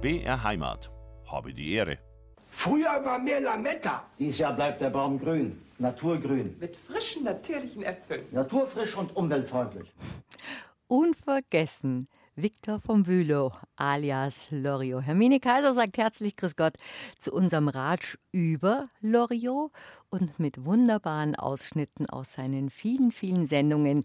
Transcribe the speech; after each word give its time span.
BR 0.00 0.44
Heimat. 0.44 0.90
Habe 1.26 1.52
die 1.52 1.72
Ehre. 1.72 1.98
Früher 2.50 3.04
war 3.04 3.18
mehr 3.18 3.40
Lametta. 3.40 4.04
Dieses 4.16 4.38
Jahr 4.38 4.52
bleibt 4.54 4.80
der 4.80 4.90
Baum 4.90 5.18
grün, 5.18 5.60
naturgrün. 5.78 6.56
Mit 6.60 6.76
frischen, 6.76 7.24
natürlichen 7.24 7.82
Äpfeln. 7.82 8.24
Naturfrisch 8.30 8.96
und 8.96 9.16
umweltfreundlich. 9.16 9.92
Unvergessen. 10.86 12.06
Viktor 12.36 12.78
von 12.78 13.02
Bülow 13.02 13.50
alias 13.74 14.46
Loriot. 14.50 15.02
Hermine 15.02 15.40
Kaiser 15.40 15.74
sagt 15.74 15.98
herzlich 15.98 16.36
Grüß 16.36 16.54
Gott 16.54 16.74
zu 17.18 17.32
unserem 17.32 17.66
Ratsch 17.66 18.16
über 18.30 18.84
Loriot 19.00 19.72
und 20.10 20.38
mit 20.38 20.64
wunderbaren 20.64 21.34
Ausschnitten 21.34 22.08
aus 22.08 22.34
seinen 22.34 22.70
vielen, 22.70 23.10
vielen 23.10 23.46
Sendungen, 23.46 24.04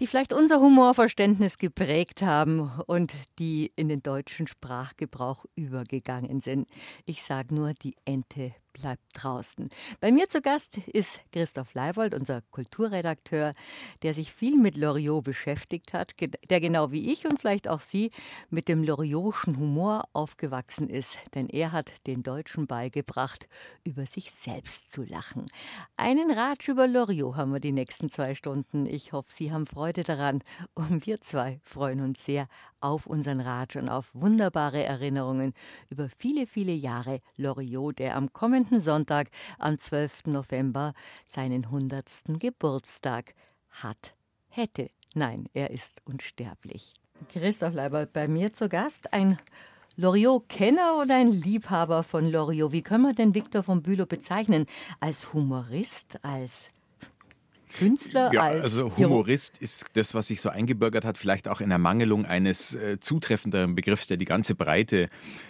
die 0.00 0.06
vielleicht 0.06 0.32
unser 0.32 0.60
Humorverständnis 0.60 1.58
geprägt 1.58 2.22
haben 2.22 2.70
und 2.86 3.12
die 3.38 3.72
in 3.76 3.88
den 3.88 4.02
deutschen 4.02 4.46
Sprachgebrauch 4.46 5.44
übergegangen 5.54 6.40
sind. 6.40 6.68
Ich 7.04 7.22
sage 7.22 7.54
nur 7.54 7.74
die 7.74 7.94
Ente 8.04 8.54
bleibt 8.72 9.02
draußen. 9.14 9.70
Bei 10.00 10.12
mir 10.12 10.28
zu 10.28 10.40
Gast 10.40 10.78
ist 10.78 11.20
Christoph 11.32 11.74
Leibold, 11.74 12.14
unser 12.14 12.42
Kulturredakteur, 12.50 13.54
der 14.02 14.14
sich 14.14 14.32
viel 14.32 14.56
mit 14.56 14.76
Loriot 14.76 15.24
beschäftigt 15.24 15.92
hat, 15.92 16.14
der 16.48 16.60
genau 16.60 16.92
wie 16.92 17.10
ich 17.10 17.26
und 17.26 17.40
vielleicht 17.40 17.68
auch 17.68 17.80
Sie 17.80 18.10
mit 18.50 18.68
dem 18.68 18.84
Loriotschen 18.84 19.58
Humor 19.58 20.04
aufgewachsen 20.12 20.88
ist, 20.88 21.18
denn 21.34 21.48
er 21.48 21.72
hat 21.72 21.92
den 22.06 22.22
Deutschen 22.22 22.66
beigebracht, 22.66 23.48
über 23.84 24.06
sich 24.06 24.30
selbst 24.30 24.90
zu 24.90 25.02
lachen. 25.02 25.46
Einen 25.96 26.30
Ratsch 26.30 26.68
über 26.68 26.86
Loriot 26.86 27.36
haben 27.36 27.52
wir 27.52 27.60
die 27.60 27.72
nächsten 27.72 28.10
zwei 28.10 28.34
Stunden. 28.34 28.86
Ich 28.86 29.12
hoffe, 29.12 29.32
Sie 29.32 29.50
haben 29.50 29.66
Freude 29.66 30.04
daran 30.04 30.42
und 30.74 31.06
wir 31.06 31.20
zwei 31.20 31.60
freuen 31.64 32.00
uns 32.00 32.24
sehr 32.24 32.48
auf 32.80 33.06
unseren 33.06 33.40
Ratsch 33.40 33.76
und 33.76 33.88
auf 33.88 34.14
wunderbare 34.14 34.84
Erinnerungen 34.84 35.52
über 35.90 36.08
viele, 36.16 36.46
viele 36.46 36.72
Jahre 36.72 37.18
Loriot, 37.36 37.98
der 37.98 38.16
am 38.16 38.32
kommenden 38.32 38.57
Sonntag, 38.80 39.28
am 39.58 39.78
12. 39.78 40.26
November, 40.26 40.94
seinen 41.26 41.64
100. 41.66 42.04
Geburtstag 42.38 43.34
hat, 43.70 44.14
hätte. 44.48 44.90
Nein, 45.14 45.48
er 45.54 45.70
ist 45.70 46.02
unsterblich. 46.04 46.92
Christoph 47.32 47.74
Leibold 47.74 48.12
bei 48.12 48.28
mir 48.28 48.52
zu 48.52 48.68
Gast, 48.68 49.12
ein 49.12 49.38
Loriot-Kenner 49.96 50.98
oder 51.02 51.16
ein 51.16 51.32
Liebhaber 51.32 52.04
von 52.04 52.30
Loriot? 52.30 52.70
Wie 52.70 52.82
können 52.82 53.02
wir 53.02 53.14
denn 53.14 53.34
Viktor 53.34 53.64
von 53.64 53.82
Bülow 53.82 54.06
bezeichnen? 54.06 54.66
Als 55.00 55.32
Humorist, 55.32 56.20
als 56.22 56.68
Künstler 57.68 58.32
ja, 58.32 58.42
als 58.42 58.64
also 58.64 58.96
Humorist 58.96 59.58
ist 59.58 59.86
das, 59.94 60.14
was 60.14 60.28
sich 60.28 60.40
so 60.40 60.48
eingebürgert 60.48 61.04
hat, 61.04 61.18
vielleicht 61.18 61.48
auch 61.48 61.60
in 61.60 61.70
Ermangelung 61.70 62.24
eines 62.24 62.74
äh, 62.74 62.98
zutreffenderen 63.00 63.74
Begriffs, 63.74 64.06
der 64.06 64.16
die 64.16 64.24
ganze 64.24 64.54
Breite 64.54 65.08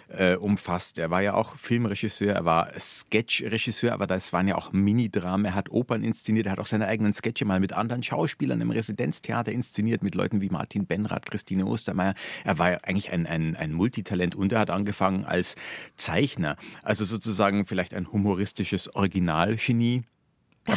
äh, 0.09 0.35
umfasst. 0.35 0.97
Er 0.97 1.09
war 1.09 1.21
ja 1.21 1.33
auch 1.33 1.55
Filmregisseur, 1.55 2.33
er 2.33 2.45
war 2.45 2.71
Sketchregisseur, 2.79 3.93
aber 3.93 4.07
das 4.07 4.33
waren 4.33 4.47
ja 4.47 4.55
auch 4.55 4.71
Minidramen. 4.71 5.45
Er 5.45 5.55
hat 5.55 5.71
Opern 5.71 6.03
inszeniert, 6.03 6.47
er 6.47 6.53
hat 6.53 6.59
auch 6.59 6.65
seine 6.65 6.87
eigenen 6.87 7.13
Sketche 7.13 7.45
mal 7.45 7.59
mit 7.59 7.73
anderen 7.73 8.03
Schauspielern 8.03 8.61
im 8.61 8.71
Residenztheater 8.71 9.51
inszeniert, 9.51 10.03
mit 10.03 10.15
Leuten 10.15 10.41
wie 10.41 10.49
Martin 10.49 10.85
Benrath, 10.85 11.25
Christine 11.29 11.65
Ostermeier. 11.65 12.15
Er 12.43 12.57
war 12.57 12.71
ja 12.71 12.77
eigentlich 12.83 13.11
ein, 13.11 13.27
ein, 13.27 13.55
ein 13.55 13.73
Multitalent 13.73 14.35
und 14.35 14.51
er 14.51 14.59
hat 14.59 14.69
angefangen 14.69 15.25
als 15.25 15.55
Zeichner. 15.95 16.57
Also 16.83 17.05
sozusagen 17.05 17.65
vielleicht 17.65 17.93
ein 17.93 18.11
humoristisches 18.11 18.93
Originalgenie 18.95 20.03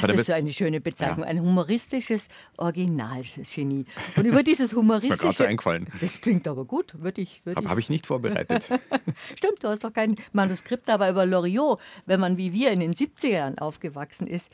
das 0.01 0.13
ist 0.13 0.27
so 0.27 0.33
eine 0.33 0.53
schöne 0.53 0.81
Bezeichnung, 0.81 1.21
ja. 1.21 1.27
ein 1.27 1.41
humoristisches 1.41 2.29
Originalgenie. 2.57 3.85
Und 4.17 4.25
über 4.25 4.43
dieses 4.43 4.75
humoristische. 4.75 5.17
das 5.17 5.19
ist 5.19 5.23
mir 5.23 5.29
gerade 5.29 5.37
so 5.37 5.45
eingefallen. 5.45 5.87
Das 6.01 6.21
klingt 6.21 6.49
aber 6.49 6.65
gut, 6.65 7.01
würde 7.01 7.21
ich. 7.21 7.43
Würd 7.45 7.57
Habe 7.57 7.69
hab 7.69 7.79
ich 7.79 7.89
nicht 7.89 8.07
vorbereitet. 8.07 8.65
Stimmt, 9.37 9.63
du 9.63 9.69
hast 9.69 9.85
doch 9.85 9.93
kein 9.93 10.17
Manuskript, 10.33 10.89
aber 10.89 11.09
über 11.11 11.27
Loriot, 11.27 11.81
wenn 12.07 12.21
man 12.21 12.37
wie 12.37 12.53
wir 12.53 12.71
in 12.71 12.81
den 12.81 12.95
70er 12.95 13.29
Jahren 13.29 13.59
aufgewachsen 13.59 14.27
ist, 14.27 14.51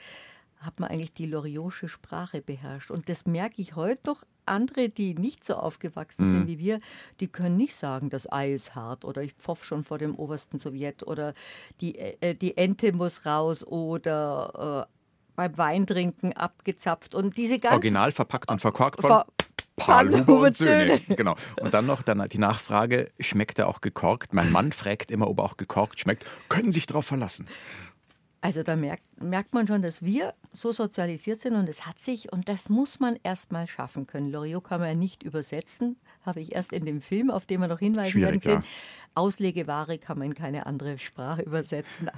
hat 0.60 0.80
man 0.80 0.90
eigentlich 0.90 1.12
die 1.12 1.26
Loriotsche 1.26 1.88
Sprache 1.88 2.42
beherrscht. 2.42 2.90
Und 2.90 3.08
das 3.08 3.26
merke 3.26 3.60
ich 3.62 3.76
heute 3.76 4.02
doch. 4.04 4.24
Andere, 4.48 4.88
die 4.88 5.14
nicht 5.14 5.44
so 5.44 5.56
aufgewachsen 5.56 6.26
mhm. 6.26 6.30
sind 6.30 6.46
wie 6.48 6.58
wir, 6.58 6.78
die 7.20 7.28
können 7.28 7.58
nicht 7.58 7.76
sagen, 7.76 8.08
das 8.08 8.32
Ei 8.32 8.54
ist 8.54 8.74
hart 8.74 9.04
oder 9.04 9.22
ich 9.22 9.34
pfoff 9.34 9.62
schon 9.62 9.84
vor 9.84 9.98
dem 9.98 10.14
obersten 10.14 10.58
Sowjet 10.58 11.06
oder 11.06 11.34
die, 11.82 11.98
äh, 11.98 12.34
die 12.34 12.56
Ente 12.56 12.94
muss 12.94 13.26
raus 13.26 13.62
oder 13.62 14.86
äh, 14.88 14.97
beim 15.38 15.56
Weintrinken 15.56 16.32
abgezapft 16.32 17.14
und 17.14 17.36
diese 17.36 17.60
ganzen 17.60 17.76
Original 17.76 18.10
verpackt 18.10 18.50
und 18.50 18.60
verkorkt 18.60 19.00
von 19.00 19.08
Ver 19.08 19.26
Paul 19.76 20.12
Huber 20.12 20.40
und 20.40 20.56
Söhne. 20.56 20.98
Genau. 21.08 21.36
Und 21.60 21.72
dann 21.72 21.86
noch 21.86 22.02
dann 22.02 22.28
die 22.28 22.38
Nachfrage, 22.38 23.08
schmeckt 23.20 23.60
er 23.60 23.68
auch 23.68 23.80
gekorkt? 23.80 24.34
Mein 24.34 24.50
Mann 24.50 24.72
fragt 24.72 25.12
immer, 25.12 25.30
ob 25.30 25.38
er 25.38 25.44
auch 25.44 25.56
gekorkt 25.56 26.00
schmeckt. 26.00 26.26
Können 26.48 26.72
sich 26.72 26.86
darauf 26.86 27.06
verlassen. 27.06 27.46
Also 28.40 28.64
da 28.64 28.74
merkt, 28.74 29.04
merkt 29.22 29.54
man 29.54 29.68
schon, 29.68 29.80
dass 29.80 30.02
wir 30.02 30.34
so 30.52 30.72
sozialisiert 30.72 31.40
sind 31.40 31.54
und 31.54 31.68
es 31.68 31.86
hat 31.86 32.00
sich, 32.00 32.32
und 32.32 32.48
das 32.48 32.68
muss 32.68 32.98
man 32.98 33.16
erst 33.22 33.52
mal 33.52 33.68
schaffen 33.68 34.08
können. 34.08 34.32
Loriot 34.32 34.64
kann 34.64 34.80
man 34.80 34.88
ja 34.88 34.94
nicht 34.96 35.22
übersetzen, 35.22 36.00
habe 36.26 36.40
ich 36.40 36.56
erst 36.56 36.72
in 36.72 36.84
dem 36.84 37.00
Film, 37.00 37.30
auf 37.30 37.46
den 37.46 37.60
wir 37.60 37.68
noch 37.68 37.78
hinweisen 37.78 38.10
Schwierig, 38.10 38.44
werden, 38.44 38.60
gesehen. 38.60 38.62
Ja. 38.62 38.68
Auslegeware 39.14 39.98
kann 39.98 40.18
man 40.18 40.28
in 40.28 40.34
keine 40.34 40.66
andere 40.66 40.98
Sprache 40.98 41.42
übersetzen. 41.42 42.10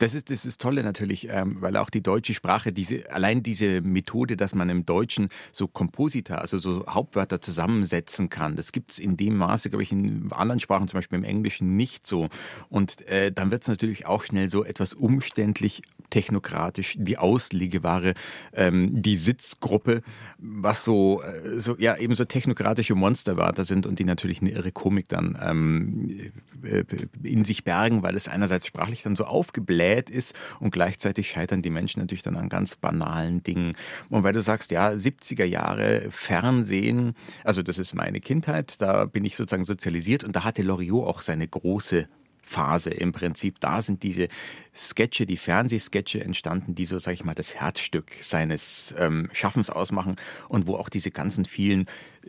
Das 0.00 0.14
ist 0.14 0.30
das 0.30 0.46
ist 0.46 0.62
Tolle 0.62 0.82
natürlich, 0.82 1.28
ähm, 1.28 1.58
weil 1.60 1.76
auch 1.76 1.90
die 1.90 2.02
deutsche 2.02 2.32
Sprache, 2.32 2.72
diese, 2.72 3.12
allein 3.12 3.42
diese 3.42 3.82
Methode, 3.82 4.38
dass 4.38 4.54
man 4.54 4.70
im 4.70 4.86
Deutschen 4.86 5.28
so 5.52 5.68
Komposita, 5.68 6.36
also 6.36 6.56
so 6.56 6.86
Hauptwörter 6.86 7.42
zusammensetzen 7.42 8.30
kann, 8.30 8.56
das 8.56 8.72
gibt 8.72 8.92
es 8.92 8.98
in 8.98 9.18
dem 9.18 9.36
Maße, 9.36 9.68
glaube 9.68 9.82
ich, 9.82 9.92
in 9.92 10.32
anderen 10.32 10.58
Sprachen, 10.58 10.88
zum 10.88 10.96
Beispiel 10.96 11.18
im 11.18 11.24
Englischen, 11.24 11.76
nicht 11.76 12.06
so. 12.06 12.30
Und 12.70 13.06
äh, 13.08 13.30
dann 13.30 13.50
wird 13.50 13.60
es 13.60 13.68
natürlich 13.68 14.06
auch 14.06 14.24
schnell 14.24 14.48
so 14.48 14.64
etwas 14.64 14.94
umständlich, 14.94 15.82
technokratisch, 16.08 16.96
die 16.98 17.18
Auslegeware, 17.18 18.14
ähm, 18.54 19.02
die 19.02 19.16
Sitzgruppe, 19.16 20.00
was 20.38 20.82
so, 20.82 21.20
äh, 21.20 21.60
so 21.60 21.76
ja 21.76 21.94
eben 21.98 22.14
so 22.14 22.24
technokratische 22.24 22.94
Monsterwörter 22.94 23.64
sind 23.64 23.84
und 23.84 23.98
die 23.98 24.04
natürlich 24.04 24.40
eine 24.40 24.50
irre 24.50 24.72
Komik 24.72 25.08
dann 25.08 25.38
ähm, 25.42 26.32
äh, 26.62 26.84
in 27.22 27.44
sich 27.44 27.64
bergen, 27.64 28.02
weil 28.02 28.16
es 28.16 28.28
einerseits 28.28 28.66
sprachlich 28.66 29.02
dann 29.02 29.14
so 29.14 29.24
aufgebläht 29.24 29.89
gesät 29.90 30.10
ist 30.10 30.34
und 30.60 30.70
gleichzeitig 30.70 31.30
scheitern 31.30 31.62
die 31.62 31.70
Menschen 31.70 32.00
natürlich 32.00 32.22
dann 32.22 32.36
an 32.36 32.48
ganz 32.48 32.76
banalen 32.76 33.42
Dingen. 33.42 33.76
Und 34.08 34.22
weil 34.22 34.32
du 34.32 34.42
sagst, 34.42 34.70
ja, 34.70 34.90
70er 34.90 35.44
Jahre 35.44 36.06
Fernsehen, 36.10 37.14
also 37.44 37.62
das 37.62 37.78
ist 37.78 37.94
meine 37.94 38.20
Kindheit, 38.20 38.80
da 38.80 39.04
bin 39.04 39.24
ich 39.24 39.36
sozusagen 39.36 39.64
sozialisiert 39.64 40.24
und 40.24 40.36
da 40.36 40.44
hatte 40.44 40.62
Loriot 40.62 41.06
auch 41.06 41.20
seine 41.22 41.46
große 41.46 42.08
Phase 42.50 42.90
im 42.90 43.12
Prinzip. 43.12 43.60
Da 43.60 43.80
sind 43.80 44.02
diese 44.02 44.28
Sketche, 44.74 45.24
die 45.24 45.36
Fernsehsketche 45.36 46.22
entstanden, 46.22 46.74
die 46.74 46.84
so, 46.84 46.98
sag 46.98 47.12
ich 47.12 47.24
mal, 47.24 47.34
das 47.34 47.54
Herzstück 47.54 48.12
seines 48.22 48.94
ähm, 48.98 49.28
Schaffens 49.32 49.70
ausmachen 49.70 50.16
und 50.48 50.66
wo 50.66 50.74
auch 50.74 50.88
diese 50.88 51.10
ganzen 51.10 51.44
vielen 51.44 51.86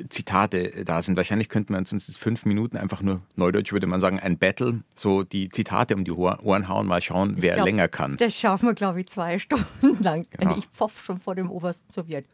Zitate 0.10 0.86
da 0.86 1.02
sind. 1.02 1.18
Wahrscheinlich 1.18 1.50
könnten 1.50 1.74
wir 1.74 1.80
uns 1.80 1.92
in 1.92 2.00
fünf 2.00 2.46
Minuten 2.46 2.78
einfach 2.78 3.02
nur, 3.02 3.22
neudeutsch 3.36 3.74
würde 3.74 3.88
man 3.88 4.00
sagen, 4.00 4.20
ein 4.20 4.38
Battle, 4.38 4.84
so 4.96 5.24
die 5.24 5.50
Zitate 5.50 5.96
um 5.96 6.06
die 6.06 6.12
Ohren 6.12 6.68
hauen, 6.68 6.88
mal 6.88 7.02
schauen, 7.02 7.36
wer 7.38 7.56
glaub, 7.56 7.66
länger 7.66 7.88
kann. 7.88 8.18
Das 8.18 8.36
schaffen 8.38 8.68
wir, 8.68 8.74
glaube 8.74 9.02
ich, 9.02 9.08
zwei 9.08 9.40
Stunden 9.40 10.04
lang. 10.04 10.28
Genau. 10.38 10.56
Ich 10.58 10.68
pfoff 10.68 11.04
schon 11.04 11.20
vor 11.20 11.36
dem 11.36 11.50
obersten 11.50 11.92
Sowjet. 11.92 12.26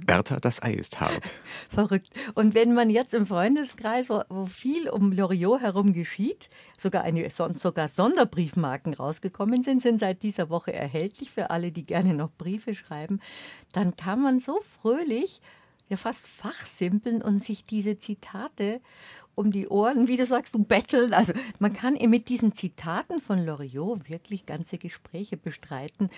Bertha, 0.00 0.38
das 0.40 0.62
Ei 0.62 0.72
ist 0.72 1.00
hart. 1.00 1.22
Verrückt. 1.68 2.08
Und 2.34 2.54
wenn 2.54 2.74
man 2.74 2.90
jetzt 2.90 3.14
im 3.14 3.26
Freundeskreis, 3.26 4.08
wo, 4.08 4.22
wo 4.28 4.46
viel 4.46 4.88
um 4.88 5.12
Loriot 5.12 5.60
herum 5.60 5.92
geschieht, 5.92 6.48
sogar, 6.78 7.02
eine, 7.02 7.28
sogar 7.30 7.88
Sonderbriefmarken 7.88 8.94
rausgekommen 8.94 9.62
sind, 9.62 9.82
sind 9.82 10.00
seit 10.00 10.22
dieser 10.22 10.48
Woche 10.48 10.72
erhältlich 10.72 11.30
für 11.30 11.50
alle, 11.50 11.72
die 11.72 11.84
gerne 11.84 12.14
noch 12.14 12.30
Briefe 12.32 12.74
schreiben, 12.74 13.20
dann 13.72 13.96
kann 13.96 14.20
man 14.22 14.40
so 14.40 14.60
fröhlich 14.80 15.40
ja 15.92 15.96
fast 15.96 16.26
fachsimpeln 16.26 17.22
und 17.22 17.44
sich 17.44 17.66
diese 17.66 17.98
Zitate 17.98 18.80
um 19.34 19.50
die 19.50 19.68
Ohren, 19.68 20.08
wie 20.08 20.16
du 20.16 20.26
sagst, 20.26 20.54
du 20.54 20.62
betteln. 20.62 21.14
Also 21.14 21.32
man 21.58 21.72
kann 21.72 21.94
mit 22.08 22.28
diesen 22.28 22.52
Zitaten 22.52 23.20
von 23.20 23.44
Loriot 23.44 24.08
wirklich 24.08 24.46
ganze 24.46 24.78
Gespräche 24.78 25.36
bestreiten, 25.36 26.10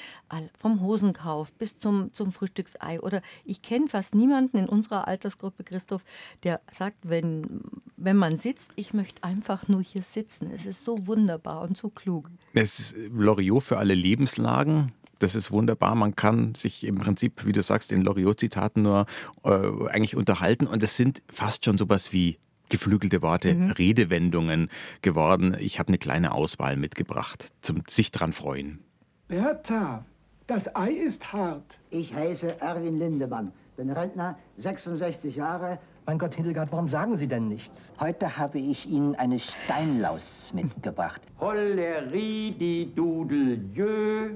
vom 0.58 0.80
Hosenkauf 0.80 1.52
bis 1.52 1.78
zum, 1.78 2.12
zum 2.12 2.32
Frühstücksei. 2.32 3.00
Oder 3.00 3.22
ich 3.44 3.62
kenne 3.62 3.88
fast 3.88 4.14
niemanden 4.14 4.58
in 4.58 4.68
unserer 4.68 5.06
Altersgruppe, 5.08 5.64
Christoph, 5.64 6.04
der 6.42 6.60
sagt, 6.70 6.98
wenn, 7.02 7.62
wenn 7.96 8.16
man 8.16 8.36
sitzt, 8.36 8.72
ich 8.76 8.94
möchte 8.94 9.22
einfach 9.22 9.68
nur 9.68 9.82
hier 9.82 10.02
sitzen. 10.02 10.50
Es 10.54 10.66
ist 10.66 10.84
so 10.84 11.06
wunderbar 11.06 11.62
und 11.62 11.76
so 11.76 11.90
klug. 11.90 12.30
Es 12.52 12.78
ist 12.78 12.96
Loriot 13.12 13.62
für 13.62 13.78
alle 13.78 13.94
Lebenslagen. 13.94 14.92
Das 15.20 15.34
ist 15.34 15.50
wunderbar. 15.50 15.94
Man 15.94 16.16
kann 16.16 16.54
sich 16.54 16.84
im 16.84 16.96
Prinzip, 16.96 17.46
wie 17.46 17.52
du 17.52 17.62
sagst, 17.62 17.92
in 17.92 18.02
Loriot-Zitaten 18.02 18.82
nur 18.82 19.06
äh, 19.44 19.50
eigentlich 19.88 20.16
unterhalten. 20.16 20.66
Und 20.66 20.82
es 20.82 20.96
sind 20.96 21.22
fast 21.32 21.64
schon 21.64 21.78
sowas 21.78 22.12
wie 22.12 22.38
geflügelte 22.68 23.22
Worte, 23.22 23.54
mhm. 23.54 23.70
Redewendungen 23.72 24.70
geworden. 25.02 25.56
Ich 25.58 25.78
habe 25.78 25.88
eine 25.88 25.98
kleine 25.98 26.32
Auswahl 26.32 26.76
mitgebracht 26.76 27.52
zum 27.62 27.82
sich 27.88 28.10
dran 28.10 28.32
freuen. 28.32 28.80
Bertha, 29.28 30.04
das 30.46 30.74
Ei 30.76 30.90
ist 30.90 31.32
hart. 31.32 31.78
Ich 31.90 32.14
heiße 32.14 32.60
Erwin 32.60 32.98
Lindemann, 32.98 33.52
bin 33.76 33.90
Rentner, 33.90 34.38
66 34.58 35.36
Jahre, 35.36 35.78
Mein 36.06 36.18
Gott, 36.18 36.34
Hildegard, 36.34 36.70
warum 36.70 36.88
sagen 36.90 37.16
Sie 37.16 37.26
denn 37.26 37.48
nichts? 37.48 37.90
Heute 37.98 38.36
habe 38.36 38.58
ich 38.58 38.86
Ihnen 38.86 39.14
eine 39.14 39.38
Steinlaus 39.40 40.52
mitgebracht. 40.54 41.22
Hollerie 41.40 42.50
die 42.52 42.94
Dudel, 42.94 43.64
jö, 43.74 44.32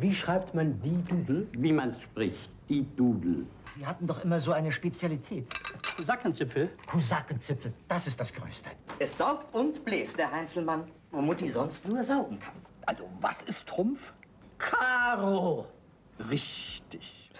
Wie 0.00 0.12
schreibt 0.12 0.54
man 0.54 0.78
die 0.82 1.02
Dudel? 1.08 1.46
wie 1.52 1.72
man's 1.72 1.98
spricht, 2.02 2.50
die 2.68 2.84
Dudel. 2.96 3.46
Sie 3.74 3.86
hatten 3.86 4.06
doch 4.06 4.24
immer 4.24 4.40
so 4.40 4.52
eine 4.52 4.70
Spezialität. 4.70 5.46
Sackenzipfel? 6.02 6.70
Kusakenzipfel, 6.86 7.72
das 7.88 8.06
ist 8.06 8.20
das 8.20 8.32
Größte. 8.32 8.70
Es 8.98 9.16
saugt 9.16 9.54
und 9.54 9.84
bläst 9.84 10.18
der 10.18 10.30
Heinzelmann, 10.30 10.84
wo 11.10 11.20
Mutti 11.20 11.50
sonst 11.50 11.88
nur 11.88 12.02
saugen 12.02 12.38
kann. 12.38 12.54
Also, 12.86 13.04
was 13.20 13.42
ist 13.42 13.66
Trumpf? 13.66 14.12
Karo! 14.58 15.66
Richtig. 16.30 17.30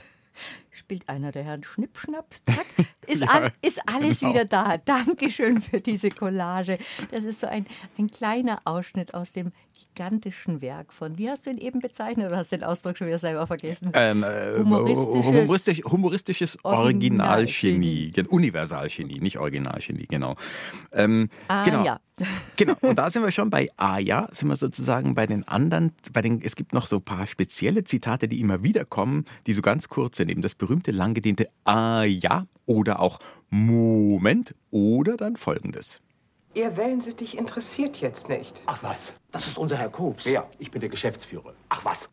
Spielt 0.70 1.08
einer 1.08 1.32
der 1.32 1.42
Herren 1.42 1.64
Schnippschnapp, 1.64 2.32
zack, 2.48 2.66
ist, 3.06 3.28
all, 3.28 3.52
ist 3.60 3.81
alles 3.86 4.22
wieder 4.22 4.44
da. 4.44 4.78
Dankeschön 4.78 5.60
für 5.60 5.81
diese 5.81 6.10
Collage. 6.10 6.78
Das 7.10 7.24
ist 7.24 7.40
so 7.40 7.48
ein, 7.48 7.66
ein 7.98 8.10
kleiner 8.10 8.60
Ausschnitt 8.64 9.12
aus 9.14 9.32
dem 9.32 9.52
gigantischen 9.94 10.60
Werk 10.60 10.92
von, 10.92 11.19
wie 11.19 11.28
hast 11.30 11.46
du 11.46 11.50
ihn 11.50 11.58
eben 11.58 11.80
bezeichnet 11.80 12.26
oder 12.26 12.36
hast 12.36 12.50
du 12.52 12.56
den 12.56 12.64
Ausdruck 12.64 12.98
schon 12.98 13.06
wieder 13.06 13.19
selber 13.19 13.46
vergessen? 13.46 13.90
Ähm, 13.94 14.22
äh, 14.22 14.26
Humoristisches- 14.58 15.25
humoristisch, 15.26 15.82
humoristisches 15.84 16.58
Originalgenie. 16.64 18.10
Gen- 18.10 18.26
Universalgenie, 18.26 19.20
nicht 19.20 19.38
Originalgenie, 19.38 20.06
genau. 20.06 20.36
Ähm, 20.92 21.28
Ah, 21.48 21.64
genau. 21.64 21.84
ja. 21.84 22.00
genau. 22.56 22.75
Und 22.80 22.98
da 22.98 23.10
sind 23.10 23.22
wir 23.22 23.30
schon 23.30 23.50
bei 23.50 23.69
Aya, 23.76 24.28
sind 24.32 24.48
wir 24.48 24.56
sozusagen 24.56 25.14
bei 25.14 25.26
den 25.26 25.46
anderen, 25.46 25.92
bei 26.12 26.20
den, 26.22 26.40
es 26.42 26.56
gibt 26.56 26.72
noch 26.74 26.86
so 26.86 26.96
ein 26.96 27.02
paar 27.02 27.26
spezielle 27.26 27.84
Zitate, 27.84 28.26
die 28.28 28.40
immer 28.40 28.62
wieder 28.64 28.84
kommen, 28.84 29.24
die 29.46 29.52
so 29.52 29.62
ganz 29.62 29.88
kurz 29.88 30.16
sind. 30.16 30.28
Eben 30.31 30.42
das 30.42 30.54
berühmte, 30.56 30.90
langgedehnte 30.90 31.46
Aya 31.64 32.46
oder 32.66 32.98
auch 33.00 33.20
Moment 33.50 34.54
oder 34.70 35.16
dann 35.16 35.36
folgendes. 35.36 36.00
Ihr 36.58 36.76
Wellensittich 36.76 37.38
interessiert 37.38 38.00
jetzt 38.00 38.28
nicht. 38.28 38.64
Ach 38.66 38.82
was, 38.82 39.12
das 39.31 39.46
ist 39.46 39.58
unser 39.58 39.76
Herr 39.76 39.90
Kops. 39.90 40.25
Ja, 40.25 40.50
ich 40.58 40.72
bin 40.72 40.81
der 40.81 40.90
Geschäftsführer. 40.90 41.55
Ach 41.69 41.84
was. 41.84 42.08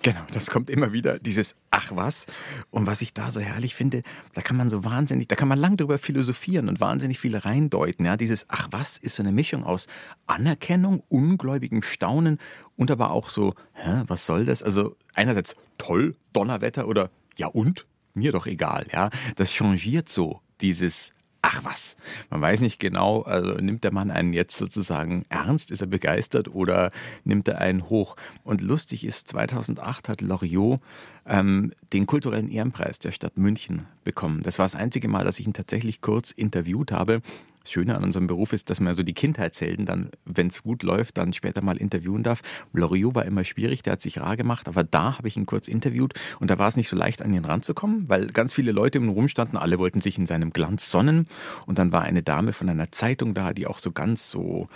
Genau, 0.00 0.22
das 0.32 0.48
kommt 0.48 0.70
immer 0.70 0.94
wieder, 0.94 1.18
dieses 1.18 1.54
Ach 1.70 1.92
was. 1.94 2.24
Und 2.70 2.86
was 2.86 3.02
ich 3.02 3.12
da 3.12 3.30
so 3.30 3.38
herrlich 3.38 3.74
finde, 3.74 4.00
da 4.32 4.40
kann 4.40 4.56
man 4.56 4.70
so 4.70 4.82
wahnsinnig, 4.84 5.28
da 5.28 5.36
kann 5.36 5.48
man 5.48 5.58
lang 5.58 5.76
drüber 5.76 5.98
philosophieren 5.98 6.70
und 6.70 6.80
wahnsinnig 6.80 7.18
viel 7.18 7.36
reindeuten. 7.36 8.06
Ja, 8.06 8.16
dieses 8.16 8.46
Ach 8.48 8.68
was 8.70 8.96
ist 8.96 9.16
so 9.16 9.22
eine 9.22 9.32
Mischung 9.32 9.62
aus 9.62 9.88
Anerkennung, 10.24 11.02
ungläubigem 11.10 11.82
Staunen 11.82 12.38
und 12.76 12.90
aber 12.90 13.10
auch 13.10 13.28
so, 13.28 13.52
hä, 13.74 14.04
was 14.06 14.24
soll 14.24 14.46
das? 14.46 14.62
Also 14.62 14.96
einerseits 15.12 15.54
toll, 15.76 16.16
Donnerwetter 16.32 16.88
oder 16.88 17.10
ja 17.36 17.48
und? 17.48 17.84
Mir 18.14 18.32
doch 18.32 18.46
egal, 18.46 18.86
ja. 18.90 19.10
Das 19.34 19.52
changiert 19.52 20.08
so, 20.08 20.40
dieses 20.62 21.12
Ach 21.48 21.64
was, 21.64 21.96
man 22.28 22.40
weiß 22.40 22.60
nicht 22.60 22.80
genau, 22.80 23.22
also 23.22 23.52
nimmt 23.52 23.84
der 23.84 23.92
Mann 23.92 24.10
einen 24.10 24.32
jetzt 24.32 24.56
sozusagen 24.56 25.24
ernst, 25.28 25.70
ist 25.70 25.80
er 25.80 25.86
begeistert 25.86 26.48
oder 26.48 26.90
nimmt 27.22 27.46
er 27.46 27.58
einen 27.58 27.88
hoch? 27.88 28.16
Und 28.42 28.62
lustig 28.62 29.04
ist, 29.04 29.28
2008 29.28 30.08
hat 30.08 30.22
Loriot 30.22 30.80
ähm, 31.26 31.72
den 31.92 32.06
kulturellen 32.06 32.48
Ehrenpreis 32.48 32.98
der 32.98 33.12
Stadt 33.12 33.36
München 33.36 33.86
bekommen. 34.04 34.42
Das 34.42 34.58
war 34.58 34.64
das 34.64 34.76
einzige 34.76 35.08
Mal, 35.08 35.24
dass 35.24 35.38
ich 35.38 35.46
ihn 35.46 35.52
tatsächlich 35.52 36.00
kurz 36.00 36.30
interviewt 36.30 36.92
habe. 36.92 37.20
Das 37.62 37.72
Schöne 37.72 37.96
an 37.96 38.04
unserem 38.04 38.28
Beruf 38.28 38.52
ist, 38.52 38.70
dass 38.70 38.78
man 38.78 38.94
so 38.94 39.02
die 39.02 39.12
Kindheitshelden 39.12 39.86
dann, 39.86 40.10
wenn 40.24 40.46
es 40.46 40.62
gut 40.62 40.84
läuft, 40.84 41.18
dann 41.18 41.32
später 41.32 41.62
mal 41.62 41.76
interviewen 41.78 42.22
darf. 42.22 42.42
Loriot 42.72 43.16
war 43.16 43.24
immer 43.24 43.42
schwierig, 43.42 43.82
der 43.82 43.94
hat 43.94 44.02
sich 44.02 44.20
rar 44.20 44.36
gemacht, 44.36 44.68
aber 44.68 44.84
da 44.84 45.18
habe 45.18 45.26
ich 45.26 45.36
ihn 45.36 45.46
kurz 45.46 45.66
interviewt 45.66 46.14
und 46.38 46.48
da 46.48 46.60
war 46.60 46.68
es 46.68 46.76
nicht 46.76 46.88
so 46.88 46.94
leicht, 46.94 47.22
an 47.22 47.34
ihn 47.34 47.44
ranzukommen, 47.44 48.08
weil 48.08 48.28
ganz 48.28 48.54
viele 48.54 48.70
Leute 48.70 48.98
im 48.98 49.08
Rum 49.08 49.26
standen, 49.26 49.56
alle 49.56 49.80
wollten 49.80 50.00
sich 50.00 50.16
in 50.16 50.26
seinem 50.26 50.52
Glanz 50.52 50.92
sonnen 50.92 51.26
und 51.66 51.80
dann 51.80 51.90
war 51.90 52.02
eine 52.02 52.22
Dame 52.22 52.52
von 52.52 52.68
einer 52.68 52.92
Zeitung 52.92 53.34
da, 53.34 53.52
die 53.52 53.66
auch 53.66 53.80
so 53.80 53.90
ganz 53.90 54.30
so 54.30 54.68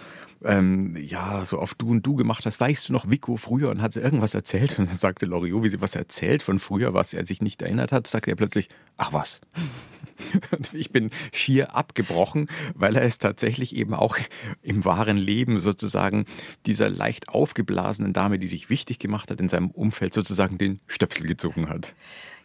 ähm, 0.44 0.96
ja, 0.96 1.44
so 1.44 1.58
auf 1.58 1.74
du 1.74 1.90
und 1.90 2.06
du 2.06 2.14
gemacht 2.14 2.46
hast, 2.46 2.60
weißt 2.60 2.88
du 2.88 2.92
noch 2.92 3.10
Vico 3.10 3.36
früher 3.36 3.70
und 3.70 3.82
hat 3.82 3.92
sie 3.92 4.00
irgendwas 4.00 4.34
erzählt 4.34 4.78
und 4.78 4.88
dann 4.88 4.96
sagte 4.96 5.26
Loriot, 5.26 5.62
wie 5.62 5.68
sie 5.68 5.80
was 5.80 5.94
erzählt 5.94 6.42
von 6.42 6.58
früher, 6.58 6.94
was 6.94 7.14
er 7.14 7.24
sich 7.24 7.42
nicht 7.42 7.62
erinnert 7.62 7.92
hat, 7.92 8.06
sagte 8.06 8.30
er 8.30 8.36
plötzlich, 8.36 8.68
ach 8.96 9.12
was. 9.12 9.40
Ich 10.74 10.92
bin 10.92 11.08
schier 11.32 11.74
abgebrochen, 11.74 12.50
weil 12.74 12.94
er 12.94 13.04
es 13.04 13.16
tatsächlich 13.16 13.74
eben 13.74 13.94
auch 13.94 14.18
im 14.60 14.84
wahren 14.84 15.16
Leben 15.16 15.58
sozusagen 15.58 16.26
dieser 16.66 16.90
leicht 16.90 17.30
aufgeblasenen 17.30 18.12
Dame, 18.12 18.38
die 18.38 18.46
sich 18.46 18.68
wichtig 18.68 18.98
gemacht 18.98 19.30
hat 19.30 19.40
in 19.40 19.48
seinem 19.48 19.70
Umfeld, 19.70 20.12
sozusagen 20.12 20.58
den 20.58 20.78
Stöpsel 20.86 21.26
gezogen 21.26 21.70
hat. 21.70 21.94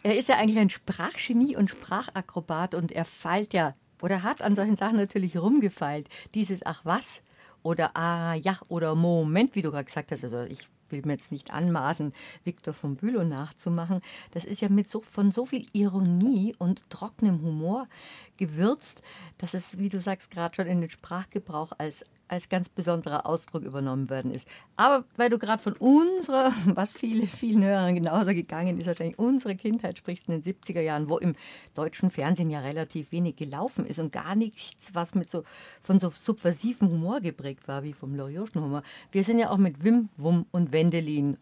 Er 0.02 0.16
ist 0.16 0.30
ja 0.30 0.36
eigentlich 0.36 0.58
ein 0.58 0.70
Sprachgenie 0.70 1.54
und 1.54 1.68
Sprachakrobat 1.68 2.74
und 2.74 2.92
er 2.92 3.04
feilt 3.04 3.52
ja 3.52 3.74
oder 4.00 4.22
hat 4.22 4.40
an 4.40 4.56
solchen 4.56 4.76
Sachen 4.76 4.96
natürlich 4.96 5.36
rumgefeilt. 5.36 6.08
Dieses 6.34 6.64
Ach 6.64 6.80
was 6.84 7.22
oder 7.66 7.96
Ah 7.96 8.34
ja 8.34 8.56
oder 8.68 8.94
Moment, 8.94 9.56
wie 9.56 9.62
du 9.62 9.72
gerade 9.72 9.84
gesagt 9.84 10.12
hast. 10.12 10.22
Also 10.22 10.42
ich 10.42 10.68
will 10.88 11.02
mir 11.04 11.14
jetzt 11.14 11.32
nicht 11.32 11.50
anmaßen, 11.50 12.12
Viktor 12.44 12.72
von 12.72 12.94
Bülow 12.94 13.24
nachzumachen. 13.24 14.00
Das 14.30 14.44
ist 14.44 14.60
ja 14.60 14.68
mit 14.68 14.88
so, 14.88 15.00
von 15.00 15.32
so 15.32 15.46
viel 15.46 15.66
Ironie 15.72 16.54
und 16.58 16.88
trockenem 16.90 17.42
Humor 17.42 17.88
gewürzt, 18.36 19.02
dass 19.38 19.52
es, 19.52 19.78
wie 19.78 19.88
du 19.88 20.00
sagst, 20.00 20.30
gerade 20.30 20.54
schon 20.54 20.66
in 20.66 20.80
den 20.80 20.90
Sprachgebrauch 20.90 21.72
als 21.76 22.04
als 22.28 22.48
ganz 22.48 22.68
besonderer 22.68 23.26
Ausdruck 23.26 23.62
übernommen 23.62 24.10
worden 24.10 24.32
ist. 24.32 24.48
Aber 24.76 25.04
weil 25.16 25.30
du 25.30 25.38
gerade 25.38 25.62
von 25.62 25.74
unserer, 25.74 26.52
was 26.66 26.92
viele, 26.92 27.26
vielen 27.26 27.62
Hörern 27.64 27.94
genauso 27.94 28.32
gegangen 28.32 28.78
ist, 28.78 28.86
wahrscheinlich 28.86 29.18
unsere 29.18 29.56
Kindheit 29.56 29.98
sprichst 29.98 30.28
in 30.28 30.40
den 30.40 30.42
70er 30.42 30.80
Jahren, 30.80 31.08
wo 31.08 31.18
im 31.18 31.34
deutschen 31.74 32.10
Fernsehen 32.10 32.50
ja 32.50 32.60
relativ 32.60 33.12
wenig 33.12 33.36
gelaufen 33.36 33.86
ist 33.86 33.98
und 33.98 34.12
gar 34.12 34.34
nichts, 34.34 34.94
was 34.94 35.14
mit 35.14 35.30
so 35.30 35.44
von 35.82 35.98
so 35.98 36.10
subversivem 36.10 36.90
Humor 36.90 37.20
geprägt 37.20 37.68
war, 37.68 37.82
wie 37.82 37.92
vom 37.92 38.14
Loriotschen 38.14 38.62
Humor. 38.62 38.82
Wir 39.12 39.24
sind 39.24 39.38
ja 39.38 39.50
auch 39.50 39.58
mit 39.58 39.84
Wim, 39.84 40.08
Wum 40.16 40.46
und 40.50 40.72
Wendelin 40.72 41.36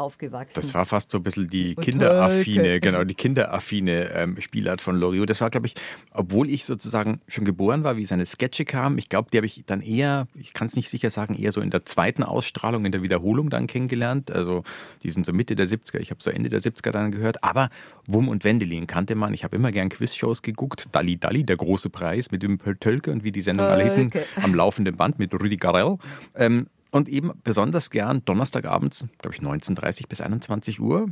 aufgewachsen. 0.00 0.60
Das 0.60 0.74
war 0.74 0.86
fast 0.86 1.10
so 1.10 1.18
ein 1.18 1.22
bisschen 1.22 1.46
die 1.46 1.76
Und 1.76 1.84
kinderaffine, 1.84 2.80
genau, 2.80 3.04
die 3.04 3.14
kinderaffine 3.14 4.10
ähm, 4.14 4.40
Spielart 4.40 4.80
von 4.80 4.96
Loriot. 4.96 5.30
Das 5.30 5.40
war, 5.40 5.50
glaube 5.50 5.66
ich, 5.66 5.74
obwohl 6.12 6.48
ich 6.50 6.64
sozusagen 6.64 7.20
schon 7.28 7.44
geboren 7.44 7.84
war, 7.84 7.96
wie 7.96 8.04
seine 8.04 8.26
Sketche 8.26 8.64
kamen, 8.64 8.98
ich 8.98 9.08
glaube, 9.08 9.28
die 9.32 9.36
habe 9.36 9.46
ich 9.46 9.62
dann 9.66 9.80
eher, 9.80 10.26
ich 10.34 10.52
kann 10.52 10.66
es 10.66 10.76
nicht 10.76 10.90
sicher 10.90 11.10
sagen, 11.10 11.34
eher 11.34 11.52
so 11.52 11.60
in 11.60 11.70
der 11.70 11.84
zweiten 11.84 12.22
Ausstrahlung, 12.22 12.84
in 12.84 12.92
der 12.92 13.02
Wiederholung 13.02 13.50
dann 13.50 13.66
kennengelernt. 13.66 14.30
Also 14.30 14.64
die 15.02 15.10
sind 15.10 15.26
so 15.26 15.32
Mitte 15.32 15.56
der 15.56 15.66
70er, 15.66 15.98
ich 15.98 16.10
habe 16.10 16.22
so 16.22 16.30
Ende 16.30 16.48
der 16.48 16.60
70er 16.60 16.90
dann 16.90 17.12
gehört. 17.12 17.44
Aber 17.44 17.70
Wum 18.06 18.28
und 18.28 18.44
Wendelin 18.44 18.86
kannte 18.86 19.14
man. 19.14 19.34
Ich 19.34 19.44
habe 19.44 19.56
immer 19.56 19.70
gern 19.70 19.88
Quizshows 19.88 20.42
geguckt. 20.42 20.88
Dalli 20.92 21.16
Dalli, 21.16 21.44
der 21.44 21.56
große 21.56 21.90
Preis 21.90 22.30
mit 22.30 22.42
dem 22.42 22.58
Tölke 22.80 23.12
und 23.12 23.24
wie 23.24 23.32
die 23.32 23.42
Sendung 23.42 23.66
alle 23.66 23.84
hießen, 23.84 24.10
am 24.42 24.54
laufenden 24.54 24.96
Band 24.96 25.18
mit 25.18 25.32
Rüdi 25.32 25.56
Garell. 25.56 25.98
Ähm, 26.34 26.66
und 26.90 27.08
eben 27.08 27.32
besonders 27.44 27.90
gern 27.90 28.24
Donnerstagabends, 28.24 29.06
glaube 29.18 29.36
ich 29.36 29.42
19.30 29.42 30.08
bis 30.08 30.20
21 30.20 30.80
Uhr, 30.80 31.08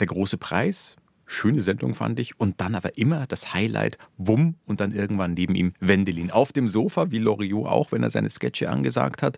der 0.00 0.06
große 0.06 0.38
Preis. 0.38 0.96
Schöne 1.28 1.60
Sendung 1.60 1.94
fand 1.94 2.20
ich. 2.20 2.38
Und 2.38 2.60
dann 2.60 2.74
aber 2.74 2.98
immer 2.98 3.26
das 3.26 3.52
Highlight, 3.52 3.98
Wumm, 4.16 4.54
und 4.64 4.80
dann 4.80 4.92
irgendwann 4.92 5.34
neben 5.34 5.54
ihm 5.54 5.72
Wendelin. 5.80 6.30
Auf 6.30 6.52
dem 6.52 6.68
Sofa, 6.68 7.10
wie 7.10 7.18
Loriot 7.18 7.66
auch, 7.66 7.92
wenn 7.92 8.02
er 8.02 8.10
seine 8.10 8.30
Sketche 8.30 8.70
angesagt 8.70 9.22
hat. 9.22 9.36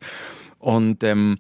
Und 0.59 1.03
ähm, 1.03 1.37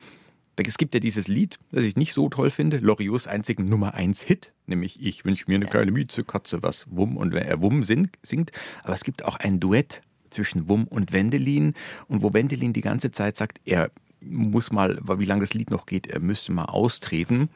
es 0.56 0.78
gibt 0.78 0.94
ja 0.94 1.00
dieses 1.00 1.28
Lied, 1.28 1.58
das 1.70 1.84
ich 1.84 1.96
nicht 1.96 2.12
so 2.12 2.28
toll 2.28 2.50
finde, 2.50 2.78
Loriots 2.78 3.28
einzigen 3.28 3.68
Nummer 3.68 3.94
1 3.94 4.22
Hit, 4.22 4.52
nämlich 4.66 5.00
Ich 5.00 5.24
wünsche 5.24 5.44
mir 5.46 5.56
eine 5.56 5.66
kleine 5.66 5.92
Miezekatze, 5.92 6.62
was 6.62 6.86
Wumm 6.90 7.16
und 7.16 7.34
äh, 7.34 7.60
Wumm 7.60 7.84
singt, 7.84 8.18
singt. 8.22 8.50
Aber 8.82 8.94
es 8.94 9.04
gibt 9.04 9.24
auch 9.24 9.36
ein 9.36 9.60
Duett 9.60 10.02
zwischen 10.30 10.68
Wumm 10.68 10.84
und 10.84 11.12
Wendelin 11.12 11.74
und 12.08 12.22
wo 12.22 12.32
Wendelin 12.32 12.72
die 12.72 12.80
ganze 12.80 13.10
Zeit 13.10 13.36
sagt, 13.36 13.60
er 13.64 13.90
muss 14.20 14.72
mal, 14.72 14.98
wie 15.02 15.24
lange 15.24 15.42
das 15.42 15.54
Lied 15.54 15.70
noch 15.70 15.86
geht, 15.86 16.06
er 16.06 16.20
müsste 16.20 16.52
mal 16.52 16.66
austreten. 16.66 17.48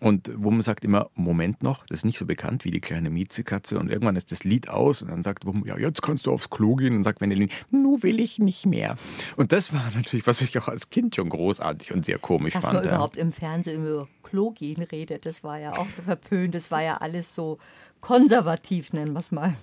Und 0.00 0.30
Wumm 0.36 0.60
sagt 0.60 0.84
immer, 0.84 1.08
Moment 1.14 1.62
noch, 1.62 1.86
das 1.86 2.00
ist 2.00 2.04
nicht 2.04 2.18
so 2.18 2.26
bekannt 2.26 2.66
wie 2.66 2.70
die 2.70 2.80
kleine 2.80 3.08
Miezekatze. 3.08 3.78
Und 3.78 3.90
irgendwann 3.90 4.16
ist 4.16 4.32
das 4.32 4.44
Lied 4.44 4.68
aus 4.68 5.00
und 5.00 5.10
dann 5.10 5.22
sagt 5.22 5.46
Wumm, 5.46 5.64
ja, 5.66 5.78
jetzt 5.78 6.02
kannst 6.02 6.26
du 6.26 6.32
aufs 6.32 6.50
Klo 6.50 6.76
gehen. 6.76 6.96
Und 6.96 7.04
sagt 7.04 7.22
Wendelin, 7.22 7.48
nu 7.70 8.02
will 8.02 8.20
ich 8.20 8.38
nicht 8.38 8.66
mehr. 8.66 8.96
Und 9.36 9.52
das 9.52 9.72
war 9.72 9.90
natürlich, 9.94 10.26
was 10.26 10.42
ich 10.42 10.58
auch 10.58 10.68
als 10.68 10.90
Kind 10.90 11.16
schon 11.16 11.30
großartig 11.30 11.94
und 11.94 12.04
sehr 12.04 12.18
komisch 12.18 12.52
Dass 12.52 12.64
fand. 12.64 12.74
man 12.74 12.84
ja. 12.84 12.90
überhaupt 12.90 13.16
im 13.16 13.32
Fernsehen 13.32 13.86
über 13.86 14.06
Klo 14.22 14.50
gehen 14.50 14.82
redet, 14.82 15.24
das 15.24 15.42
war 15.42 15.58
ja 15.58 15.74
auch 15.74 15.86
verpönt. 16.04 16.54
Das 16.54 16.70
war 16.70 16.82
ja 16.82 16.98
alles 16.98 17.34
so 17.34 17.58
konservativ, 18.02 18.92
nennen 18.92 19.14
wir 19.14 19.20
es 19.20 19.32
mal. 19.32 19.54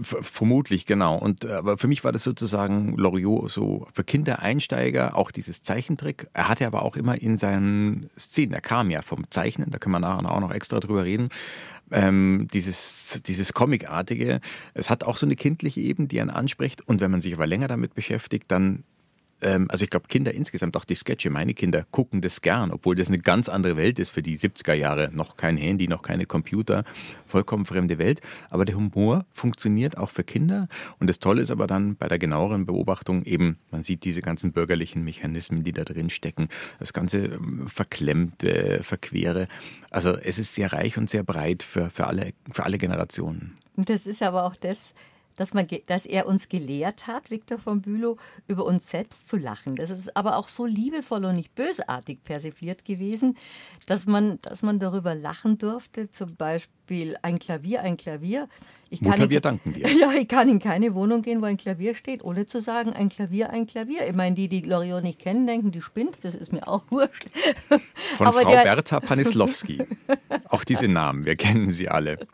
Vermutlich, 0.00 0.86
genau. 0.86 1.16
Und 1.18 1.44
äh, 1.44 1.52
aber 1.52 1.78
für 1.78 1.88
mich 1.88 2.04
war 2.04 2.12
das 2.12 2.22
sozusagen 2.22 2.96
Loriot 2.96 3.50
so 3.50 3.86
für 3.92 4.04
Kindereinsteiger, 4.04 5.16
auch 5.16 5.30
dieses 5.30 5.62
Zeichentrick. 5.62 6.28
Er 6.32 6.48
hatte 6.48 6.66
aber 6.66 6.82
auch 6.82 6.96
immer 6.96 7.20
in 7.20 7.36
seinen 7.36 8.10
Szenen, 8.18 8.52
er 8.52 8.60
kam 8.60 8.90
ja 8.90 9.02
vom 9.02 9.28
Zeichnen, 9.30 9.70
da 9.70 9.78
können 9.78 9.94
wir 9.94 10.00
nachher 10.00 10.30
auch 10.30 10.40
noch 10.40 10.52
extra 10.52 10.80
drüber 10.80 11.04
reden. 11.04 11.30
Ähm, 11.90 12.48
dieses, 12.52 13.22
dieses 13.26 13.54
Comicartige, 13.54 14.40
es 14.74 14.90
hat 14.90 15.04
auch 15.04 15.16
so 15.16 15.26
eine 15.26 15.36
kindliche 15.36 15.80
Ebene, 15.80 16.06
die 16.06 16.20
einen 16.20 16.30
anspricht. 16.30 16.86
Und 16.86 17.00
wenn 17.00 17.10
man 17.10 17.20
sich 17.20 17.34
aber 17.34 17.46
länger 17.46 17.68
damit 17.68 17.94
beschäftigt, 17.94 18.44
dann 18.48 18.84
ähm, 19.40 19.66
also 19.70 19.84
ich 19.84 19.90
glaube, 19.90 20.08
Kinder 20.08 20.34
insgesamt, 20.34 20.76
auch 20.76 20.84
die 20.84 20.94
Sketche, 20.94 21.30
meine 21.30 21.54
Kinder 21.54 21.84
gucken 21.90 22.20
das 22.20 22.40
gern, 22.42 22.70
obwohl 22.70 22.96
das 22.96 23.08
eine 23.08 23.18
ganz 23.18 23.48
andere 23.48 23.76
Welt 23.76 23.98
ist 23.98 24.10
für 24.10 24.22
die 24.22 24.38
70er 24.38 24.74
Jahre. 24.74 25.10
Noch 25.12 25.36
kein 25.36 25.56
Handy, 25.56 25.88
noch 25.88 26.02
keine 26.02 26.26
Computer, 26.26 26.84
vollkommen 27.26 27.64
fremde 27.64 27.98
Welt. 27.98 28.20
Aber 28.50 28.64
der 28.64 28.76
Humor 28.76 29.26
funktioniert 29.32 29.96
auch 29.96 30.10
für 30.10 30.24
Kinder. 30.24 30.68
Und 30.98 31.08
das 31.08 31.18
Tolle 31.18 31.42
ist 31.42 31.50
aber 31.50 31.66
dann 31.66 31.96
bei 31.96 32.08
der 32.08 32.18
genaueren 32.18 32.66
Beobachtung 32.66 33.24
eben, 33.24 33.58
man 33.70 33.82
sieht 33.82 34.04
diese 34.04 34.22
ganzen 34.22 34.52
bürgerlichen 34.52 35.04
Mechanismen, 35.04 35.62
die 35.62 35.72
da 35.72 35.84
drin 35.84 36.10
stecken, 36.10 36.48
das 36.78 36.92
ganze 36.92 37.18
ähm, 37.18 37.68
Verklemmte, 37.68 38.80
Verquere. 38.82 39.48
Also 39.90 40.16
es 40.16 40.38
ist 40.38 40.54
sehr 40.54 40.72
reich 40.72 40.98
und 40.98 41.08
sehr 41.08 41.22
breit 41.22 41.62
für, 41.62 41.90
für, 41.90 42.06
alle, 42.06 42.32
für 42.50 42.64
alle 42.64 42.78
Generationen. 42.78 43.56
Das 43.76 44.06
ist 44.06 44.22
aber 44.22 44.44
auch 44.44 44.56
das, 44.56 44.94
dass, 45.38 45.54
man, 45.54 45.66
dass 45.86 46.04
er 46.04 46.26
uns 46.26 46.48
gelehrt 46.48 47.06
hat, 47.06 47.30
Viktor 47.30 47.58
von 47.58 47.80
Bülow, 47.80 48.16
über 48.48 48.66
uns 48.66 48.90
selbst 48.90 49.28
zu 49.28 49.36
lachen. 49.36 49.76
Das 49.76 49.88
ist 49.88 50.14
aber 50.16 50.36
auch 50.36 50.48
so 50.48 50.66
liebevoll 50.66 51.24
und 51.24 51.36
nicht 51.36 51.54
bösartig 51.54 52.22
persifliert 52.24 52.84
gewesen, 52.84 53.36
dass 53.86 54.06
man, 54.06 54.38
dass 54.42 54.62
man 54.62 54.78
darüber 54.78 55.14
lachen 55.14 55.56
durfte. 55.56 56.10
Zum 56.10 56.34
Beispiel 56.36 57.16
ein 57.22 57.38
Klavier, 57.38 57.82
ein 57.82 57.96
Klavier. 57.96 58.48
Ich 58.90 59.00
Mutter, 59.00 59.24
in, 59.24 59.30
wir 59.30 59.40
danken 59.40 59.74
dir. 59.74 59.86
Ja, 60.00 60.12
ich 60.12 60.26
kann 60.26 60.48
in 60.48 60.58
keine 60.58 60.94
Wohnung 60.94 61.22
gehen, 61.22 61.40
wo 61.40 61.46
ein 61.46 61.56
Klavier 61.56 61.94
steht, 61.94 62.24
ohne 62.24 62.46
zu 62.46 62.60
sagen, 62.60 62.92
ein 62.92 63.08
Klavier, 63.08 63.50
ein 63.50 63.66
Klavier. 63.66 64.08
Ich 64.08 64.14
meine, 64.14 64.34
die, 64.34 64.48
die 64.48 64.62
Loriot 64.62 65.02
nicht 65.04 65.20
kennen, 65.20 65.46
denken, 65.46 65.70
die 65.70 65.82
spinnt. 65.82 66.18
Das 66.22 66.34
ist 66.34 66.52
mir 66.52 66.66
auch 66.66 66.82
wurscht. 66.90 67.28
Von 67.68 68.26
Aber 68.26 68.42
Frau 68.42 68.50
Bertha 68.50 68.98
Panislowski. 68.98 69.84
auch 70.48 70.64
diese 70.64 70.88
Namen, 70.88 71.24
wir 71.24 71.36
kennen 71.36 71.70
sie 71.70 71.88
alle. 71.88 72.26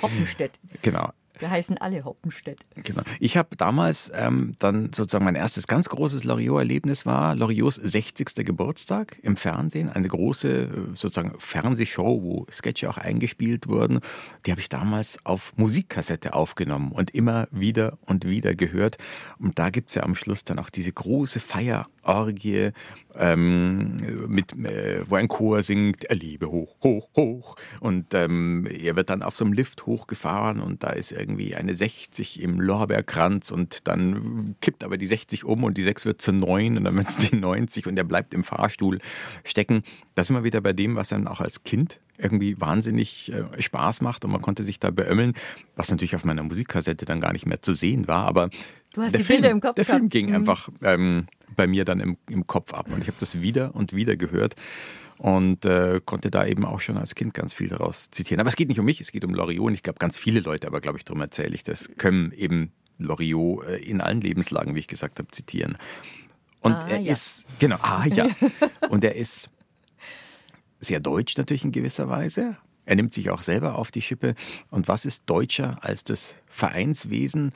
Hoppenstedt. 0.00 0.52
Genau. 0.80 1.10
Wir 1.40 1.50
heißen 1.50 1.78
alle 1.78 2.04
Hoppenstedt. 2.04 2.60
Genau. 2.76 3.02
Ich 3.18 3.36
habe 3.36 3.56
damals 3.56 4.12
ähm, 4.14 4.52
dann 4.58 4.92
sozusagen 4.92 5.24
mein 5.24 5.34
erstes 5.34 5.66
ganz 5.66 5.88
großes 5.88 6.24
Loriot-Erlebnis 6.24 7.06
war 7.06 7.34
Loriots 7.34 7.76
60. 7.76 8.44
Geburtstag 8.44 9.18
im 9.22 9.36
Fernsehen. 9.36 9.88
Eine 9.88 10.08
große 10.08 10.68
sozusagen 10.92 11.32
Fernsehshow, 11.38 12.22
wo 12.22 12.46
Sketche 12.50 12.90
auch 12.90 12.98
eingespielt 12.98 13.68
wurden. 13.68 14.00
Die 14.44 14.50
habe 14.50 14.60
ich 14.60 14.68
damals 14.68 15.18
auf 15.24 15.54
Musikkassette 15.56 16.34
aufgenommen 16.34 16.92
und 16.92 17.12
immer 17.14 17.48
wieder 17.50 17.98
und 18.04 18.26
wieder 18.26 18.54
gehört. 18.54 18.98
Und 19.38 19.58
da 19.58 19.70
gibt 19.70 19.88
es 19.88 19.94
ja 19.94 20.02
am 20.02 20.14
Schluss 20.14 20.44
dann 20.44 20.58
auch 20.58 20.70
diese 20.70 20.92
große 20.92 21.40
Feierorgie 21.40 22.72
ähm, 23.16 23.96
mit, 24.28 24.52
äh, 24.52 25.02
wo 25.08 25.16
ein 25.16 25.28
Chor 25.28 25.62
singt, 25.62 26.04
er 26.04 26.16
liebe 26.16 26.50
hoch, 26.50 26.76
hoch, 26.82 27.08
hoch. 27.16 27.56
Und 27.80 28.14
ähm, 28.14 28.66
er 28.66 28.96
wird 28.96 29.10
dann 29.10 29.22
auf 29.22 29.36
so 29.36 29.44
einem 29.44 29.52
Lift 29.52 29.86
hochgefahren 29.86 30.60
und 30.60 30.82
da 30.82 30.90
ist 30.90 31.12
irgendwie 31.12 31.54
eine 31.54 31.74
60 31.74 32.40
im 32.40 32.60
Lorbeerkranz 32.60 33.50
und 33.50 33.88
dann 33.88 34.56
kippt 34.60 34.84
aber 34.84 34.98
die 34.98 35.06
60 35.06 35.44
um 35.44 35.64
und 35.64 35.76
die 35.78 35.82
6 35.82 36.06
wird 36.06 36.22
zu 36.22 36.32
9 36.32 36.76
und 36.76 36.84
dann 36.84 36.96
wird 36.96 37.08
es 37.08 37.18
die 37.18 37.36
90 37.36 37.86
und 37.86 37.96
er 37.96 38.04
bleibt 38.04 38.34
im 38.34 38.44
Fahrstuhl 38.44 39.00
stecken. 39.44 39.82
Da 40.14 40.24
sind 40.24 40.36
wir 40.36 40.44
wieder 40.44 40.60
bei 40.60 40.72
dem, 40.72 40.96
was 40.96 41.08
dann 41.08 41.26
auch 41.26 41.40
als 41.40 41.64
Kind 41.64 42.00
irgendwie 42.22 42.60
wahnsinnig 42.60 43.32
äh, 43.32 43.44
Spaß 43.62 44.00
macht 44.00 44.24
und 44.24 44.32
man 44.32 44.42
konnte 44.42 44.64
sich 44.64 44.78
da 44.80 44.90
beömmeln, 44.90 45.34
was 45.76 45.90
natürlich 45.90 46.14
auf 46.16 46.24
meiner 46.24 46.42
Musikkassette 46.42 47.04
dann 47.04 47.20
gar 47.20 47.32
nicht 47.32 47.46
mehr 47.46 47.62
zu 47.62 47.74
sehen 47.74 48.06
war, 48.08 48.26
aber 48.26 48.50
du 48.94 49.02
hast 49.02 49.12
der 49.12 49.18
die 49.20 49.24
Film, 49.24 49.40
Bilder 49.40 49.50
im 49.52 49.60
Kopf 49.60 49.74
der 49.74 49.84
Film 49.84 49.98
gehabt. 50.08 50.12
ging 50.12 50.28
Mhm. 50.28 50.34
einfach 50.34 50.68
ähm, 50.82 51.26
bei 51.56 51.66
mir 51.66 51.84
dann 51.84 52.00
im, 52.00 52.16
im 52.28 52.46
Kopf 52.46 52.72
ab 52.74 52.88
und 52.92 53.00
ich 53.02 53.08
habe 53.08 53.16
das 53.20 53.40
wieder 53.40 53.74
und 53.74 53.94
wieder 53.94 54.16
gehört 54.16 54.54
und 55.18 55.64
äh, 55.66 56.00
konnte 56.04 56.30
da 56.30 56.46
eben 56.46 56.64
auch 56.64 56.80
schon 56.80 56.96
als 56.96 57.14
Kind 57.14 57.34
ganz 57.34 57.52
viel 57.52 57.68
daraus 57.68 58.10
zitieren. 58.10 58.40
Aber 58.40 58.48
es 58.48 58.56
geht 58.56 58.68
nicht 58.68 58.80
um 58.80 58.86
mich, 58.86 59.00
es 59.00 59.12
geht 59.12 59.24
um 59.24 59.34
Loriot 59.34 59.66
und 59.66 59.74
ich 59.74 59.82
glaube 59.82 59.98
ganz 59.98 60.16
viele 60.18 60.40
Leute, 60.40 60.66
aber 60.66 60.80
glaube 60.80 60.98
ich, 60.98 61.04
darum 61.04 61.20
erzähle 61.20 61.54
ich 61.54 61.62
das, 61.62 61.90
können 61.98 62.32
eben 62.32 62.72
Loriot 62.98 63.66
äh, 63.66 63.76
in 63.78 64.00
allen 64.00 64.20
Lebenslagen, 64.20 64.74
wie 64.74 64.78
ich 64.80 64.86
gesagt 64.88 65.18
habe, 65.18 65.30
zitieren. 65.30 65.76
Und 66.62 66.72
Ah, 66.74 66.86
er 66.88 66.98
ja. 66.98 67.12
ist, 67.12 67.44
genau, 67.58 67.76
ah 67.82 68.04
ja, 68.06 68.28
und 68.90 69.02
er 69.04 69.14
ist 69.16 69.48
sehr 70.80 71.00
deutsch 71.00 71.36
natürlich 71.36 71.64
in 71.64 71.72
gewisser 71.72 72.08
Weise. 72.08 72.56
Er 72.86 72.96
nimmt 72.96 73.14
sich 73.14 73.30
auch 73.30 73.42
selber 73.42 73.76
auf 73.76 73.90
die 73.90 74.02
Schippe. 74.02 74.34
Und 74.70 74.88
was 74.88 75.04
ist 75.04 75.24
deutscher 75.26 75.78
als 75.82 76.02
das 76.02 76.36
Vereinswesen? 76.48 77.52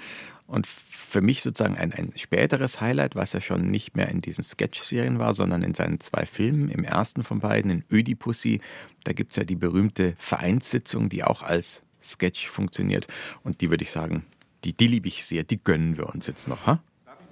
Und 0.47 0.67
für 0.67 1.23
mich 1.23 1.43
sozusagen 1.43 1.77
ein, 1.77 1.93
ein 1.93 2.13
späteres 2.17 2.81
Highlight, 2.81 3.17
was 3.17 3.33
ja 3.33 3.41
schon 3.41 3.71
nicht 3.71 3.97
mehr 3.97 4.09
in 4.09 4.21
diesen 4.21 4.45
Sketch-Serien 4.45 5.19
war, 5.19 5.33
sondern 5.33 5.63
in 5.63 5.75
seinen 5.75 6.01
zwei 6.01 6.27
Filmen. 6.27 6.69
Im 6.69 6.85
ersten 6.85 7.25
von 7.25 7.41
beiden, 7.41 7.71
in 7.71 7.85
Ödipussy, 7.91 8.61
da 9.05 9.13
gibt 9.13 9.33
es 9.33 9.37
ja 9.37 9.45
die 9.45 9.57
berühmte 9.57 10.15
Vereinssitzung, 10.19 11.09
die 11.09 11.25
auch 11.25 11.43
als 11.43 11.83
Sketch 12.03 12.47
funktioniert. 12.47 13.09
Und 13.43 13.63
die 13.63 13.71
würde 13.71 13.85
ich 13.85 13.91
sagen, 13.91 14.25
die, 14.65 14.75
die 14.75 14.87
liebe 14.87 15.09
ich 15.09 15.25
sehr, 15.25 15.45
die 15.45 15.63
gönnen 15.63 15.97
wir 15.97 16.09
uns 16.15 16.27
jetzt 16.27 16.47
noch. 16.47 16.67
Ha? 16.67 16.83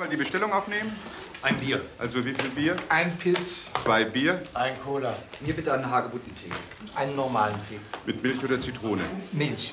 Mal 0.02 0.08
die 0.08 0.16
Bestellung 0.16 0.52
aufnehmen? 0.52 0.96
Ein 1.42 1.56
Bier. 1.58 1.80
Also 1.96 2.24
wie 2.24 2.34
viel 2.34 2.50
Bier? 2.50 2.74
Ein 2.88 3.16
Pilz. 3.18 3.66
Zwei 3.84 4.04
Bier. 4.04 4.42
Ein 4.52 4.74
Cola. 4.82 5.16
Mir 5.38 5.54
bitte 5.54 5.72
einen 5.72 5.88
Hagebuttentee. 5.88 6.50
Einen 6.96 7.14
normalen 7.14 7.54
Tee. 7.68 7.78
Mit 8.04 8.20
Milch 8.20 8.42
oder 8.42 8.60
Zitrone? 8.60 9.04
Milch. 9.30 9.72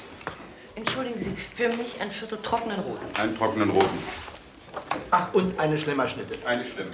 Entschuldigen 0.76 1.20
Sie, 1.20 1.32
für 1.36 1.70
mich 1.70 2.00
ein 2.00 2.12
Viertel 2.12 2.38
trockenen 2.44 2.80
Roten. 2.80 3.08
Einen 3.20 3.36
trockenen 3.36 3.72
roten. 3.72 3.98
Ach, 5.10 5.34
und 5.34 5.60
eine 5.60 5.76
Schlemmerschnitte. 5.80 6.46
Eine 6.46 6.64
Schlimme. 6.64 6.92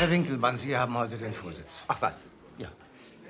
Herr 0.00 0.10
Winkelmann, 0.10 0.58
Sie 0.58 0.76
haben 0.76 0.98
heute 0.98 1.16
den 1.16 1.32
Vorsitz. 1.32 1.82
Ach 1.86 2.02
was? 2.02 2.24
Ja. 2.58 2.66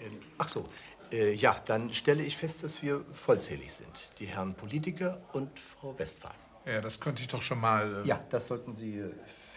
Ähm, 0.03 0.19
ach 0.39 0.49
so. 0.49 0.67
Äh, 1.13 1.35
ja, 1.35 1.61
dann 1.67 1.93
stelle 1.93 2.23
ich 2.23 2.39
fest, 2.39 2.65
dass 2.65 2.83
wir 2.83 3.05
vollzählig 3.13 3.71
sind. 3.71 3.91
Die 4.19 4.25
Herren 4.25 4.55
Politiker 4.55 5.21
und 5.35 5.51
Frau 5.59 5.95
Westphal. 5.99 6.33
Ja, 6.65 6.81
das 6.81 7.01
könnte 7.01 7.21
ich 7.21 7.29
doch 7.29 7.43
schon 7.43 7.61
mal. 7.61 8.03
Äh 8.03 8.09
Ja, 8.09 8.21
das 8.31 8.47
sollten 8.47 8.75
Sie 8.75 8.99
äh, 8.99 9.13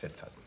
festhalten. 0.06 0.46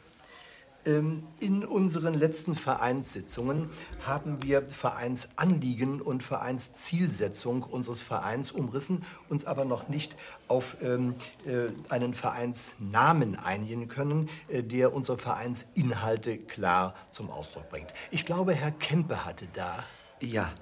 Ähm, 0.87 1.25
In 1.41 1.65
unseren 1.65 2.15
letzten 2.15 2.55
Vereinssitzungen 2.55 3.71
haben 4.07 4.43
wir 4.43 4.62
Vereinsanliegen 4.62 6.00
und 6.00 6.23
Vereinszielsetzung 6.23 7.62
unseres 7.62 8.00
Vereins 8.03 8.53
umrissen, 8.53 9.05
uns 9.29 9.45
aber 9.45 9.65
noch 9.65 9.88
nicht 9.88 10.17
auf 10.47 10.77
ähm, 10.81 11.15
äh, 11.45 11.71
einen 11.93 12.15
Vereinsnamen 12.15 13.37
einigen 13.37 13.88
können, 13.88 14.29
äh, 14.49 14.62
der 14.62 14.95
unsere 14.95 15.19
Vereinsinhalte 15.19 16.38
klar 16.38 16.95
zum 17.11 17.31
Ausdruck 17.31 17.69
bringt. 17.69 17.93
Ich 18.11 18.25
glaube, 18.25 18.55
Herr 18.55 18.73
Kempe 18.73 19.25
hatte 19.25 19.47
da. 19.53 19.85
Ja. 20.21 20.53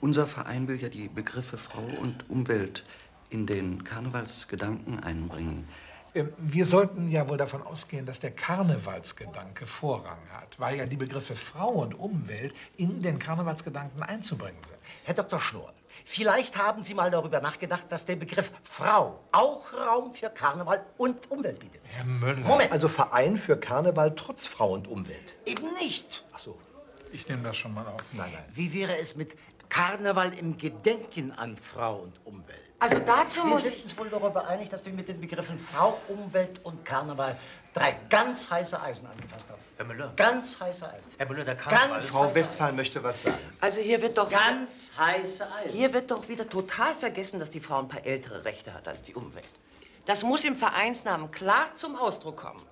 Unser 0.00 0.26
Verein 0.26 0.68
will 0.68 0.80
ja 0.80 0.88
die 0.88 1.08
Begriffe 1.08 1.56
Frau 1.56 1.84
und 2.00 2.28
Umwelt 2.28 2.84
in 3.30 3.46
den 3.46 3.82
Karnevalsgedanken 3.82 5.00
einbringen. 5.00 5.66
Ähm, 6.16 6.32
Wir 6.38 6.64
sollten 6.64 7.08
ja 7.10 7.28
wohl 7.28 7.36
davon 7.36 7.62
ausgehen, 7.62 8.06
dass 8.06 8.20
der 8.20 8.30
Karnevalsgedanke 8.30 9.66
Vorrang 9.66 10.18
hat, 10.32 10.58
weil 10.58 10.78
ja 10.78 10.86
die 10.86 10.96
Begriffe 10.96 11.34
Frau 11.34 11.68
und 11.68 11.94
Umwelt 11.94 12.54
in 12.76 13.02
den 13.02 13.18
Karnevalsgedanken 13.18 14.02
einzubringen 14.02 14.62
sind. 14.64 14.78
Herr 15.04 15.14
Dr. 15.14 15.38
Schnorr, 15.38 15.72
vielleicht 16.06 16.56
haben 16.56 16.84
Sie 16.84 16.94
mal 16.94 17.10
darüber 17.10 17.40
nachgedacht, 17.40 17.86
dass 17.90 18.06
der 18.06 18.16
Begriff 18.16 18.50
Frau 18.64 19.20
auch 19.30 19.72
Raum 19.74 20.14
für 20.14 20.30
Karneval 20.30 20.84
und 20.96 21.30
Umwelt 21.30 21.58
bietet. 21.60 21.82
Herr 21.84 22.04
Müller. 22.04 22.40
Moment. 22.46 22.72
Also 22.72 22.88
Verein 22.88 23.36
für 23.36 23.58
Karneval 23.58 24.14
trotz 24.14 24.46
Frau 24.46 24.72
und 24.72 24.88
Umwelt. 24.88 25.36
Eben 25.44 25.72
nicht. 25.74 26.24
Ach 26.32 26.38
so. 26.38 26.58
Ich 27.12 27.28
nehme 27.28 27.42
das 27.42 27.56
schon 27.58 27.74
mal 27.74 27.86
auf. 27.86 28.02
Nein, 28.12 28.30
nein. 28.32 28.44
Wie 28.54 28.72
wäre 28.72 28.96
es 28.98 29.16
mit 29.16 29.36
Karneval 29.68 30.32
im 30.32 30.56
Gedenken 30.56 31.32
an 31.32 31.56
Frau 31.58 31.98
und 31.98 32.24
Umwelt? 32.24 32.65
Also 32.78 32.98
dazu 32.98 33.42
Wir 33.42 33.46
muss 33.46 33.62
sind 33.64 33.76
ich... 33.76 33.84
uns 33.84 33.96
wohl 33.96 34.10
darüber 34.10 34.46
einig, 34.46 34.68
dass 34.68 34.84
wir 34.84 34.92
mit 34.92 35.08
den 35.08 35.18
Begriffen 35.20 35.58
Frau, 35.58 35.98
Umwelt 36.08 36.60
und 36.62 36.84
Karneval 36.84 37.38
drei 37.72 37.96
ganz 38.10 38.50
heiße 38.50 38.78
Eisen 38.80 39.06
angefasst 39.08 39.48
haben. 39.48 39.60
Herr 39.76 39.86
Müller. 39.86 40.12
Ganz 40.14 40.60
heiße 40.60 40.86
Eisen. 40.86 41.10
Herr 41.16 41.26
Müller, 41.26 41.44
der 41.44 41.54
Ganz 41.54 41.70
Karneval. 41.72 42.00
Frau 42.02 42.34
Westphal 42.34 42.72
möchte 42.72 43.02
was 43.02 43.22
sagen. 43.22 43.38
Also 43.60 43.80
hier 43.80 44.02
wird 44.02 44.18
doch... 44.18 44.30
Ganz 44.30 44.92
heiße 44.98 45.50
Eisen. 45.50 45.70
Hier 45.72 45.92
wird 45.94 46.10
doch 46.10 46.28
wieder 46.28 46.46
total 46.48 46.94
vergessen, 46.94 47.40
dass 47.40 47.48
die 47.50 47.60
Frau 47.60 47.78
ein 47.78 47.88
paar 47.88 48.04
ältere 48.04 48.44
Rechte 48.44 48.74
hat 48.74 48.86
als 48.86 49.00
die 49.02 49.14
Umwelt. 49.14 49.48
Das 50.04 50.22
muss 50.22 50.44
im 50.44 50.54
Vereinsnamen 50.54 51.30
klar 51.30 51.72
zum 51.74 51.96
Ausdruck 51.96 52.36
kommen. 52.36 52.62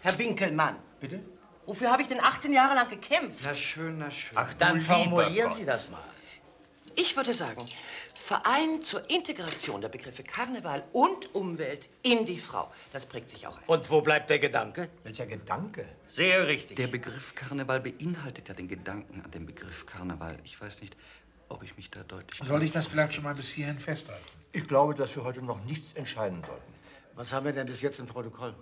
Herr 0.00 0.16
Winkelmann. 0.18 0.76
Bitte? 0.98 1.20
Wofür 1.66 1.90
habe 1.92 2.00
ich 2.00 2.08
denn 2.08 2.20
18 2.20 2.52
Jahre 2.52 2.74
lang 2.74 2.88
gekämpft? 2.88 3.40
Na 3.44 3.52
schön, 3.52 3.98
na 3.98 4.10
schön. 4.10 4.36
Ach, 4.36 4.52
Dann 4.54 4.80
formulieren 4.80 5.48
Gott. 5.50 5.58
Sie 5.58 5.64
das 5.64 5.88
mal. 5.90 6.00
Ich 6.96 7.16
würde 7.16 7.32
sagen, 7.32 7.64
Verein 8.30 8.80
zur 8.80 9.10
Integration 9.10 9.80
der 9.80 9.88
Begriffe 9.88 10.22
Karneval 10.22 10.84
und 10.92 11.34
Umwelt 11.34 11.88
in 12.04 12.24
die 12.24 12.38
Frau. 12.38 12.70
Das 12.92 13.04
prägt 13.04 13.28
sich 13.28 13.44
auch 13.48 13.56
ein. 13.56 13.64
Und 13.66 13.90
wo 13.90 14.02
bleibt 14.02 14.30
der 14.30 14.38
Gedanke? 14.38 14.88
Welcher 15.02 15.26
Gedanke? 15.26 15.84
Sehr 16.06 16.46
richtig. 16.46 16.76
Der 16.76 16.86
Begriff 16.86 17.34
Karneval 17.34 17.80
beinhaltet 17.80 18.46
ja 18.46 18.54
den 18.54 18.68
Gedanken 18.68 19.20
an 19.20 19.32
den 19.32 19.46
Begriff 19.46 19.84
Karneval. 19.84 20.38
Ich 20.44 20.60
weiß 20.60 20.80
nicht, 20.82 20.96
ob 21.48 21.64
ich 21.64 21.76
mich 21.76 21.90
da 21.90 22.04
deutlich... 22.04 22.40
Soll 22.46 22.62
ich 22.62 22.70
das 22.70 22.86
vielleicht 22.86 23.14
schon 23.14 23.24
mal 23.24 23.34
bis 23.34 23.50
hierhin 23.50 23.80
festhalten? 23.80 24.22
Ich 24.52 24.68
glaube, 24.68 24.94
dass 24.94 25.16
wir 25.16 25.24
heute 25.24 25.42
noch 25.42 25.64
nichts 25.64 25.94
entscheiden 25.94 26.40
sollten. 26.46 26.72
Was 27.16 27.32
haben 27.32 27.46
wir 27.46 27.52
denn 27.52 27.66
bis 27.66 27.80
jetzt 27.80 27.98
im 27.98 28.06
Protokoll? 28.06 28.54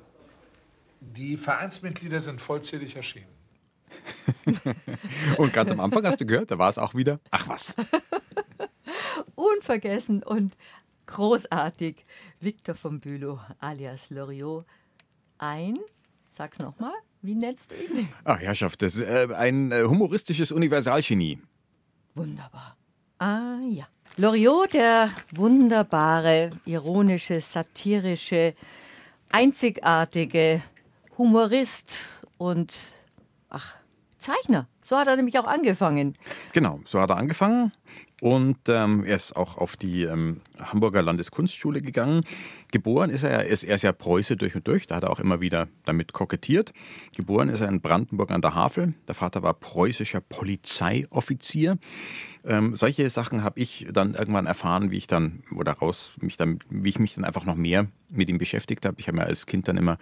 Die 0.98 1.36
Vereinsmitglieder 1.36 2.22
sind 2.22 2.40
vollzählig 2.40 2.96
erschienen. 2.96 3.28
Und 5.36 5.52
ganz 5.52 5.70
am 5.70 5.80
Anfang 5.80 6.06
hast 6.06 6.18
du 6.22 6.24
gehört, 6.24 6.50
da 6.50 6.56
war 6.56 6.70
es 6.70 6.78
auch 6.78 6.94
wieder, 6.94 7.20
ach 7.30 7.48
was. 7.48 7.74
Unvergessen 9.38 10.24
und 10.24 10.56
großartig. 11.06 12.04
Victor 12.40 12.74
von 12.74 12.98
Bülow 12.98 13.38
alias 13.60 14.10
Loriot. 14.10 14.66
Ein, 15.38 15.78
sag's 16.32 16.58
nochmal, 16.58 16.94
Wie 17.22 17.36
nennst 17.36 17.70
du 17.70 17.76
ihn? 17.76 18.08
Ach, 18.24 18.40
Herrschaft, 18.40 18.82
das 18.82 18.96
ist 18.96 19.08
äh, 19.08 19.28
ein 19.34 19.70
äh, 19.70 19.84
humoristisches 19.84 20.50
Universalgenie. 20.50 21.38
Wunderbar. 22.16 22.76
Ah 23.18 23.58
ja. 23.68 23.86
Loriot, 24.16 24.72
der 24.72 25.10
wunderbare, 25.32 26.50
ironische, 26.64 27.40
satirische, 27.40 28.54
einzigartige 29.30 30.62
Humorist 31.16 32.22
und 32.38 32.76
ach, 33.50 33.76
Zeichner. 34.18 34.66
So 34.82 34.96
hat 34.96 35.06
er 35.06 35.14
nämlich 35.14 35.38
auch 35.38 35.46
angefangen. 35.46 36.16
Genau, 36.52 36.80
so 36.86 37.00
hat 37.00 37.10
er 37.10 37.16
angefangen. 37.18 37.72
Und 38.20 38.58
ähm, 38.68 39.04
er 39.04 39.14
ist 39.14 39.36
auch 39.36 39.58
auf 39.58 39.76
die 39.76 40.02
ähm, 40.02 40.40
Hamburger 40.58 41.02
Landeskunstschule 41.02 41.80
gegangen. 41.80 42.24
Geboren 42.72 43.10
ist 43.10 43.22
er, 43.22 43.30
er 43.30 43.46
ist, 43.46 43.62
er 43.62 43.76
ist 43.76 43.82
ja 43.82 43.92
Preuße 43.92 44.36
durch 44.36 44.56
und 44.56 44.66
durch, 44.66 44.88
da 44.88 44.96
hat 44.96 45.04
er 45.04 45.10
auch 45.10 45.20
immer 45.20 45.40
wieder 45.40 45.68
damit 45.84 46.12
kokettiert. 46.12 46.72
Geboren 47.14 47.48
ist 47.48 47.60
er 47.60 47.68
in 47.68 47.80
Brandenburg 47.80 48.32
an 48.32 48.42
der 48.42 48.54
Havel. 48.54 48.94
Der 49.06 49.14
Vater 49.14 49.44
war 49.44 49.54
preußischer 49.54 50.20
Polizeioffizier. 50.20 51.78
Ähm, 52.44 52.74
solche 52.74 53.08
Sachen 53.08 53.44
habe 53.44 53.60
ich 53.60 53.86
dann 53.92 54.14
irgendwann 54.14 54.46
erfahren, 54.46 54.90
wie 54.90 54.96
ich 54.96 55.06
dann 55.06 55.44
oder 55.54 55.72
raus 55.72 56.12
mich 56.20 56.36
dann, 56.36 56.58
wie 56.70 56.88
ich 56.88 56.98
mich 56.98 57.14
dann 57.14 57.24
einfach 57.24 57.44
noch 57.44 57.56
mehr 57.56 57.86
mit 58.08 58.28
ihm 58.28 58.38
beschäftigt 58.38 58.84
habe. 58.84 58.96
Ich 58.98 59.06
habe 59.06 59.18
mir 59.18 59.24
als 59.24 59.46
Kind 59.46 59.68
dann 59.68 59.76
immer 59.76 59.98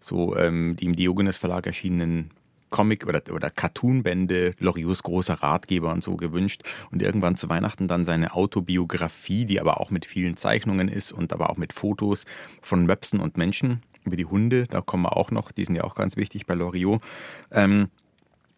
so 0.00 0.36
ähm, 0.36 0.76
die 0.76 0.86
im 0.86 0.96
Diogenes 0.96 1.36
Verlag 1.36 1.66
erschienenen 1.66 2.30
Comic- 2.70 3.06
oder, 3.06 3.22
oder 3.32 3.50
Cartoon-Bände, 3.50 4.54
Loriots 4.58 5.02
großer 5.02 5.34
Ratgeber 5.34 5.92
und 5.92 6.02
so 6.02 6.16
gewünscht 6.16 6.62
und 6.90 7.02
irgendwann 7.02 7.36
zu 7.36 7.48
Weihnachten 7.48 7.88
dann 7.88 8.04
seine 8.04 8.34
Autobiografie, 8.34 9.44
die 9.44 9.60
aber 9.60 9.80
auch 9.80 9.90
mit 9.90 10.06
vielen 10.06 10.36
Zeichnungen 10.36 10.88
ist 10.88 11.12
und 11.12 11.32
aber 11.32 11.50
auch 11.50 11.56
mit 11.56 11.72
Fotos 11.72 12.24
von 12.62 12.86
Möpsen 12.86 13.20
und 13.20 13.36
Menschen 13.36 13.82
über 14.04 14.16
die 14.16 14.26
Hunde, 14.26 14.66
da 14.66 14.80
kommen 14.80 15.04
wir 15.04 15.16
auch 15.16 15.30
noch, 15.30 15.52
die 15.52 15.64
sind 15.64 15.74
ja 15.74 15.84
auch 15.84 15.94
ganz 15.94 16.16
wichtig 16.16 16.46
bei 16.46 16.54
Loriot. 16.54 17.02
Ähm, 17.50 17.88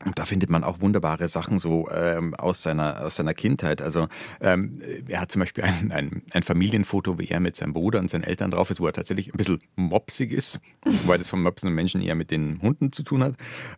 und 0.05 0.19
da 0.19 0.25
findet 0.25 0.49
man 0.49 0.65
auch 0.65 0.81
wunderbare 0.81 1.29
Sachen 1.29 1.59
so 1.59 1.89
ähm, 1.91 2.35
aus, 2.35 2.63
seiner, 2.63 3.05
aus 3.05 3.17
seiner 3.17 3.35
Kindheit. 3.35 3.83
Also 3.83 4.09
ähm, 4.41 4.81
er 5.09 5.21
hat 5.21 5.31
zum 5.31 5.41
Beispiel 5.41 5.65
ein, 5.65 5.93
ein, 5.93 6.23
ein 6.31 6.43
Familienfoto, 6.43 7.19
wie 7.19 7.29
er 7.29 7.41
mit 7.41 7.57
seinem 7.57 7.75
Bruder 7.75 7.99
und 7.99 8.09
seinen 8.09 8.25
Eltern 8.25 8.51
drauf 8.51 8.71
ist, 8.71 8.81
wo 8.81 8.87
er 8.87 8.95
tatsächlich 8.95 9.35
ein 9.35 9.37
bisschen 9.37 9.61
mopsig 9.77 10.33
ist, 10.33 10.61
weil 11.05 11.19
das 11.19 11.29
von 11.29 11.43
Mopsen 11.43 11.69
und 11.69 11.75
Menschen 11.75 12.01
eher 12.01 12.15
mit 12.15 12.31
den 12.31 12.63
Hunden 12.63 12.93
zu 12.93 13.03
tun 13.03 13.23
hat. 13.23 13.35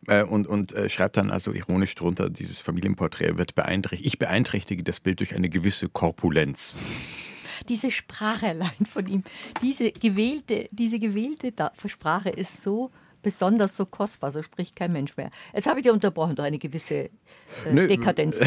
Äh, 0.07 0.23
und 0.23 0.47
und 0.47 0.73
äh, 0.73 0.89
schreibt 0.89 1.17
dann 1.17 1.31
also 1.31 1.53
ironisch 1.53 1.95
drunter, 1.97 2.31
dieses 2.31 2.63
Familienporträt 2.63 3.37
wird 3.37 3.57
beeinträchtigt. 3.57 4.07
Ich 4.07 4.19
beeinträchtige 4.21 4.85
das 4.85 5.01
Bild 5.01 5.19
durch 5.19 5.35
eine 5.35 5.49
gewisse 5.49 5.89
Korpulenz 5.89 6.77
diese 7.69 7.93
Sprache 7.93 8.49
allein 8.49 8.87
von 8.91 9.07
ihm, 9.07 9.23
diese 9.63 9.93
gewählte, 9.93 10.67
diese 10.73 10.99
gewählte 10.99 11.53
Sprache 11.87 12.31
ist 12.31 12.61
so 12.61 12.91
besonders 13.23 13.77
so 13.77 13.87
kostbar, 13.87 14.31
so 14.31 14.43
spricht 14.43 14.77
kein 14.77 14.93
Mensch 14.93 15.17
mehr. 15.17 15.31
Jetzt 15.55 15.67
habe 15.67 15.81
ich 15.81 15.85
dir 15.85 15.93
unterbrochen, 15.93 16.35
doch 16.35 16.45
eine 16.45 16.59
gewisse 16.59 16.95
äh, 16.95 17.11
Dekadenz. 17.89 18.39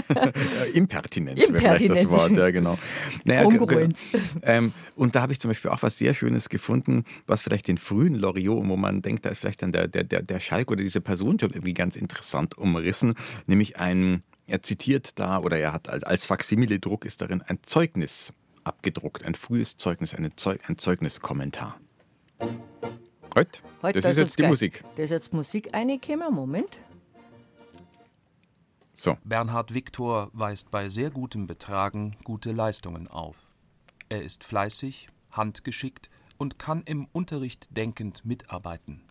Impertinenz, 0.74 1.40
wäre 1.40 1.58
vielleicht 1.58 1.88
das 1.88 2.08
Wort, 2.08 2.32
ja 2.32 2.50
genau. 2.50 2.78
Naja, 3.24 3.44
Kongruenz. 3.44 4.04
Ähm, 4.42 4.72
und 4.96 5.14
da 5.14 5.22
habe 5.22 5.32
ich 5.32 5.40
zum 5.40 5.50
Beispiel 5.50 5.70
auch 5.70 5.82
was 5.82 5.98
sehr 5.98 6.14
Schönes 6.14 6.48
gefunden, 6.48 7.04
was 7.26 7.42
vielleicht 7.42 7.68
den 7.68 7.78
frühen 7.78 8.14
Loriot, 8.14 8.68
wo 8.68 8.76
man 8.76 9.02
denkt, 9.02 9.24
da 9.24 9.30
ist 9.30 9.38
vielleicht 9.38 9.62
dann 9.62 9.72
der, 9.72 9.88
der, 9.88 10.04
der, 10.04 10.22
der 10.22 10.40
Schalk 10.40 10.70
oder 10.70 10.82
diese 10.82 11.00
Person 11.00 11.38
schon 11.38 11.50
irgendwie 11.50 11.74
ganz 11.74 11.96
interessant 11.96 12.56
umrissen, 12.58 13.14
nämlich 13.46 13.78
ein, 13.78 14.22
er 14.46 14.62
zitiert 14.62 15.18
da 15.18 15.38
oder 15.38 15.58
er 15.58 15.72
hat 15.72 15.88
als, 15.88 16.04
als 16.04 16.26
Faksimile-Druck 16.26 17.04
ist 17.04 17.20
darin 17.20 17.42
ein 17.42 17.58
Zeugnis 17.62 18.32
abgedruckt, 18.64 19.24
ein 19.24 19.34
frühes 19.34 19.76
Zeugnis, 19.76 20.14
eine 20.14 20.34
Zeug, 20.36 20.60
ein 20.68 20.78
Zeugniskommentar. 20.78 21.78
Heute? 23.34 23.60
Heute 23.82 24.00
das, 24.00 24.12
ist 24.12 24.18
jetzt 24.18 24.38
die 24.38 24.42
geil. 24.42 24.50
Musik. 24.50 24.84
Das 24.94 25.06
ist 25.06 25.10
jetzt 25.10 25.32
Musik 25.32 25.74
eingekommen. 25.74 26.32
Moment. 26.32 26.78
So. 28.94 29.18
Bernhard 29.24 29.74
Viktor 29.74 30.30
weist 30.32 30.70
bei 30.70 30.88
sehr 30.88 31.10
gutem 31.10 31.48
Betragen 31.48 32.16
gute 32.22 32.52
Leistungen 32.52 33.08
auf. 33.08 33.36
Er 34.08 34.22
ist 34.22 34.44
fleißig, 34.44 35.08
handgeschickt 35.32 36.10
und 36.38 36.60
kann 36.60 36.82
im 36.84 37.08
Unterricht 37.10 37.66
denkend 37.76 38.24
mitarbeiten. 38.24 39.02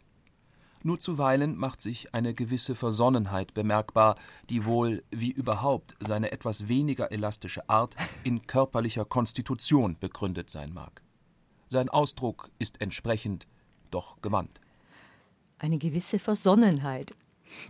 Nur 0.83 0.99
zuweilen 0.99 1.57
macht 1.57 1.81
sich 1.81 2.13
eine 2.13 2.33
gewisse 2.33 2.75
Versonnenheit 2.75 3.53
bemerkbar, 3.53 4.15
die 4.49 4.65
wohl, 4.65 5.03
wie 5.11 5.31
überhaupt, 5.31 5.95
seine 5.99 6.31
etwas 6.31 6.69
weniger 6.69 7.11
elastische 7.11 7.69
Art 7.69 7.95
in 8.23 8.47
körperlicher 8.47 9.05
Konstitution 9.05 9.97
begründet 9.99 10.49
sein 10.49 10.73
mag. 10.73 11.01
Sein 11.69 11.89
Ausdruck 11.89 12.51
ist 12.59 12.81
entsprechend, 12.81 13.47
doch 13.93 14.21
gewandt. 14.21 14.59
Eine 15.59 15.77
gewisse 15.77 16.19
Versonnenheit. 16.19 17.13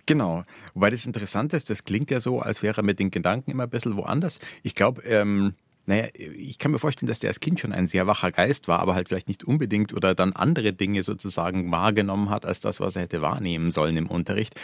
Genau, 0.05 0.43
wobei 0.73 0.89
das 0.89 1.05
Interessante 1.05 1.57
ist, 1.57 1.69
das 1.69 1.83
klingt 1.83 2.09
ja 2.09 2.19
so, 2.19 2.39
als 2.39 2.63
wäre 2.63 2.81
er 2.81 2.83
mit 2.83 2.99
den 2.99 3.11
Gedanken 3.11 3.51
immer 3.51 3.63
ein 3.63 3.69
bisschen 3.69 3.97
woanders. 3.97 4.39
Ich 4.63 4.75
glaube, 4.75 5.01
ähm, 5.03 5.53
naja, 5.85 6.07
ich 6.15 6.59
kann 6.59 6.71
mir 6.71 6.79
vorstellen, 6.79 7.09
dass 7.09 7.19
der 7.19 7.29
als 7.29 7.41
Kind 7.41 7.59
schon 7.59 7.73
ein 7.73 7.87
sehr 7.87 8.07
wacher 8.07 8.31
Geist 8.31 8.69
war, 8.69 8.79
aber 8.79 8.95
halt 8.95 9.09
vielleicht 9.09 9.27
nicht 9.27 9.43
unbedingt 9.43 9.93
oder 9.93 10.15
dann 10.15 10.31
andere 10.31 10.71
Dinge 10.71 11.03
sozusagen 11.03 11.69
wahrgenommen 11.71 12.29
hat, 12.29 12.45
als 12.45 12.61
das, 12.61 12.79
was 12.79 12.95
er 12.95 13.03
hätte 13.03 13.21
wahrnehmen 13.21 13.71
sollen 13.71 13.97
im 13.97 14.07
Unterricht. 14.07 14.55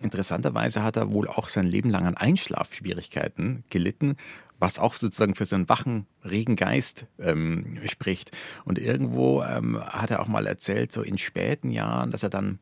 Interessanterweise 0.00 0.82
hat 0.82 0.96
er 0.96 1.12
wohl 1.12 1.28
auch 1.28 1.48
sein 1.48 1.66
Leben 1.66 1.90
lang 1.90 2.06
an 2.06 2.16
Einschlafschwierigkeiten 2.16 3.64
gelitten, 3.70 4.16
was 4.58 4.78
auch 4.78 4.94
sozusagen 4.94 5.34
für 5.34 5.46
seinen 5.46 5.68
wachen, 5.68 6.06
regen 6.24 6.56
Geist 6.56 7.06
ähm, 7.18 7.78
spricht. 7.86 8.30
Und 8.64 8.78
irgendwo 8.78 9.42
ähm, 9.42 9.80
hat 9.80 10.10
er 10.10 10.20
auch 10.20 10.28
mal 10.28 10.46
erzählt, 10.46 10.92
so 10.92 11.02
in 11.02 11.18
späten 11.18 11.70
Jahren, 11.70 12.10
dass 12.10 12.22
er 12.22 12.30
dann 12.30 12.58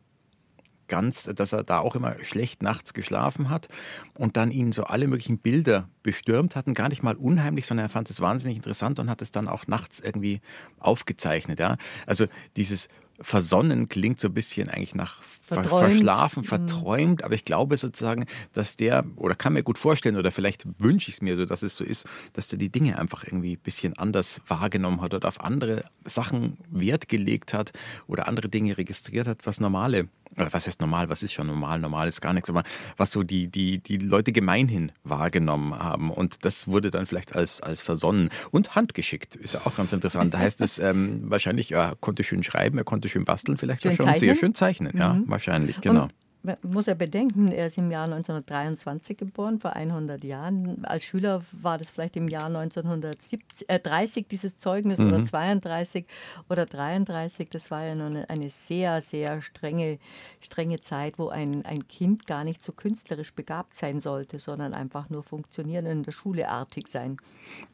ganz, 0.88 1.24
dass 1.24 1.52
er 1.52 1.64
da 1.64 1.78
auch 1.80 1.94
immer 1.94 2.16
schlecht 2.24 2.62
nachts 2.62 2.94
geschlafen 2.94 3.50
hat 3.50 3.68
und 4.14 4.36
dann 4.36 4.50
ihn 4.50 4.72
so 4.72 4.84
alle 4.84 5.06
möglichen 5.06 5.38
Bilder 5.38 5.88
bestürmt 6.02 6.56
hatten, 6.56 6.74
gar 6.74 6.88
nicht 6.88 7.02
mal 7.02 7.14
unheimlich, 7.14 7.66
sondern 7.66 7.86
er 7.86 7.90
fand 7.90 8.10
es 8.10 8.20
wahnsinnig 8.20 8.56
interessant 8.56 8.98
und 8.98 9.10
hat 9.10 9.22
es 9.22 9.30
dann 9.30 9.48
auch 9.48 9.66
nachts 9.66 10.00
irgendwie 10.00 10.40
aufgezeichnet. 10.78 11.60
Ja? 11.60 11.76
Also 12.06 12.26
dieses 12.56 12.88
Versonnen 13.20 13.88
klingt 13.88 14.18
so 14.18 14.28
ein 14.28 14.34
bisschen 14.34 14.70
eigentlich 14.70 14.94
nach 14.94 15.22
Verträumt. 15.48 15.92
verschlafen, 15.92 16.40
Mhm. 16.42 16.46
verträumt, 16.46 17.24
aber 17.24 17.34
ich 17.34 17.44
glaube 17.44 17.76
sozusagen, 17.76 18.26
dass 18.52 18.76
der, 18.76 19.04
oder 19.16 19.34
kann 19.34 19.54
mir 19.54 19.62
gut 19.62 19.78
vorstellen, 19.78 20.16
oder 20.16 20.30
vielleicht 20.30 20.64
wünsche 20.78 21.08
ich 21.08 21.16
es 21.16 21.22
mir 21.22 21.36
so, 21.36 21.44
dass 21.46 21.62
es 21.62 21.76
so 21.76 21.84
ist, 21.84 22.06
dass 22.34 22.48
der 22.48 22.58
die 22.58 22.68
Dinge 22.68 22.98
einfach 22.98 23.24
irgendwie 23.24 23.52
ein 23.54 23.60
bisschen 23.60 23.96
anders 23.98 24.40
wahrgenommen 24.46 25.00
hat 25.00 25.14
oder 25.14 25.28
auf 25.28 25.40
andere 25.42 25.84
Sachen 26.04 26.58
Wert 26.70 27.08
gelegt 27.08 27.54
hat 27.54 27.72
oder 28.06 28.28
andere 28.28 28.48
Dinge 28.48 28.76
registriert 28.78 29.26
hat, 29.26 29.46
was 29.46 29.58
normale, 29.60 30.08
oder 30.36 30.52
was 30.52 30.66
heißt 30.66 30.80
normal, 30.80 31.08
was 31.08 31.22
ist 31.22 31.32
schon 31.32 31.46
normal, 31.46 31.78
normal 31.78 32.06
ist 32.08 32.20
gar 32.20 32.32
nichts, 32.34 32.50
aber 32.50 32.62
was 32.96 33.10
so 33.10 33.22
die, 33.22 33.48
die, 33.48 33.78
die 33.78 33.96
Leute 33.96 34.32
gemeinhin 34.32 34.92
wahrgenommen 35.02 35.76
haben. 35.78 36.10
Und 36.10 36.44
das 36.44 36.68
wurde 36.68 36.90
dann 36.90 37.06
vielleicht 37.06 37.34
als, 37.34 37.60
als 37.62 37.80
versonnen 37.82 38.28
und 38.50 38.74
handgeschickt, 38.74 39.34
ist 39.36 39.54
ja 39.54 39.60
auch 39.64 39.76
ganz 39.76 39.92
interessant. 39.92 40.34
Da 40.34 40.38
heißt 40.38 40.60
es 40.60 40.78
ähm, 40.78 41.22
wahrscheinlich, 41.30 41.72
er 41.72 41.96
konnte 42.00 42.22
schön 42.24 42.42
schreiben, 42.44 42.76
er 42.78 42.84
konnte 42.84 43.08
schön 43.08 43.24
basteln, 43.24 43.56
vielleicht 43.56 43.82
Schön 43.82 43.92
auch 43.92 43.96
schon 43.96 44.04
sehr 44.06 44.18
zeichnen? 44.18 44.36
schön 44.36 44.54
zeichnen, 44.54 44.96
ja, 44.96 45.14
Mhm. 45.14 45.24
Wahrscheinlich, 45.38 45.80
genau. 45.80 46.04
Und 46.04 46.14
muss 46.62 46.86
ja 46.86 46.94
bedenken, 46.94 47.50
er 47.52 47.66
ist 47.66 47.78
im 47.78 47.90
Jahr 47.90 48.04
1923 48.04 49.16
geboren, 49.16 49.58
vor 49.58 49.74
100 49.74 50.22
Jahren. 50.24 50.84
Als 50.84 51.04
Schüler 51.04 51.42
war 51.52 51.78
das 51.78 51.90
vielleicht 51.90 52.16
im 52.16 52.28
Jahr 52.28 52.46
1930 52.46 54.26
dieses 54.30 54.58
Zeugnis 54.58 55.00
oder 55.00 55.18
Mhm. 55.18 55.24
32 55.24 56.06
oder 56.48 56.64
33. 56.64 57.48
Das 57.50 57.70
war 57.70 57.84
ja 57.84 57.94
noch 57.94 58.06
eine, 58.06 58.30
eine 58.30 58.50
sehr, 58.50 59.02
sehr 59.02 59.42
strenge, 59.42 59.98
strenge 60.40 60.80
Zeit, 60.80 61.18
wo 61.18 61.28
ein, 61.28 61.64
ein 61.64 61.86
Kind 61.88 62.26
gar 62.26 62.44
nicht 62.44 62.62
so 62.62 62.72
künstlerisch 62.72 63.32
begabt 63.32 63.74
sein 63.74 64.00
sollte, 64.00 64.38
sondern 64.38 64.74
einfach 64.74 65.10
nur 65.10 65.22
funktionieren 65.22 65.86
und 65.86 65.92
in 65.92 66.02
der 66.04 66.12
Schule 66.12 66.48
artig 66.48 66.88
sein. 66.88 67.16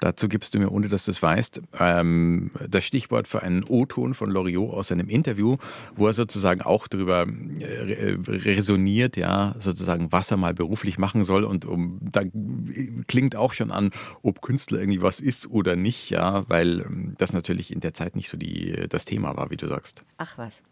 Dazu 0.01 0.29
gibst 0.29 0.55
du 0.55 0.59
mir, 0.59 0.71
ohne 0.71 0.89
dass 0.89 1.05
du 1.05 1.11
es 1.11 1.23
weißt, 1.23 1.61
ähm, 1.81 2.51
das 2.69 2.85
Stichwort 2.85 3.29
für 3.29 3.43
einen 3.43 3.65
O-Ton 3.65 4.15
von 4.15 4.31
Loriot 4.31 4.73
aus 4.73 4.89
seinem 4.89 5.09
Interview, 5.09 5.57
wo 5.97 6.07
er 6.07 6.13
sozusagen 6.13 6.63
auch 6.63 6.87
darüber 6.87 7.27
äh, 7.27 8.17
resoniert, 8.57 9.17
ja, 9.17 9.55
sozusagen, 9.59 10.13
was 10.13 10.31
er 10.31 10.37
mal 10.37 10.55
beruflich 10.55 10.99
machen 10.99 11.25
soll. 11.25 11.45
Und 11.45 11.65
um, 11.65 12.01
da 12.01 12.23
klingt 13.07 13.37
auch 13.37 13.53
schon 13.53 13.71
an, 13.71 13.91
ob 14.23 14.41
Künstler 14.41 14.81
irgendwie 14.81 15.03
was 15.03 15.21
ist 15.21 15.51
oder 15.51 15.77
nicht, 15.77 16.11
ja, 16.11 16.49
weil 16.49 16.81
ähm, 16.81 17.15
das 17.19 17.33
natürlich 17.33 17.73
in 17.73 17.81
der 17.81 17.95
Zeit 17.95 18.17
nicht 18.17 18.29
so 18.29 18.37
die, 18.37 18.87
das 18.89 19.05
Thema 19.05 19.37
war, 19.37 19.51
wie 19.51 19.57
du 19.57 19.67
sagst. 19.69 20.05
Ach 20.17 20.39
was. 20.39 20.63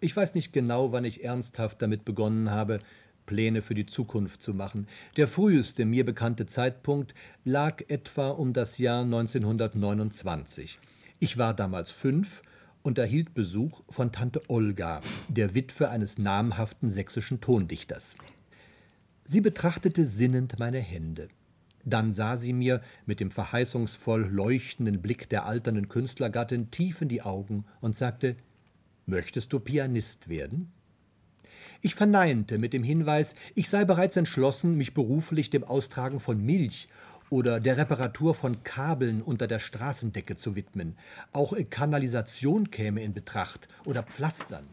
Ich 0.00 0.16
weiß 0.16 0.34
nicht 0.34 0.52
genau, 0.52 0.92
wann 0.92 1.04
ich 1.04 1.24
ernsthaft 1.24 1.82
damit 1.82 2.04
begonnen 2.04 2.50
habe, 2.50 2.80
Pläne 3.26 3.62
für 3.62 3.74
die 3.74 3.86
Zukunft 3.86 4.42
zu 4.42 4.54
machen. 4.54 4.88
Der 5.16 5.28
früheste 5.28 5.84
mir 5.84 6.04
bekannte 6.04 6.46
Zeitpunkt 6.46 7.14
lag 7.44 7.82
etwa 7.88 8.30
um 8.30 8.52
das 8.52 8.78
Jahr 8.78 9.02
1929. 9.02 10.78
Ich 11.20 11.36
war 11.36 11.52
damals 11.52 11.90
fünf 11.90 12.42
und 12.88 12.96
erhielt 12.96 13.34
Besuch 13.34 13.82
von 13.90 14.12
Tante 14.12 14.40
Olga, 14.48 15.02
der 15.28 15.54
Witwe 15.54 15.90
eines 15.90 16.16
namhaften 16.16 16.88
sächsischen 16.88 17.38
Tondichters. 17.38 18.16
Sie 19.24 19.42
betrachtete 19.42 20.06
sinnend 20.06 20.58
meine 20.58 20.78
Hände. 20.78 21.28
Dann 21.84 22.14
sah 22.14 22.38
sie 22.38 22.54
mir 22.54 22.80
mit 23.04 23.20
dem 23.20 23.30
verheißungsvoll 23.30 24.30
leuchtenden 24.30 25.02
Blick 25.02 25.28
der 25.28 25.44
alternden 25.44 25.90
Künstlergattin 25.90 26.70
tief 26.70 27.02
in 27.02 27.10
die 27.10 27.20
Augen 27.20 27.66
und 27.82 27.94
sagte 27.94 28.36
Möchtest 29.04 29.52
du 29.52 29.60
Pianist 29.60 30.30
werden? 30.30 30.72
Ich 31.82 31.94
verneinte 31.94 32.56
mit 32.56 32.72
dem 32.72 32.82
Hinweis, 32.82 33.34
ich 33.54 33.68
sei 33.68 33.84
bereits 33.84 34.16
entschlossen, 34.16 34.78
mich 34.78 34.94
beruflich 34.94 35.50
dem 35.50 35.62
Austragen 35.62 36.20
von 36.20 36.42
Milch 36.42 36.88
oder 37.30 37.60
der 37.60 37.76
Reparatur 37.76 38.34
von 38.34 38.62
Kabeln 38.64 39.22
unter 39.22 39.46
der 39.46 39.58
Straßendecke 39.58 40.36
zu 40.36 40.56
widmen. 40.56 40.96
Auch 41.32 41.54
Kanalisation 41.70 42.70
käme 42.70 43.02
in 43.02 43.14
Betracht 43.14 43.68
oder 43.84 44.02
Pflastern. 44.02 44.68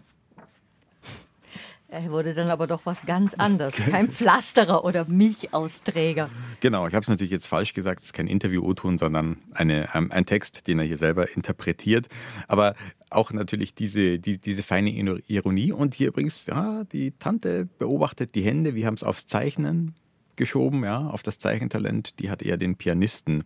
Er 1.87 2.11
wurde 2.11 2.33
dann 2.33 2.49
aber 2.49 2.67
doch 2.67 2.85
was 2.85 3.05
ganz 3.05 3.33
anderes. 3.37 3.75
Kein 3.75 4.09
Pflasterer 4.09 4.83
oder 4.83 5.07
Milchausträger. 5.07 6.29
Genau, 6.59 6.87
ich 6.87 6.93
habe 6.93 7.03
es 7.03 7.09
natürlich 7.09 7.31
jetzt 7.31 7.47
falsch 7.47 7.73
gesagt, 7.73 8.01
es 8.01 8.07
ist 8.07 8.13
kein 8.13 8.27
Interview-O-Ton, 8.27 8.97
sondern 8.97 9.37
eine, 9.53 9.87
ähm, 9.93 10.11
ein 10.11 10.25
Text, 10.25 10.67
den 10.67 10.79
er 10.79 10.85
hier 10.85 10.97
selber 10.97 11.29
interpretiert. 11.35 12.07
Aber 12.47 12.75
auch 13.11 13.31
natürlich 13.31 13.75
diese, 13.75 14.19
die, 14.19 14.39
diese 14.39 14.63
feine 14.63 14.89
Ironie. 14.89 15.71
Und 15.71 15.93
hier 15.93 16.09
übrigens, 16.09 16.47
ja, 16.47 16.83
die 16.85 17.11
Tante 17.11 17.65
beobachtet 17.77 18.35
die 18.35 18.41
Hände, 18.41 18.75
wir 18.75 18.87
haben 18.87 18.95
es 18.95 19.03
aufs 19.03 19.27
Zeichnen 19.27 19.93
geschoben, 20.37 20.83
ja, 20.83 21.07
auf 21.07 21.23
das 21.23 21.39
Zeichentalent. 21.39 22.19
Die 22.19 22.29
hat 22.29 22.41
eher 22.41 22.57
den 22.57 22.75
Pianisten 22.75 23.43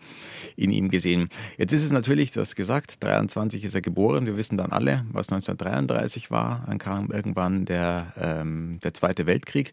in 0.56 0.72
ihm 0.72 0.90
gesehen. 0.90 1.30
Jetzt 1.58 1.74
ist 1.74 1.86
es 1.86 1.92
natürlich, 1.92 2.32
du 2.32 2.42
hast 2.42 2.56
gesagt, 2.56 3.04
23 3.04 3.64
ist 3.64 3.76
er 3.76 3.82
geboren. 3.82 4.26
Wir 4.26 4.38
wissen 4.38 4.58
dann 4.58 4.72
alle, 4.72 5.06
was 5.12 5.30
1933 5.30 6.32
war. 6.32 6.64
Dann 6.68 6.78
kam 6.78 7.12
irgendwann 7.12 7.66
der, 7.66 8.14
ähm, 8.18 8.80
der 8.84 8.94
Zweite 8.94 9.26
Weltkrieg. 9.26 9.72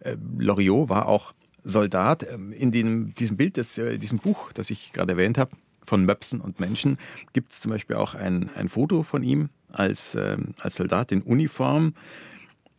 Äh, 0.00 0.16
Loriot 0.38 0.88
war 0.88 1.06
auch 1.06 1.34
Soldat. 1.64 2.26
Ähm, 2.30 2.52
in 2.52 2.72
dem, 2.72 3.14
diesem 3.14 3.36
Bild, 3.36 3.56
des, 3.56 3.78
äh, 3.78 3.98
diesem 3.98 4.18
Buch, 4.18 4.52
das 4.52 4.70
ich 4.70 4.92
gerade 4.92 5.12
erwähnt 5.12 5.38
habe, 5.38 5.56
von 5.82 6.04
Möpsen 6.04 6.40
und 6.40 6.60
Menschen, 6.60 6.98
gibt 7.32 7.52
es 7.52 7.60
zum 7.60 7.70
Beispiel 7.70 7.96
auch 7.96 8.14
ein, 8.14 8.50
ein 8.54 8.68
Foto 8.68 9.02
von 9.02 9.22
ihm 9.22 9.50
als, 9.70 10.14
ähm, 10.14 10.54
als 10.60 10.76
Soldat 10.76 11.12
in 11.12 11.22
Uniform. 11.22 11.94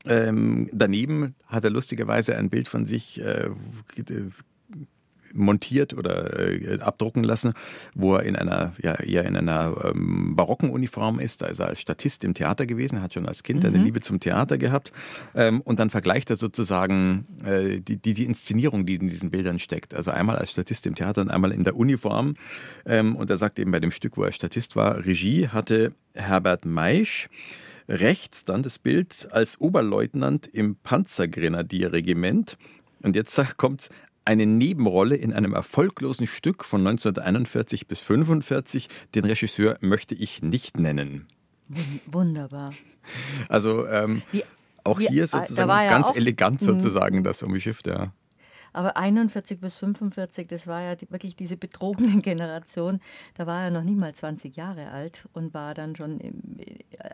Ähm, 0.07 0.69
daneben 0.71 1.35
hat 1.47 1.63
er 1.63 1.69
lustigerweise 1.69 2.35
ein 2.37 2.49
Bild 2.49 2.67
von 2.67 2.85
sich 2.85 3.21
äh, 3.21 3.49
montiert 5.35 5.93
oder 5.93 6.39
äh, 6.39 6.79
abdrucken 6.79 7.23
lassen, 7.23 7.53
wo 7.93 8.15
er 8.15 8.23
in 8.23 8.35
einer, 8.35 8.73
ja, 8.81 8.95
eher 8.95 9.25
in 9.25 9.35
einer 9.35 9.91
ähm, 9.93 10.35
barocken 10.35 10.69
Uniform 10.69 11.19
ist. 11.19 11.41
Da 11.41 11.47
ist 11.47 11.59
er 11.59 11.67
als 11.67 11.81
Statist 11.81 12.23
im 12.23 12.33
Theater 12.33 12.65
gewesen, 12.65 13.01
hat 13.01 13.13
schon 13.13 13.27
als 13.27 13.43
Kind 13.43 13.63
mhm. 13.63 13.69
eine 13.69 13.83
Liebe 13.83 14.01
zum 14.01 14.19
Theater 14.19 14.57
gehabt. 14.57 14.91
Ähm, 15.35 15.61
und 15.61 15.79
dann 15.79 15.89
vergleicht 15.89 16.29
er 16.29 16.37
sozusagen 16.37 17.25
äh, 17.43 17.81
die, 17.81 17.97
die, 17.97 18.13
die 18.13 18.25
Inszenierung, 18.25 18.85
die 18.85 18.95
in 18.95 19.07
diesen 19.07 19.29
Bildern 19.29 19.59
steckt. 19.59 19.93
Also 19.93 20.11
einmal 20.11 20.37
als 20.37 20.51
Statist 20.51 20.87
im 20.87 20.95
Theater 20.95 21.21
und 21.21 21.29
einmal 21.29 21.51
in 21.51 21.63
der 21.63 21.75
Uniform. 21.75 22.35
Ähm, 22.85 23.15
und 23.15 23.29
er 23.29 23.37
sagt 23.37 23.59
eben 23.59 23.71
bei 23.71 23.79
dem 23.79 23.91
Stück, 23.91 24.17
wo 24.17 24.23
er 24.23 24.31
Statist 24.31 24.75
war, 24.75 25.05
Regie 25.05 25.49
hatte 25.49 25.93
Herbert 26.13 26.65
Meisch. 26.65 27.29
Rechts 27.87 28.45
dann 28.45 28.63
das 28.63 28.79
Bild 28.79 29.27
als 29.31 29.59
Oberleutnant 29.61 30.47
im 30.47 30.75
Panzergrenadierregiment. 30.75 32.57
Und 33.01 33.15
jetzt 33.15 33.39
kommt 33.57 33.89
eine 34.25 34.45
Nebenrolle 34.45 35.15
in 35.15 35.33
einem 35.33 35.53
erfolglosen 35.53 36.25
Stück 36.25 36.65
von 36.65 36.81
1941 36.81 37.87
bis 37.87 37.99
1945. 38.01 38.89
Den 39.13 39.25
Regisseur 39.25 39.77
möchte 39.81 40.15
ich 40.15 40.41
nicht 40.41 40.79
nennen. 40.79 41.27
Wunderbar. 42.07 42.73
Also 43.49 43.87
ähm, 43.87 44.23
wie, 44.31 44.43
auch 44.83 44.99
wie, 44.99 45.07
hier 45.07 45.27
sozusagen 45.27 45.69
ja 45.69 45.89
ganz 45.89 46.15
elegant 46.15 46.61
mhm. 46.61 46.65
sozusagen 46.65 47.23
das 47.23 47.43
umgeschifft, 47.43 47.87
ja. 47.87 48.13
Aber 48.75 48.97
41 48.97 49.59
bis 49.59 49.75
45, 49.75 50.47
das 50.47 50.67
war 50.67 50.81
ja 50.81 50.95
die, 50.95 51.09
wirklich 51.09 51.35
diese 51.35 51.57
betrogene 51.57 52.17
Generation. 52.21 52.99
Da 53.35 53.47
war 53.47 53.63
er 53.63 53.71
noch 53.71 53.83
nicht 53.83 53.97
mal 53.97 54.13
20 54.13 54.55
Jahre 54.55 54.91
alt 54.91 55.27
und 55.33 55.53
war 55.53 55.73
dann 55.73 55.95
schon 55.95 56.19
im, 56.19 56.59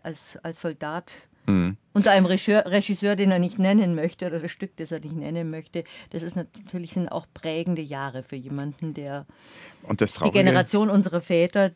als, 0.04 0.38
als 0.43 0.62
Soldat 0.62 1.28
mhm. 1.45 1.78
unter 1.93 2.12
einem 2.12 2.26
Regisseur, 2.26 2.65
Regisseur, 2.65 3.15
den 3.15 3.32
er 3.32 3.39
nicht 3.39 3.60
nennen 3.60 3.95
möchte 3.95 4.28
oder 4.28 4.39
das 4.39 4.52
Stück, 4.52 4.76
das 4.78 4.91
er 4.91 5.00
nicht 5.00 5.15
nennen 5.15 5.50
möchte. 5.50 5.84
Das 6.10 6.24
ist 6.24 6.36
natürlich 6.36 6.93
sind 6.93 7.10
auch 7.10 7.28
prägende 7.34 7.82
Jahre 7.82 8.24
für 8.24 8.36
jemanden, 8.36 8.93
der 8.93 9.26
die 10.24 10.32
Generation 10.32 10.89
unserer 10.89 11.21
Väter 11.21 11.71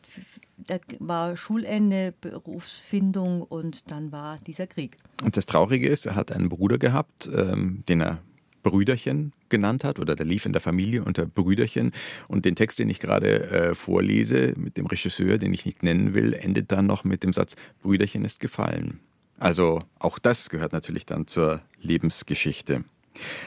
da 0.58 0.78
war 1.00 1.36
Schulende, 1.36 2.14
Berufsfindung 2.20 3.42
und 3.42 3.90
dann 3.90 4.10
war 4.12 4.38
dieser 4.46 4.66
Krieg. 4.66 4.96
Und 5.22 5.36
das 5.36 5.46
Traurige 5.46 5.88
ist, 5.88 6.06
er 6.06 6.14
hat 6.14 6.32
einen 6.32 6.48
Bruder 6.48 6.78
gehabt, 6.78 7.28
ähm, 7.32 7.84
den 7.88 8.00
er 8.00 8.18
Brüderchen 8.66 9.32
genannt 9.48 9.84
hat 9.84 10.00
oder 10.00 10.16
der 10.16 10.26
lief 10.26 10.44
in 10.44 10.52
der 10.52 10.60
Familie 10.60 11.04
unter 11.04 11.24
Brüderchen. 11.24 11.92
Und 12.26 12.44
den 12.44 12.56
Text, 12.56 12.80
den 12.80 12.90
ich 12.90 12.98
gerade 12.98 13.50
äh, 13.50 13.74
vorlese 13.76 14.54
mit 14.56 14.76
dem 14.76 14.86
Regisseur, 14.86 15.38
den 15.38 15.54
ich 15.54 15.64
nicht 15.64 15.84
nennen 15.84 16.14
will, 16.14 16.32
endet 16.32 16.72
dann 16.72 16.86
noch 16.86 17.04
mit 17.04 17.22
dem 17.22 17.32
Satz, 17.32 17.54
Brüderchen 17.82 18.24
ist 18.24 18.40
gefallen. 18.40 18.98
Also 19.38 19.78
auch 20.00 20.18
das 20.18 20.50
gehört 20.50 20.72
natürlich 20.72 21.06
dann 21.06 21.28
zur 21.28 21.60
Lebensgeschichte. 21.80 22.84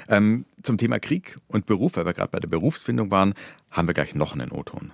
Ähm, 0.08 0.46
zum 0.64 0.78
Thema 0.78 1.00
Krieg 1.00 1.38
und 1.48 1.66
Beruf, 1.66 1.98
weil 1.98 2.06
wir 2.06 2.14
gerade 2.14 2.32
bei 2.32 2.40
der 2.40 2.48
Berufsfindung 2.48 3.12
waren, 3.12 3.34
haben 3.70 3.88
wir 3.88 3.94
gleich 3.94 4.16
noch 4.16 4.34
einen 4.34 4.52
O-Ton. 4.52 4.92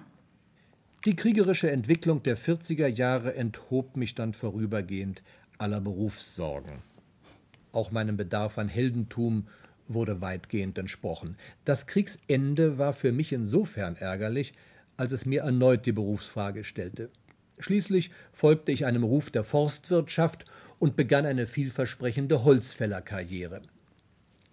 Die 1.06 1.16
kriegerische 1.16 1.70
Entwicklung 1.70 2.24
der 2.24 2.36
40er 2.36 2.88
Jahre 2.88 3.36
enthob 3.36 3.96
mich 3.96 4.16
dann 4.16 4.34
vorübergehend 4.34 5.22
aller 5.60 5.80
Berufssorgen. 5.80 6.82
Auch 7.72 7.92
meinem 7.92 8.18
Bedarf 8.18 8.58
an 8.58 8.70
Heldentum 8.70 9.48
wurde 9.88 10.22
weitgehend 10.22 10.78
entsprochen. 10.78 11.38
Das 11.64 11.88
Kriegsende 11.88 12.78
war 12.78 12.94
für 12.94 13.12
mich 13.12 13.32
insofern 13.32 13.96
ärgerlich, 13.96 14.54
als 14.98 15.12
es 15.12 15.26
mir 15.26 15.42
erneut 15.42 15.86
die 15.86 15.92
Berufsfrage 15.92 16.64
stellte. 16.64 17.10
Schließlich 17.60 18.12
folgte 18.34 18.72
ich 18.72 18.86
einem 18.86 19.04
Ruf 19.04 19.30
der 19.32 19.44
Forstwirtschaft 19.44 20.46
und 20.80 20.96
begann 20.96 21.26
eine 21.26 21.48
vielversprechende 21.48 22.44
Holzfällerkarriere. 22.44 23.62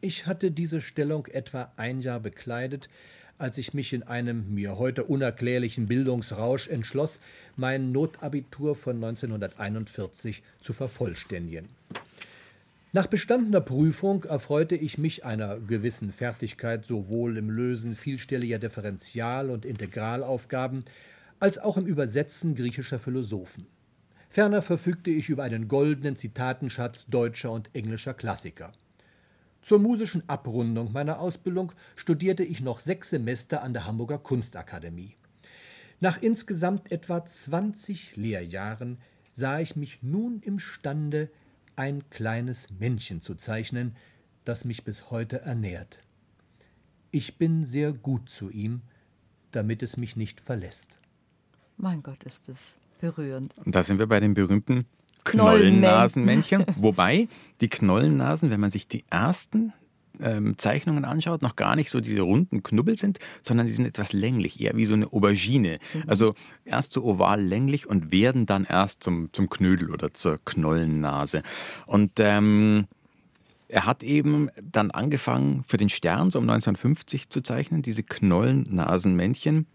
Ich 0.01 0.27
hatte 0.27 0.51
diese 0.51 0.81
Stellung 0.81 1.27
etwa 1.27 1.73
ein 1.77 2.01
Jahr 2.01 2.21
bekleidet, 2.21 2.88
als 3.38 3.59
ich 3.59 3.75
mich 3.75 3.92
in 3.92 4.05
einem 4.05 4.55
mir 4.55 4.79
heute 4.79 5.05
unerklärlichen 5.05 5.87
Bildungsrausch 5.87 6.68
entschloss, 6.68 7.21
mein 7.57 7.90
Notabitur 7.90 8.77
von 8.77 8.97
1941 8.97 10.42
zu 10.61 10.73
vervollständigen. 10.73 11.68
Nach 12.95 13.07
bestandener 13.07 13.63
Prüfung 13.63 14.25
erfreute 14.25 14.77
ich 14.77 14.99
mich 14.99 15.25
einer 15.25 15.59
gewissen 15.59 16.13
Fertigkeit 16.13 16.85
sowohl 16.85 17.39
im 17.39 17.49
Lösen 17.49 17.97
vielstelliger 17.97 18.59
Differential- 18.59 19.49
und 19.49 19.65
Integralaufgaben 19.65 20.85
als 21.41 21.57
auch 21.57 21.79
im 21.79 21.87
Übersetzen 21.87 22.55
griechischer 22.55 22.99
Philosophen. 22.99 23.67
Ferner 24.29 24.61
verfügte 24.61 25.11
ich 25.11 25.31
über 25.31 25.43
einen 25.43 25.69
goldenen 25.69 26.17
Zitatenschatz 26.17 27.07
deutscher 27.07 27.51
und 27.51 27.71
englischer 27.73 28.13
Klassiker. 28.13 28.73
Zur 29.63 29.79
musischen 29.79 30.29
Abrundung 30.29 30.93
meiner 30.93 31.19
Ausbildung 31.19 31.73
studierte 31.97 32.45
ich 32.45 32.61
noch 32.61 32.79
sechs 32.79 33.09
Semester 33.09 33.63
an 33.63 33.73
der 33.73 33.87
Hamburger 33.87 34.19
Kunstakademie. 34.19 35.17
Nach 36.01 36.21
insgesamt 36.21 36.93
etwa 36.93 37.25
20 37.25 38.17
Lehrjahren 38.17 38.97
sah 39.35 39.61
ich 39.61 39.77
mich 39.77 40.03
nun 40.03 40.41
imstande, 40.41 41.31
ein 41.77 42.09
kleines 42.11 42.69
Männchen 42.79 43.21
zu 43.21 43.35
zeichnen, 43.35 43.97
das 44.45 44.65
mich 44.65 44.85
bis 44.85 45.11
heute 45.11 45.41
ernährt. 45.41 45.99
Ich 47.11 47.39
bin 47.39 47.65
sehr 47.65 47.93
gut 47.93 48.29
zu 48.29 48.51
ihm, 48.51 48.83
damit 49.51 49.83
es 49.83 49.97
mich 49.97 50.17
nicht 50.17 50.41
verlässt. 50.41 50.99
Mein 51.77 52.03
Gott, 52.03 52.23
ist 52.25 52.49
das 52.49 52.79
berührend. 53.01 53.55
Und 53.59 53.75
da 53.75 53.83
sind 53.83 53.99
wir 53.99 54.07
bei 54.07 54.21
den 54.21 54.35
berühmten 54.35 54.87
Knollennasenmännchen. 55.25 56.65
Wobei 56.77 57.29
die 57.61 57.69
Knollennasen, 57.69 58.51
wenn 58.51 58.61
man 58.61 58.71
sich 58.71 58.89
die 58.89 59.05
ersten 59.11 59.73
ähm, 60.20 60.59
Zeichnungen 60.59 61.05
anschaut, 61.05 61.42
noch 61.42 61.57
gar 61.57 61.77
nicht 61.77 61.90
so 61.90 62.01
diese 62.01 62.22
runden 62.22 62.62
Knubbel 62.62 62.96
sind, 62.96 63.18
sondern 63.42 63.66
die 63.66 63.72
sind 63.72 63.87
etwas 63.87 64.12
länglich, 64.12 64.61
eher 64.61 64.77
wie 64.77 64.87
so 64.87 64.94
eine 64.94 65.12
Aubergine. 65.12 65.79
Mhm. 65.94 66.03
Also 66.07 66.35
erst 66.64 66.92
so 66.92 67.05
oval 67.05 67.42
länglich 67.42 67.87
und 67.87 68.12
werden 68.12 68.46
dann 68.46 68.64
erst 68.64 69.03
zum, 69.03 69.33
zum 69.33 69.48
Knödel 69.48 69.90
oder 69.90 70.12
zur 70.14 70.38
Knollennase. 70.44 71.42
Und 71.87 72.12
ähm, 72.18 72.87
er 73.68 73.87
hat 73.87 74.03
eben 74.03 74.51
dann 74.61 74.90
angefangen, 74.90 75.64
für 75.66 75.79
den 75.79 75.88
Stern 75.88 76.31
so 76.31 76.38
um 76.38 76.44
1950 76.44 77.31
zu 77.31 77.40
zeichnen, 77.40 77.81
diese 77.81 78.03
Knollennasenmännchen, 78.03 79.66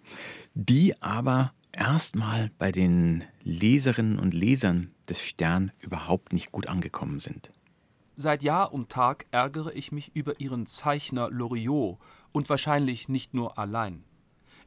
die 0.53 1.01
aber 1.01 1.51
erstmal 1.71 2.51
bei 2.59 2.71
den 2.71 3.23
Leserinnen 3.43 4.19
und 4.19 4.33
Lesern 4.33 4.91
des 5.09 5.21
Stern 5.21 5.71
überhaupt 5.79 6.33
nicht 6.33 6.51
gut 6.51 6.67
angekommen 6.67 7.19
sind. 7.19 7.51
Seit 8.19 8.41
Jahr 8.41 8.73
und 8.73 8.89
Tag 8.89 9.27
ärgere 9.29 9.75
ich 9.75 9.91
mich 9.91 10.15
über 10.15 10.39
Ihren 10.39 10.65
Zeichner 10.65 11.29
Loriot 11.29 11.99
und 12.31 12.49
wahrscheinlich 12.49 13.09
nicht 13.09 13.35
nur 13.35 13.59
allein. 13.59 14.03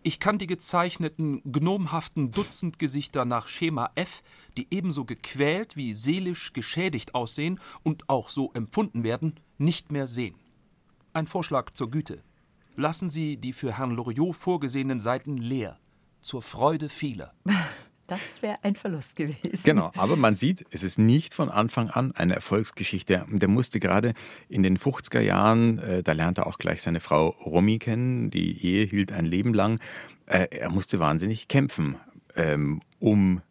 Ich 0.05 0.21
kann 0.21 0.39
die 0.39 0.47
gezeichneten, 0.47 1.43
gnomhaften 1.43 2.31
Dutzendgesichter 2.31 3.25
nach 3.25 3.49
Schema 3.49 3.91
F, 3.97 4.23
die 4.57 4.69
ebenso 4.71 5.05
gequält 5.05 5.75
wie 5.75 5.95
seelisch 5.95 6.53
geschädigt 6.53 7.17
aussehen 7.17 7.59
und 7.83 8.09
auch 8.09 8.29
so 8.29 8.53
empfunden 8.53 9.03
werden, 9.03 9.41
nicht 9.59 9.91
mehr 9.91 10.07
sehen. 10.07 10.37
Ein 11.13 11.27
Vorschlag 11.27 11.71
zur 11.71 11.91
Güte. 11.91 12.23
Lassen 12.77 13.09
Sie 13.09 13.37
die 13.37 13.53
für 13.53 13.77
Herrn 13.77 13.97
Loriot 13.97 14.37
vorgesehenen 14.37 15.01
Seiten 15.01 15.37
leer, 15.37 15.81
zur 16.21 16.41
Freude 16.41 16.89
vieler. 16.89 17.35
Das 18.11 18.42
wäre 18.42 18.59
ein 18.62 18.75
Verlust 18.75 19.14
gewesen. 19.14 19.61
Genau, 19.62 19.92
aber 19.94 20.16
man 20.16 20.35
sieht, 20.35 20.66
es 20.73 20.83
ist 20.83 20.99
nicht 20.99 21.33
von 21.33 21.49
Anfang 21.49 21.90
an 21.90 22.11
eine 22.11 22.35
Erfolgsgeschichte. 22.35 23.25
Der 23.31 23.49
musste 23.49 23.79
gerade 23.79 24.14
in 24.49 24.64
den 24.64 24.79
50er 24.79 25.20
Jahren, 25.20 25.79
äh, 25.79 26.03
da 26.03 26.11
lernte 26.11 26.40
er 26.40 26.49
auch 26.49 26.59
gleich 26.59 26.83
seine 26.83 26.99
Frau 26.99 27.29
Romy 27.29 27.79
kennen, 27.79 28.33
die 28.33 28.66
Ehe 28.66 28.85
hielt 28.87 29.12
ein 29.12 29.27
Leben 29.27 29.55
lang. 29.55 29.79
Äh, 30.27 30.49
er 30.51 30.70
musste 30.70 30.99
wahnsinnig 30.99 31.46
kämpfen, 31.46 31.99
ähm, 32.35 32.81
um 32.99 33.42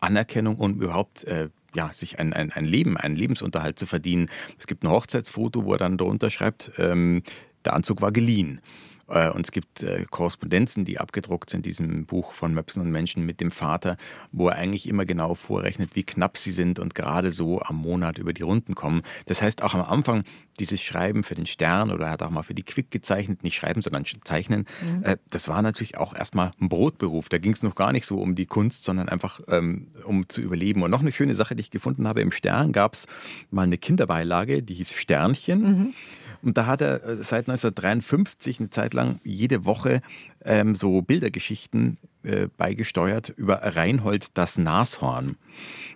Anerkennung 0.00 0.56
und 0.56 0.82
überhaupt 0.82 1.22
äh, 1.22 1.50
ja, 1.72 1.92
sich 1.92 2.18
ein, 2.18 2.32
ein, 2.32 2.50
ein 2.50 2.64
Leben, 2.64 2.96
einen 2.96 3.14
Lebensunterhalt 3.14 3.78
zu 3.78 3.86
verdienen. 3.86 4.28
Es 4.58 4.66
gibt 4.66 4.82
ein 4.82 4.90
Hochzeitsfoto, 4.90 5.64
wo 5.64 5.74
er 5.74 5.78
dann 5.78 5.96
darunter 5.96 6.32
schreibt, 6.32 6.72
ähm, 6.78 7.22
der 7.64 7.74
Anzug 7.74 8.02
war 8.02 8.10
geliehen. 8.10 8.60
Äh, 9.08 9.30
und 9.30 9.44
es 9.46 9.52
gibt 9.52 9.82
äh, 9.82 10.04
Korrespondenzen, 10.10 10.84
die 10.84 10.98
abgedruckt 10.98 11.50
sind 11.50 11.66
in 11.66 11.70
diesem 11.70 12.06
Buch 12.06 12.32
von 12.32 12.54
Möpsen 12.54 12.82
und 12.82 12.90
Menschen 12.90 13.24
mit 13.24 13.40
dem 13.40 13.50
Vater, 13.50 13.96
wo 14.32 14.48
er 14.48 14.56
eigentlich 14.56 14.88
immer 14.88 15.04
genau 15.04 15.34
vorrechnet, 15.34 15.90
wie 15.94 16.04
knapp 16.04 16.38
sie 16.38 16.52
sind 16.52 16.78
und 16.78 16.94
gerade 16.94 17.30
so 17.30 17.60
am 17.62 17.76
Monat 17.76 18.18
über 18.18 18.32
die 18.32 18.42
Runden 18.42 18.74
kommen. 18.74 19.02
Das 19.26 19.42
heißt, 19.42 19.62
auch 19.62 19.74
am 19.74 19.82
Anfang 19.82 20.24
dieses 20.58 20.80
Schreiben 20.80 21.22
für 21.22 21.34
den 21.34 21.46
Stern 21.46 21.90
oder 21.90 22.06
er 22.06 22.12
hat 22.12 22.22
auch 22.22 22.30
mal 22.30 22.42
für 22.42 22.54
die 22.54 22.62
Quick 22.62 22.90
gezeichnet, 22.90 23.42
nicht 23.42 23.56
schreiben, 23.56 23.82
sondern 23.82 24.04
zeichnen, 24.24 24.66
mhm. 24.82 25.04
Äh, 25.04 25.16
das 25.30 25.48
war 25.48 25.62
natürlich 25.62 25.98
auch 25.98 26.14
erstmal 26.14 26.52
ein 26.60 26.68
Brotberuf. 26.68 27.28
Da 27.28 27.38
ging 27.38 27.52
es 27.52 27.62
noch 27.62 27.74
gar 27.74 27.92
nicht 27.92 28.06
so 28.06 28.18
um 28.18 28.34
die 28.34 28.46
Kunst, 28.46 28.84
sondern 28.84 29.08
einfach 29.08 29.40
ähm, 29.48 29.88
um 30.04 30.28
zu 30.28 30.40
überleben. 30.40 30.82
Und 30.82 30.90
noch 30.90 31.00
eine 31.00 31.12
schöne 31.12 31.34
Sache, 31.34 31.54
die 31.54 31.60
ich 31.60 31.70
gefunden 31.70 32.08
habe, 32.08 32.20
im 32.20 32.32
Stern 32.32 32.72
gab 32.72 32.94
es 32.94 33.06
mal 33.50 33.62
eine 33.62 33.78
Kinderbeilage, 33.78 34.62
die 34.62 34.74
hieß 34.74 34.92
Sternchen. 34.92 35.60
Mhm. 35.60 35.94
Und 36.42 36.58
da 36.58 36.66
hat 36.66 36.80
er 36.80 37.04
äh, 37.04 37.16
seit 37.22 37.48
1953 37.48 38.60
eine 38.60 38.70
Zeit 38.70 38.94
lang 38.94 39.20
jede 39.24 39.64
Woche 39.64 40.00
ähm, 40.44 40.74
so 40.74 41.02
Bildergeschichten 41.02 41.98
äh, 42.22 42.48
beigesteuert 42.56 43.30
über 43.36 43.56
Reinhold 43.62 44.28
das 44.34 44.58
Nashorn. 44.58 45.36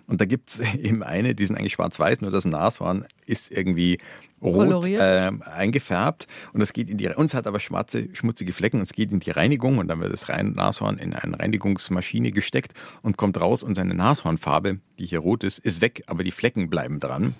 Und 0.07 0.21
da 0.21 0.25
gibt 0.25 0.49
es 0.49 0.59
eben 0.75 1.03
eine, 1.03 1.35
die 1.35 1.45
sind 1.45 1.57
eigentlich 1.57 1.73
schwarz-weiß, 1.73 2.21
nur 2.21 2.31
das 2.31 2.45
Nashorn 2.45 3.05
ist 3.25 3.51
irgendwie 3.51 3.99
rot 4.41 4.87
äh, 4.87 5.31
eingefärbt. 5.45 6.27
Und 6.53 6.59
das 6.59 6.73
geht 6.73 6.89
in 6.89 6.97
die 6.97 7.07
uns 7.09 7.33
hat 7.33 7.47
aber 7.47 7.59
schwarze 7.59 8.07
schmutzige 8.13 8.53
Flecken 8.53 8.77
und 8.77 8.83
es 8.83 8.93
geht 8.93 9.11
in 9.11 9.19
die 9.19 9.31
Reinigung 9.31 9.77
und 9.77 9.87
dann 9.87 9.99
wird 9.99 10.11
das 10.11 10.27
Nashorn 10.27 10.97
in 10.97 11.13
eine 11.13 11.39
Reinigungsmaschine 11.39 12.31
gesteckt 12.31 12.73
und 13.03 13.17
kommt 13.17 13.39
raus 13.39 13.63
und 13.63 13.75
seine 13.75 13.93
Nashornfarbe, 13.93 14.79
die 14.99 15.05
hier 15.05 15.19
rot 15.19 15.43
ist, 15.43 15.59
ist 15.59 15.81
weg, 15.81 16.03
aber 16.07 16.23
die 16.23 16.31
Flecken 16.31 16.69
bleiben 16.69 16.99
dran 16.99 17.35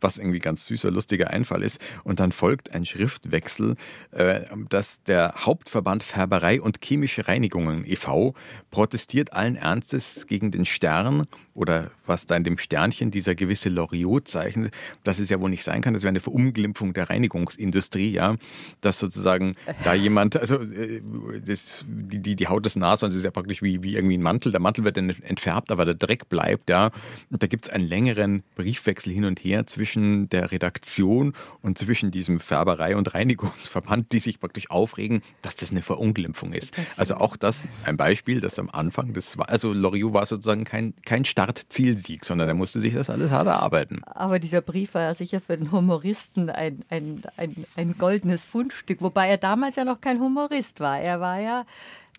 was 0.00 0.18
irgendwie 0.18 0.38
ganz 0.38 0.66
süßer, 0.66 0.90
lustiger 0.90 1.30
Einfall 1.30 1.62
ist. 1.62 1.80
Und 2.04 2.20
dann 2.20 2.32
folgt 2.32 2.74
ein 2.74 2.84
Schriftwechsel, 2.84 3.76
äh, 4.12 4.40
dass 4.68 5.02
der 5.04 5.34
Hauptverband 5.36 6.02
Färberei 6.02 6.60
und 6.60 6.78
Chemische 6.82 7.28
Reinigungen 7.28 7.84
e.V. 7.86 8.34
protestiert 8.70 9.32
allen 9.32 9.56
Ernstes 9.56 10.26
gegen 10.26 10.50
den 10.50 10.64
Stern 10.64 11.26
oder 11.54 11.90
was 12.06 12.26
da 12.26 12.36
in 12.36 12.44
dem 12.44 12.56
Sternchen 12.56 13.10
dieser 13.10 13.34
gewisse 13.34 13.68
Loriot 13.68 14.28
zeichnet, 14.28 14.72
dass 15.02 15.18
es 15.18 15.28
ja 15.28 15.40
wohl 15.40 15.50
nicht 15.50 15.64
sein 15.64 15.82
kann. 15.82 15.92
Das 15.92 16.04
wäre 16.04 16.10
eine 16.10 16.20
Verunglimpfung 16.20 16.94
der 16.94 17.10
Reinigungsindustrie, 17.10 18.12
ja, 18.12 18.36
dass 18.80 19.00
sozusagen 19.00 19.56
da 19.82 19.92
jemand, 19.92 20.36
also 20.36 20.56
äh, 20.62 21.02
das, 21.44 21.84
die, 21.88 22.20
die, 22.20 22.36
die 22.36 22.46
Haut 22.46 22.64
des 22.64 22.76
Nashorns 22.76 23.14
ist 23.14 23.24
ja 23.24 23.32
praktisch 23.32 23.60
wie, 23.60 23.82
wie 23.82 23.96
irgendwie 23.96 24.16
ein 24.16 24.22
Mantel. 24.22 24.52
Der 24.52 24.60
Mantel 24.60 24.84
wird 24.84 24.96
dann 24.96 25.10
entfärbt, 25.10 25.72
aber 25.72 25.84
der 25.84 25.94
Dreck 25.94 26.28
bleibt, 26.28 26.70
ja. 26.70 26.90
Und 27.30 27.42
da 27.42 27.48
gibt 27.48 27.64
es 27.64 27.70
einen 27.70 27.88
längeren 27.88 28.44
Briefwechsel 28.54 29.12
hin 29.12 29.24
und 29.24 29.42
her 29.42 29.66
zwischen 29.66 29.87
zwischen 29.88 30.28
der 30.28 30.52
Redaktion 30.52 31.32
und 31.62 31.78
zwischen 31.78 32.10
diesem 32.10 32.40
Färberei- 32.40 32.94
und 32.94 33.14
Reinigungsverband, 33.14 34.12
die 34.12 34.18
sich 34.18 34.38
praktisch 34.38 34.70
aufregen, 34.70 35.22
dass 35.40 35.56
das 35.56 35.70
eine 35.70 35.80
Verunglimpfung 35.80 36.52
ist. 36.52 36.76
Also 36.98 37.16
auch 37.16 37.36
das 37.36 37.66
ein 37.84 37.96
Beispiel, 37.96 38.42
dass 38.42 38.58
am 38.58 38.68
Anfang, 38.68 39.14
das 39.14 39.38
war, 39.38 39.48
also 39.48 39.72
Loriot 39.72 40.12
war 40.12 40.26
sozusagen 40.26 40.64
kein, 40.64 40.92
kein 41.06 41.24
Start-Zielsieg, 41.24 42.26
sondern 42.26 42.48
er 42.48 42.54
musste 42.54 42.80
sich 42.80 42.92
das 42.92 43.08
alles 43.08 43.30
hart 43.30 43.46
erarbeiten. 43.46 44.02
Aber 44.04 44.38
dieser 44.38 44.60
Brief 44.60 44.92
war 44.92 45.02
ja 45.02 45.14
sicher 45.14 45.40
für 45.40 45.56
den 45.56 45.72
Humoristen 45.72 46.50
ein, 46.50 46.84
ein, 46.90 47.22
ein, 47.38 47.54
ein 47.76 47.96
goldenes 47.96 48.44
Fundstück, 48.44 49.00
wobei 49.00 49.28
er 49.28 49.38
damals 49.38 49.76
ja 49.76 49.84
noch 49.84 50.02
kein 50.02 50.20
Humorist 50.20 50.80
war. 50.80 51.00
Er 51.00 51.20
war 51.20 51.40
ja 51.40 51.64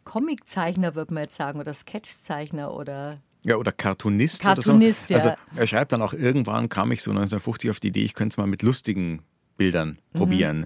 Comiczeichner, 0.06 0.96
würde 0.96 1.14
man 1.14 1.24
jetzt 1.24 1.36
sagen, 1.36 1.60
oder 1.60 1.76
Sketchzeichner 1.76 2.74
oder 2.74 3.20
ja, 3.44 3.56
oder 3.56 3.72
Cartoonist. 3.72 4.42
Cartoonist, 4.42 5.10
oder 5.10 5.20
so. 5.20 5.30
Also 5.30 5.42
er 5.56 5.68
schreibt 5.68 5.92
dann 5.92 6.02
auch, 6.02 6.14
irgendwann 6.14 6.70
kam 6.70 6.92
ich 6.92 7.02
so 7.02 7.12
1950 7.12 7.70
auf 7.70 7.80
die 7.80 7.88
Idee, 7.88 8.04
ich 8.04 8.14
könnte 8.14 8.34
es 8.34 8.38
mal 8.38 8.48
mit 8.48 8.64
lustigen 8.64 9.22
Bildern 9.58 10.00
mhm. 10.14 10.18
probieren. 10.18 10.66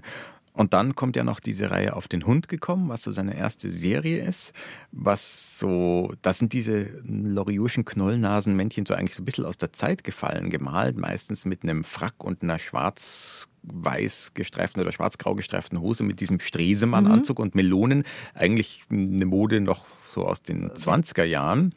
Und 0.56 0.72
dann 0.72 0.94
kommt 0.94 1.16
ja 1.16 1.24
noch 1.24 1.40
diese 1.40 1.72
Reihe 1.72 1.96
auf 1.96 2.06
den 2.06 2.26
Hund 2.26 2.48
gekommen, 2.48 2.88
was 2.88 3.02
so 3.02 3.10
seine 3.10 3.36
erste 3.36 3.72
Serie 3.72 4.24
ist. 4.24 4.52
Was 4.92 5.58
so, 5.58 6.12
das 6.22 6.38
sind 6.38 6.52
diese 6.52 7.02
Loriotischen 7.04 7.84
Knollnasenmännchen 7.84 8.86
so 8.86 8.94
eigentlich 8.94 9.16
so 9.16 9.22
ein 9.22 9.24
bisschen 9.24 9.46
aus 9.46 9.58
der 9.58 9.72
Zeit 9.72 10.04
gefallen, 10.04 10.50
gemalt, 10.50 10.96
meistens 10.96 11.44
mit 11.44 11.64
einem 11.64 11.82
Frack 11.82 12.22
und 12.22 12.44
einer 12.44 12.60
schwarz-weiß 12.60 14.34
gestreiften 14.34 14.80
oder 14.80 14.92
schwarz-grau 14.92 15.34
gestreiften 15.34 15.80
Hose 15.80 16.04
mit 16.04 16.20
diesem 16.20 16.38
Stresemann-Anzug 16.38 17.38
mhm. 17.38 17.42
und 17.42 17.54
Melonen. 17.56 18.04
Eigentlich 18.34 18.84
eine 18.90 19.26
Mode 19.26 19.60
noch 19.60 19.86
so 20.06 20.24
aus 20.24 20.40
den 20.40 20.70
20er 20.70 21.24
Jahren. 21.24 21.74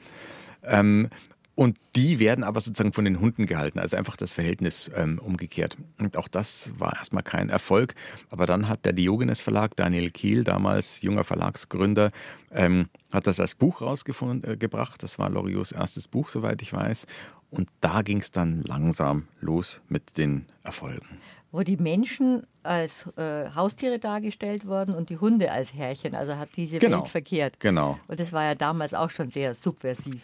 Ähm, 0.68 1.10
und 1.58 1.76
die 1.96 2.20
werden 2.20 2.44
aber 2.44 2.62
sozusagen 2.62 2.94
von 2.94 3.04
den 3.04 3.20
Hunden 3.20 3.48
gehalten, 3.48 3.80
also 3.80 3.98
einfach 3.98 4.16
das 4.16 4.32
Verhältnis 4.32 4.92
ähm, 4.96 5.18
umgekehrt. 5.18 5.76
Und 5.98 6.16
auch 6.16 6.28
das 6.28 6.72
war 6.78 6.96
erstmal 6.98 7.24
kein 7.24 7.50
Erfolg. 7.50 7.96
Aber 8.30 8.46
dann 8.46 8.70
hat 8.70 8.86
der 8.86 8.94
Diogenes 8.94 9.42
Verlag, 9.42 9.76
Daniel 9.76 10.12
Kiel, 10.12 10.44
damals 10.44 11.02
junger 11.02 11.24
Verlagsgründer, 11.24 12.12
ähm, 12.52 12.90
hat 13.12 13.26
das 13.26 13.40
als 13.40 13.56
Buch 13.56 13.82
rausgebracht. 13.82 14.46
Äh, 14.46 15.02
das 15.02 15.18
war 15.18 15.32
Loriots 15.32 15.72
erstes 15.72 16.08
Buch, 16.08 16.30
soweit 16.30 16.62
ich 16.62 16.74
weiß. 16.74 17.08
Und 17.50 17.70
da 17.82 18.04
ging 18.04 18.20
es 18.20 18.30
dann 18.30 18.62
langsam 18.62 19.28
los 19.42 19.82
mit 19.90 20.20
den 20.20 20.46
Erfolgen. 20.62 21.08
Wo 21.52 21.64
die 21.64 21.78
Menschen 21.78 22.46
als 22.62 23.08
äh, 23.18 23.50
Haustiere 23.56 23.98
dargestellt 23.98 24.68
wurden 24.68 24.94
und 24.94 25.10
die 25.10 25.18
Hunde 25.18 25.52
als 25.52 25.74
Herrchen. 25.74 26.14
Also 26.14 26.38
hat 26.38 26.50
diese 26.56 26.78
genau. 26.78 27.00
Welt 27.00 27.08
verkehrt. 27.08 27.60
Genau. 27.60 27.98
Und 28.10 28.20
das 28.20 28.32
war 28.32 28.44
ja 28.44 28.54
damals 28.54 28.94
auch 28.94 29.10
schon 29.10 29.32
sehr 29.32 29.56
subversiv. 29.56 30.22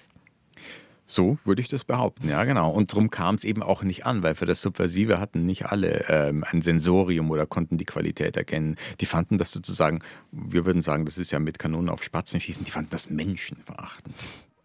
So 1.13 1.37
würde 1.45 1.61
ich 1.61 1.67
das 1.67 1.83
behaupten, 1.83 2.27
ja 2.27 2.43
genau. 2.43 2.71
Und 2.71 2.91
darum 2.91 3.11
kam 3.11 3.35
es 3.35 3.43
eben 3.43 3.61
auch 3.61 3.83
nicht 3.83 4.03
an, 4.03 4.23
weil 4.23 4.33
für 4.33 4.47
das 4.47 4.63
Subversive 4.63 5.19
hatten 5.19 5.45
nicht 5.45 5.67
alle 5.67 6.05
ähm, 6.09 6.43
ein 6.49 6.63
Sensorium 6.63 7.29
oder 7.29 7.45
konnten 7.45 7.77
die 7.77 7.85
Qualität 7.85 8.35
erkennen. 8.35 8.77
Die 8.99 9.05
fanden 9.05 9.37
das 9.37 9.51
sozusagen, 9.51 9.99
wir 10.31 10.65
würden 10.65 10.81
sagen, 10.81 11.05
das 11.05 11.19
ist 11.19 11.31
ja 11.31 11.37
mit 11.37 11.59
Kanonen 11.59 11.89
auf 11.89 12.01
Spatzen 12.01 12.39
schießen, 12.39 12.65
die 12.65 12.71
fanden 12.71 12.89
das 12.89 13.11
menschenverachtend. 13.11 14.15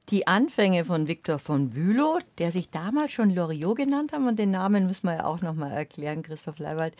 Die 0.09 0.27
Anfänge 0.27 0.87
von 0.87 1.07
Victor 1.07 1.39
von 1.39 1.69
Bülow, 1.69 2.19
der 2.39 2.51
sich 2.51 2.71
damals 2.71 3.13
schon 3.13 3.29
Loriot 3.29 3.77
genannt 3.77 4.15
haben, 4.15 4.27
und 4.27 4.39
den 4.39 4.51
Namen 4.51 4.87
müssen 4.87 5.07
wir 5.07 5.17
ja 5.17 5.25
auch 5.27 5.43
nochmal 5.43 5.73
erklären, 5.73 6.23
Christoph 6.23 6.59
Leiwald, 6.59 6.95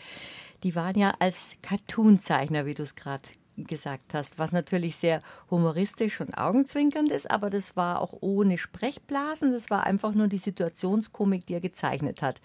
die 0.61 0.75
waren 0.75 0.95
ja 0.95 1.15
als 1.17 1.55
Cartoonzeichner, 1.63 2.67
wie 2.67 2.75
du 2.75 2.83
es 2.83 2.93
gerade 2.93 3.23
gesagt 3.63 4.13
hast, 4.13 4.37
was 4.37 4.51
natürlich 4.51 4.95
sehr 4.95 5.19
humoristisch 5.49 6.21
und 6.21 6.37
augenzwinkernd 6.37 7.11
ist, 7.11 7.29
aber 7.29 7.49
das 7.49 7.75
war 7.75 8.01
auch 8.01 8.13
ohne 8.21 8.57
Sprechblasen, 8.57 9.51
das 9.51 9.69
war 9.69 9.83
einfach 9.83 10.13
nur 10.13 10.27
die 10.27 10.37
Situationskomik, 10.37 11.45
die 11.45 11.53
er 11.53 11.61
gezeichnet 11.61 12.21
hat. 12.21 12.41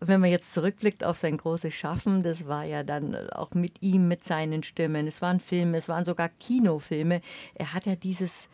Und 0.00 0.08
wenn 0.08 0.20
man 0.20 0.30
jetzt 0.30 0.52
zurückblickt 0.52 1.04
auf 1.04 1.18
sein 1.18 1.36
großes 1.36 1.72
Schaffen, 1.72 2.22
das 2.22 2.46
war 2.46 2.64
ja 2.64 2.82
dann 2.82 3.14
auch 3.30 3.52
mit 3.54 3.80
ihm, 3.80 4.08
mit 4.08 4.24
seinen 4.24 4.62
Stimmen. 4.62 5.06
Es 5.06 5.22
waren 5.22 5.40
Filme, 5.40 5.78
es 5.78 5.88
waren 5.88 6.04
sogar 6.04 6.28
Kinofilme. 6.28 7.20
Er 7.54 7.72
hat 7.72 7.86
ja 7.86 7.96
dieses 7.96 8.48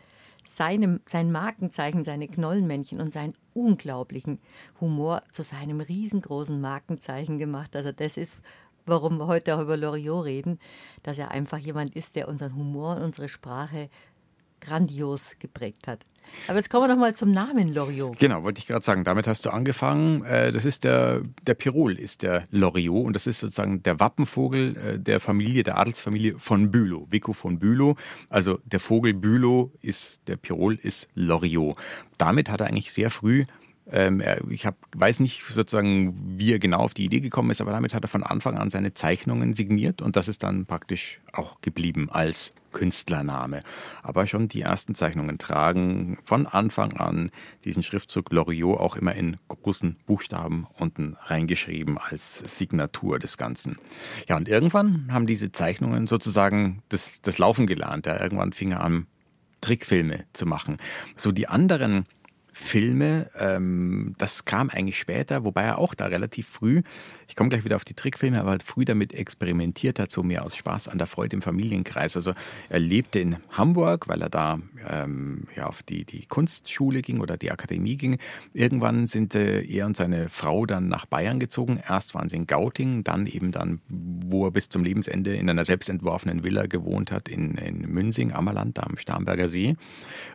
seinem, 0.47 1.01
sein 1.07 1.31
Markenzeichen, 1.31 2.03
seine 2.03 2.27
Knollmännchen 2.27 3.01
und 3.01 3.13
seinen 3.13 3.33
unglaublichen 3.53 4.39
Humor 4.79 5.23
zu 5.31 5.43
seinem 5.43 5.81
riesengroßen 5.81 6.59
Markenzeichen 6.59 7.37
gemacht. 7.37 7.75
Also 7.75 7.91
das 7.91 8.17
ist 8.17 8.39
warum 8.85 9.17
wir 9.17 9.27
heute 9.27 9.55
auch 9.55 9.61
über 9.61 9.77
Loriot 9.77 10.25
reden, 10.25 10.59
dass 11.03 11.17
er 11.17 11.31
einfach 11.31 11.57
jemand 11.57 11.95
ist, 11.95 12.15
der 12.15 12.27
unseren 12.27 12.55
Humor 12.55 12.95
und 12.97 13.03
unsere 13.03 13.29
Sprache 13.29 13.89
grandios 14.61 15.35
geprägt 15.39 15.87
hat. 15.87 16.05
Aber 16.47 16.57
jetzt 16.57 16.69
kommen 16.69 16.83
wir 16.83 16.93
noch 16.93 17.01
mal 17.01 17.15
zum 17.15 17.31
Namen 17.31 17.73
Loriot. 17.73 18.17
Genau, 18.19 18.43
wollte 18.43 18.59
ich 18.59 18.67
gerade 18.67 18.85
sagen. 18.85 19.03
Damit 19.03 19.27
hast 19.27 19.45
du 19.45 19.49
angefangen. 19.49 20.23
Äh, 20.23 20.51
das 20.51 20.65
ist 20.65 20.83
der, 20.83 21.23
der 21.41 21.55
Pirol 21.55 21.97
ist 21.99 22.21
der 22.21 22.45
Loriot 22.51 23.07
und 23.07 23.13
das 23.13 23.27
ist 23.27 23.39
sozusagen 23.39 23.83
der 23.83 23.99
Wappenvogel 23.99 24.77
äh, 24.77 24.99
der 24.99 25.19
Familie, 25.19 25.63
der 25.63 25.77
Adelsfamilie 25.79 26.37
von 26.37 26.71
Bülow, 26.71 27.07
Vico 27.09 27.33
von 27.33 27.59
Bülow. 27.59 27.95
Also 28.29 28.59
der 28.63 28.79
Vogel 28.79 29.13
Bülow 29.13 29.71
ist, 29.81 30.21
der 30.27 30.37
Pirol 30.37 30.75
ist 30.81 31.09
Loriot. 31.15 31.75
Damit 32.17 32.49
hat 32.49 32.61
er 32.61 32.67
eigentlich 32.67 32.93
sehr 32.93 33.09
früh 33.09 33.45
ähm, 33.91 34.23
ich 34.49 34.65
hab, 34.65 34.75
weiß 34.95 35.19
nicht 35.19 35.43
sozusagen, 35.49 36.37
wie 36.37 36.53
er 36.53 36.59
genau 36.59 36.79
auf 36.79 36.93
die 36.93 37.05
Idee 37.05 37.19
gekommen 37.19 37.49
ist, 37.51 37.61
aber 37.61 37.71
damit 37.71 37.93
hat 37.93 38.03
er 38.03 38.07
von 38.07 38.23
Anfang 38.23 38.57
an 38.57 38.69
seine 38.69 38.93
Zeichnungen 38.93 39.53
signiert 39.53 40.01
und 40.01 40.15
das 40.15 40.27
ist 40.27 40.43
dann 40.43 40.65
praktisch 40.65 41.19
auch 41.33 41.61
geblieben 41.61 42.09
als 42.09 42.53
Künstlername. 42.71 43.63
Aber 44.01 44.27
schon 44.27 44.47
die 44.47 44.61
ersten 44.61 44.95
Zeichnungen 44.95 45.37
tragen 45.37 46.17
von 46.23 46.47
Anfang 46.47 46.93
an 46.93 47.31
diesen 47.65 47.83
Schriftzug 47.83 48.31
Loriot 48.31 48.79
auch 48.79 48.95
immer 48.95 49.13
in 49.13 49.37
großen 49.49 49.97
Buchstaben 50.05 50.67
unten 50.77 51.17
reingeschrieben 51.25 51.97
als 51.97 52.39
Signatur 52.45 53.19
des 53.19 53.37
Ganzen. 53.37 53.77
Ja, 54.27 54.37
und 54.37 54.47
irgendwann 54.47 55.09
haben 55.11 55.27
diese 55.27 55.51
Zeichnungen 55.51 56.07
sozusagen 56.07 56.81
das, 56.89 57.21
das 57.21 57.37
Laufen 57.37 57.67
gelernt. 57.67 58.05
Ja, 58.05 58.21
irgendwann 58.21 58.53
fing 58.53 58.71
er 58.71 58.81
an, 58.81 59.07
Trickfilme 59.61 60.25
zu 60.33 60.45
machen. 60.45 60.77
So 61.15 61.31
die 61.31 61.47
anderen 61.47 62.05
Filme, 62.51 63.29
ähm, 63.39 64.13
das 64.17 64.45
kam 64.45 64.69
eigentlich 64.69 64.99
später, 64.99 65.43
wobei 65.43 65.63
er 65.63 65.77
auch 65.77 65.93
da 65.93 66.07
relativ 66.07 66.47
früh, 66.47 66.81
ich 67.31 67.37
komme 67.37 67.49
gleich 67.49 67.63
wieder 67.63 67.77
auf 67.77 67.85
die 67.85 67.93
Trickfilme, 67.93 68.41
aber 68.41 68.49
halt 68.49 68.61
früh 68.61 68.83
damit 68.83 69.13
experimentiert 69.13 69.99
hat, 69.99 70.11
so 70.11 70.21
mehr 70.21 70.43
aus 70.43 70.53
Spaß 70.53 70.89
an 70.89 70.97
der 70.97 71.07
Freude 71.07 71.37
im 71.37 71.41
Familienkreis. 71.41 72.17
Also 72.17 72.33
er 72.67 72.79
lebte 72.79 73.19
in 73.19 73.37
Hamburg, 73.51 74.09
weil 74.09 74.21
er 74.21 74.29
da 74.29 74.59
ähm, 74.85 75.47
ja, 75.55 75.67
auf 75.67 75.81
die, 75.81 76.03
die 76.03 76.25
Kunstschule 76.25 77.01
ging 77.01 77.21
oder 77.21 77.37
die 77.37 77.49
Akademie 77.49 77.95
ging. 77.95 78.17
Irgendwann 78.53 79.07
sind 79.07 79.33
äh, 79.33 79.61
er 79.61 79.85
und 79.85 79.95
seine 79.95 80.27
Frau 80.27 80.65
dann 80.65 80.89
nach 80.89 81.05
Bayern 81.05 81.39
gezogen. 81.39 81.81
Erst 81.87 82.15
waren 82.15 82.27
sie 82.27 82.35
in 82.35 82.47
Gauting, 82.47 83.05
dann 83.05 83.27
eben 83.27 83.53
dann, 83.53 83.79
wo 83.87 84.45
er 84.45 84.51
bis 84.51 84.67
zum 84.67 84.83
Lebensende 84.83 85.33
in 85.33 85.49
einer 85.49 85.63
selbstentworfenen 85.63 86.43
Villa 86.43 86.65
gewohnt 86.65 87.13
hat, 87.13 87.29
in, 87.29 87.55
in 87.55 87.89
Münsing, 87.93 88.33
Ammerland, 88.33 88.77
da 88.77 88.83
am 88.83 88.97
Starnberger 88.97 89.47
See. 89.47 89.77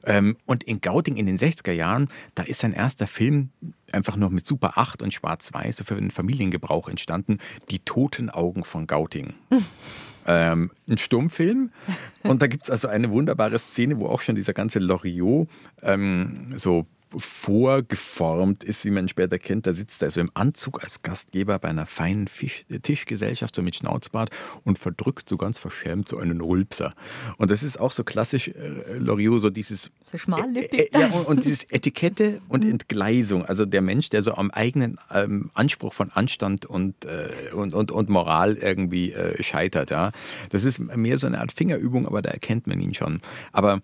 Ähm, 0.04 0.38
und 0.46 0.64
in 0.64 0.80
Gauting 0.80 1.16
in 1.16 1.26
den 1.26 1.36
60er 1.36 1.72
Jahren, 1.72 2.05
da 2.34 2.42
ist 2.42 2.60
sein 2.60 2.72
erster 2.72 3.06
Film 3.06 3.50
einfach 3.92 4.16
noch 4.16 4.30
mit 4.30 4.46
Super 4.46 4.78
8 4.78 5.02
und 5.02 5.14
Schwarz-Weiß 5.14 5.76
so 5.76 5.84
für 5.84 5.94
den 5.94 6.10
Familiengebrauch 6.10 6.88
entstanden. 6.88 7.38
Die 7.70 7.78
toten 7.80 8.30
Augen 8.30 8.64
von 8.64 8.86
Gauting. 8.86 9.34
ähm, 10.26 10.70
ein 10.88 10.98
Stummfilm. 10.98 11.70
Und 12.22 12.42
da 12.42 12.46
gibt 12.46 12.64
es 12.64 12.70
also 12.70 12.88
eine 12.88 13.10
wunderbare 13.10 13.58
Szene, 13.58 13.98
wo 13.98 14.06
auch 14.06 14.20
schon 14.20 14.34
dieser 14.34 14.52
ganze 14.52 14.78
Loriot 14.78 15.48
ähm, 15.82 16.52
so 16.56 16.86
vorgeformt 17.18 18.64
ist, 18.64 18.84
wie 18.84 18.90
man 18.90 19.08
später 19.08 19.38
kennt. 19.38 19.66
Da 19.66 19.72
sitzt 19.72 20.02
er 20.02 20.10
so 20.10 20.20
im 20.20 20.30
Anzug 20.34 20.82
als 20.82 21.02
Gastgeber 21.02 21.58
bei 21.58 21.68
einer 21.68 21.86
feinen 21.86 22.28
Fisch 22.28 22.64
Tischgesellschaft, 22.82 23.54
so 23.54 23.62
mit 23.62 23.76
Schnauzbart 23.76 24.30
und 24.64 24.78
verdrückt 24.78 25.28
so 25.28 25.36
ganz 25.36 25.58
verschämt 25.58 26.08
so 26.08 26.18
einen 26.18 26.40
Rülpser. 26.40 26.94
Und 27.38 27.50
das 27.50 27.62
ist 27.62 27.78
auch 27.78 27.92
so 27.92 28.04
klassisch 28.04 28.48
äh, 28.48 28.98
Loriot, 28.98 29.40
so 29.40 29.50
dieses 29.50 29.90
so 30.04 30.18
schmallippig. 30.18 30.94
Äh, 30.94 30.98
äh, 30.98 31.00
ja, 31.00 31.06
und, 31.08 31.26
und, 31.26 31.44
dieses 31.44 31.64
Etikette 31.64 32.40
und 32.48 32.64
mhm. 32.64 32.72
Entgleisung. 32.72 33.44
Also 33.44 33.66
der 33.66 33.82
Mensch, 33.82 34.08
der 34.08 34.22
so 34.22 34.34
am 34.34 34.50
eigenen 34.50 34.98
ähm, 35.12 35.50
Anspruch 35.54 35.92
von 35.92 36.10
Anstand 36.12 36.66
und, 36.66 37.04
äh, 37.04 37.54
und, 37.54 37.74
und, 37.74 37.90
und 37.90 38.08
Moral 38.08 38.54
irgendwie 38.54 39.12
äh, 39.12 39.42
scheitert. 39.42 39.90
Ja. 39.90 40.12
Das 40.50 40.64
ist 40.64 40.78
mehr 40.78 41.18
so 41.18 41.26
eine 41.26 41.40
Art 41.40 41.52
Fingerübung, 41.52 42.06
aber 42.06 42.22
da 42.22 42.30
erkennt 42.30 42.66
man 42.66 42.80
ihn 42.80 42.94
schon. 42.94 43.20
Aber 43.52 43.82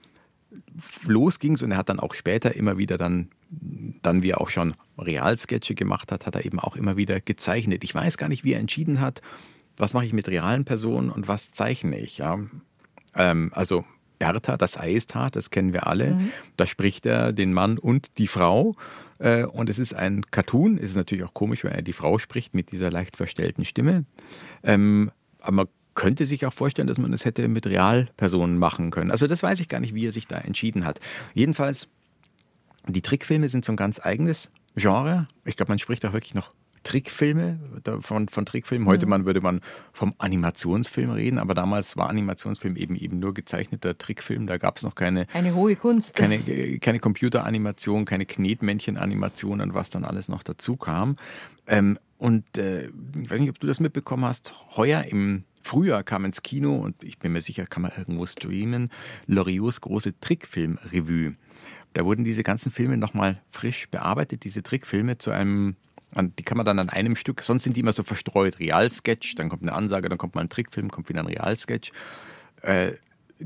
los 1.07 1.38
ging 1.38 1.55
es 1.55 1.62
und 1.62 1.71
er 1.71 1.77
hat 1.77 1.88
dann 1.88 2.01
auch 2.01 2.15
später 2.15 2.55
immer 2.55 2.79
wieder 2.79 2.97
dann, 2.97 3.29
dann 4.03 4.23
wie 4.23 4.31
er 4.31 4.41
auch 4.41 4.51
schon 4.51 4.75
Realsketche 4.99 5.75
gemacht 5.75 6.12
hat, 6.12 6.27
hat 6.27 6.35
er 6.35 6.45
eben 6.45 6.59
auch 6.59 6.77
immer 6.77 6.97
wieder 6.97 7.21
gezeichnet. 7.21 7.85
Ich 7.85 7.95
weiß 7.95 8.17
gar 8.17 8.29
nicht, 8.29 8.45
wie 8.45 8.53
er 8.53 8.61
entschieden 8.61 9.01
hat, 9.01 9.23
was 9.77 9.95
mache 9.95 10.05
ich 10.05 10.12
mit 10.12 10.29
realen 10.29 10.65
Personen 10.65 11.11
und 11.11 11.29
was 11.29 11.53
zeichne 11.53 11.99
ich. 11.99 12.19
Ja? 12.19 12.38
Ähm, 13.15 13.51
also 13.55 13.85
Bertha, 14.19 14.57
das 14.57 14.79
Ei 14.79 14.93
ist 14.93 15.15
hart, 15.15 15.37
das 15.37 15.51
kennen 15.51 15.73
wir 15.73 15.87
alle. 15.87 16.15
Mhm. 16.15 16.31
Da 16.57 16.67
spricht 16.67 17.07
er 17.07 17.33
den 17.33 17.53
Mann 17.53 17.79
und 17.79 18.19
die 18.19 18.29
Frau. 18.29 18.77
Äh, 19.19 19.45
und 19.45 19.69
es 19.69 19.79
ist 19.79 19.95
ein 19.95 20.23
Cartoon. 20.31 20.79
Es 20.79 20.91
ist 20.91 20.97
natürlich 20.97 21.25
auch 21.25 21.35
komisch, 21.35 21.65
wenn 21.65 21.73
er 21.73 21.83
die 21.83 21.93
Frau 21.93 22.19
spricht 22.19 22.55
mit 22.55 22.71
dieser 22.73 22.91
leicht 22.91 23.17
verstellten 23.17 23.65
Stimme. 23.65 24.05
Ähm, 24.62 25.11
aber 25.41 25.53
man 25.53 25.67
könnte 25.95 26.27
sich 26.27 26.47
auch 26.47 26.53
vorstellen, 26.53 26.89
dass 26.89 26.99
man 26.99 27.13
das 27.13 27.25
hätte 27.25 27.49
mit 27.49 27.67
Realpersonen 27.67 28.59
machen 28.59 28.91
können. 28.91 29.11
Also 29.11 29.27
das 29.27 29.43
weiß 29.43 29.61
ich 29.61 29.69
gar 29.69 29.81
nicht, 29.81 29.95
wie 29.95 30.07
er 30.07 30.13
sich 30.13 30.27
da 30.27 30.39
entschieden 30.39 30.85
hat. 30.85 31.01
Jedenfalls, 31.35 31.89
die 32.89 33.03
Trickfilme 33.03 33.49
sind 33.49 33.65
so 33.65 33.73
ein 33.73 33.77
ganz 33.77 34.01
eigenes 34.05 34.51
Genre. 34.77 35.29
Ich 35.45 35.57
glaube, 35.57 35.71
man 35.71 35.79
spricht 35.79 36.05
auch 36.07 36.13
wirklich 36.13 36.35
noch 36.35 36.53
Trickfilme, 36.83 37.61
von, 38.01 38.29
von 38.29 38.47
Trickfilmen. 38.47 38.89
Heute 38.89 39.07
man, 39.07 39.25
würde 39.25 39.41
man 39.41 39.61
vom 39.93 40.15
Animationsfilm 40.19 41.11
reden, 41.11 41.39
aber 41.39 41.55
damals 41.55 41.97
war 41.97 42.09
Animationsfilm 42.09 42.77
eben 42.77 42.97
eben 42.97 43.19
nur 43.19 43.35
gezeichneter 43.35 43.97
Trickfilm. 43.97 44.47
Da 44.47 44.57
gab 44.57 44.79
es 44.79 44.83
noch 44.83 44.95
keine. 44.95 45.27
Eine 45.33 45.55
hohe 45.55 45.77
Kunst. 45.77 46.15
Keine, 46.15 46.39
keine 46.81 46.99
Computeranimation, 46.99 48.05
keine 48.05 48.27
Knetmännchen-Animation 48.27 49.61
und 49.61 49.75
was 49.75 49.91
dann 49.91 50.05
alles 50.05 50.29
noch 50.29 50.43
dazu 50.43 50.77
kam. 50.77 51.17
Ähm, 51.67 51.99
und 52.19 52.59
äh, 52.59 52.89
ich 53.21 53.31
weiß 53.31 53.41
nicht, 53.41 53.51
ob 53.51 53.61
du 53.61 53.67
das 53.67 53.81
mitbekommen 53.81 54.25
hast, 54.25 54.55
heuer 54.77 55.05
im 55.05 55.45
Frühjahr 55.62 56.03
kam 56.03 56.25
ins 56.25 56.42
Kino 56.42 56.77
und 56.77 57.03
ich 57.03 57.18
bin 57.18 57.33
mir 57.33 57.40
sicher, 57.40 57.66
kann 57.66 57.83
man 57.83 57.92
irgendwo 57.96 58.27
streamen, 58.27 58.90
Loriots 59.27 59.81
große 59.81 60.18
Trickfilm-Revue. 60.20 61.37
Da 61.94 62.05
wurden 62.05 62.25
diese 62.25 62.42
ganzen 62.42 62.72
Filme 62.72 62.96
nochmal 62.96 63.40
frisch 63.51 63.88
bearbeitet, 63.88 64.44
diese 64.44 64.62
Trickfilme 64.62 65.18
zu 65.18 65.31
einem, 65.31 65.77
die 66.38 66.42
kann 66.42 66.57
man 66.57 66.66
dann 66.66 66.79
an 66.79 66.88
einem 66.88 67.16
Stück, 67.16 67.42
sonst 67.42 67.64
sind 67.64 67.77
die 67.77 67.81
immer 67.81 67.92
so 67.92 68.03
verstreut, 68.03 68.59
Realsketch, 68.59 69.35
dann 69.37 69.48
kommt 69.48 69.62
eine 69.62 69.72
Ansage, 69.72 70.09
dann 70.09 70.18
kommt 70.18 70.35
mal 70.35 70.42
ein 70.42 70.48
Trickfilm, 70.48 70.90
kommt 70.90 71.09
wieder 71.09 71.20
ein 71.20 71.27
Realsketch. 71.27 71.92
Äh, 72.62 72.92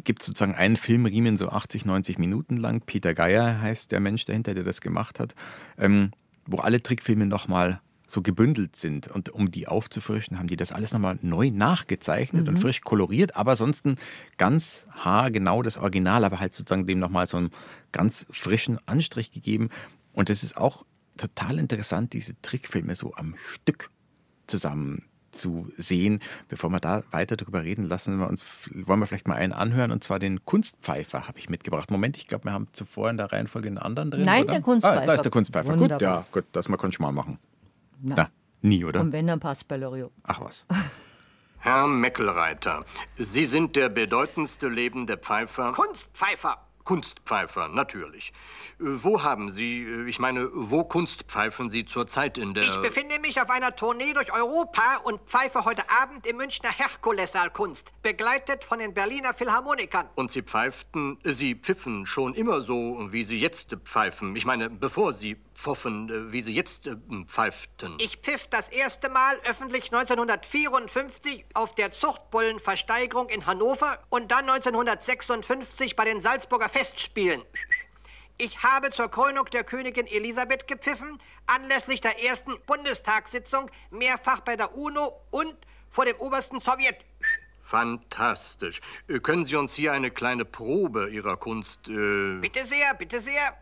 gibt 0.04 0.22
sozusagen 0.22 0.54
einen 0.54 0.76
Filmriemen, 0.76 1.36
so 1.36 1.48
80, 1.48 1.86
90 1.86 2.18
Minuten 2.18 2.56
lang. 2.56 2.82
Peter 2.84 3.14
Geier 3.14 3.60
heißt 3.60 3.92
der 3.92 4.00
Mensch 4.00 4.24
dahinter, 4.24 4.54
der 4.54 4.64
das 4.64 4.80
gemacht 4.80 5.18
hat, 5.20 5.34
ähm, 5.78 6.10
wo 6.46 6.58
alle 6.58 6.82
Trickfilme 6.82 7.26
nochmal 7.26 7.80
so 8.06 8.22
gebündelt 8.22 8.76
sind. 8.76 9.08
Und 9.08 9.30
um 9.30 9.50
die 9.50 9.68
aufzufrischen, 9.68 10.38
haben 10.38 10.48
die 10.48 10.56
das 10.56 10.72
alles 10.72 10.92
nochmal 10.92 11.18
neu 11.22 11.50
nachgezeichnet 11.50 12.44
mhm. 12.44 12.48
und 12.48 12.58
frisch 12.58 12.80
koloriert, 12.80 13.36
aber 13.36 13.52
ansonsten 13.52 13.96
ganz 14.38 14.84
haargenau 14.92 15.62
das 15.62 15.76
Original, 15.76 16.24
aber 16.24 16.40
halt 16.40 16.54
sozusagen 16.54 16.86
dem 16.86 16.98
nochmal 16.98 17.26
so 17.26 17.36
einen 17.36 17.50
ganz 17.92 18.26
frischen 18.30 18.78
Anstrich 18.86 19.32
gegeben. 19.32 19.70
Und 20.12 20.30
es 20.30 20.42
ist 20.42 20.56
auch 20.56 20.84
total 21.16 21.58
interessant, 21.58 22.12
diese 22.12 22.40
Trickfilme 22.42 22.94
so 22.94 23.14
am 23.14 23.34
Stück 23.52 23.90
zusammen 24.46 25.02
zu 25.36 25.70
sehen. 25.76 26.20
Bevor 26.48 26.70
wir 26.70 26.80
da 26.80 27.02
weiter 27.10 27.36
darüber 27.36 27.62
reden, 27.62 27.84
lassen 27.84 28.18
wir 28.18 28.28
uns, 28.28 28.46
wollen 28.72 29.00
wir 29.00 29.06
vielleicht 29.06 29.28
mal 29.28 29.34
einen 29.34 29.52
anhören, 29.52 29.90
und 29.90 30.02
zwar 30.02 30.18
den 30.18 30.44
Kunstpfeifer 30.44 31.28
habe 31.28 31.38
ich 31.38 31.50
mitgebracht. 31.50 31.90
Moment, 31.90 32.16
ich 32.16 32.26
glaube, 32.26 32.44
wir 32.44 32.52
haben 32.52 32.68
zuvor 32.72 33.10
in 33.10 33.16
der 33.16 33.32
Reihenfolge 33.32 33.68
einen 33.68 33.78
anderen 33.78 34.10
drin. 34.10 34.24
Nein, 34.24 34.44
oder? 34.44 34.54
der 34.54 34.62
Kunstpfeifer. 34.62 35.02
Ah, 35.02 35.06
da 35.06 35.14
ist 35.14 35.24
der 35.24 35.30
Kunstpfeifer. 35.30 35.78
Wunderbar. 35.78 35.98
Gut, 35.98 36.02
ja, 36.02 36.26
gut, 36.32 36.44
das 36.52 36.68
mal 36.68 36.78
schon 36.80 36.92
mal 37.00 37.12
machen. 37.12 37.38
Na. 38.00 38.14
Na, 38.16 38.30
nie, 38.62 38.84
oder? 38.84 39.00
Und 39.00 39.12
wenn, 39.12 39.26
dann 39.26 39.40
passt 39.40 39.68
bei 39.68 39.76
Loriot. 39.76 40.12
Ach 40.22 40.40
was. 40.40 40.66
Herr 41.58 41.88
Meckelreiter, 41.88 42.84
Sie 43.18 43.44
sind 43.44 43.74
der 43.74 43.88
bedeutendste 43.88 44.68
lebende 44.68 45.16
Pfeifer. 45.16 45.72
Kunstpfeifer! 45.72 46.66
Kunstpfeifer, 46.86 47.66
natürlich. 47.68 48.32
Wo 48.78 49.22
haben 49.24 49.50
Sie, 49.50 49.82
äh, 49.82 50.08
ich 50.08 50.20
meine, 50.20 50.48
wo 50.52 50.84
kunstpfeifen 50.84 51.68
Sie 51.68 51.84
zurzeit 51.84 52.38
in 52.38 52.54
der... 52.54 52.62
Ich 52.62 52.76
befinde 52.80 53.18
mich 53.18 53.40
auf 53.42 53.50
einer 53.50 53.74
Tournee 53.74 54.12
durch 54.14 54.32
Europa 54.32 54.98
und 55.02 55.20
pfeife 55.22 55.64
heute 55.64 55.82
Abend 55.90 56.24
im 56.26 56.36
Münchner 56.36 56.70
Herkulessaal 56.70 57.50
Kunst, 57.50 57.90
begleitet 58.02 58.62
von 58.62 58.78
den 58.78 58.94
Berliner 58.94 59.34
Philharmonikern. 59.34 60.08
Und 60.14 60.30
Sie 60.30 60.42
pfeiften, 60.42 61.18
äh, 61.24 61.32
Sie 61.32 61.56
pfiffen 61.56 62.06
schon 62.06 62.34
immer 62.34 62.60
so, 62.60 63.08
wie 63.10 63.24
Sie 63.24 63.40
jetzt 63.40 63.76
pfeifen. 63.84 64.36
Ich 64.36 64.46
meine, 64.46 64.70
bevor 64.70 65.12
Sie 65.12 65.36
pfoffen, 65.56 66.08
äh, 66.10 66.32
wie 66.32 66.42
Sie 66.42 66.54
jetzt 66.54 66.86
äh, 66.86 66.96
pfeiften. 67.26 67.96
Ich 67.98 68.18
pfiff 68.18 68.46
das 68.48 68.68
erste 68.68 69.08
Mal 69.08 69.38
öffentlich 69.44 69.92
1954 69.92 71.46
auf 71.54 71.74
der 71.74 71.90
Zuchtbullenversteigerung 71.90 73.28
in 73.28 73.46
Hannover 73.46 73.98
und 74.10 74.30
dann 74.30 74.48
1956 74.48 75.96
bei 75.96 76.04
den 76.04 76.20
Salzburger 76.20 76.68
Festspielen. 76.68 77.42
Ich 78.38 78.62
habe 78.62 78.90
zur 78.90 79.10
Krönung 79.10 79.46
der 79.46 79.64
Königin 79.64 80.06
Elisabeth 80.06 80.68
gepfiffen, 80.68 81.18
anlässlich 81.46 82.02
der 82.02 82.22
ersten 82.22 82.54
Bundestagssitzung, 82.66 83.70
mehrfach 83.90 84.40
bei 84.40 84.56
der 84.56 84.76
UNO 84.76 85.22
und 85.30 85.54
vor 85.90 86.04
dem 86.04 86.16
obersten 86.16 86.60
Sowjet. 86.60 86.98
Fantastisch. 87.62 88.80
Äh, 89.08 89.18
Können 89.20 89.44
Sie 89.44 89.56
uns 89.56 89.74
hier 89.74 89.92
eine 89.92 90.10
kleine 90.10 90.44
Probe 90.44 91.08
Ihrer 91.08 91.36
Kunst... 91.36 91.88
Äh 91.88 92.38
Bitte 92.40 92.64
sehr, 92.64 92.94
bitte 92.94 93.20
sehr. 93.20 93.56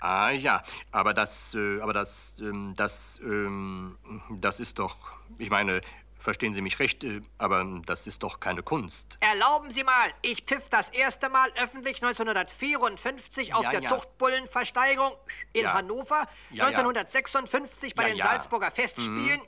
Ah 0.00 0.30
ja, 0.32 0.62
aber 0.92 1.14
das, 1.14 1.54
äh, 1.54 1.80
aber 1.80 1.94
das, 1.94 2.36
ähm, 2.38 2.74
das, 2.76 3.18
ähm, 3.22 3.96
das 4.38 4.60
ist 4.60 4.78
doch, 4.78 4.96
ich 5.38 5.48
meine, 5.48 5.80
verstehen 6.24 6.54
Sie 6.54 6.62
mich 6.62 6.78
recht, 6.80 7.04
äh, 7.04 7.20
aber 7.38 7.64
das 7.86 8.06
ist 8.08 8.22
doch 8.22 8.40
keine 8.40 8.62
Kunst. 8.62 9.18
Erlauben 9.20 9.70
Sie 9.70 9.84
mal, 9.84 10.10
ich 10.22 10.42
pfiff 10.44 10.68
das 10.70 10.88
erste 10.88 11.28
Mal 11.28 11.52
öffentlich 11.62 12.02
1954 12.02 13.54
auf 13.54 13.62
Ja, 13.62 13.70
der 13.70 13.82
ja. 13.82 13.90
Zuchtbullenversteigerung 13.90 15.12
in 15.52 15.62
Ja. 15.62 15.74
Hannover, 15.74 16.26
Ja, 16.50 16.68
ja. 16.70 16.78
1956 16.78 17.94
bei 17.94 18.04
den. 18.04 18.18
Salzburger 18.18 18.70
Festspielen, 18.70 19.40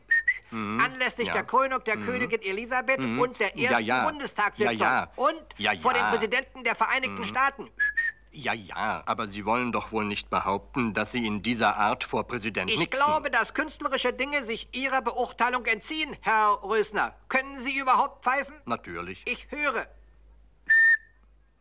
Mhm. 0.51 0.81
anlässlich 0.81 1.27
Ja. 1.29 1.33
der 1.35 1.45
Krönung 1.45 1.83
der 1.85 1.97
Mhm. 1.99 2.07
Königin 2.07 2.43
Elisabeth 2.43 2.99
Mhm. 3.01 3.19
und 3.21 3.41
der 3.41 3.57
ersten 3.57 3.85
ja. 3.85 4.05
Bundestagssitzung 4.05 4.77
Ja, 4.77 5.01
ja. 5.03 5.13
und 5.17 5.43
vor 5.83 5.93
dem 5.95 6.03
ja. 6.03 6.11
Präsidenten 6.11 6.63
der 6.63 6.75
Vereinigten 6.77 7.21
Mhm. 7.21 7.25
Staaten. 7.25 7.71
Ja, 8.39 8.53
ja, 8.53 9.03
aber 9.07 9.29
Sie 9.29 9.47
wollen 9.47 9.73
doch 9.73 9.93
wohl 9.93 10.05
nicht 10.05 10.29
behaupten, 10.29 10.93
dass 10.93 11.11
Sie 11.11 11.27
in 11.27 11.41
dieser 11.41 11.79
Art 11.79 12.05
vor 12.05 12.27
Präsident 12.27 12.71
Ich 12.71 12.79
Nixon... 12.79 13.03
glaube, 13.03 13.31
dass 13.31 13.55
künstlerische 13.55 14.13
Dinge 14.13 14.45
sich 14.45 14.69
Ihrer 14.73 15.01
Beurteilung 15.01 15.65
entziehen, 15.65 16.15
Herr 16.21 16.63
Rösner. 16.63 17.15
Können 17.31 17.59
Sie 17.61 17.79
überhaupt 17.79 18.23
pfeifen? 18.23 18.55
Natürlich. 18.67 19.23
Ich 19.25 19.51
höre. 19.51 19.87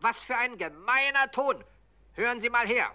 Was 0.02 0.22
für 0.22 0.36
ein 0.36 0.58
gemeiner 0.58 1.32
Ton. 1.32 1.64
Hören 2.12 2.42
Sie 2.42 2.50
mal 2.50 2.68
her. 2.68 2.92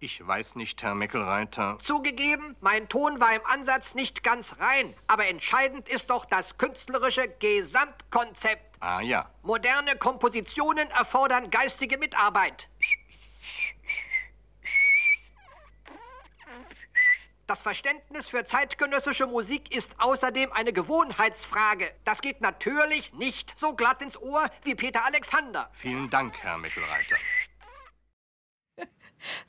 Ich 0.00 0.24
weiß 0.24 0.54
nicht, 0.54 0.80
Herr 0.84 0.94
Meckelreiter. 0.94 1.76
Zugegeben, 1.80 2.54
mein 2.60 2.88
Ton 2.88 3.18
war 3.20 3.34
im 3.34 3.44
Ansatz 3.44 3.94
nicht 3.94 4.22
ganz 4.22 4.56
rein, 4.60 4.94
aber 5.08 5.26
entscheidend 5.26 5.88
ist 5.88 6.10
doch 6.10 6.24
das 6.24 6.56
künstlerische 6.56 7.28
Gesamtkonzept. 7.40 8.76
Ah 8.78 9.00
ja. 9.00 9.28
Moderne 9.42 9.96
Kompositionen 9.96 10.88
erfordern 10.90 11.50
geistige 11.50 11.98
Mitarbeit. 11.98 12.68
Das 17.48 17.62
Verständnis 17.62 18.28
für 18.28 18.44
zeitgenössische 18.44 19.26
Musik 19.26 19.74
ist 19.74 19.96
außerdem 19.98 20.52
eine 20.52 20.72
Gewohnheitsfrage. 20.72 21.90
Das 22.04 22.20
geht 22.20 22.40
natürlich 22.40 23.14
nicht 23.14 23.58
so 23.58 23.74
glatt 23.74 24.02
ins 24.02 24.16
Ohr 24.16 24.48
wie 24.62 24.74
Peter 24.74 25.04
Alexander. 25.06 25.70
Vielen 25.72 26.08
Dank, 26.10 26.36
Herr 26.38 26.58
Meckelreiter. 26.58 27.16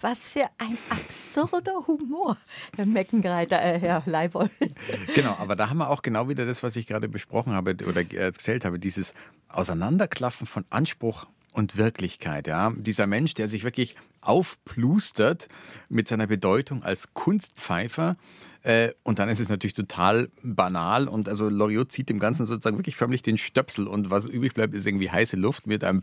Was 0.01 0.27
für 0.27 0.45
ein 0.57 0.77
absurder 0.89 1.87
Humor, 1.87 2.37
Herr 2.75 2.85
Meckenreiter, 2.85 3.61
äh, 3.61 3.79
Herr 3.79 4.03
Leibold. 4.05 4.51
Genau, 5.15 5.35
aber 5.39 5.55
da 5.55 5.69
haben 5.69 5.77
wir 5.77 5.89
auch 5.89 6.01
genau 6.01 6.29
wieder 6.29 6.45
das, 6.45 6.63
was 6.63 6.75
ich 6.75 6.87
gerade 6.87 7.07
besprochen 7.07 7.53
habe 7.53 7.75
oder 7.87 8.03
erzählt 8.13 8.65
habe, 8.65 8.79
dieses 8.79 9.13
Auseinanderklaffen 9.49 10.47
von 10.47 10.65
Anspruch 10.69 11.25
und 11.53 11.77
Wirklichkeit. 11.77 12.47
Ja? 12.47 12.71
Dieser 12.75 13.07
Mensch, 13.07 13.33
der 13.33 13.47
sich 13.47 13.63
wirklich 13.63 13.95
aufplustert 14.21 15.47
mit 15.87 16.07
seiner 16.07 16.27
Bedeutung 16.27 16.83
als 16.83 17.13
Kunstpfeifer. 17.13 18.15
Äh, 18.63 18.91
und 19.03 19.19
dann 19.19 19.29
ist 19.29 19.39
es 19.39 19.49
natürlich 19.49 19.73
total 19.73 20.27
banal 20.43 21.07
und 21.07 21.29
also 21.29 21.47
Loriot 21.49 21.91
zieht 21.91 22.09
dem 22.09 22.19
Ganzen 22.19 22.45
sozusagen 22.45 22.77
wirklich 22.77 22.97
förmlich 22.97 23.21
den 23.21 23.37
Stöpsel 23.37 23.87
und 23.87 24.09
was 24.09 24.25
übrig 24.25 24.53
bleibt, 24.53 24.75
ist 24.75 24.85
irgendwie 24.85 25.09
heiße 25.09 25.37
Luft 25.37 25.65
mit 25.65 25.83
einem 25.83 26.01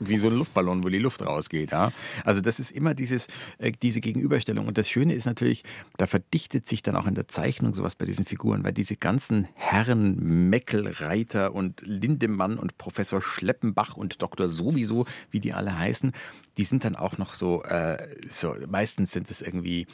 wie 0.00 0.16
so 0.16 0.28
ein 0.28 0.36
Luftballon, 0.36 0.82
wo 0.82 0.88
die 0.88 0.98
Luft 0.98 1.22
rausgeht. 1.22 1.70
Ja? 1.70 1.92
Also 2.24 2.40
das 2.40 2.58
ist 2.58 2.72
immer 2.72 2.94
dieses, 2.94 3.28
äh, 3.58 3.70
diese 3.70 4.00
Gegenüberstellung. 4.00 4.66
Und 4.66 4.78
das 4.78 4.88
Schöne 4.88 5.14
ist 5.14 5.26
natürlich, 5.26 5.62
da 5.98 6.06
verdichtet 6.06 6.66
sich 6.68 6.82
dann 6.82 6.96
auch 6.96 7.06
in 7.06 7.14
der 7.14 7.28
Zeichnung 7.28 7.74
sowas 7.74 7.94
bei 7.94 8.06
diesen 8.06 8.24
Figuren, 8.24 8.64
weil 8.64 8.72
diese 8.72 8.96
ganzen 8.96 9.46
Herren 9.54 10.48
Meckelreiter 10.48 11.54
und 11.54 11.82
Lindemann 11.82 12.58
und 12.58 12.78
Professor 12.78 13.22
Schleppenbach 13.22 13.96
und 13.96 14.22
Doktor 14.22 14.48
sowieso, 14.48 15.06
wie 15.30 15.40
die 15.40 15.52
alle 15.52 15.78
heißen, 15.78 16.12
die 16.56 16.64
sind 16.64 16.84
dann 16.84 16.96
auch 16.96 17.18
noch 17.18 17.34
so, 17.34 17.62
äh, 17.64 17.98
so 18.30 18.54
meistens 18.68 19.12
sind 19.12 19.30
es 19.30 19.42
irgendwie 19.42 19.86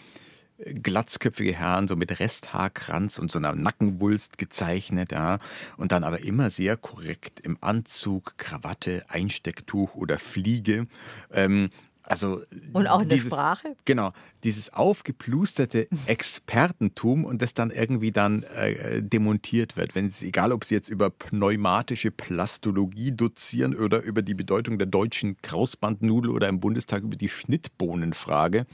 glatzköpfige 0.58 1.54
Herren, 1.54 1.88
so 1.88 1.96
mit 1.96 2.18
Resthaarkranz 2.18 3.18
und 3.18 3.30
so 3.30 3.38
einer 3.38 3.54
Nackenwulst 3.54 4.38
gezeichnet, 4.38 5.12
ja. 5.12 5.38
Und 5.76 5.92
dann 5.92 6.04
aber 6.04 6.22
immer 6.22 6.50
sehr 6.50 6.76
korrekt 6.76 7.40
im 7.40 7.58
Anzug, 7.60 8.38
Krawatte, 8.38 9.04
Einstecktuch 9.08 9.94
oder 9.94 10.18
Fliege. 10.18 10.86
Ähm, 11.32 11.70
also 12.06 12.42
und 12.72 12.86
auch 12.86 13.02
in 13.02 13.08
dieses, 13.08 13.30
der 13.30 13.36
Sprache? 13.36 13.76
Genau, 13.84 14.12
dieses 14.44 14.72
aufgeplusterte 14.72 15.88
Expertentum 16.06 17.24
und 17.24 17.42
das 17.42 17.52
dann 17.52 17.70
irgendwie 17.70 18.12
dann 18.12 18.44
äh, 18.44 19.02
demontiert 19.02 19.76
wird. 19.76 19.94
Wenn 19.94 20.06
es, 20.06 20.22
egal 20.22 20.52
ob 20.52 20.64
sie 20.64 20.76
jetzt 20.76 20.88
über 20.88 21.10
pneumatische 21.10 22.12
Plastologie 22.12 23.10
dozieren 23.10 23.74
oder 23.74 24.02
über 24.02 24.22
die 24.22 24.34
Bedeutung 24.34 24.78
der 24.78 24.86
deutschen 24.86 25.36
Krausbandnudel 25.42 26.30
oder 26.30 26.48
im 26.48 26.60
Bundestag 26.60 27.02
über 27.02 27.16
die 27.16 27.28
Schnittbohnenfrage. 27.28 28.66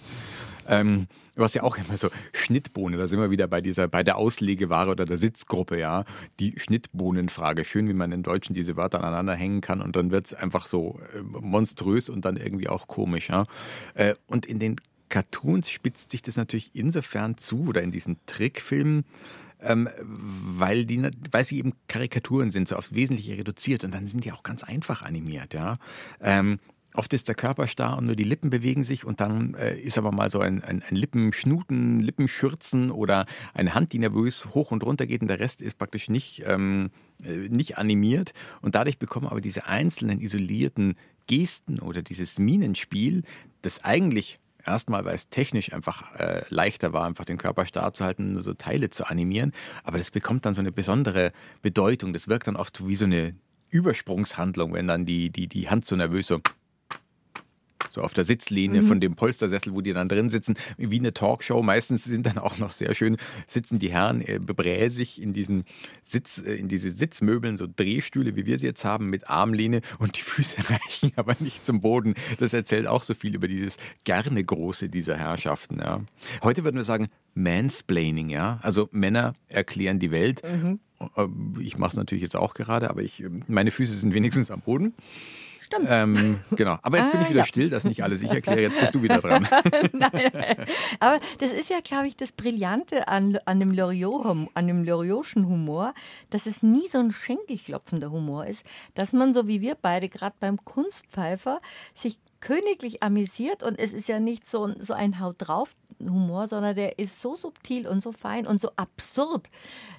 Ähm, 0.69 1.07
was 1.35 1.55
ja 1.55 1.63
auch 1.63 1.77
immer 1.79 1.97
so 1.97 2.11
Schnittbohnen, 2.33 2.99
da 2.99 3.07
sind 3.07 3.21
wir 3.21 3.31
wieder 3.31 3.47
bei 3.47 3.61
dieser, 3.61 3.89
bei 3.89 4.03
der 4.03 4.17
Auslegeware 4.17 4.91
oder 4.91 5.05
der 5.05 5.19
Sitzgruppe, 5.19 5.79
ja. 5.79 6.05
Die 6.41 6.55
Schnittbohnenfrage. 6.59 7.65
Schön, 7.65 7.89
wie 7.89 7.95
man 7.95 8.13
in 8.13 8.23
Deutschen 8.23 8.55
diese 8.55 8.77
Wörter 8.77 8.99
aneinander 8.99 9.35
hängen 9.35 9.61
kann 9.61 9.81
und 9.81 9.97
dann 9.97 10.11
wird 10.11 10.27
es 10.27 10.35
einfach 10.35 10.67
so 10.67 11.01
äh, 11.15 11.23
monströs 11.23 12.09
und 12.09 12.25
dann 12.25 12.37
irgendwie 12.37 12.69
auch 12.69 12.87
komisch, 12.87 13.31
ja. 13.31 13.47
Äh, 13.95 14.15
und 14.27 14.47
in 14.47 14.59
den 14.59 14.77
Cartoons 15.09 15.71
spitzt 15.71 16.11
sich 16.11 16.23
das 16.23 16.37
natürlich 16.37 16.71
insofern 16.75 17.37
zu 17.37 17.67
oder 17.69 17.83
in 17.83 17.91
diesen 17.91 18.17
Trickfilmen, 18.27 19.05
ähm, 19.61 19.89
weil, 20.01 20.87
die, 20.87 21.09
weil 21.31 21.45
sie 21.45 21.59
eben 21.59 21.75
Karikaturen 21.87 22.51
sind, 22.51 22.69
so 22.69 22.77
auf 22.77 22.93
Wesentliche 22.93 23.37
reduziert 23.37 23.85
und 23.85 23.93
dann 23.93 24.07
sind 24.07 24.25
die 24.25 24.33
auch 24.33 24.43
ganz 24.43 24.65
einfach 24.65 25.03
animiert, 25.03 25.55
ja. 25.55 25.77
Ähm, 26.21 26.59
Oft 26.95 27.13
ist 27.15 27.29
der 27.29 27.35
Körper 27.35 27.67
starr 27.69 27.97
und 27.97 28.05
nur 28.05 28.17
die 28.17 28.25
Lippen 28.25 28.51
bewegen 28.51 28.85
sich 28.85 29.05
und 29.05 29.21
dann 29.21 29.55
äh, 29.55 29.79
ist 29.79 29.97
aber 29.97 30.13
mal 30.13 30.29
so 30.31 30.41
ein, 30.41 30.63
ein, 30.63 30.83
ein 30.83 30.97
Lippenschnuten, 30.97 32.01
Lippenschürzen 32.01 32.91
oder 32.91 33.27
eine 33.55 33.75
Hand, 33.75 33.93
die 33.93 33.99
nervös 33.99 34.49
hoch 34.55 34.71
und 34.71 34.85
runter 34.85 35.07
geht 35.07 35.23
und 35.23 35.29
der 35.29 35.41
Rest 35.41 35.63
ist 35.63 35.79
praktisch 35.79 36.11
nicht, 36.11 36.43
ähm, 36.47 36.91
äh, 37.25 37.49
nicht 37.49 37.79
animiert. 37.79 38.35
Und 38.61 38.75
dadurch 38.75 38.99
bekommen 38.99 39.27
aber 39.27 39.41
diese 39.41 39.67
einzelnen 39.67 40.21
isolierten 40.21 40.97
Gesten 41.27 41.79
oder 41.79 42.03
dieses 42.03 42.39
Minenspiel, 42.39 43.23
das 43.63 43.85
eigentlich 43.85 44.39
erstmal, 44.65 45.05
weil 45.05 45.15
es 45.15 45.29
technisch 45.29 45.73
einfach 45.73 46.15
äh, 46.17 46.43
leichter 46.49 46.93
war, 46.93 47.07
einfach 47.07 47.25
den 47.25 47.39
Körper 47.39 47.67
starr 47.67 47.93
zu 47.93 48.05
halten, 48.05 48.33
nur 48.33 48.43
so 48.43 48.55
Teile 48.55 48.91
zu 48.91 49.07
animieren, 49.07 49.53
aber 49.85 49.99
das 49.99 50.11
bekommt 50.11 50.45
dann 50.47 50.55
so 50.55 50.61
eine 50.61 50.73
besondere 50.73 51.33
Bedeutung. 51.63 52.13
Das 52.13 52.29
wirkt 52.29 52.47
dann 52.47 52.57
oft 52.57 52.87
wie 52.87 52.95
so 52.95 53.05
eine 53.05 53.35
Übersprungshandlung, 53.71 54.75
wenn 54.75 54.87
dann 54.87 55.07
die, 55.07 55.31
die, 55.31 55.49
die 55.49 55.71
Hand 55.71 55.87
so 55.87 55.97
nervös 55.97 56.27
so 56.27 56.41
so 57.91 58.03
auf 58.03 58.15
der 58.15 58.25
Sitzlinie 58.25 58.83
mhm. 58.83 58.87
von 58.87 59.01
dem 59.01 59.15
Polstersessel, 59.15 59.75
wo 59.75 59.81
die 59.81 59.93
dann 59.93 60.09
drin 60.09 60.31
sitzen, 60.31 60.55
wie 60.77 60.99
eine 60.99 61.13
Talkshow. 61.13 61.63
Meistens 61.63 62.05
sind 62.05 62.27
dann 62.27 62.39
auch 62.39 62.59
noch 62.59 62.73
sehr 62.73 62.95
schön, 62.95 63.17
sitzen 63.47 63.79
die 63.79 63.91
Herren 63.91 64.21
äh, 64.21 64.39
bebräsig 64.39 65.21
in 65.21 65.33
diesen 65.33 65.65
Sitz, 66.03 66.39
äh, 66.39 66.55
in 66.55 66.69
diese 66.69 66.91
Sitzmöbeln, 66.91 67.57
so 67.57 67.67
Drehstühle, 67.67 68.37
wie 68.37 68.47
wir 68.47 68.59
sie 68.59 68.67
jetzt 68.67 68.85
haben, 68.85 69.11
mit 69.11 69.29
Armlehne 69.29 69.83
und 69.99 70.17
die 70.17 70.23
Füße 70.23 70.57
reichen 70.71 71.13
aber 71.17 71.37
nicht 71.41 71.65
zum 71.67 71.81
Boden. 71.81 72.15
Das 72.39 72.53
erzählt 72.53 72.87
auch 72.87 73.03
so 73.03 73.15
viel 73.15 73.35
über 73.35 73.49
dieses 73.49 73.77
gerne 74.05 74.43
Große 74.43 74.89
dieser 74.89 75.17
Herrschaften. 75.17 75.79
Ja. 75.79 76.01
Heute 76.43 76.65
würden 76.65 76.77
wir 76.77 76.85
sagen, 76.85 77.09
Mansplaining, 77.35 78.29
ja. 78.29 78.59
Also 78.63 78.89
Männer 78.93 79.35
erklären 79.49 79.99
die 79.99 80.11
Welt. 80.11 80.43
Mhm. 80.45 80.81
Äh, 81.17 81.27
ich 81.61 81.79
mache 81.79 81.91
es 81.91 81.97
natürlich 81.97 82.23
jetzt 82.23 82.37
auch 82.37 82.55
gerade, 82.55 82.91
aber 82.91 83.03
ich, 83.03 83.25
meine 83.47 83.71
Füße 83.71 83.95
sind 83.95 84.15
wenigstens 84.15 84.51
am 84.51 84.61
Boden. 84.61 84.95
Stimmt. 85.73 85.89
Ähm, 85.91 86.41
genau. 86.51 86.79
Aber 86.83 86.99
jetzt 86.99 87.09
ah, 87.09 87.11
bin 87.13 87.21
ich 87.23 87.31
wieder 87.31 87.41
ja. 87.41 87.47
still, 87.47 87.71
das 87.71 87.85
nicht 87.85 88.03
alles 88.03 88.23
ich 88.23 88.31
erkläre. 88.31 88.61
Jetzt 88.61 88.79
bist 88.79 88.95
du 88.95 89.03
wieder 89.03 89.21
dran. 89.21 89.49
nein, 89.93 90.31
aber 91.01 91.19
das 91.39 91.53
ist 91.53 91.71
ja, 91.71 91.81
glaube 91.81 92.07
ich, 92.07 92.17
das 92.17 92.33
Brillante 92.33 93.09
an, 93.09 93.39
an 93.47 93.61
dem 93.61 93.73
Loriot, 93.73 94.49
an 94.55 94.67
dem 94.67 94.85
Loriotschen 94.85 95.47
Humor, 95.47 95.95
dass 96.31 96.47
es 96.47 96.63
nie 96.63 96.89
so 96.89 96.99
ein 96.99 97.13
schenkelklopfender 97.13 98.11
Humor 98.11 98.47
ist, 98.47 98.65
dass 98.95 99.13
man, 99.13 99.33
so 99.35 99.47
wie 99.47 99.61
wir 99.61 99.75
beide 99.75 100.09
gerade 100.09 100.37
beim 100.41 100.63
Kunstpfeifer, 100.65 101.61
sich 101.95 102.19
königlich 102.41 103.03
amüsiert 103.03 103.63
und 103.63 103.79
es 103.79 103.93
ist 103.93 104.09
ja 104.09 104.19
nicht 104.21 104.49
so, 104.49 104.69
so 104.79 104.95
ein 104.95 105.21
Haut 105.21 105.37
drauf 105.39 105.75
Humor, 106.01 106.49
sondern 106.49 106.75
der 106.75 106.99
ist 106.99 107.23
so 107.23 107.37
subtil 107.37 107.87
und 107.87 108.03
so 108.03 108.13
fein 108.13 108.47
und 108.47 108.61
so 108.61 108.73
absurd, 108.77 109.49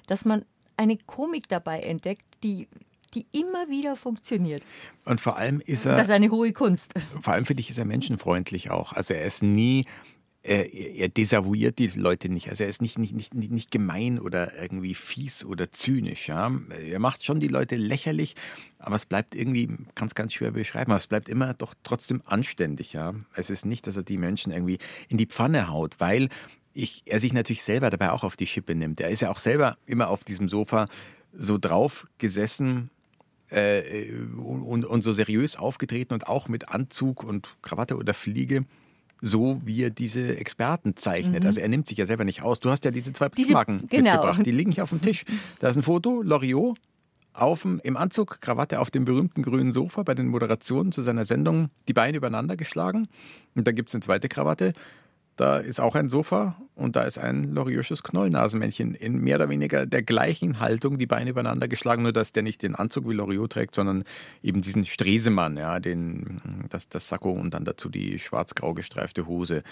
dass 0.06 0.24
man 0.24 0.44
eine 0.76 0.96
Komik 0.98 1.48
dabei 1.48 1.80
entdeckt, 1.80 2.26
die 2.42 2.68
die 3.14 3.26
immer 3.32 3.68
wieder 3.68 3.96
funktioniert. 3.96 4.62
Und 5.04 5.20
vor 5.20 5.36
allem 5.36 5.60
ist 5.64 5.86
er. 5.86 5.96
Das 5.96 6.08
ist 6.08 6.12
eine 6.12 6.30
hohe 6.30 6.52
Kunst. 6.52 6.92
Vor 7.20 7.34
allem 7.34 7.46
finde 7.46 7.60
ich, 7.60 7.70
ist 7.70 7.78
er 7.78 7.84
menschenfreundlich 7.84 8.70
auch. 8.70 8.92
Also 8.92 9.14
er 9.14 9.24
ist 9.24 9.42
nie. 9.42 9.84
Er, 10.46 10.74
er 10.74 11.08
desavouiert 11.08 11.78
die 11.78 11.86
Leute 11.86 12.28
nicht. 12.28 12.50
Also 12.50 12.64
er 12.64 12.68
ist 12.68 12.82
nicht, 12.82 12.98
nicht, 12.98 13.14
nicht, 13.14 13.32
nicht 13.32 13.70
gemein 13.70 14.18
oder 14.18 14.52
irgendwie 14.60 14.94
fies 14.94 15.42
oder 15.42 15.72
zynisch. 15.72 16.28
Ja? 16.28 16.52
Er 16.86 16.98
macht 16.98 17.24
schon 17.24 17.40
die 17.40 17.48
Leute 17.48 17.76
lächerlich, 17.76 18.34
aber 18.78 18.96
es 18.96 19.06
bleibt 19.06 19.34
irgendwie, 19.34 19.70
kann 19.94 20.06
es 20.06 20.14
ganz 20.14 20.34
schwer 20.34 20.50
beschreiben, 20.50 20.92
aber 20.92 20.98
es 20.98 21.06
bleibt 21.06 21.30
immer 21.30 21.54
doch 21.54 21.72
trotzdem 21.82 22.20
anständig. 22.26 22.92
Ja? 22.92 23.14
Es 23.34 23.48
ist 23.48 23.64
nicht, 23.64 23.86
dass 23.86 23.96
er 23.96 24.02
die 24.02 24.18
Menschen 24.18 24.52
irgendwie 24.52 24.76
in 25.08 25.16
die 25.16 25.24
Pfanne 25.24 25.70
haut, 25.70 25.94
weil 25.98 26.28
ich, 26.74 27.02
er 27.06 27.20
sich 27.20 27.32
natürlich 27.32 27.62
selber 27.62 27.88
dabei 27.88 28.10
auch 28.10 28.24
auf 28.24 28.36
die 28.36 28.46
Schippe 28.46 28.74
nimmt. 28.74 29.00
Er 29.00 29.08
ist 29.08 29.22
ja 29.22 29.30
auch 29.30 29.38
selber 29.38 29.78
immer 29.86 30.08
auf 30.08 30.24
diesem 30.24 30.50
Sofa 30.50 30.88
so 31.32 31.56
drauf 31.56 32.04
gesessen 32.18 32.90
äh, 33.50 34.10
und, 34.36 34.84
und 34.84 35.02
so 35.02 35.12
seriös 35.12 35.56
aufgetreten 35.56 36.14
und 36.14 36.26
auch 36.26 36.48
mit 36.48 36.68
Anzug 36.68 37.22
und 37.24 37.56
Krawatte 37.62 37.96
oder 37.96 38.14
Fliege 38.14 38.64
so 39.24 39.60
wie 39.64 39.82
er 39.82 39.90
diese 39.90 40.36
Experten 40.36 40.96
zeichnet. 40.96 41.42
Mhm. 41.42 41.46
Also 41.46 41.60
er 41.60 41.68
nimmt 41.68 41.88
sich 41.88 41.96
ja 41.96 42.04
selber 42.04 42.24
nicht 42.24 42.42
aus. 42.42 42.60
Du 42.60 42.70
hast 42.70 42.84
ja 42.84 42.90
diese 42.90 43.12
zwei 43.12 43.30
Briefmarken 43.30 43.78
diese, 43.78 43.86
genau. 43.86 44.12
mitgebracht. 44.12 44.44
Die 44.44 44.50
liegen 44.50 44.70
hier 44.70 44.84
auf 44.84 44.90
dem 44.90 45.00
Tisch. 45.00 45.24
Da 45.60 45.68
ist 45.68 45.76
ein 45.76 45.82
Foto, 45.82 46.20
Loriot, 46.20 46.78
auf 47.32 47.62
dem, 47.62 47.80
im 47.82 47.96
Anzug, 47.96 48.40
Krawatte 48.40 48.80
auf 48.80 48.90
dem 48.90 49.04
berühmten 49.06 49.42
grünen 49.42 49.72
Sofa 49.72 50.02
bei 50.02 50.14
den 50.14 50.28
Moderationen 50.28 50.92
zu 50.92 51.02
seiner 51.02 51.24
Sendung 51.24 51.70
die 51.88 51.94
Beine 51.94 52.18
übereinander 52.18 52.56
geschlagen. 52.56 53.08
Und 53.54 53.66
da 53.66 53.72
gibt 53.72 53.88
es 53.88 53.94
eine 53.94 54.02
zweite 54.02 54.28
Krawatte. 54.28 54.74
Da 55.36 55.58
ist 55.58 55.80
auch 55.80 55.96
ein 55.96 56.08
Sofa 56.08 56.56
und 56.76 56.94
da 56.94 57.02
ist 57.02 57.18
ein 57.18 57.54
Loriotsches 57.54 58.02
Knollnasenmännchen 58.02 58.94
in 58.94 59.18
mehr 59.18 59.36
oder 59.36 59.48
weniger 59.48 59.84
der 59.84 60.02
gleichen 60.02 60.60
Haltung, 60.60 60.96
die 60.98 61.06
Beine 61.06 61.30
übereinander 61.30 61.66
geschlagen, 61.66 62.02
nur 62.02 62.12
dass 62.12 62.32
der 62.32 62.44
nicht 62.44 62.62
den 62.62 62.76
Anzug 62.76 63.08
wie 63.08 63.14
Loriot 63.14 63.52
trägt, 63.52 63.74
sondern 63.74 64.04
eben 64.42 64.62
diesen 64.62 64.84
Stresemann, 64.84 65.56
ja, 65.56 65.80
den, 65.80 66.40
das, 66.70 66.88
das 66.88 67.08
Sakko 67.08 67.32
und 67.32 67.54
dann 67.54 67.64
dazu 67.64 67.88
die 67.88 68.18
schwarz-grau 68.18 68.74
gestreifte 68.74 69.26
Hose. 69.26 69.62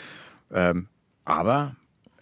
Ähm, 0.51 0.89
aber 1.25 1.77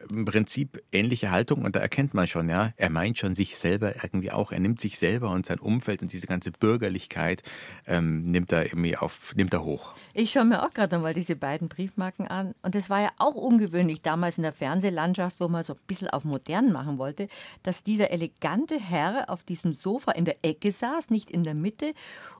im 0.08 0.24
Prinzip 0.24 0.82
ähnliche 0.92 1.30
Haltung 1.30 1.64
und 1.64 1.76
da 1.76 1.80
erkennt 1.80 2.14
man 2.14 2.26
schon, 2.26 2.48
ja, 2.48 2.72
er 2.76 2.90
meint 2.90 3.18
schon 3.18 3.34
sich 3.34 3.58
selber 3.58 3.94
irgendwie 4.02 4.30
auch. 4.32 4.52
Er 4.52 4.60
nimmt 4.60 4.80
sich 4.80 4.98
selber 4.98 5.30
und 5.30 5.46
sein 5.46 5.58
Umfeld 5.58 6.02
und 6.02 6.12
diese 6.12 6.26
ganze 6.26 6.50
Bürgerlichkeit 6.50 7.42
ähm, 7.86 8.22
nimmt 8.22 8.52
er 8.52 8.66
irgendwie 8.66 8.96
auf, 8.96 9.34
nimmt 9.36 9.52
er 9.52 9.64
hoch. 9.64 9.94
Ich 10.14 10.32
schaue 10.32 10.44
mir 10.44 10.62
auch 10.62 10.70
gerade 10.70 10.96
nochmal 10.96 11.14
diese 11.14 11.36
beiden 11.36 11.68
Briefmarken 11.68 12.26
an 12.26 12.54
und 12.62 12.74
das 12.74 12.90
war 12.90 13.00
ja 13.00 13.10
auch 13.18 13.34
ungewöhnlich 13.34 14.00
damals 14.02 14.36
in 14.36 14.42
der 14.42 14.52
Fernsehlandschaft, 14.52 15.40
wo 15.40 15.48
man 15.48 15.64
so 15.64 15.74
ein 15.74 15.80
bisschen 15.86 16.08
auf 16.08 16.24
modern 16.24 16.72
machen 16.72 16.98
wollte, 16.98 17.28
dass 17.62 17.82
dieser 17.82 18.10
elegante 18.10 18.78
Herr 18.78 19.28
auf 19.28 19.44
diesem 19.44 19.74
Sofa 19.74 20.12
in 20.12 20.24
der 20.24 20.36
Ecke 20.42 20.72
saß, 20.72 21.10
nicht 21.10 21.30
in 21.30 21.44
der 21.44 21.54
Mitte 21.54 21.92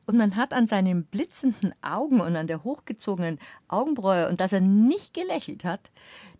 und 0.07 0.16
man 0.16 0.34
hat 0.34 0.53
an 0.53 0.66
seinen 0.66 1.05
blitzenden 1.05 1.72
Augen 1.82 2.20
und 2.20 2.34
an 2.34 2.46
der 2.46 2.64
hochgezogenen 2.64 3.38
Augenbraue 3.68 4.28
und 4.28 4.40
dass 4.40 4.53
er 4.53 4.61
nicht 4.61 5.14
gelächelt 5.14 5.64
hat, 5.64 5.90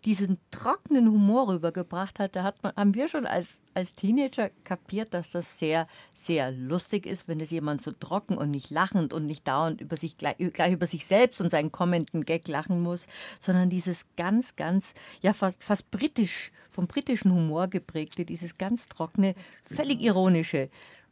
diesen 0.03 0.39
trockenen 0.49 1.07
Humor 1.07 1.47
rübergebracht 1.47 2.19
hat. 2.19 2.35
Da 2.35 2.43
hat 2.43 2.61
man, 2.63 2.75
haben 2.75 2.95
wir 2.95 3.07
schon 3.07 3.25
als, 3.25 3.61
als 3.73 3.95
Teenager 3.95 4.49
kapiert, 4.63 5.13
dass 5.13 5.31
das 5.31 5.57
sehr, 5.57 5.87
sehr 6.15 6.51
lustig 6.51 7.05
ist, 7.05 7.27
wenn 7.27 7.39
es 7.39 7.51
jemand 7.51 7.81
so 7.81 7.91
trocken 7.91 8.37
und 8.37 8.51
nicht 8.51 8.71
lachend 8.71 9.13
und 9.13 9.25
nicht 9.25 9.47
dauernd 9.47 9.79
über 9.79 9.95
sich, 9.95 10.17
gleich, 10.17 10.35
gleich 10.37 10.73
über 10.73 10.87
sich 10.87 11.05
selbst 11.05 11.39
und 11.39 11.49
seinen 11.49 11.71
kommenden 11.71 12.25
Gag 12.25 12.47
lachen 12.47 12.81
muss, 12.81 13.07
sondern 13.39 13.69
dieses 13.69 14.05
ganz, 14.17 14.55
ganz, 14.55 14.93
ja, 15.21 15.33
fast, 15.33 15.63
fast 15.63 15.91
britisch, 15.91 16.51
vom 16.71 16.87
britischen 16.87 17.33
Humor 17.33 17.67
geprägte, 17.67 18.25
dieses 18.25 18.57
ganz 18.57 18.87
trockene, 18.87 19.35
völlig 19.65 20.01
ironische 20.01 20.69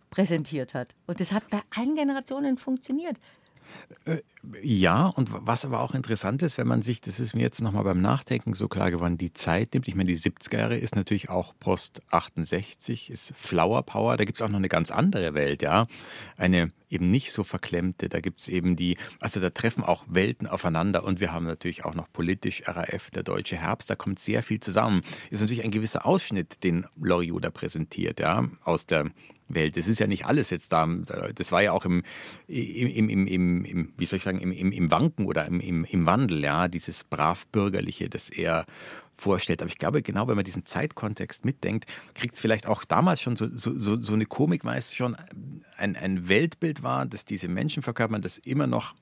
präsentiert 0.10 0.74
hat. 0.74 0.96
Und 1.08 1.20
das 1.20 1.32
hat 1.32 1.50
bei 1.50 1.62
allen 1.76 1.96
Generationen 1.96 2.58
funktioniert. 2.58 3.18
Äh, 4.06 4.18
ja, 4.62 5.08
und 5.08 5.30
was 5.32 5.66
aber 5.66 5.82
auch 5.82 5.94
interessant 5.94 6.42
ist, 6.42 6.58
wenn 6.58 6.68
man 6.68 6.82
sich, 6.82 7.02
das 7.02 7.20
ist 7.20 7.34
mir 7.36 7.42
jetzt 7.42 7.62
nochmal 7.62 7.84
beim 7.84 8.02
Nachdenken 8.02 8.54
so 8.54 8.68
klar 8.68 8.90
geworden, 8.90 9.18
die 9.18 9.34
Zeit 9.34 9.74
nimmt. 9.74 9.88
Ich 9.88 9.96
meine, 9.96 10.08
die 10.08 10.18
70er 10.18 10.58
Jahre 10.58 10.78
ist 10.78 10.96
natürlich 10.96 11.30
auch 11.30 11.54
Post 11.60 12.02
68, 12.10 13.10
ist 13.10 13.34
Flower 13.36 13.84
Power, 13.84 14.16
da 14.16 14.24
gibt 14.24 14.38
es 14.38 14.42
auch 14.42 14.50
noch 14.50 14.58
eine 14.58 14.70
ganz 14.70 14.92
andere 14.92 15.34
Welt, 15.34 15.62
ja. 15.62 15.88
Eine 16.38 16.72
eben 16.90 17.12
nicht 17.12 17.32
so 17.34 17.44
verklemmte, 17.44 18.08
da 18.10 18.22
gibt 18.22 18.40
es 18.40 18.48
eben 18.48 18.76
die, 18.76 18.98
also 19.20 19.40
da 19.40 19.50
treffen 19.50 19.84
auch 19.84 20.06
Welten 20.08 20.48
aufeinander 20.48 21.04
und 21.04 21.20
wir 21.20 21.32
haben 21.32 21.46
natürlich 21.46 21.86
auch 21.86 21.94
noch 21.94 22.12
politisch 22.12 22.64
RAF, 22.66 23.12
der 23.12 23.24
deutsche 23.24 23.58
Herbst, 23.58 23.90
da 23.90 23.96
kommt 23.96 24.20
sehr 24.20 24.42
viel 24.42 24.60
zusammen. 24.60 25.02
Ist 25.30 25.42
natürlich 25.42 25.64
ein 25.64 25.72
gewisser 25.72 26.06
Ausschnitt, 26.06 26.64
den 26.64 26.86
Loriot 26.96 27.44
da 27.44 27.52
präsentiert, 27.52 28.20
ja, 28.20 28.48
aus 28.64 28.86
der 28.86 29.12
Welt. 29.50 29.78
Das 29.78 29.88
ist 29.88 30.00
ja 30.00 30.08
nicht 30.08 30.26
alles 30.26 30.50
jetzt 30.50 30.72
da. 30.72 30.88
Das 31.36 31.52
war 31.52 31.62
ja 31.62 31.72
auch 31.72 31.86
im, 31.86 32.04
im, 32.48 33.10
im, 33.10 33.28
im, 33.28 33.66
im 33.66 33.94
wie 33.98 34.06
soll 34.06 34.18
ich 34.18 34.24
sagen, 34.24 34.40
im, 34.40 34.52
im, 34.52 34.72
im 34.72 34.92
Wanken 34.92 35.26
oder 35.26 35.46
im, 35.46 35.60
im, 35.60 35.84
im 35.86 36.06
Wandel, 36.06 36.44
ja, 36.44 36.68
dieses 36.68 37.04
brav 37.04 37.48
bürgerliche, 37.48 38.10
das 38.10 38.30
er 38.30 38.66
vorstellt. 39.20 39.62
Aber 39.62 39.70
ich 39.70 39.78
glaube, 39.78 40.02
genau 40.02 40.28
wenn 40.28 40.36
man 40.36 40.46
diesen 40.46 40.66
Zeitkontext 40.66 41.46
mitdenkt, 41.46 41.86
kriegt 42.14 42.36
es 42.36 42.40
vielleicht 42.40 42.68
auch 42.68 42.86
damals 42.86 43.22
schon 43.22 43.36
so, 43.36 43.48
so, 43.52 44.00
so 44.00 44.14
eine 44.14 44.26
Komik, 44.26 44.64
weil 44.66 44.80
es 44.80 44.96
schon 44.96 45.16
ein, 45.78 45.96
ein 45.96 46.28
Weltbild 46.30 46.84
war, 46.84 47.06
dass 47.06 47.26
diese 47.26 47.48
Menschen 47.48 47.84
verkörpern, 47.84 48.22
das 48.22 48.38
immer 48.38 48.68
noch 48.68 48.96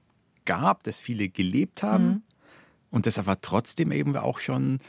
gab, 0.46 0.84
das 0.84 1.00
viele 1.00 1.30
gelebt 1.30 1.84
haben 1.84 2.08
mhm. 2.08 2.22
und 2.90 3.06
das 3.06 3.20
aber 3.20 3.40
trotzdem 3.42 3.92
eben 3.92 4.16
auch 4.16 4.40
schon 4.40 4.80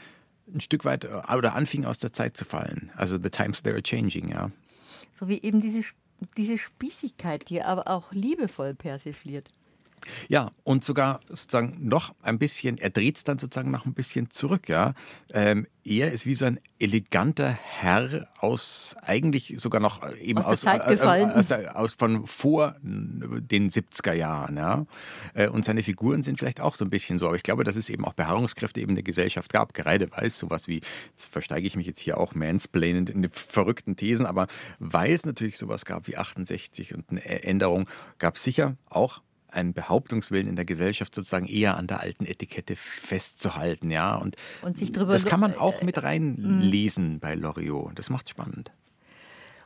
ein 0.53 0.61
Stück 0.61 0.85
weit 0.85 1.05
äh, 1.05 1.21
oder 1.35 1.53
anfing 1.55 1.85
aus 1.85 1.99
der 1.99 2.13
Zeit 2.13 2.35
zu 2.35 2.45
fallen. 2.45 2.91
Also 2.95 3.19
the 3.21 3.29
times 3.29 3.61
they 3.61 3.71
are 3.71 3.83
changing, 3.83 4.29
ja. 4.29 4.51
So 5.11 5.27
wie 5.27 5.41
eben 5.41 5.61
diese, 5.61 5.83
diese 6.37 6.57
Spießigkeit, 6.57 7.49
die 7.49 7.61
aber 7.61 7.87
auch 7.87 8.11
liebevoll 8.11 8.73
persifliert. 8.73 9.49
Ja, 10.27 10.51
und 10.63 10.83
sogar 10.83 11.19
sozusagen 11.27 11.77
noch 11.87 12.13
ein 12.21 12.39
bisschen, 12.39 12.77
er 12.77 12.89
dreht 12.89 13.17
es 13.17 13.23
dann 13.23 13.39
sozusagen 13.39 13.71
noch 13.71 13.85
ein 13.85 13.93
bisschen 13.93 14.29
zurück, 14.29 14.69
ja. 14.69 14.93
Ähm, 15.31 15.67
er 15.89 16.11
ist 16.11 16.25
wie 16.25 16.35
so 16.35 16.45
ein 16.45 16.59
eleganter 16.77 17.49
Herr 17.49 18.27
aus, 18.39 18.95
eigentlich 19.01 19.55
sogar 19.57 19.81
noch 19.81 20.03
äh, 20.03 20.17
eben 20.19 20.39
aus, 20.39 20.45
aus, 20.45 20.61
der 20.61 20.73
Zeit 20.73 20.87
äh, 20.87 20.91
gefallen. 20.91 21.31
aus, 21.31 21.47
der, 21.47 21.77
aus 21.77 21.93
von 21.95 22.27
vor 22.27 22.75
den 22.81 23.69
70er 23.69 24.13
Jahren, 24.13 24.57
ja. 24.57 24.85
Äh, 25.33 25.47
und 25.47 25.65
seine 25.65 25.83
Figuren 25.83 26.21
sind 26.21 26.37
vielleicht 26.37 26.61
auch 26.61 26.75
so 26.75 26.85
ein 26.85 26.89
bisschen 26.89 27.17
so, 27.17 27.27
aber 27.27 27.35
ich 27.35 27.43
glaube, 27.43 27.63
dass 27.63 27.75
es 27.75 27.89
eben 27.89 28.05
auch 28.05 28.13
Beharrungskräfte 28.13 28.79
eben 28.79 28.89
in 28.89 28.95
der 28.95 29.03
Gesellschaft 29.03 29.51
gab, 29.51 29.73
gerade 29.73 30.11
weil 30.11 30.27
es 30.27 30.37
sowas 30.37 30.67
wie, 30.67 30.81
jetzt 31.09 31.31
versteige 31.31 31.65
ich 31.65 31.75
mich 31.75 31.87
jetzt 31.87 31.99
hier 31.99 32.17
auch 32.17 32.35
mansplainend 32.35 33.09
in 33.09 33.21
die 33.21 33.29
verrückten 33.31 33.95
Thesen, 33.95 34.25
aber 34.25 34.47
weil 34.79 35.11
es 35.11 35.25
natürlich 35.25 35.57
sowas 35.57 35.85
gab 35.85 36.07
wie 36.07 36.17
68 36.17 36.93
und 36.93 37.09
eine 37.09 37.43
Änderung, 37.43 37.89
gab 38.19 38.35
es 38.35 38.43
sicher 38.43 38.75
auch 38.89 39.21
einen 39.51 39.73
Behauptungswillen 39.73 40.47
in 40.47 40.55
der 40.55 40.65
Gesellschaft 40.65 41.15
sozusagen 41.15 41.47
eher 41.47 41.77
an 41.77 41.87
der 41.87 42.01
alten 42.01 42.25
Etikette 42.25 42.75
festzuhalten, 42.75 43.91
ja. 43.91 44.15
Und, 44.15 44.35
und 44.61 44.77
sich 44.77 44.91
drüber 44.91 45.13
das 45.13 45.25
kann 45.25 45.39
man 45.39 45.55
auch 45.55 45.81
mit 45.81 46.01
reinlesen 46.01 47.13
mhm. 47.13 47.19
bei 47.19 47.35
Loriot. 47.35 47.97
Das 47.97 48.09
macht 48.09 48.29
spannend. 48.29 48.71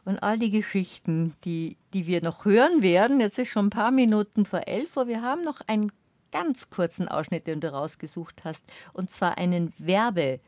Und 0.05 0.21
all 0.21 0.37
die 0.37 0.51
Geschichten, 0.51 1.33
die, 1.45 1.77
die 1.93 2.07
wir 2.07 2.21
noch 2.21 2.45
hören 2.45 2.81
werden, 2.81 3.19
jetzt 3.21 3.39
ist 3.39 3.49
schon 3.49 3.67
ein 3.67 3.71
paar 3.71 3.91
Minuten 3.91 4.45
vor 4.45 4.67
elf 4.67 4.97
Uhr, 4.97 5.07
wir 5.07 5.21
haben 5.21 5.43
noch 5.43 5.61
einen 5.67 5.91
ganz 6.31 6.69
kurzen 6.69 7.07
Ausschnitt, 7.07 7.47
den 7.47 7.61
du 7.61 7.71
rausgesucht 7.71 8.43
hast, 8.43 8.65
und 8.91 9.11
zwar 9.11 9.37
einen 9.37 9.71
Werbe- 9.77 10.39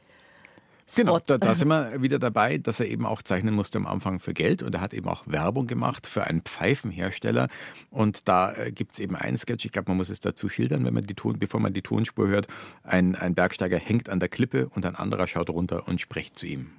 Genau, 0.94 1.20
da, 1.20 1.38
da, 1.38 1.56
sind 1.56 1.68
wir 1.70 2.02
wieder 2.02 2.20
dabei, 2.20 2.60
dass 2.60 2.80
er 2.80 2.88
eben 2.88 3.06
auch 3.08 3.24
zeichnen 3.24 3.56
musste 3.56 3.80
am 3.80 3.88
Anfang 3.88 4.20
für 4.20 4.34
Geld 4.34 4.62
und 4.62 4.76
er 4.76 4.82
hat 4.82 4.94
eben 4.94 5.10
auch 5.10 5.24
Werbung 5.26 5.66
gemacht 5.66 6.06
für 6.06 6.26
einen 6.26 6.42
Pfeifenhersteller 6.42 7.48
und 7.90 8.28
da 8.28 8.54
äh, 8.54 8.72
gibt 8.72 8.94
es 8.94 9.00
eben 9.00 9.16
einen 9.16 9.38
Sketch, 9.38 9.66
ich 9.66 9.72
glaube, 9.72 9.90
man 9.90 9.98
muss 9.98 10.10
es 10.10 10.20
dazu 10.20 10.48
schildern, 10.48 10.86
wenn 10.86 10.94
man 10.94 11.04
die 11.04 11.16
Ton, 11.16 11.40
bevor 11.40 11.60
man 11.60 11.74
die 11.74 11.82
Tonspur 11.82 12.28
hört, 12.28 12.48
ein, 12.84 13.16
ein 13.16 13.34
Bergsteiger 13.34 13.78
hängt 13.78 14.10
an 14.10 14.20
der 14.20 14.30
Klippe 14.30 14.70
und 14.76 14.86
ein 14.86 14.96
anderer 14.96 15.28
schaut 15.28 15.50
runter 15.50 15.88
und 15.88 16.00
spricht 16.00 16.38
zu 16.38 16.46
ihm. 16.46 16.70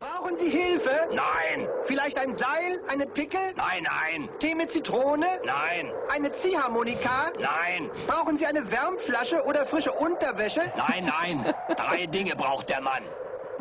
Brauchen 0.00 0.38
Sie 0.38 0.48
Hilfe? 0.48 1.08
Nein. 1.10 1.68
Vielleicht 1.84 2.18
ein 2.18 2.34
Seil, 2.36 2.78
eine 2.88 3.06
Pickel? 3.06 3.52
Nein, 3.56 3.84
nein. 3.84 4.28
Tee 4.38 4.54
mit 4.54 4.70
Zitrone? 4.70 5.26
Nein. 5.44 5.90
Eine 6.08 6.32
Ziehharmonika? 6.32 7.32
Nein. 7.38 7.90
Brauchen 8.06 8.38
Sie 8.38 8.46
eine 8.46 8.70
Wärmflasche 8.70 9.44
oder 9.44 9.66
frische 9.66 9.92
Unterwäsche? 9.92 10.62
Nein, 10.76 11.04
nein. 11.20 11.54
Drei 11.76 12.06
Dinge 12.06 12.34
braucht 12.34 12.70
der 12.70 12.80
Mann. 12.80 13.02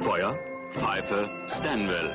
Feuer, 0.02 0.39
Pfeife, 0.72 1.30
Stanwell. 1.47 2.10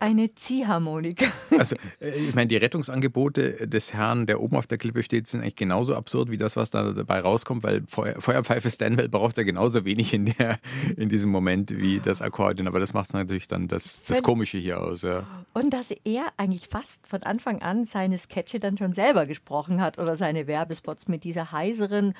Eine 0.00 0.34
Ziehharmonika. 0.34 1.26
Also, 1.58 1.76
äh, 2.00 2.10
ich 2.10 2.34
meine, 2.34 2.48
die 2.48 2.56
Rettungsangebote 2.56 3.68
des 3.68 3.92
Herrn, 3.92 4.26
der 4.26 4.40
oben 4.40 4.56
auf 4.56 4.66
der 4.66 4.78
Klippe 4.78 5.02
steht, 5.02 5.26
sind 5.26 5.42
eigentlich 5.42 5.56
genauso 5.56 5.94
absurd 5.94 6.30
wie 6.30 6.38
das, 6.38 6.56
was 6.56 6.70
da 6.70 6.92
dabei 6.92 7.20
rauskommt, 7.20 7.62
weil 7.62 7.82
Feuer, 7.86 8.18
Feuerpfeife 8.18 8.70
Stanwell 8.70 9.10
braucht 9.10 9.36
er 9.36 9.44
genauso 9.44 9.84
wenig 9.84 10.14
in, 10.14 10.32
der, 10.38 10.58
in 10.96 11.08
diesem 11.10 11.30
Moment 11.30 11.76
wie 11.76 12.00
das 12.00 12.22
Akkordeon. 12.22 12.66
Aber 12.66 12.80
das 12.80 12.94
macht 12.94 13.12
natürlich 13.12 13.46
dann 13.46 13.68
das, 13.68 14.02
das 14.04 14.22
Komische 14.22 14.56
hier 14.56 14.80
aus. 14.80 15.02
Ja. 15.02 15.24
Und 15.52 15.70
dass 15.74 15.90
er 16.04 16.32
eigentlich 16.38 16.68
fast 16.68 17.06
von 17.06 17.22
Anfang 17.22 17.60
an 17.60 17.84
seine 17.84 18.16
Sketche 18.16 18.58
dann 18.58 18.78
schon 18.78 18.94
selber 18.94 19.26
gesprochen 19.26 19.82
hat 19.82 19.98
oder 19.98 20.16
seine 20.16 20.46
Werbespots 20.46 21.08
mit 21.08 21.24
dieser 21.24 21.52
heiseren 21.52 22.14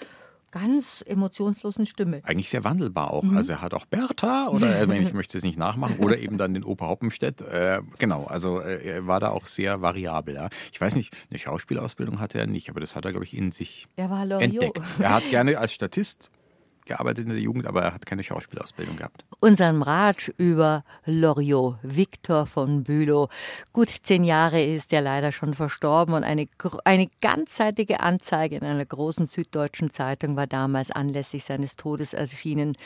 ganz 0.51 1.05
emotionslosen 1.07 1.87
Stimme. 1.87 2.21
Eigentlich 2.25 2.51
sehr 2.51 2.65
wandelbar 2.65 3.13
auch. 3.13 3.23
Mhm. 3.23 3.37
Also 3.37 3.53
er 3.53 3.63
hat 3.63 3.75
auch 3.75 3.87
Bertha 3.87 4.49
oder 4.49 4.89
ich 5.01 5.13
möchte 5.13 5.39
es 5.39 5.45
nicht 5.45 5.59
nachmachen 5.59 5.97
oder 5.99 6.19
eben 6.19 6.39
dann 6.39 6.55
den 6.55 6.65
Opa 6.65 6.89
Hoppenstedt. 6.89 7.41
Äh, 7.41 7.81
genau, 7.99 8.25
also 8.25 8.61
äh, 8.61 8.85
er 8.85 9.07
war 9.07 9.21
da 9.21 9.31
auch 9.31 9.47
sehr 9.47 9.83
variabel. 9.83 10.35
Ja. 10.35 10.49
Ich 10.73 10.81
weiß 10.81 10.97
nicht, 10.97 11.17
eine 11.31 11.39
Schauspielausbildung 11.39 12.21
hatte 12.21 12.39
er 12.39 12.47
nicht, 12.47 12.71
aber 12.71 12.81
das 12.81 12.95
hat 12.95 13.05
er, 13.05 13.13
glaube 13.13 13.25
ich, 13.25 13.37
in 13.37 13.53
sich 13.53 13.87
er 13.97 14.11
war 14.11 14.29
entdeckt. 14.41 14.81
Er 14.99 15.15
hat 15.15 15.31
gerne 15.31 15.59
als 15.59 15.73
Statist 15.73 16.31
gearbeitet 16.87 17.25
in 17.25 17.31
der 17.31 17.41
Jugend, 17.41 17.67
aber 17.67 17.83
er 17.83 17.95
hat 17.95 18.07
keine 18.07 18.23
Schauspielausbildung 18.23 18.97
gehabt. 18.97 19.25
Unseren 19.41 19.83
Ratsch 19.83 20.31
über 20.37 20.85
Loriot, 21.05 21.77
Victor 21.83 22.47
von 22.47 22.85
Bülow. 22.85 23.29
Gut 23.73 23.89
zehn 23.89 24.25
Jahre 24.25 24.63
ist 24.63 24.93
er 24.93 25.01
leider 25.01 25.33
schon 25.33 25.55
verstorben 25.55 26.15
und 26.15 26.25
eine, 26.25 26.47
eine 26.85 27.09
ganzseitige 27.21 28.01
Anzeige 28.01 28.57
in 28.57 28.65
einer 28.65 28.85
großen 28.85 29.27
süddeutschen 29.27 29.91
Zeitung 29.91 30.37
war 30.37 30.47
damals 30.47 30.91
anlässlich 30.91 31.45
seines 31.45 31.77
Todes 31.77 32.13
erschienen. 32.13 32.77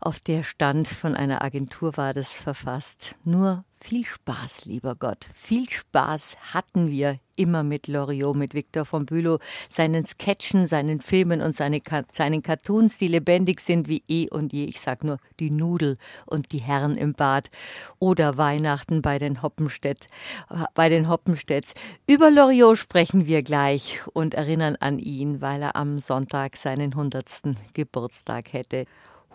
Auf 0.00 0.20
der 0.20 0.42
stand, 0.42 0.86
von 0.88 1.14
einer 1.14 1.42
Agentur 1.42 1.96
war 1.96 2.12
das 2.12 2.32
verfasst. 2.34 3.16
Nur 3.24 3.64
viel 3.80 4.04
Spaß, 4.04 4.64
lieber 4.64 4.94
Gott. 4.94 5.28
Viel 5.34 5.68
Spaß 5.68 6.36
hatten 6.52 6.90
wir 6.90 7.18
immer 7.36 7.62
mit 7.62 7.86
Loriot, 7.86 8.34
mit 8.34 8.54
Victor 8.54 8.84
von 8.84 9.06
Bülow, 9.06 9.38
seinen 9.68 10.06
Sketchen, 10.06 10.66
seinen 10.66 11.00
Filmen 11.00 11.42
und 11.42 11.54
seine, 11.54 11.80
seinen 12.10 12.42
Cartoons, 12.42 12.98
die 12.98 13.08
lebendig 13.08 13.60
sind 13.60 13.88
wie 13.88 14.02
eh 14.08 14.28
und 14.30 14.52
je. 14.52 14.64
Ich 14.64 14.80
sag 14.80 15.04
nur 15.04 15.18
die 15.38 15.50
Nudel 15.50 15.98
und 16.24 16.52
die 16.52 16.58
Herren 16.58 16.96
im 16.96 17.12
Bad 17.12 17.50
oder 17.98 18.36
Weihnachten 18.36 19.02
bei 19.02 19.18
den 19.18 19.42
Hoppenstedt, 19.42 20.08
bei 20.74 20.88
den 20.88 21.08
Hoppenstedts. 21.08 21.74
Über 22.06 22.30
Loriot 22.30 22.78
sprechen 22.78 23.26
wir 23.26 23.42
gleich 23.42 24.00
und 24.12 24.34
erinnern 24.34 24.76
an 24.80 24.98
ihn, 24.98 25.40
weil 25.40 25.62
er 25.62 25.76
am 25.76 25.98
Sonntag 25.98 26.56
seinen 26.56 26.92
100. 26.92 27.26
Geburtstag 27.74 28.52
hätte. 28.52 28.86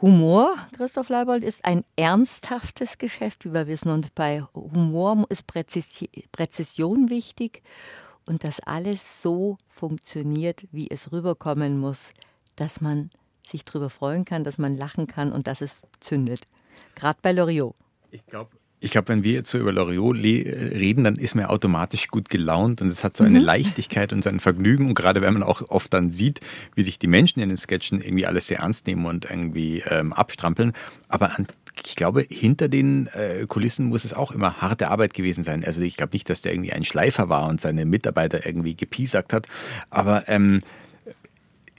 Humor, 0.01 0.55
Christoph 0.75 1.09
Leibold, 1.09 1.43
ist 1.43 1.63
ein 1.63 1.83
ernsthaftes 1.95 2.97
Geschäft, 2.97 3.45
wie 3.45 3.53
wir 3.53 3.67
wissen. 3.67 3.91
Und 3.91 4.15
bei 4.15 4.41
Humor 4.55 5.27
ist 5.29 5.45
Präzision 5.45 7.09
wichtig 7.11 7.61
und 8.27 8.43
dass 8.43 8.59
alles 8.61 9.21
so 9.21 9.57
funktioniert, 9.69 10.63
wie 10.71 10.89
es 10.89 11.11
rüberkommen 11.11 11.77
muss, 11.77 12.13
dass 12.55 12.81
man 12.81 13.11
sich 13.47 13.63
darüber 13.63 13.91
freuen 13.91 14.25
kann, 14.25 14.43
dass 14.43 14.57
man 14.57 14.73
lachen 14.73 15.05
kann 15.05 15.31
und 15.31 15.45
dass 15.45 15.61
es 15.61 15.83
zündet. 15.99 16.47
Gerade 16.95 17.19
bei 17.21 17.31
Loriot. 17.31 17.75
Ich 18.09 18.25
glaube, 18.25 18.49
ich 18.83 18.89
glaube, 18.89 19.09
wenn 19.09 19.23
wir 19.23 19.33
jetzt 19.33 19.51
so 19.51 19.59
über 19.59 19.71
Loriot 19.71 20.17
reden, 20.17 21.03
dann 21.03 21.15
ist 21.15 21.35
man 21.35 21.45
automatisch 21.45 22.07
gut 22.07 22.29
gelaunt 22.29 22.81
und 22.81 22.87
es 22.87 23.03
hat 23.03 23.15
so 23.15 23.23
eine 23.23 23.39
mhm. 23.39 23.45
Leichtigkeit 23.45 24.11
und 24.11 24.23
so 24.23 24.29
ein 24.29 24.39
Vergnügen. 24.39 24.87
Und 24.87 24.95
gerade 24.95 25.21
wenn 25.21 25.33
man 25.33 25.43
auch 25.43 25.61
oft 25.69 25.93
dann 25.93 26.09
sieht, 26.09 26.39
wie 26.73 26.81
sich 26.81 26.97
die 26.97 27.05
Menschen 27.05 27.41
in 27.41 27.49
den 27.49 27.59
Sketchen 27.59 28.01
irgendwie 28.01 28.25
alles 28.25 28.47
sehr 28.47 28.57
ernst 28.57 28.87
nehmen 28.87 29.05
und 29.05 29.25
irgendwie 29.25 29.83
ähm, 29.87 30.13
abstrampeln. 30.13 30.73
Aber 31.09 31.37
an, 31.37 31.45
ich 31.85 31.95
glaube, 31.95 32.25
hinter 32.27 32.69
den 32.69 33.05
äh, 33.13 33.45
Kulissen 33.47 33.85
muss 33.85 34.03
es 34.03 34.15
auch 34.15 34.31
immer 34.31 34.61
harte 34.61 34.89
Arbeit 34.89 35.13
gewesen 35.13 35.43
sein. 35.43 35.63
Also 35.63 35.81
ich 35.83 35.95
glaube 35.95 36.13
nicht, 36.13 36.27
dass 36.27 36.41
der 36.41 36.51
irgendwie 36.51 36.73
ein 36.73 36.83
Schleifer 36.83 37.29
war 37.29 37.47
und 37.49 37.61
seine 37.61 37.85
Mitarbeiter 37.85 38.47
irgendwie 38.47 38.75
gepiesackt 38.75 39.31
hat. 39.31 39.45
Aber 39.91 40.27
ähm, 40.27 40.63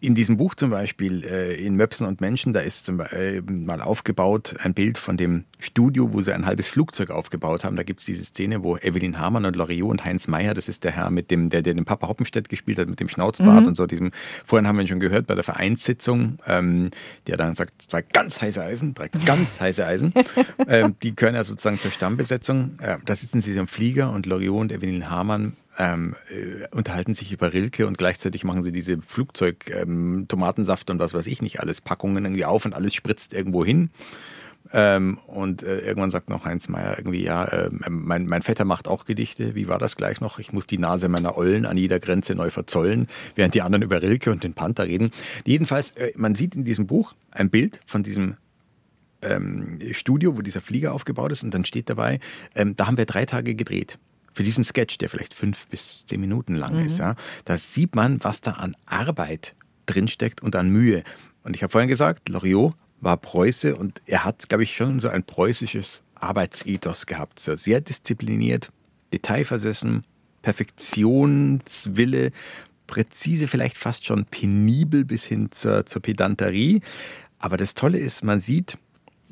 in 0.03 0.17
diesem 0.17 0.37
Buch 0.37 0.57
zum 0.57 0.71
Beispiel, 0.71 1.25
äh, 1.25 1.55
in 1.55 1.77
Möpsen 1.77 2.09
und 2.09 2.21
Menschen, 2.21 2.53
da 2.53 2.59
ist 2.59 2.85
zum, 2.87 2.99
äh, 2.99 3.41
mal 3.41 3.81
aufgebaut 3.81 4.57
ein 4.59 4.75
Bild 4.75 4.99
von 4.99 5.17
dem 5.17 5.45
Studio, 5.61 6.13
wo 6.13 6.21
sie 6.21 6.35
ein 6.35 6.45
halbes 6.45 6.67
Flugzeug 6.67 7.11
aufgebaut 7.11 7.63
haben. 7.63 7.77
Da 7.77 7.85
gibt 7.85 8.01
es 8.01 8.07
diese 8.07 8.25
Szene, 8.25 8.65
wo 8.65 8.77
Evelyn 8.77 9.21
Hamann 9.21 9.45
und 9.45 9.55
Loriot 9.55 9.89
und 9.89 10.05
Heinz 10.05 10.27
Meyer, 10.27 10.55
das 10.55 10.69
ist 10.69 10.83
der 10.83 10.91
Herr, 10.91 11.11
mit 11.11 11.31
dem, 11.31 11.51
der, 11.51 11.63
der 11.63 11.75
den 11.75 11.85
Papa 11.85 12.09
Hoppenstedt 12.09 12.49
gespielt 12.49 12.81
hat, 12.81 12.89
mit 12.89 12.99
dem 12.99 13.09
Schnauzbart 13.09 13.61
mhm. 13.61 13.69
und 13.69 13.77
so. 13.77 13.87
Diesem, 13.87 14.11
vorhin 14.45 14.67
haben 14.67 14.75
wir 14.75 14.83
ihn 14.83 14.89
schon 14.89 14.99
gehört 14.99 15.29
bei 15.29 15.37
der 15.37 15.45
Vereinssitzung, 15.45 16.39
ähm, 16.49 16.91
der 17.29 17.37
dann 17.37 17.55
sagt, 17.55 17.83
zwei 17.83 18.03
ganz 18.03 18.43
heiße 18.43 18.61
Eisen, 18.61 18.95
drei 18.95 19.07
ganz 19.25 19.61
heiße 19.61 19.87
Eisen. 19.87 20.13
ähm, 20.67 20.97
die 21.05 21.15
können 21.15 21.37
ja 21.37 21.45
sozusagen 21.45 21.79
zur 21.79 21.93
Stammbesetzung. 21.93 22.77
Äh, 22.81 22.99
da 23.05 23.15
sitzen 23.15 23.41
sie 23.41 23.53
im 23.53 23.69
Flieger 23.69 24.11
und 24.11 24.27
Loriot 24.27 24.63
und 24.63 24.73
Evelyn 24.73 25.09
Hamann 25.09 25.57
ähm, 25.79 26.15
äh, 26.31 26.67
unterhalten 26.75 27.15
sich 27.15 27.33
über 27.33 27.53
Rilke 27.53 27.87
und 27.87 27.99
gleichzeitig 27.99 28.45
machen 28.45 28.63
sie 28.63 28.73
diese 28.73 29.01
Flugzeug-Tomatensaft 29.01 30.91
ähm, 30.91 30.97
und 30.97 31.01
was 31.01 31.15
weiß 31.15 31.27
ich 31.27 31.43
nicht 31.43 31.61
alles, 31.61 31.81
Packungen 31.81 32.25
irgendwie 32.25 32.45
auf 32.45 32.65
und 32.65 32.75
alles 32.75 32.95
spritzt 32.95 33.33
irgendwo 33.33 33.65
hin. 33.65 33.91
Ähm, 34.73 35.19
und 35.27 35.63
äh, 35.63 35.81
irgendwann 35.81 36.11
sagt 36.11 36.31
noch 36.31 36.45
Heinz 36.45 36.69
Meier 36.69 36.97
irgendwie, 36.97 37.25
ja, 37.25 37.45
äh, 37.45 37.71
mein, 37.71 38.27
mein 38.27 38.43
Vetter 38.43 38.65
macht 38.65 38.87
auch 38.87 39.05
Gedichte. 39.05 39.55
Wie 39.55 39.69
war 39.69 39.79
das 39.79 39.97
gleich 39.97 40.21
noch? 40.21 40.39
Ich 40.39 40.53
muss 40.53 40.67
die 40.67 40.79
Nase 40.79 41.09
meiner 41.09 41.37
Ollen 41.37 41.67
an 41.67 41.77
jeder 41.77 41.99
Grenze 41.99 42.35
neu 42.35 42.49
verzollen, 42.49 43.09
während 43.35 43.55
die 43.55 43.63
anderen 43.63 43.83
über 43.83 44.01
Rilke 44.01 44.31
und 44.31 44.45
den 44.45 44.55
Panther 44.55 44.87
reden. 44.87 45.11
Jedenfalls, 45.45 45.91
äh, 45.93 46.13
man 46.17 46.35
sieht 46.35 46.55
in 46.55 46.65
diesem 46.65 46.87
Buch 46.87 47.15
ein 47.33 47.51
Bild 47.51 47.81
von 47.87 48.03
diesem 48.03 48.37
ähm, 49.21 49.79
Studio, 49.93 50.37
wo 50.37 50.43
dieser 50.43 50.61
Flieger 50.61 50.93
aufgebaut 50.93 51.33
ist 51.33 51.43
und 51.43 51.53
dann 51.53 51.65
steht 51.65 51.91
dabei, 51.91 52.21
ähm, 52.55 52.77
da 52.77 52.87
haben 52.87 52.97
wir 52.97 53.07
drei 53.07 53.27
Tage 53.27 53.55
gedreht 53.55 53.99
für 54.33 54.43
diesen 54.43 54.65
Sketch, 54.65 54.99
der 54.99 55.09
vielleicht 55.09 55.35
fünf 55.35 55.67
bis 55.67 56.05
zehn 56.07 56.21
Minuten 56.21 56.55
lang 56.55 56.79
mhm. 56.79 56.87
ist, 56.87 56.99
ja, 56.99 57.17
da 57.45 57.57
sieht 57.57 57.95
man, 57.95 58.23
was 58.25 58.41
da 58.41 58.53
an 58.53 58.77
Arbeit 58.87 59.55
drinsteckt 59.87 60.43
und 60.43 60.57
an 60.57 60.69
Mühe. 60.71 61.03
Und 61.43 61.57
ich 61.57 61.63
habe 61.63 61.71
vorhin 61.71 61.89
gesagt, 61.89 62.29
Loriot 62.29 62.75
war 63.01 63.17
Preuße 63.17 63.75
und 63.75 64.01
er 64.07 64.25
hat, 64.25 64.49
glaube 64.49 64.63
ich, 64.63 64.77
schon 64.77 65.01
so 65.01 65.09
ein 65.09 65.25
preußisches 65.25 66.05
Arbeitsethos 66.15 67.07
gehabt. 67.07 67.41
So 67.41 67.57
sehr 67.57 67.81
diszipliniert, 67.81 68.71
detailversessen, 69.13 70.05
Perfektionswille, 70.43 72.31
präzise, 72.87 73.49
vielleicht 73.49 73.77
fast 73.77 74.07
schon 74.07 74.25
penibel 74.27 75.05
bis 75.05 75.25
hin 75.25 75.49
zur, 75.51 75.87
zur 75.87 76.03
Pedanterie. 76.03 76.81
Aber 77.39 77.57
das 77.57 77.75
Tolle 77.75 77.99
ist, 77.99 78.23
man 78.23 78.39
sieht 78.39 78.79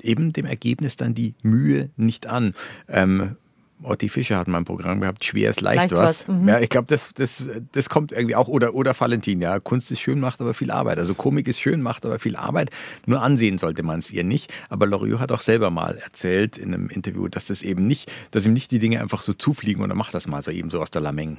eben 0.02 0.32
dem 0.32 0.46
Ergebnis 0.46 0.96
dann 0.96 1.14
die 1.14 1.34
Mühe 1.42 1.90
nicht 1.96 2.26
an. 2.26 2.54
Ähm, 2.88 3.36
Otti 3.82 4.08
Fischer 4.08 4.36
hat 4.36 4.48
mal 4.48 4.58
ein 4.58 4.64
Programm 4.64 5.00
gehabt, 5.00 5.24
schwer 5.24 5.50
ist 5.50 5.60
leicht, 5.60 5.76
leicht 5.76 5.92
was. 5.92 6.28
was. 6.28 6.36
Mhm. 6.36 6.48
Ja, 6.48 6.60
ich 6.60 6.68
glaube, 6.68 6.86
das, 6.88 7.10
das, 7.14 7.42
das 7.72 7.88
kommt 7.88 8.12
irgendwie 8.12 8.36
auch, 8.36 8.48
oder, 8.48 8.74
oder 8.74 8.98
Valentin, 8.98 9.40
ja, 9.40 9.58
Kunst 9.58 9.90
ist 9.90 10.00
schön, 10.00 10.20
macht 10.20 10.40
aber 10.40 10.54
viel 10.54 10.70
Arbeit. 10.70 10.98
Also 10.98 11.14
Komik 11.14 11.48
ist 11.48 11.58
schön, 11.60 11.82
macht 11.82 12.04
aber 12.04 12.18
viel 12.18 12.36
Arbeit. 12.36 12.70
Nur 13.06 13.22
ansehen 13.22 13.58
sollte 13.58 13.82
man 13.82 14.00
es 14.00 14.10
ihr 14.10 14.24
nicht. 14.24 14.52
Aber 14.68 14.86
Loriot 14.86 15.20
hat 15.20 15.32
auch 15.32 15.42
selber 15.42 15.70
mal 15.70 15.96
erzählt 15.96 16.58
in 16.58 16.74
einem 16.74 16.88
Interview, 16.88 17.28
dass 17.28 17.46
das 17.46 17.62
eben 17.62 17.86
nicht, 17.86 18.10
dass 18.30 18.46
ihm 18.46 18.52
nicht 18.52 18.70
die 18.70 18.78
Dinge 18.78 19.00
einfach 19.00 19.22
so 19.22 19.32
zufliegen 19.32 19.82
und 19.82 19.90
er 19.90 19.96
macht 19.96 20.14
das 20.14 20.26
mal 20.26 20.42
so 20.42 20.50
eben 20.50 20.70
so 20.70 20.80
aus 20.80 20.90
der 20.90 21.00
Lameng. 21.00 21.38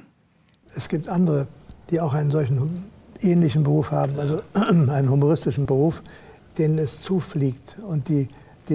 Es 0.74 0.88
gibt 0.88 1.08
andere, 1.08 1.46
die 1.90 2.00
auch 2.00 2.14
einen 2.14 2.30
solchen 2.30 2.84
ähnlichen 3.20 3.62
Beruf 3.62 3.92
haben, 3.92 4.18
also 4.18 4.42
einen 4.54 5.10
humoristischen 5.10 5.66
Beruf, 5.66 6.02
denen 6.58 6.78
es 6.78 7.00
zufliegt 7.00 7.76
und 7.86 8.08
die, 8.08 8.28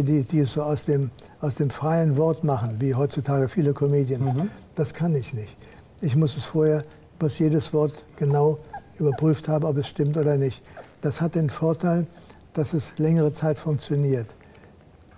die, 0.03 0.23
die, 0.23 0.23
die 0.23 0.39
es 0.39 0.53
so 0.53 0.63
aus 0.63 0.85
dem 0.85 1.11
aus 1.41 1.55
dem 1.55 1.69
freien 1.69 2.17
Wort 2.17 2.43
machen, 2.43 2.77
wie 2.79 2.95
heutzutage 2.95 3.49
viele 3.49 3.73
Comedians. 3.73 4.33
Mhm. 4.33 4.49
Das 4.75 4.93
kann 4.93 5.15
ich 5.15 5.33
nicht. 5.33 5.57
Ich 6.01 6.15
muss 6.15 6.37
es 6.37 6.45
vorher, 6.45 6.83
muss 7.19 7.39
jedes 7.39 7.73
Wort 7.73 8.05
genau 8.17 8.57
überprüft 8.99 9.47
haben, 9.47 9.65
ob 9.65 9.77
es 9.77 9.87
stimmt 9.87 10.17
oder 10.17 10.37
nicht. 10.37 10.63
Das 11.01 11.21
hat 11.21 11.35
den 11.35 11.49
Vorteil, 11.49 12.07
dass 12.53 12.73
es 12.73 12.97
längere 12.97 13.31
Zeit 13.33 13.59
funktioniert. 13.59 14.27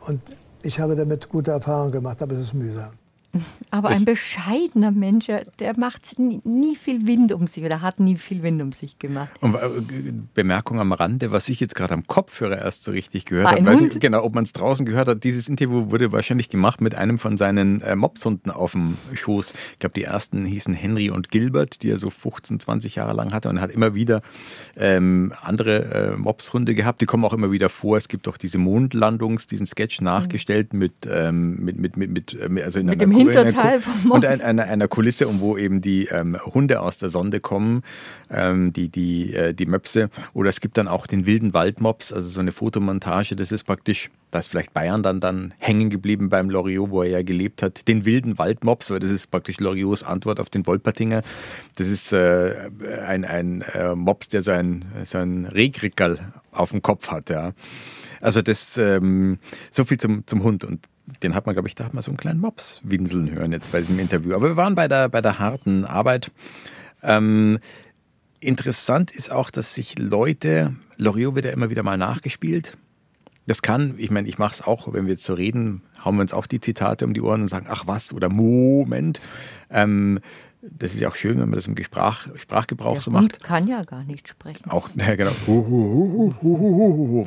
Und 0.08 0.22
ich 0.62 0.80
habe 0.80 0.96
damit 0.96 1.30
gute 1.30 1.52
Erfahrungen 1.52 1.92
gemacht, 1.92 2.22
aber 2.22 2.36
es 2.36 2.48
ist 2.48 2.54
mühsam. 2.54 2.92
Aber 3.70 3.90
ein 3.90 4.06
bescheidener 4.06 4.90
Mensch, 4.90 5.28
der 5.60 5.78
macht 5.78 6.18
nie 6.18 6.76
viel 6.76 7.06
Wind 7.06 7.32
um 7.32 7.46
sich 7.46 7.64
oder 7.64 7.82
hat 7.82 8.00
nie 8.00 8.16
viel 8.16 8.42
Wind 8.42 8.62
um 8.62 8.72
sich 8.72 8.98
gemacht. 8.98 9.30
Und 9.42 9.56
äh, 9.56 9.60
Bemerkung 10.34 10.80
am 10.80 10.92
Rande, 10.92 11.32
was 11.32 11.48
ich 11.50 11.60
jetzt 11.60 11.76
gerade 11.76 11.94
am 11.94 12.08
Kopfhörer 12.08 12.58
erst 12.58 12.84
so 12.84 12.92
richtig 12.92 13.26
gehört 13.26 13.52
habe, 13.52 13.66
weiß 13.66 13.82
nicht 13.82 14.00
genau, 14.00 14.24
ob 14.24 14.34
man 14.34 14.46
es 14.46 14.54
draußen 14.54 14.86
gehört 14.86 15.08
hat. 15.08 15.24
Dieses 15.24 15.48
Interview 15.48 15.92
wurde 15.92 16.12
wahrscheinlich 16.12 16.50
gemacht 16.50 16.82
mit 16.82 16.96
einem 16.96 17.20
von 17.20 17.38
seinen 17.38 17.82
äh, 17.82 17.96
Mopshunden 17.96 18.52
auf 18.52 18.72
dem 18.72 18.98
Schoß. 19.14 19.54
Ich 19.74 19.80
glaube, 19.80 19.94
die 19.94 20.04
ersten 20.04 20.46
hießen 20.46 20.74
Henry 20.74 21.12
und 21.12 21.30
Gilbert, 21.30 21.84
die 21.84 21.92
er 21.92 22.00
so 22.00 22.10
15, 22.10 22.60
20 22.60 22.96
Jahre 22.96 23.14
lang 23.14 23.32
hatte 23.32 23.50
und 23.50 23.58
er 23.58 23.62
hat 23.62 23.72
immer 23.72 23.94
wieder 23.94 24.24
ähm, 24.76 25.34
andere 25.42 26.14
äh, 26.14 26.18
Mopshunde 26.18 26.74
gehabt. 26.74 27.02
Die 27.02 27.06
kommen 27.06 27.24
auch 27.26 27.34
immer 27.34 27.52
wieder 27.52 27.70
vor. 27.70 27.98
Es 27.98 28.08
gibt 28.08 28.28
auch 28.28 28.38
diese 28.38 28.58
Mondlandungs, 28.58 29.46
diesen 29.46 29.68
Sketch 29.68 30.02
nachgestellt 30.02 30.74
mit, 30.74 31.08
ähm, 31.08 31.58
mit, 31.64 31.78
mit, 31.78 31.96
mit, 31.96 32.10
mit, 32.10 32.34
äh, 32.34 32.64
also 32.64 32.80
in 32.80 32.88
mit 32.88 33.02
einer 33.02 33.19
Hinterteil 33.20 33.82
vom 33.82 33.94
Mops. 34.10 34.16
Und 34.16 34.26
ein, 34.26 34.42
einer, 34.42 34.64
einer 34.64 34.88
Kulisse, 34.88 35.28
um 35.28 35.40
wo 35.40 35.58
eben 35.58 35.82
die 35.82 36.06
ähm, 36.06 36.38
Hunde 36.54 36.82
aus 36.82 36.98
der 36.98 37.10
Sonde 37.10 37.40
kommen, 37.40 37.84
ähm, 38.30 38.74
die, 38.74 38.90
die, 38.90 39.34
äh, 39.34 39.54
die 39.54 39.66
Möpse. 39.66 40.10
Oder 40.34 40.50
es 40.50 40.62
gibt 40.62 40.78
dann 40.78 40.88
auch 40.88 41.08
den 41.08 41.26
wilden 41.26 41.54
Waldmops, 41.54 42.14
also 42.14 42.28
so 42.28 42.40
eine 42.40 42.52
Fotomontage. 42.52 43.36
Das 43.36 43.52
ist 43.52 43.64
praktisch, 43.64 44.10
da 44.32 44.40
ist 44.40 44.48
vielleicht 44.48 44.74
Bayern 44.74 45.04
dann, 45.04 45.20
dann 45.20 45.54
hängen 45.60 45.90
geblieben 45.90 46.30
beim 46.30 46.50
Loriot, 46.50 46.92
wo 46.92 47.04
er 47.04 47.10
ja 47.10 47.24
gelebt 47.24 47.62
hat. 47.62 47.88
Den 47.88 48.06
wilden 48.06 48.38
Waldmops, 48.38 48.90
weil 48.90 49.00
das 49.00 49.12
ist 49.12 49.32
praktisch 49.32 49.60
Loriots 49.60 50.04
Antwort 50.04 50.40
auf 50.40 50.50
den 50.50 50.66
Wolpertinger. 50.66 51.22
Das 51.76 51.88
ist 51.88 52.14
äh, 52.14 52.70
ein, 53.06 53.26
ein 53.26 53.62
äh, 53.74 53.96
Mops, 53.96 54.30
der 54.30 54.42
so 54.42 54.52
ein, 54.52 54.86
so 55.04 55.18
ein 55.18 55.46
Regrickerl 55.46 56.20
auf 56.52 56.72
dem 56.72 56.82
Kopf 56.82 57.12
hat. 57.12 57.30
Ja. 57.30 57.54
Also 58.22 58.42
das 58.42 58.78
ähm, 58.78 59.40
so 59.72 59.86
viel 59.86 59.98
zum, 59.98 60.26
zum 60.28 60.44
Hund. 60.44 60.66
Und 60.66 60.86
den 61.24 61.36
hat 61.36 61.46
man, 61.46 61.56
glaube 61.56 61.68
ich, 61.68 61.76
da 61.76 61.86
hat 61.86 61.94
man 61.94 62.02
so 62.02 62.12
einen 62.12 62.18
kleinen 62.18 62.40
Mops 62.40 62.82
winseln 62.84 63.32
hören 63.32 63.52
jetzt 63.52 63.72
bei 63.72 63.80
diesem 63.80 64.00
Interview. 64.00 64.34
Aber 64.36 64.50
wir 64.50 64.58
waren 64.58 64.76
bei 64.76 64.88
der, 64.88 65.10
bei 65.10 65.22
der 65.22 65.40
harten 65.40 65.86
Arbeit. 65.86 66.32
Ähm, 67.04 67.60
interessant 68.40 69.12
ist 69.12 69.32
auch, 69.32 69.50
dass 69.50 69.74
sich 69.74 69.98
Leute, 69.98 70.76
Loriot 70.98 71.36
wird 71.36 71.46
ja 71.46 71.52
immer 71.52 71.70
wieder 71.70 71.84
mal 71.84 71.98
nachgespielt. 71.98 72.78
Das 73.48 73.62
kann, 73.62 73.96
ich 73.98 74.12
meine, 74.12 74.28
ich 74.30 74.38
mache 74.38 74.54
es 74.54 74.62
auch, 74.62 74.94
wenn 74.94 75.06
wir 75.06 75.14
jetzt 75.14 75.24
so 75.24 75.34
reden, 75.34 75.82
hauen 76.06 76.16
wir 76.16 76.22
uns 76.22 76.34
auch 76.34 76.46
die 76.46 76.60
Zitate 76.60 77.06
um 77.06 77.14
die 77.14 77.22
Ohren 77.22 77.42
und 77.42 77.48
sagen, 77.48 77.66
ach 77.68 77.88
was, 77.88 78.14
oder 78.14 78.30
Moment. 78.30 79.20
Ähm, 79.72 80.20
das 80.62 80.94
ist 80.94 81.00
ja 81.00 81.08
auch 81.08 81.16
schön, 81.16 81.40
wenn 81.40 81.50
man 81.50 81.54
das 81.54 81.68
im 81.68 81.76
Sprach, 81.82 82.28
Sprachgebrauch 82.36 82.94
Der 82.94 83.02
so 83.02 83.12
macht. 83.12 83.22
Hund 83.22 83.44
kann 83.44 83.66
ja 83.68 83.84
gar 83.84 84.04
nicht 84.04 84.28
sprechen. 84.28 84.70
Auch, 84.70 84.90
ja, 84.96 85.16
genau. 85.16 85.32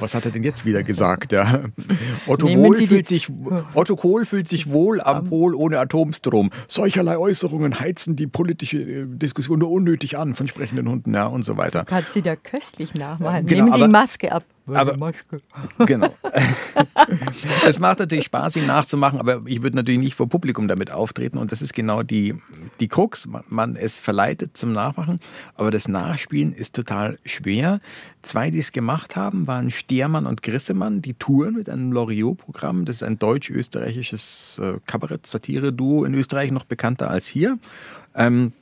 Was 0.01 0.15
hat 0.15 0.27
er 0.27 0.31
denn 0.31 0.43
jetzt 0.43 0.67
wieder 0.67 0.83
gesagt? 0.83 1.33
Ja. 1.33 1.61
Otto, 2.27 2.47
Kohl 2.47 2.77
fühlt 2.77 3.09
sich, 3.09 3.31
Otto 3.75 3.97
Kohl 3.97 4.27
fühlt 4.27 4.49
sich 4.49 4.71
wohl 4.71 5.01
am 5.01 5.29
Pol 5.29 5.55
ohne 5.55 5.79
Atomstrom. 5.79 6.51
Solcherlei 6.69 7.17
Äußerungen 7.17 7.81
heizen 7.81 8.17
die 8.17 8.27
politische 8.27 8.83
äh, 8.83 9.07
Diskussion 9.07 9.61
nur 9.61 9.71
unnötig 9.71 10.19
an 10.19 10.35
von 10.35 10.47
sprechenden 10.47 10.87
Hunden 10.89 11.15
ja, 11.15 11.25
und 11.25 11.43
so 11.43 11.57
weiter. 11.57 11.87
Kannst 11.87 12.13
sie 12.13 12.23
da 12.23 12.37
köstlich 12.37 12.93
nachmachen. 12.95 13.47
Genau, 13.47 13.65
Nehmen 13.65 13.75
Sie 13.75 13.83
die 13.83 13.89
Maske 13.89 14.33
ab. 14.33 14.45
Aber, 14.67 15.13
genau. 15.87 16.15
es 17.67 17.81
macht 17.81 17.99
natürlich 17.99 18.27
Spaß, 18.27 18.57
ihn 18.57 18.67
nachzumachen, 18.67 19.19
aber 19.19 19.43
ich 19.47 19.63
würde 19.63 19.77
natürlich 19.77 20.01
nicht 20.01 20.15
vor 20.15 20.29
Publikum 20.29 20.69
damit 20.69 20.91
auftreten. 20.91 21.39
Und 21.39 21.51
das 21.51 21.63
ist 21.63 21.73
genau 21.73 22.03
die, 22.03 22.35
die 22.79 22.89
Krux. 22.89 23.27
Man, 23.27 23.43
man 23.49 23.77
es 23.77 24.01
verleitet 24.01 24.57
zum 24.57 24.73
Nachmachen, 24.73 25.19
aber 25.57 25.71
das 25.71 25.89
Nachspielen 25.89 26.53
ist 26.53 26.77
total 26.77 27.17
schwer. 27.25 27.81
Zwei, 28.23 28.51
die 28.51 28.61
es 28.61 28.71
gemacht 28.71 29.17
haben, 29.17 29.49
waren 29.49 29.71
Stiermann 29.71 30.27
und 30.27 30.43
Grissemann, 30.43 31.03
die 31.03 31.15
touren 31.15 31.55
mit 31.55 31.69
einem 31.69 31.91
Loriot-Programm. 31.91 32.85
Das 32.85 32.97
ist 32.97 33.03
ein 33.03 33.19
deutsch-österreichisches 33.19 34.61
äh, 34.63 34.75
Kabarett-Satire-Duo 34.87 36.05
in 36.05 36.15
Österreich 36.15 36.53
noch 36.53 36.65
bekannter 36.65 37.11
als 37.11 37.27
hier. 37.27 37.59
Ähm, 38.15 38.53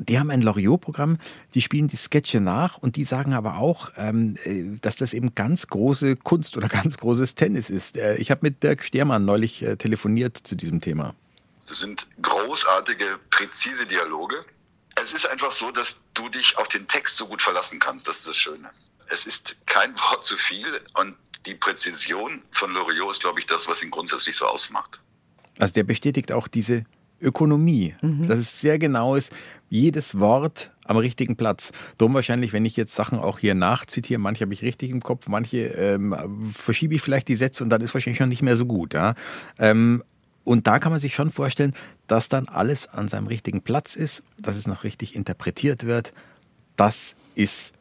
die 0.00 0.18
haben 0.18 0.30
ein 0.30 0.42
Loriot-Programm, 0.42 1.18
die 1.54 1.62
spielen 1.62 1.88
die 1.88 1.96
Sketche 1.96 2.40
nach 2.40 2.78
und 2.78 2.96
die 2.96 3.04
sagen 3.04 3.34
aber 3.34 3.58
auch, 3.58 3.90
ähm, 3.96 4.36
äh, 4.44 4.78
dass 4.80 4.96
das 4.96 5.14
eben 5.14 5.34
ganz 5.34 5.66
große 5.66 6.16
Kunst 6.16 6.56
oder 6.56 6.68
ganz 6.80 6.98
großes 6.98 7.34
Tennis 7.34 7.70
ist. 7.70 7.96
Äh, 7.96 8.16
ich 8.16 8.30
habe 8.30 8.40
mit 8.42 8.62
Dirk 8.62 8.82
Stermann 8.84 9.24
neulich 9.24 9.62
äh, 9.62 9.76
telefoniert 9.76 10.36
zu 10.36 10.56
diesem 10.56 10.80
Thema. 10.80 11.14
Das 11.66 11.78
sind 11.78 12.06
großartige, 12.22 13.18
präzise 13.30 13.86
Dialoge. 13.86 14.44
Es 14.96 15.12
ist 15.12 15.26
einfach 15.26 15.50
so, 15.50 15.70
dass 15.70 15.98
du 16.14 16.28
dich 16.28 16.58
auf 16.58 16.68
den 16.68 16.88
Text 16.88 17.16
so 17.16 17.26
gut 17.26 17.42
verlassen 17.42 17.78
kannst. 17.78 18.08
Das 18.08 18.18
ist 18.18 18.28
das 18.28 18.36
Schöne. 18.36 18.70
es 19.08 19.26
ist 19.26 19.56
kein 19.66 19.96
Wort 20.10 20.24
zu 20.24 20.36
viel 20.36 20.80
und 20.94 21.16
die 21.46 21.54
Präzision 21.54 22.42
von 22.52 22.72
Loriot 22.72 23.10
ist, 23.10 23.20
glaube 23.20 23.40
ich, 23.40 23.46
das, 23.46 23.66
was 23.66 23.82
ihn 23.82 23.90
grundsätzlich 23.90 24.36
so 24.36 24.46
ausmacht. 24.46 25.00
Also 25.58 25.74
der 25.74 25.84
bestätigt 25.84 26.32
auch 26.32 26.48
diese 26.48 26.84
Ökonomie, 27.20 27.94
mhm. 28.02 28.26
dass 28.26 28.38
es 28.38 28.60
sehr 28.60 28.78
genau 28.78 29.14
ist, 29.14 29.32
jedes 29.68 30.18
Wort 30.18 30.72
am 30.84 30.96
richtigen 30.96 31.36
Platz. 31.36 31.72
Darum 31.96 32.14
wahrscheinlich, 32.14 32.52
wenn 32.52 32.64
ich 32.64 32.76
jetzt 32.76 32.94
Sachen 32.94 33.18
auch 33.18 33.38
hier 33.38 33.54
nachzitiere, 33.54 34.18
manche 34.18 34.42
habe 34.42 34.52
ich 34.52 34.62
richtig 34.62 34.90
im 34.90 35.00
Kopf, 35.00 35.28
manche 35.28 35.66
ähm, 35.68 36.14
verschiebe 36.52 36.94
ich 36.96 37.02
vielleicht 37.02 37.28
die 37.28 37.36
Sätze 37.36 37.62
und 37.62 37.70
dann 37.70 37.80
ist 37.80 37.94
wahrscheinlich 37.94 38.18
schon 38.18 38.28
nicht 38.28 38.42
mehr 38.42 38.56
so 38.56 38.66
gut. 38.66 38.94
Ja? 38.94 39.14
Ähm, 39.58 40.02
und 40.42 40.66
da 40.66 40.80
kann 40.80 40.90
man 40.90 40.98
sich 40.98 41.14
schon 41.14 41.30
vorstellen, 41.30 41.74
dass 42.08 42.28
dann 42.28 42.48
alles 42.48 42.88
an 42.88 43.06
seinem 43.06 43.28
richtigen 43.28 43.62
Platz 43.62 43.94
ist, 43.94 44.24
dass 44.38 44.56
es 44.56 44.66
noch 44.66 44.82
richtig 44.82 45.14
interpretiert 45.14 45.86
wird. 45.86 46.12
Das 46.74 47.14
ist 47.36 47.72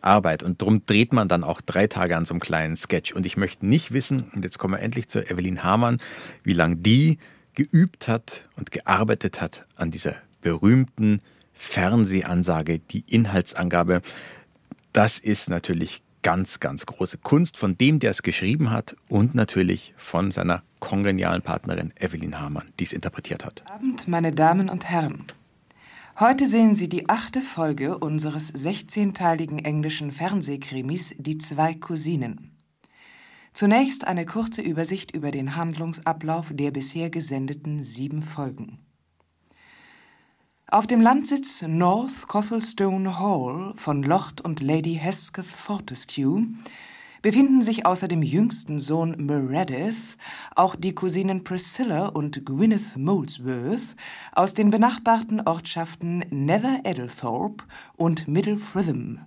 Arbeit. 0.00 0.42
Und 0.42 0.62
darum 0.62 0.84
dreht 0.86 1.12
man 1.12 1.28
dann 1.28 1.44
auch 1.44 1.60
drei 1.60 1.86
Tage 1.86 2.16
an 2.16 2.24
so 2.24 2.34
einem 2.34 2.40
kleinen 2.40 2.76
Sketch. 2.76 3.12
Und 3.12 3.26
ich 3.26 3.36
möchte 3.36 3.66
nicht 3.66 3.92
wissen, 3.92 4.30
und 4.34 4.42
jetzt 4.42 4.58
kommen 4.58 4.74
wir 4.74 4.80
endlich 4.80 5.08
zu 5.08 5.28
Evelyn 5.28 5.62
Hamann, 5.62 5.98
wie 6.42 6.52
lange 6.52 6.76
die 6.76 7.18
geübt 7.56 8.06
hat 8.06 8.48
und 8.54 8.70
gearbeitet 8.70 9.40
hat 9.40 9.66
an 9.74 9.90
dieser 9.90 10.14
berühmten 10.40 11.20
Fernsehansage, 11.52 12.78
die 12.78 13.00
Inhaltsangabe. 13.00 14.02
Das 14.92 15.18
ist 15.18 15.50
natürlich 15.50 16.02
ganz, 16.22 16.60
ganz 16.60 16.86
große 16.86 17.18
Kunst 17.18 17.56
von 17.56 17.76
dem, 17.76 17.98
der 17.98 18.10
es 18.10 18.22
geschrieben 18.22 18.70
hat 18.70 18.96
und 19.08 19.34
natürlich 19.34 19.94
von 19.96 20.30
seiner 20.30 20.62
kongenialen 20.80 21.42
Partnerin 21.42 21.92
Evelyn 21.98 22.38
Hamann, 22.38 22.70
die 22.78 22.84
es 22.84 22.92
interpretiert 22.92 23.44
hat. 23.44 23.64
Abend, 23.66 24.06
meine 24.06 24.32
Damen 24.32 24.68
und 24.68 24.88
Herren. 24.88 25.24
Heute 26.18 26.46
sehen 26.46 26.74
Sie 26.74 26.88
die 26.88 27.08
achte 27.08 27.42
Folge 27.42 27.98
unseres 27.98 28.54
16-teiligen 28.54 29.64
englischen 29.64 30.12
Fernsehkrimis 30.12 31.14
Die 31.18 31.38
zwei 31.38 31.74
Cousinen. 31.74 32.55
Zunächst 33.56 34.06
eine 34.06 34.26
kurze 34.26 34.60
Übersicht 34.60 35.12
über 35.12 35.30
den 35.30 35.56
Handlungsablauf 35.56 36.48
der 36.50 36.70
bisher 36.70 37.08
gesendeten 37.08 37.82
sieben 37.82 38.22
Folgen. 38.22 38.80
Auf 40.66 40.86
dem 40.86 41.00
Landsitz 41.00 41.62
North 41.62 42.28
Cothelstone 42.28 43.18
Hall 43.18 43.72
von 43.76 44.02
Lord 44.02 44.42
und 44.42 44.60
Lady 44.60 44.96
Hesketh 44.96 45.46
Fortescue 45.46 46.48
befinden 47.22 47.62
sich 47.62 47.86
außer 47.86 48.08
dem 48.08 48.22
jüngsten 48.22 48.78
Sohn 48.78 49.14
Meredith 49.24 50.18
auch 50.54 50.76
die 50.76 50.94
Cousinen 50.94 51.42
Priscilla 51.42 52.08
und 52.08 52.44
Gwyneth 52.44 52.98
Molesworth 52.98 53.96
aus 54.32 54.52
den 54.52 54.68
benachbarten 54.68 55.40
Ortschaften 55.40 56.26
Nether 56.28 56.80
Eddlethorpe 56.84 57.64
und 57.96 58.28
Middle 58.28 58.58
Fritham. 58.58 59.20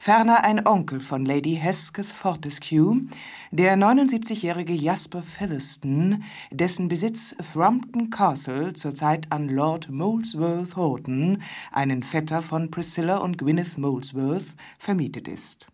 Ferner 0.00 0.44
ein 0.44 0.64
Onkel 0.64 1.00
von 1.00 1.26
Lady 1.26 1.56
Hesketh 1.56 2.06
Fortescue, 2.06 3.08
der 3.50 3.76
79-jährige 3.76 4.72
Jasper 4.72 5.22
Featherston, 5.22 6.22
dessen 6.52 6.86
Besitz 6.86 7.34
Thrumpton 7.52 8.08
Castle 8.08 8.72
zurzeit 8.74 9.26
an 9.30 9.48
Lord 9.48 9.90
Molesworth 9.90 10.76
Horton, 10.76 11.42
einen 11.72 12.04
Vetter 12.04 12.42
von 12.42 12.70
Priscilla 12.70 13.16
und 13.16 13.38
Gwyneth 13.38 13.76
Molesworth, 13.76 14.54
vermietet 14.78 15.26
ist. 15.26 15.66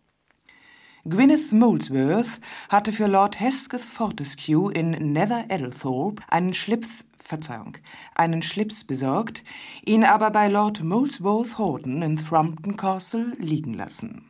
Gwyneth 1.07 1.51
Molesworth 1.51 2.41
hatte 2.69 2.91
für 2.91 3.05
Lord 3.05 3.39
Hesketh 3.39 3.81
Fortescue 3.81 4.71
in 4.71 5.13
Nether 5.13 5.45
Eddlethorpe 5.49 6.23
einen 6.29 6.55
Schlips, 6.55 7.04
Verzeihung, 7.25 7.77
einen 8.13 8.43
Schlips 8.43 8.83
besorgt, 8.83 9.43
ihn 9.83 10.03
aber 10.03 10.29
bei 10.29 10.47
Lord 10.47 10.83
Molesworth 10.83 11.57
Horton 11.57 12.03
in 12.03 12.17
Thrumpton 12.17 12.77
Castle 12.77 13.33
liegen 13.39 13.73
lassen. 13.73 14.29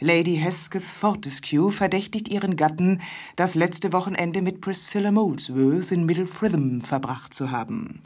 Lady 0.00 0.36
Hesketh 0.36 0.82
Fortescue 0.82 1.70
verdächtigt 1.70 2.28
ihren 2.28 2.56
Gatten, 2.56 3.02
das 3.36 3.54
letzte 3.54 3.92
Wochenende 3.92 4.40
mit 4.40 4.62
Priscilla 4.62 5.10
Molesworth 5.10 5.92
in 5.92 6.06
Middle 6.06 6.26
Fritham 6.26 6.80
verbracht 6.80 7.34
zu 7.34 7.50
haben. 7.50 8.00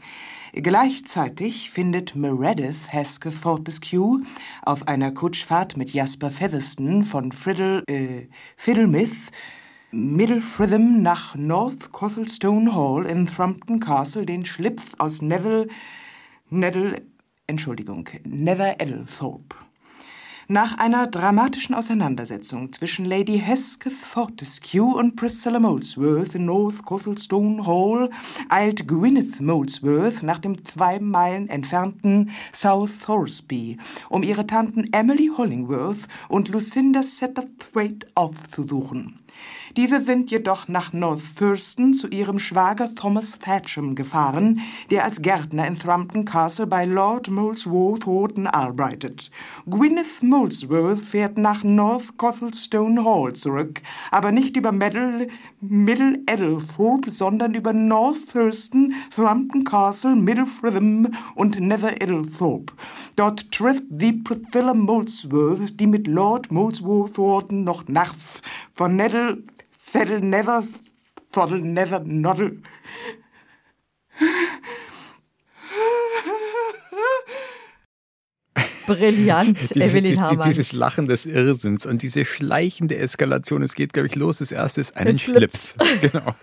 Gleichzeitig 0.52 1.70
findet 1.70 2.16
Meredith 2.16 2.92
Hesketh 2.92 3.34
Fortescue 3.34 4.22
auf 4.62 4.88
einer 4.88 5.12
Kutschfahrt 5.12 5.76
mit 5.76 5.92
Jasper 5.92 6.32
Featherston 6.32 7.04
von 7.04 7.30
Friddle, 7.30 7.84
äh, 7.86 8.26
Fiddlemith 8.56 9.30
Middle 9.90 10.42
Fritham 10.42 11.00
nach 11.00 11.34
North 11.34 11.92
Cothelstone 11.92 12.74
Hall 12.74 13.06
in 13.06 13.26
Thrumpton 13.26 13.80
Castle 13.80 14.26
den 14.26 14.44
Schlipf 14.44 14.92
aus 14.98 15.22
Neville, 15.22 15.66
Nettle, 16.50 17.00
Entschuldigung, 17.46 18.06
Nether 18.22 18.78
Eddlethorpe. 18.82 19.56
Nach 20.46 20.76
einer 20.76 21.06
dramatischen 21.06 21.74
Auseinandersetzung 21.74 22.70
zwischen 22.74 23.06
Lady 23.06 23.38
Hesketh 23.38 23.94
Fortescue 23.94 24.94
und 24.94 25.16
Priscilla 25.16 25.58
Molesworth 25.58 26.34
in 26.34 26.44
North 26.44 26.84
Cothelstone 26.84 27.66
Hall 27.66 28.10
eilt 28.50 28.86
Gwyneth 28.86 29.40
Molesworth 29.40 30.22
nach 30.22 30.38
dem 30.38 30.66
zwei 30.66 30.98
Meilen 31.00 31.48
entfernten 31.48 32.30
South 32.52 32.90
Thoresby, 33.06 33.78
um 34.10 34.22
ihre 34.22 34.46
Tanten 34.46 34.92
Emily 34.92 35.30
Hollingworth 35.34 36.08
und 36.28 36.50
Lucinda 36.50 37.02
Satterthwaite 37.02 38.06
aufzusuchen. 38.14 39.17
Diese 39.78 40.02
sind 40.02 40.32
jedoch 40.32 40.66
nach 40.66 40.92
North 40.92 41.36
Thurston 41.36 41.94
zu 41.94 42.08
ihrem 42.08 42.40
Schwager 42.40 42.96
Thomas 42.96 43.38
Thatcham 43.38 43.94
gefahren, 43.94 44.60
der 44.90 45.04
als 45.04 45.22
Gärtner 45.22 45.68
in 45.68 45.78
Thrumpton 45.78 46.24
Castle 46.24 46.66
bei 46.66 46.84
Lord 46.84 47.30
Molesworth 47.30 48.04
Horton 48.04 48.48
arbeitet. 48.48 49.30
Gwyneth 49.70 50.20
Molesworth 50.20 51.02
fährt 51.04 51.38
nach 51.38 51.62
North 51.62 52.16
Cothelstone 52.16 53.04
Hall 53.04 53.34
zurück, 53.34 53.80
aber 54.10 54.32
nicht 54.32 54.56
über 54.56 54.72
Middle, 54.72 55.28
Middle 55.60 56.22
Eddlethorpe, 56.26 57.08
sondern 57.08 57.54
über 57.54 57.72
North 57.72 58.32
Thurston, 58.32 58.94
Thrumpton 59.14 59.62
Castle, 59.62 60.16
Middle 60.16 60.46
Fritham 60.46 61.06
und 61.36 61.60
Nether 61.60 62.02
Eddlethorpe. 62.02 62.72
Dort 63.14 63.52
trifft 63.52 63.84
sie 63.96 64.14
Priscilla 64.14 64.74
Molesworth, 64.74 65.78
die 65.78 65.86
mit 65.86 66.08
Lord 66.08 66.50
Molesworth 66.50 67.16
Horton 67.16 67.62
noch 67.62 67.86
nachts 67.86 68.42
von 68.74 68.96
Nettle 68.96 69.44
That'll 69.92 70.20
never, 70.20 70.64
thought'll 71.32 71.60
never, 71.60 72.00
noddle. 72.00 72.62
Brillant, 78.86 79.58
diese, 79.74 79.84
Evelyn 79.84 80.20
Hamann. 80.20 80.48
Dieses 80.48 80.72
Lachen 80.72 81.06
des 81.06 81.26
Irrsinns 81.26 81.84
und 81.84 82.02
diese 82.02 82.24
schleichende 82.24 82.96
Eskalation. 82.96 83.62
Es 83.62 83.74
geht, 83.74 83.92
glaube 83.92 84.08
ich, 84.08 84.14
los. 84.14 84.38
Das 84.38 84.50
erste 84.50 84.80
ist 84.80 84.96
einen 84.96 85.18
Schlips. 85.18 85.74
Genau. 86.00 86.34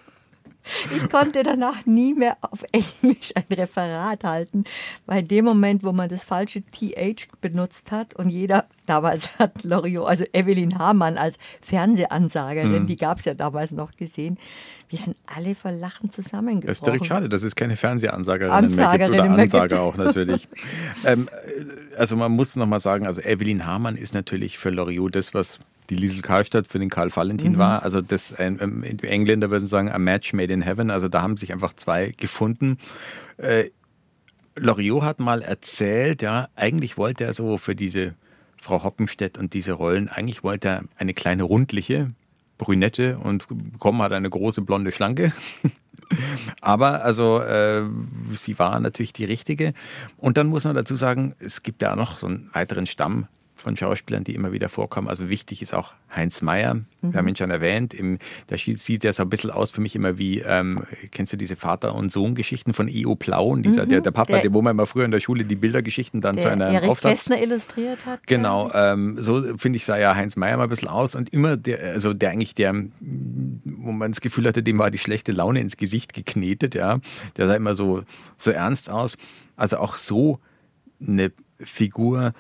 Ich 0.96 1.10
konnte 1.10 1.44
danach 1.44 1.86
nie 1.86 2.14
mehr 2.14 2.38
auf 2.42 2.64
Englisch 2.72 3.32
ein 3.36 3.46
Referat 3.52 4.24
halten, 4.24 4.64
weil 5.06 5.22
in 5.22 5.28
dem 5.28 5.46
Moment, 5.46 5.84
wo 5.84 5.92
man 5.92 6.10
das 6.10 6.24
falsche 6.24 6.62
TH 6.62 7.28
benutzt 7.42 7.92
hat 7.92 8.16
und 8.16 8.30
jeder, 8.30 8.66
damals 8.86 9.40
hat 9.40 9.64
Loriot, 9.64 10.08
also 10.08 10.26
Evelyn 10.34 10.78
Hamann 10.78 11.18
als 11.18 11.38
Fernsehansagerin, 11.62 12.84
mhm. 12.84 12.88
die 12.88 12.96
gab 12.96 13.20
es 13.20 13.26
ja 13.26 13.34
damals 13.34 13.72
noch 13.72 13.96
gesehen, 13.96 14.38
wir 14.90 15.00
sind 15.00 15.18
alle 15.26 15.56
vor 15.56 15.72
Lachen 15.72 16.10
zusammengebrochen. 16.12 16.68
Das 16.68 16.78
ist 16.78 16.86
direkt 16.86 17.08
schade, 17.08 17.28
dass 17.28 17.44
es 17.44 17.56
keine 17.56 17.76
Fernsehansagerinnen 17.76 18.76
mehr 18.76 18.98
gibt 18.98 19.10
oder 19.10 19.24
Ansager 19.24 19.82
auch 19.82 19.98
natürlich. 19.98 20.48
ähm, 21.06 21.28
also 21.98 22.16
man 22.16 22.32
muss 22.32 22.56
nochmal 22.56 22.80
sagen, 22.80 23.08
also 23.08 23.22
Evelyn 23.22 23.66
Hamann 23.66 23.96
ist 23.96 24.14
natürlich 24.14 24.58
für 24.58 24.70
Loriot 24.70 25.16
das, 25.16 25.34
was 25.34 25.60
die 25.90 25.96
Liesel 25.96 26.22
Karlstadt 26.22 26.68
für 26.68 26.80
den 26.80 26.90
Karl 26.90 27.16
Valentin 27.16 27.54
mhm. 27.54 27.58
war. 27.58 27.84
Also 27.84 28.02
das 28.02 28.36
ähm, 28.38 28.84
die 28.84 29.08
Engländer 29.08 29.50
würden 29.50 29.68
sagen, 29.68 29.90
a 29.90 29.98
match 29.98 30.34
made 30.34 30.54
in 30.54 30.62
heaven. 30.62 30.92
Also 30.92 31.08
da 31.08 31.22
haben 31.22 31.38
sich 31.38 31.52
einfach 31.52 31.74
zwei 31.74 32.14
gefunden. 32.18 32.78
Äh, 33.38 33.70
Loriot 34.56 35.04
hat 35.04 35.20
mal 35.20 35.42
erzählt, 35.42 36.22
ja, 36.22 36.48
eigentlich 36.56 36.98
wollte 36.98 37.26
er 37.26 37.34
so 37.34 37.58
für 37.58 37.76
diese 37.76 38.16
Frau 38.62 38.84
Hoppenstedt 38.84 39.38
und 39.38 39.54
diese 39.54 39.74
Rollen, 39.74 40.10
eigentlich 40.10 40.44
wollte 40.44 40.68
er 40.70 40.84
eine 40.98 41.14
kleine 41.14 41.44
rundliche 41.44 42.12
Brünette 42.58 43.18
und 43.18 43.48
bekommen 43.48 44.02
hat 44.02 44.14
eine 44.14 44.30
große 44.30 44.62
blonde 44.62 44.92
Schlanke. 44.92 45.34
Aber 46.62 47.04
also 47.04 47.40
äh, 47.42 47.84
sie 48.34 48.58
war 48.58 48.80
natürlich 48.80 49.14
die 49.14 49.26
richtige. 49.26 49.74
Und 50.18 50.38
dann 50.38 50.48
muss 50.48 50.64
man 50.64 50.76
dazu 50.76 50.96
sagen, 50.96 51.36
es 51.40 51.64
gibt 51.64 51.82
ja 51.82 51.96
noch 51.96 52.18
so 52.18 52.28
einen 52.28 52.50
weiteren 52.54 52.86
Stamm 52.86 53.28
von 53.56 53.78
Schauspielern, 53.78 54.24
die 54.24 54.36
immer 54.36 54.52
wieder 54.52 54.68
vorkommen. 54.68 55.08
Also 55.08 55.30
wichtig 55.30 55.62
ist 55.62 55.74
auch 55.74 55.94
Heinz 56.14 56.42
Meyer. 56.42 56.76
Mhm. 56.76 56.86
Wir 57.02 57.14
haben 57.14 57.28
ihn 57.28 57.36
schon 57.36 57.52
erwähnt. 57.52 57.94
Im, 57.94 58.20
da 58.48 58.58
sieht 58.58 59.06
er 59.06 59.14
so 59.14 59.24
ein 59.24 59.30
bisschen 59.30 59.50
aus 59.50 59.72
für 59.72 59.80
mich 59.80 59.96
immer 59.96 60.18
wie, 60.18 60.40
ähm, 60.40 60.84
kennst 61.12 61.32
du 61.34 61.38
diese 61.38 61.56
Vater- 61.56 61.96
und 61.96 62.12
Sohn-Geschichten 62.12 62.74
von 62.74 62.90
E.O. 62.90 63.16
Plauen? 63.16 63.64
Dieser, 63.64 63.86
mhm. 63.86 63.90
der, 63.90 64.02
der 64.02 64.12
Papa, 64.12 64.34
der, 64.34 64.42
der, 64.42 64.54
wo 64.54 64.62
man 64.62 64.72
immer 64.72 64.86
früher 64.88 65.06
in 65.06 65.12
der 65.12 65.22
Schule 65.22 65.46
die 65.46 65.56
Bildergeschichten 65.56 66.20
dann 66.20 66.38
zu 66.38 66.50
einer 66.50 66.68
Erich 66.68 66.90
Aufsatz... 66.90 67.12
Kästner 67.12 67.42
illustriert 67.42 68.06
hat. 68.06 68.28
Genau. 68.28 68.72
Ähm, 68.74 69.16
so 69.18 69.58
finde 69.58 69.78
ich, 69.78 69.86
sah 69.86 69.98
ja 69.98 70.16
Heinz 70.16 70.36
Meyer 70.36 70.58
mal 70.58 70.64
ein 70.64 70.70
bisschen 70.70 70.90
aus. 70.90 71.16
Und 71.16 71.30
immer 71.30 71.56
der, 71.56 71.80
also 71.94 72.14
der 72.14 72.32
eigentlich 72.32 72.56
der, 72.56 72.74
wo 73.00 73.92
man 73.92 74.12
das 74.12 74.20
Gefühl 74.20 74.48
hatte, 74.48 74.64
dem 74.64 74.78
war 74.78 74.92
die 74.92 74.98
schlechte 74.98 75.32
Laune 75.32 75.62
ins 75.62 75.78
Gesicht 75.78 76.14
geknetet, 76.14 76.76
ja. 76.76 77.00
Der 77.38 77.48
sah 77.48 77.56
immer 77.56 77.74
so, 77.74 78.04
so 78.38 78.52
ernst 78.52 78.90
aus. 78.90 79.18
Also 79.56 79.78
auch 79.78 79.96
so 79.96 80.40
eine 81.00 81.32
Figur 81.60 82.34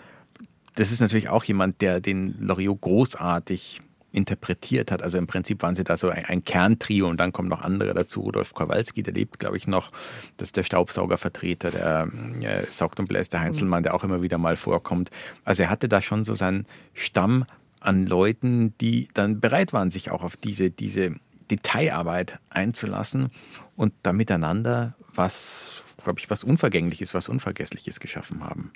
das 0.75 0.91
ist 0.91 0.99
natürlich 0.99 1.29
auch 1.29 1.43
jemand, 1.43 1.81
der 1.81 2.01
den 2.01 2.35
Loriot 2.39 2.81
großartig 2.81 3.81
interpretiert 4.15 4.91
hat. 4.91 5.01
Also 5.01 5.17
im 5.17 5.27
Prinzip 5.27 5.61
waren 5.61 5.75
sie 5.75 5.83
da 5.83 5.97
so 5.97 6.09
ein, 6.09 6.25
ein 6.25 6.43
Kerntrio 6.43 7.09
und 7.09 7.17
dann 7.17 7.33
kommen 7.33 7.49
noch 7.49 7.61
andere 7.61 7.93
dazu. 7.93 8.21
Rudolf 8.21 8.53
Kowalski, 8.53 9.03
der 9.03 9.13
lebt, 9.13 9.39
glaube 9.39 9.57
ich, 9.57 9.67
noch. 9.67 9.91
Das 10.37 10.49
ist 10.49 10.57
der 10.57 10.63
Staubsaugervertreter, 10.63 11.71
der 11.71 12.07
äh, 12.41 12.65
saugt 12.69 12.99
und 12.99 13.09
bläst, 13.09 13.33
der 13.33 13.41
Heinzelmann, 13.41 13.83
der 13.83 13.93
auch 13.93 14.05
immer 14.05 14.21
wieder 14.21 14.37
mal 14.37 14.55
vorkommt. 14.55 15.09
Also 15.43 15.63
er 15.63 15.69
hatte 15.69 15.89
da 15.89 16.01
schon 16.01 16.23
so 16.23 16.33
seinen 16.33 16.65
Stamm 16.93 17.45
an 17.81 18.05
Leuten, 18.07 18.73
die 18.79 19.09
dann 19.13 19.41
bereit 19.41 19.73
waren, 19.73 19.91
sich 19.91 20.11
auch 20.11 20.23
auf 20.23 20.37
diese, 20.37 20.71
diese 20.71 21.15
Detailarbeit 21.51 22.39
einzulassen 22.49 23.31
und 23.75 23.93
da 24.01 24.13
miteinander 24.13 24.95
was, 25.13 25.83
glaube 26.03 26.19
ich, 26.19 26.29
was 26.29 26.43
Unvergängliches, 26.43 27.13
was 27.13 27.29
Unvergessliches 27.29 27.99
geschaffen 27.99 28.43
haben. 28.43 28.71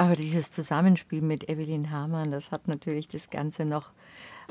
Aber 0.00 0.16
dieses 0.16 0.50
Zusammenspiel 0.50 1.20
mit 1.20 1.50
Evelyn 1.50 1.90
Hamann, 1.90 2.30
das 2.30 2.52
hat 2.52 2.68
natürlich 2.68 3.06
das 3.06 3.28
Ganze 3.28 3.66
noch 3.66 3.90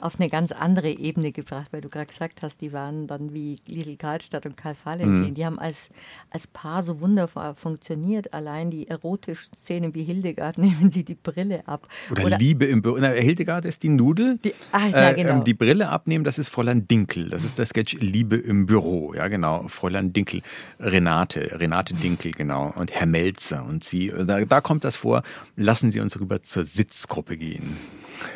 auf 0.02 0.20
eine 0.20 0.30
ganz 0.30 0.52
andere 0.52 0.90
Ebene 0.90 1.32
gebracht, 1.32 1.68
weil 1.72 1.82
du 1.82 1.90
gerade 1.90 2.08
gesagt 2.08 2.42
hast, 2.42 2.62
die 2.62 2.74
waren 2.74 3.08
dann 3.08 3.34
wie 3.34 3.58
Little 3.68 3.98
Karlstadt 3.98 4.46
und 4.46 4.58
Karl 4.58 4.76
Valentin. 4.84 5.30
Mhm. 5.30 5.34
Die 5.34 5.46
haben 5.46 5.60
als, 5.60 5.90
als 6.30 6.48
Paar 6.48 6.84
so 6.84 7.02
wundervoll 7.02 7.54
funktioniert. 7.56 8.34
Allein 8.34 8.70
die 8.70 8.88
erotischen 8.88 9.54
Szenen 9.56 9.94
wie 9.96 10.04
Hildegard 10.04 10.58
nehmen 10.58 10.90
sie 10.90 11.04
die 11.04 11.16
Brille 11.16 11.68
ab. 11.68 11.88
Oder, 12.12 12.26
Oder 12.26 12.38
Liebe 12.38 12.66
im 12.66 12.82
Büro. 12.82 12.98
Na, 13.00 13.10
Hildegard 13.10 13.66
ist 13.66 13.84
die 13.84 13.90
Nudel. 13.90 14.40
Die, 14.44 14.54
ach, 14.72 14.90
ja, 14.90 15.14
genau. 15.14 15.42
Äh, 15.42 15.44
die 15.44 15.54
Brille 15.54 15.90
abnehmen, 15.90 16.24
das 16.24 16.38
ist 16.38 16.50
Fräulein 16.50 16.88
Dinkel. 16.88 17.30
Das 17.30 17.44
ist 17.44 17.58
der 17.58 17.66
Sketch 17.66 17.94
Liebe 18.00 18.36
im 18.36 18.66
Büro. 18.66 19.14
Ja, 19.14 19.28
genau. 19.28 19.68
Fräulein 19.68 20.14
Dinkel. 20.14 20.42
Renate. 20.80 21.60
Renate 21.60 21.94
Dinkel, 21.94 22.32
genau. 22.32 22.74
Und 22.76 22.92
Herr 22.92 23.08
Melzer 23.08 23.66
und 23.66 23.84
sie. 23.84 24.12
Da, 24.26 24.46
da 24.46 24.62
kommt 24.62 24.84
das 24.84 24.96
vor. 24.96 25.24
Lassen 25.56 25.92
Sie 25.92 26.00
uns 26.00 26.20
rüber 26.20 26.44
zur 26.44 26.66
Sitzgruppe 26.66 27.38
gehen. 27.38 27.78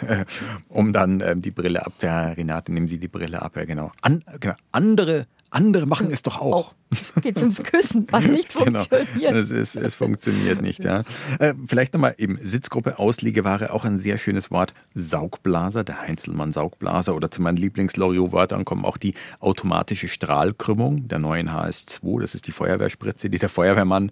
um 0.69 0.93
dann 0.93 1.21
ähm, 1.21 1.41
die 1.41 1.51
Brille 1.51 1.86
ab. 1.86 1.93
Ja, 2.01 2.27
Renate, 2.29 2.71
nehmen 2.71 2.88
Sie 2.88 2.97
die 2.97 3.07
Brille 3.07 3.41
ab, 3.41 3.55
ja 3.55 3.65
genau. 3.65 3.91
An, 4.01 4.19
genau. 4.39 4.55
Andere, 4.71 5.27
andere 5.53 5.86
machen 5.86 6.11
es 6.11 6.23
doch 6.23 6.41
auch. 6.41 6.73
auch. 6.93 7.21
Geht 7.21 7.38
ums 7.38 7.61
Küssen, 7.63 8.07
was 8.11 8.27
nicht 8.27 8.51
funktioniert. 8.53 9.13
Genau. 9.15 9.38
Es, 9.38 9.51
ist, 9.51 9.75
es 9.75 9.95
funktioniert 9.95 10.61
nicht, 10.61 10.84
ja. 10.84 11.03
Äh, 11.39 11.53
vielleicht 11.65 11.93
nochmal 11.93 12.15
eben 12.17 12.39
Sitzgruppe, 12.41 12.99
Auslegeware, 12.99 13.71
auch 13.71 13.86
ein 13.86 13.97
sehr 13.97 14.17
schönes 14.17 14.51
Wort. 14.51 14.73
Saugblaser, 14.95 15.84
der 15.84 16.01
Heinzelmann 16.01 16.51
Saugblaser 16.51 17.15
oder 17.15 17.29
zu 17.31 17.41
meinen 17.41 17.57
Lieblings-Loriot-Wörtern 17.57 18.65
kommen 18.65 18.86
auch 18.86 18.97
die 18.97 19.13
automatische 19.39 20.07
Strahlkrümmung 20.07 21.07
der 21.07 21.19
neuen 21.19 21.49
HS2. 21.49 22.21
Das 22.21 22.36
ist 22.36 22.47
die 22.47 22.51
Feuerwehrspritze, 22.51 23.29
die 23.29 23.39
der 23.39 23.49
Feuerwehrmann 23.49 24.11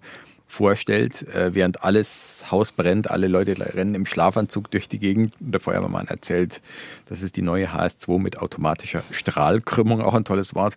vorstellt, 0.52 1.26
äh, 1.28 1.54
während 1.54 1.82
alles 1.82 2.44
Haus 2.50 2.72
brennt, 2.72 3.10
alle 3.10 3.26
Leute 3.26 3.58
rennen 3.74 3.94
im 3.94 4.04
Schlafanzug 4.04 4.70
durch 4.70 4.86
die 4.86 4.98
Gegend 4.98 5.32
und 5.40 5.52
der 5.52 5.60
Feuerwehrmann 5.60 6.08
erzählt, 6.08 6.60
das 7.06 7.22
ist 7.22 7.36
die 7.36 7.42
neue 7.42 7.68
HS2 7.68 8.18
mit 8.18 8.38
automatischer 8.38 9.02
Strahlkrümmung, 9.10 10.02
auch 10.02 10.12
ein 10.12 10.24
tolles 10.24 10.54
Wort. 10.54 10.74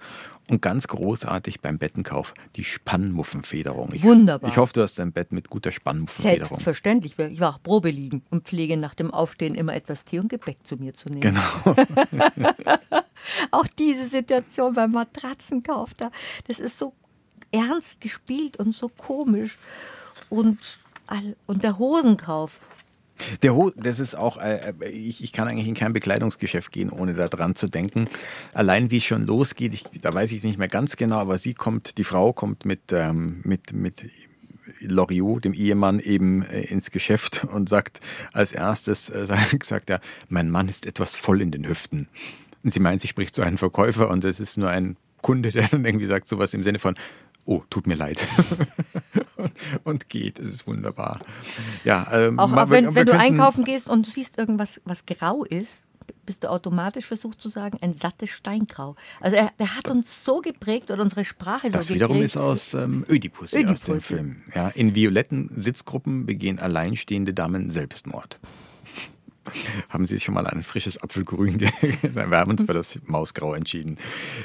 Und 0.48 0.62
ganz 0.62 0.88
großartig 0.88 1.60
beim 1.60 1.80
Bettenkauf 1.80 2.36
die 2.56 2.64
Spannmuffenfederung. 2.64 3.90
Ich, 3.94 4.04
Wunderbar. 4.04 4.48
Ich 4.48 4.58
hoffe, 4.58 4.74
du 4.74 4.84
hast 4.84 5.00
dein 5.00 5.12
Bett 5.12 5.32
mit 5.32 5.50
guter 5.50 5.72
Spannmuffenfederung. 5.72 6.46
Selbstverständlich. 6.46 7.18
Ich 7.18 7.40
war 7.40 7.56
auch 7.56 7.64
Probe 7.64 7.90
liegen 7.90 8.22
und 8.30 8.48
pflege 8.48 8.78
nach 8.78 8.94
dem 8.94 9.12
Aufstehen 9.12 9.56
immer 9.56 9.74
etwas 9.74 10.06
Tee 10.06 10.20
und 10.20 10.30
Gebäck 10.30 10.58
zu 10.64 10.78
mir 10.78 10.94
zu 10.94 11.10
nehmen. 11.10 11.22
Genau. 11.22 11.76
auch 13.52 13.66
diese 13.80 14.06
Situation 14.06 14.76
beim 14.76 14.92
Matratzenkauf, 14.92 15.96
da, 15.96 16.12
das 16.48 16.60
ist 16.60 16.78
so 16.78 16.94
ernst 17.52 18.02
gespielt 18.02 18.58
und 18.58 18.76
so 18.76 18.90
komisch. 18.90 19.58
Und, 20.30 20.80
und 21.46 21.64
der 21.64 21.78
Hosenkauf. 21.78 22.60
Der 23.44 23.56
Ho 23.56 23.72
das 23.76 24.00
ist 24.00 24.16
auch, 24.16 24.38
äh, 24.38 24.74
ich, 24.92 25.24
ich 25.24 25.32
kann 25.32 25.48
eigentlich 25.48 25.68
in 25.68 25.74
kein 25.74 25.94
Bekleidungsgeschäft 25.94 26.72
gehen, 26.72 26.90
ohne 26.90 27.14
da 27.14 27.30
dran 27.30 27.56
zu 27.56 27.68
denken. 27.68 28.10
Allein 28.54 28.92
wie 28.92 28.98
es 28.98 29.06
schon 29.06 29.26
losgeht, 29.26 29.74
ich, 29.74 29.86
da 30.02 30.14
weiß 30.14 30.34
ich 30.34 30.44
nicht 30.44 30.58
mehr 30.58 30.68
ganz 30.68 30.98
genau, 30.98 31.18
aber 31.20 31.38
sie 31.38 31.54
kommt, 31.54 31.98
die 31.98 32.04
Frau 32.04 32.34
kommt 32.34 32.66
mit, 32.66 32.92
ähm, 32.92 33.40
mit, 33.44 33.72
mit 33.72 34.06
Loriot, 34.80 35.46
dem 35.46 35.54
Ehemann, 35.54 36.00
eben 36.00 36.44
äh, 36.44 36.62
ins 36.62 36.92
Geschäft 36.92 37.44
und 37.52 37.70
sagt 37.70 38.00
als 38.34 38.52
erstes, 38.52 39.10
äh, 39.10 39.26
sagt 39.64 39.90
er, 39.90 40.02
mein 40.30 40.50
Mann 40.50 40.68
ist 40.68 40.86
etwas 40.86 41.16
voll 41.16 41.42
in 41.42 41.52
den 41.52 41.68
Hüften. 41.68 42.08
Und 42.64 42.72
sie 42.72 42.80
meint, 42.80 43.02
sie 43.02 43.08
spricht 43.08 43.36
zu 43.36 43.44
einem 43.44 43.58
Verkäufer 43.58 44.10
und 44.10 44.24
es 44.24 44.40
ist 44.40 44.58
nur 44.58 44.70
ein 44.70 44.98
Kunde, 45.22 45.52
der 45.54 45.68
dann 45.70 45.86
irgendwie 45.86 46.08
sagt 46.08 46.28
sowas 46.28 46.54
im 46.54 46.64
Sinne 46.64 46.80
von, 46.80 46.96
oh, 47.46 47.64
tut 47.70 47.88
mir 47.88 47.96
leid. 47.96 48.26
und 49.84 50.10
geht. 50.10 50.40
Es 50.40 50.54
ist 50.54 50.68
wunderbar. 50.68 51.20
Ja, 51.84 52.08
ähm, 52.12 52.40
auch, 52.40 52.52
auch 52.52 52.70
wenn, 52.70 52.96
wenn 52.96 53.06
du 53.06 53.18
einkaufen 53.18 53.64
gehst 53.64 53.90
und 53.90 54.08
du 54.08 54.12
siehst 54.12 54.38
irgendwas, 54.38 54.82
was 54.86 55.06
grau 55.06 55.44
ist, 55.44 55.84
bist 56.26 56.44
du 56.44 56.50
automatisch 56.50 57.06
versucht 57.06 57.42
zu 57.42 57.50
sagen, 57.50 57.78
ein 57.82 57.94
sattes 57.94 58.30
Steingrau. 58.30 58.96
Also 59.22 59.38
er, 59.38 59.52
er 59.58 59.76
hat 59.76 59.90
uns 59.90 60.24
so 60.24 60.42
geprägt 60.42 60.92
oder 60.92 61.02
unsere 61.02 61.24
Sprache 61.24 61.68
so 61.68 61.74
das 61.78 61.88
geprägt. 61.88 61.90
Das 61.90 62.10
wiederum 62.10 62.22
ist 62.22 62.38
aus 62.38 62.74
ähm, 62.74 63.06
Ödipus, 63.10 63.54
Ödipus, 63.54 63.82
aus 63.82 63.86
dem 63.86 64.00
Film. 64.00 64.42
Ja, 64.54 64.70
in 64.70 64.96
violetten 64.96 65.50
Sitzgruppen 65.56 66.26
begehen 66.26 66.60
alleinstehende 66.60 67.34
Damen 67.34 67.70
Selbstmord. 67.70 68.40
Haben 69.90 70.06
Sie 70.06 70.20
schon 70.20 70.34
mal 70.34 70.48
ein 70.48 70.64
frisches 70.64 71.02
Apfelgrün? 71.02 71.60
wir 72.02 72.30
haben 72.38 72.52
uns 72.52 72.64
für 72.64 72.74
das 72.74 73.00
Mausgrau 73.06 73.54
entschieden. 73.54 73.98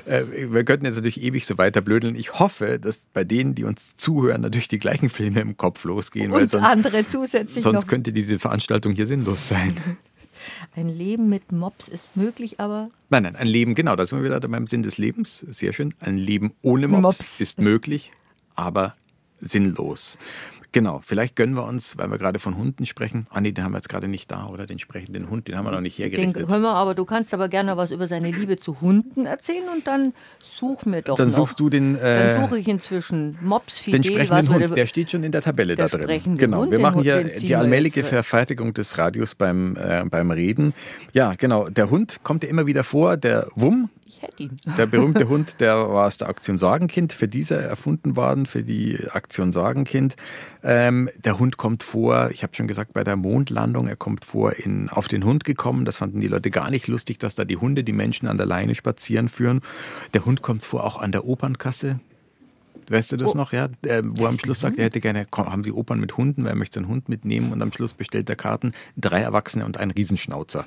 Äh, 0.06 0.24
wir 0.50 0.64
könnten 0.64 0.86
jetzt 0.86 0.96
natürlich 0.96 1.22
ewig 1.22 1.46
so 1.46 1.58
weiter 1.58 1.80
blödeln. 1.80 2.14
Ich 2.16 2.38
hoffe, 2.38 2.78
dass 2.78 3.06
bei 3.12 3.24
denen, 3.24 3.54
die 3.54 3.64
uns 3.64 3.96
zuhören, 3.96 4.42
natürlich 4.42 4.68
die 4.68 4.78
gleichen 4.78 5.08
Filme 5.08 5.40
im 5.40 5.56
Kopf 5.56 5.84
losgehen. 5.84 6.32
Und 6.32 6.50
sonst, 6.50 6.64
andere 6.64 7.06
zusätzlich 7.06 7.62
Sonst 7.62 7.82
noch. 7.82 7.86
könnte 7.86 8.12
diese 8.12 8.38
Veranstaltung 8.38 8.92
hier 8.92 9.06
sinnlos 9.06 9.48
sein. 9.48 9.76
Ein 10.74 10.88
Leben 10.88 11.28
mit 11.28 11.52
Mops 11.52 11.88
ist 11.88 12.16
möglich, 12.16 12.60
aber. 12.60 12.90
Nein, 13.10 13.24
nein, 13.24 13.36
ein 13.36 13.46
Leben, 13.46 13.74
genau, 13.74 13.94
da 13.94 14.06
sind 14.06 14.22
wir 14.22 14.24
wieder 14.24 14.40
beim 14.40 14.66
Sinn 14.66 14.82
des 14.82 14.96
Lebens. 14.96 15.40
Sehr 15.40 15.74
schön. 15.74 15.92
Ein 16.00 16.16
Leben 16.16 16.54
ohne 16.62 16.88
Mops, 16.88 17.02
Mops. 17.02 17.40
ist 17.40 17.60
möglich, 17.60 18.10
aber 18.54 18.94
sinnlos. 19.40 20.16
Genau, 20.72 21.00
vielleicht 21.02 21.34
gönnen 21.34 21.56
wir 21.56 21.64
uns, 21.64 21.98
weil 21.98 22.10
wir 22.10 22.18
gerade 22.18 22.38
von 22.38 22.56
Hunden 22.56 22.86
sprechen. 22.86 23.24
Ah 23.30 23.40
nee, 23.40 23.50
den 23.50 23.64
haben 23.64 23.72
wir 23.72 23.78
jetzt 23.78 23.88
gerade 23.88 24.06
nicht 24.06 24.30
da, 24.30 24.46
oder? 24.46 24.66
Den 24.66 24.78
sprechenden 24.78 25.28
Hund, 25.28 25.48
den 25.48 25.56
haben 25.56 25.64
wir 25.64 25.72
noch 25.72 25.80
nicht 25.80 25.98
hergerichtet. 25.98 26.36
Den 26.36 26.46
können 26.46 26.62
wir, 26.62 26.70
aber 26.70 26.94
du 26.94 27.04
kannst 27.04 27.34
aber 27.34 27.48
gerne 27.48 27.76
was 27.76 27.90
über 27.90 28.06
seine 28.06 28.30
Liebe 28.30 28.56
zu 28.56 28.80
Hunden 28.80 29.26
erzählen 29.26 29.64
und 29.74 29.86
dann 29.88 30.12
such 30.40 30.86
mir 30.86 31.02
doch 31.02 31.16
Dann 31.16 31.28
noch. 31.28 31.34
suchst 31.34 31.58
du 31.58 31.70
den... 31.70 31.96
Äh, 31.96 32.34
dann 32.34 32.42
suche 32.42 32.58
ich 32.58 32.68
inzwischen 32.68 33.36
Mops 33.40 33.78
Fidel. 33.78 34.00
Den 34.00 34.12
sprechenden 34.12 34.48
Hund, 34.48 34.60
der, 34.60 34.68
der 34.68 34.86
steht 34.86 35.10
schon 35.10 35.24
in 35.24 35.32
der 35.32 35.42
Tabelle 35.42 35.74
der 35.74 35.88
da 35.88 35.98
drin. 35.98 36.36
Genau, 36.36 36.58
Hund, 36.58 36.70
wir 36.70 36.78
machen 36.78 37.02
hier 37.02 37.24
die 37.24 37.56
allmählige 37.56 38.04
Verfertigung 38.04 38.72
des 38.72 38.96
Radios 38.96 39.34
beim, 39.34 39.76
äh, 39.76 40.04
beim 40.08 40.30
Reden. 40.30 40.72
Ja, 41.12 41.34
genau, 41.36 41.68
der 41.68 41.90
Hund 41.90 42.20
kommt 42.22 42.44
ja 42.44 42.48
immer 42.48 42.66
wieder 42.66 42.84
vor, 42.84 43.16
der 43.16 43.48
Wumm, 43.56 43.90
hätte 44.20 44.42
ihn. 44.42 44.60
Der 44.78 44.86
berühmte 44.86 45.28
Hund, 45.28 45.60
der 45.60 45.76
war 45.88 46.06
aus 46.06 46.16
der 46.16 46.28
Aktion 46.28 46.58
Sorgenkind, 46.58 47.12
für 47.12 47.28
diese 47.28 47.56
erfunden 47.56 48.16
worden, 48.16 48.46
für 48.46 48.62
die 48.62 48.98
Aktion 49.10 49.52
Sorgenkind. 49.52 50.16
Ähm, 50.62 51.08
der 51.24 51.38
Hund 51.38 51.56
kommt 51.56 51.82
vor, 51.82 52.30
ich 52.30 52.42
habe 52.42 52.54
schon 52.54 52.68
gesagt, 52.68 52.92
bei 52.92 53.04
der 53.04 53.16
Mondlandung, 53.16 53.88
er 53.88 53.96
kommt 53.96 54.24
vor 54.24 54.52
in 54.52 54.88
Auf 54.88 55.08
den 55.08 55.24
Hund 55.24 55.44
gekommen. 55.44 55.84
Das 55.84 55.96
fanden 55.96 56.20
die 56.20 56.28
Leute 56.28 56.50
gar 56.50 56.70
nicht 56.70 56.86
lustig, 56.88 57.18
dass 57.18 57.34
da 57.34 57.44
die 57.44 57.56
Hunde 57.56 57.84
die 57.84 57.92
Menschen 57.92 58.28
an 58.28 58.36
der 58.36 58.46
Leine 58.46 58.74
spazieren 58.74 59.28
führen. 59.28 59.60
Der 60.14 60.24
Hund 60.24 60.42
kommt 60.42 60.64
vor 60.64 60.84
auch 60.84 61.00
an 61.00 61.12
der 61.12 61.24
Opernkasse. 61.24 62.00
Weißt 62.90 63.12
du 63.12 63.16
das 63.16 63.34
oh. 63.34 63.36
noch, 63.36 63.52
ja? 63.52 63.68
Äh, 63.82 64.02
wo 64.04 64.26
am 64.26 64.36
Schluss 64.36 64.60
sagt, 64.60 64.76
er 64.76 64.86
hätte 64.86 65.00
gerne, 65.00 65.26
haben 65.32 65.62
Sie 65.62 65.70
Opern 65.70 66.00
mit 66.00 66.16
Hunden, 66.16 66.42
weil 66.42 66.50
er 66.50 66.56
möchte 66.56 66.80
einen 66.80 66.88
Hund 66.88 67.08
mitnehmen 67.08 67.52
und 67.52 67.62
am 67.62 67.72
Schluss 67.72 67.94
bestellt 67.94 68.28
er 68.28 68.34
Karten, 68.34 68.72
drei 68.96 69.20
Erwachsene 69.20 69.64
und 69.64 69.76
ein 69.76 69.92
Riesenschnauzer. 69.92 70.64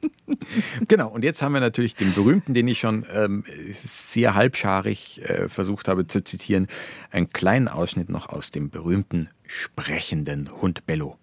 genau, 0.88 1.08
und 1.08 1.24
jetzt 1.24 1.40
haben 1.40 1.52
wir 1.52 1.60
natürlich 1.60 1.94
den 1.94 2.12
berühmten, 2.12 2.52
den 2.52 2.68
ich 2.68 2.78
schon 2.78 3.06
ähm, 3.10 3.44
sehr 3.72 4.34
halbscharig 4.34 5.22
äh, 5.22 5.48
versucht 5.48 5.88
habe 5.88 6.06
zu 6.06 6.22
zitieren, 6.22 6.68
einen 7.10 7.30
kleinen 7.30 7.68
Ausschnitt 7.68 8.10
noch 8.10 8.28
aus 8.28 8.50
dem 8.50 8.68
berühmten 8.68 9.30
sprechenden 9.46 10.50
Hund 10.60 10.84
Bello. 10.84 11.16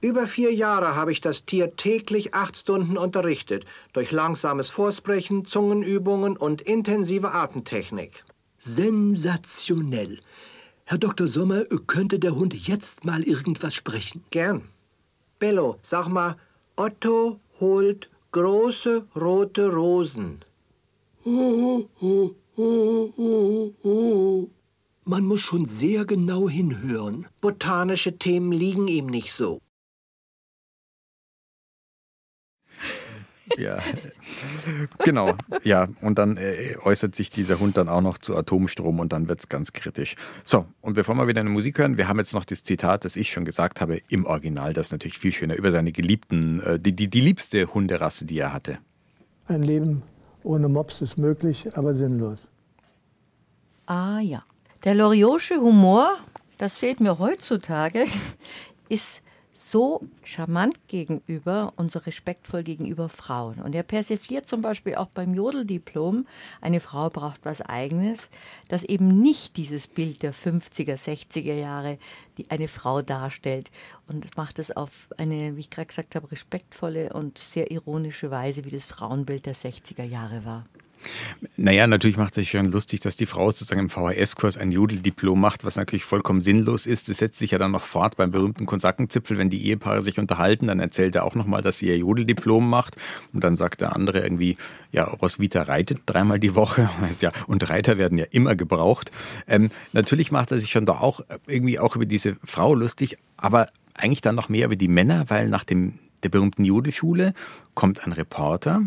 Über 0.00 0.28
vier 0.28 0.54
Jahre 0.54 0.94
habe 0.94 1.10
ich 1.10 1.20
das 1.20 1.46
Tier 1.46 1.74
täglich 1.74 2.32
acht 2.32 2.56
Stunden 2.56 2.96
unterrichtet, 2.96 3.64
durch 3.92 4.12
langsames 4.12 4.70
Vorsprechen, 4.70 5.44
Zungenübungen 5.44 6.36
und 6.36 6.60
intensive 6.60 7.32
Atemtechnik. 7.32 8.24
Sensationell. 8.58 10.18
Herr 10.84 10.98
Dr. 10.98 11.28
Sommer, 11.28 11.64
könnte 11.86 12.18
der 12.18 12.34
Hund 12.34 12.54
jetzt 12.54 13.04
mal 13.04 13.22
irgendwas 13.22 13.74
sprechen? 13.74 14.24
Gern. 14.30 14.62
Bello, 15.38 15.76
sag 15.82 16.08
mal, 16.08 16.36
Otto 16.76 17.40
holt 17.60 18.08
große 18.32 19.06
rote 19.14 19.72
Rosen. 19.72 20.44
Man 25.04 25.24
muss 25.24 25.40
schon 25.40 25.66
sehr 25.66 26.04
genau 26.04 26.48
hinhören. 26.48 27.26
Botanische 27.40 28.18
Themen 28.18 28.52
liegen 28.52 28.88
ihm 28.88 29.06
nicht 29.06 29.32
so. 29.32 29.60
Ja, 33.56 33.78
genau. 35.04 35.34
Ja, 35.64 35.88
und 36.00 36.18
dann 36.18 36.36
äh, 36.36 36.76
äußert 36.82 37.14
sich 37.14 37.30
dieser 37.30 37.60
Hund 37.60 37.76
dann 37.76 37.88
auch 37.88 38.02
noch 38.02 38.18
zu 38.18 38.36
Atomstrom 38.36 39.00
und 39.00 39.12
dann 39.12 39.28
wird 39.28 39.40
es 39.40 39.48
ganz 39.48 39.72
kritisch. 39.72 40.16
So, 40.44 40.66
und 40.80 40.94
bevor 40.94 41.14
wir 41.14 41.26
wieder 41.26 41.40
eine 41.40 41.50
Musik 41.50 41.78
hören, 41.78 41.96
wir 41.96 42.08
haben 42.08 42.18
jetzt 42.18 42.34
noch 42.34 42.44
das 42.44 42.64
Zitat, 42.64 43.04
das 43.04 43.16
ich 43.16 43.32
schon 43.32 43.44
gesagt 43.44 43.80
habe, 43.80 44.00
im 44.08 44.26
Original, 44.26 44.72
das 44.72 44.88
ist 44.88 44.92
natürlich 44.92 45.18
viel 45.18 45.32
schöner, 45.32 45.56
über 45.56 45.70
seine 45.70 45.92
geliebten, 45.92 46.60
äh, 46.60 46.78
die, 46.78 46.94
die, 46.94 47.08
die 47.08 47.20
liebste 47.20 47.72
Hunderasse, 47.72 48.24
die 48.24 48.38
er 48.38 48.52
hatte. 48.52 48.78
Ein 49.46 49.62
Leben 49.62 50.02
ohne 50.42 50.68
Mops 50.68 51.00
ist 51.00 51.18
möglich, 51.18 51.68
aber 51.74 51.94
sinnlos. 51.94 52.48
Ah 53.86 54.20
ja. 54.20 54.44
Der 54.84 54.94
Loriosche 54.94 55.56
Humor, 55.56 56.16
das 56.58 56.76
fehlt 56.76 57.00
mir 57.00 57.18
heutzutage, 57.18 58.04
ist 58.88 59.22
so 59.70 60.02
charmant 60.22 60.76
gegenüber 60.88 61.72
und 61.76 61.92
so 61.92 61.98
respektvoll 61.98 62.62
gegenüber 62.62 63.08
Frauen. 63.08 63.60
Und 63.60 63.74
er 63.74 63.82
persifliert 63.82 64.46
zum 64.46 64.62
Beispiel 64.62 64.94
auch 64.94 65.08
beim 65.08 65.34
Jodeldiplom, 65.34 66.26
eine 66.60 66.80
Frau 66.80 67.10
braucht 67.10 67.40
was 67.44 67.60
Eigenes, 67.62 68.30
dass 68.68 68.82
eben 68.82 69.20
nicht 69.20 69.56
dieses 69.56 69.86
Bild 69.86 70.22
der 70.22 70.32
50er, 70.32 70.96
60er 70.96 71.54
Jahre, 71.54 71.98
die 72.36 72.50
eine 72.50 72.68
Frau 72.68 73.02
darstellt 73.02 73.70
und 74.06 74.36
macht 74.36 74.58
es 74.58 74.70
auf 74.70 75.08
eine, 75.16 75.56
wie 75.56 75.60
ich 75.60 75.70
gerade 75.70 75.86
gesagt 75.86 76.14
habe, 76.14 76.30
respektvolle 76.30 77.12
und 77.12 77.38
sehr 77.38 77.70
ironische 77.70 78.30
Weise, 78.30 78.64
wie 78.64 78.70
das 78.70 78.84
Frauenbild 78.84 79.46
der 79.46 79.54
60er 79.54 80.04
Jahre 80.04 80.44
war. 80.44 80.66
Naja, 81.56 81.86
natürlich 81.86 82.16
macht 82.16 82.30
es 82.30 82.36
sich 82.36 82.50
schon 82.50 82.66
lustig, 82.66 83.00
dass 83.00 83.16
die 83.16 83.26
Frau 83.26 83.50
sozusagen 83.50 83.80
im 83.80 83.88
VHS-Kurs 83.88 84.56
ein 84.56 84.72
Jodeldiplom 84.72 85.40
macht, 85.40 85.64
was 85.64 85.76
natürlich 85.76 86.04
vollkommen 86.04 86.40
sinnlos 86.40 86.86
ist. 86.86 87.08
Das 87.08 87.18
setzt 87.18 87.38
sich 87.38 87.52
ja 87.52 87.58
dann 87.58 87.70
noch 87.70 87.84
fort 87.84 88.16
beim 88.16 88.30
berühmten 88.30 88.66
Konsackenzipfel, 88.66 89.38
wenn 89.38 89.50
die 89.50 89.64
Ehepaare 89.66 90.00
sich 90.00 90.18
unterhalten, 90.18 90.66
dann 90.66 90.80
erzählt 90.80 91.14
er 91.14 91.24
auch 91.24 91.34
nochmal, 91.34 91.62
dass 91.62 91.78
sie 91.78 91.88
ihr 91.88 91.98
Jodeldiplom 91.98 92.68
macht. 92.68 92.96
Und 93.32 93.44
dann 93.44 93.56
sagt 93.56 93.80
der 93.80 93.94
andere 93.94 94.20
irgendwie, 94.20 94.56
ja, 94.92 95.04
Roswitha 95.04 95.62
reitet 95.62 96.02
dreimal 96.06 96.40
die 96.40 96.54
Woche. 96.54 96.90
Und 97.46 97.68
Reiter 97.68 97.98
werden 97.98 98.18
ja 98.18 98.26
immer 98.30 98.56
gebraucht. 98.56 99.10
Ähm, 99.46 99.70
natürlich 99.92 100.30
macht 100.30 100.50
er 100.50 100.58
sich 100.58 100.70
schon 100.70 100.86
da 100.86 100.94
auch 100.94 101.20
irgendwie 101.46 101.78
auch 101.78 101.96
über 101.96 102.06
diese 102.06 102.36
Frau 102.44 102.74
lustig, 102.74 103.18
aber 103.36 103.68
eigentlich 103.94 104.20
dann 104.20 104.34
noch 104.34 104.48
mehr 104.48 104.66
über 104.66 104.76
die 104.76 104.88
Männer, 104.88 105.24
weil 105.28 105.48
nach 105.48 105.64
dem 105.64 105.98
der 106.22 106.28
berühmten 106.28 106.64
Jodelschule 106.64 107.34
kommt 107.74 108.04
ein 108.04 108.12
Reporter, 108.12 108.82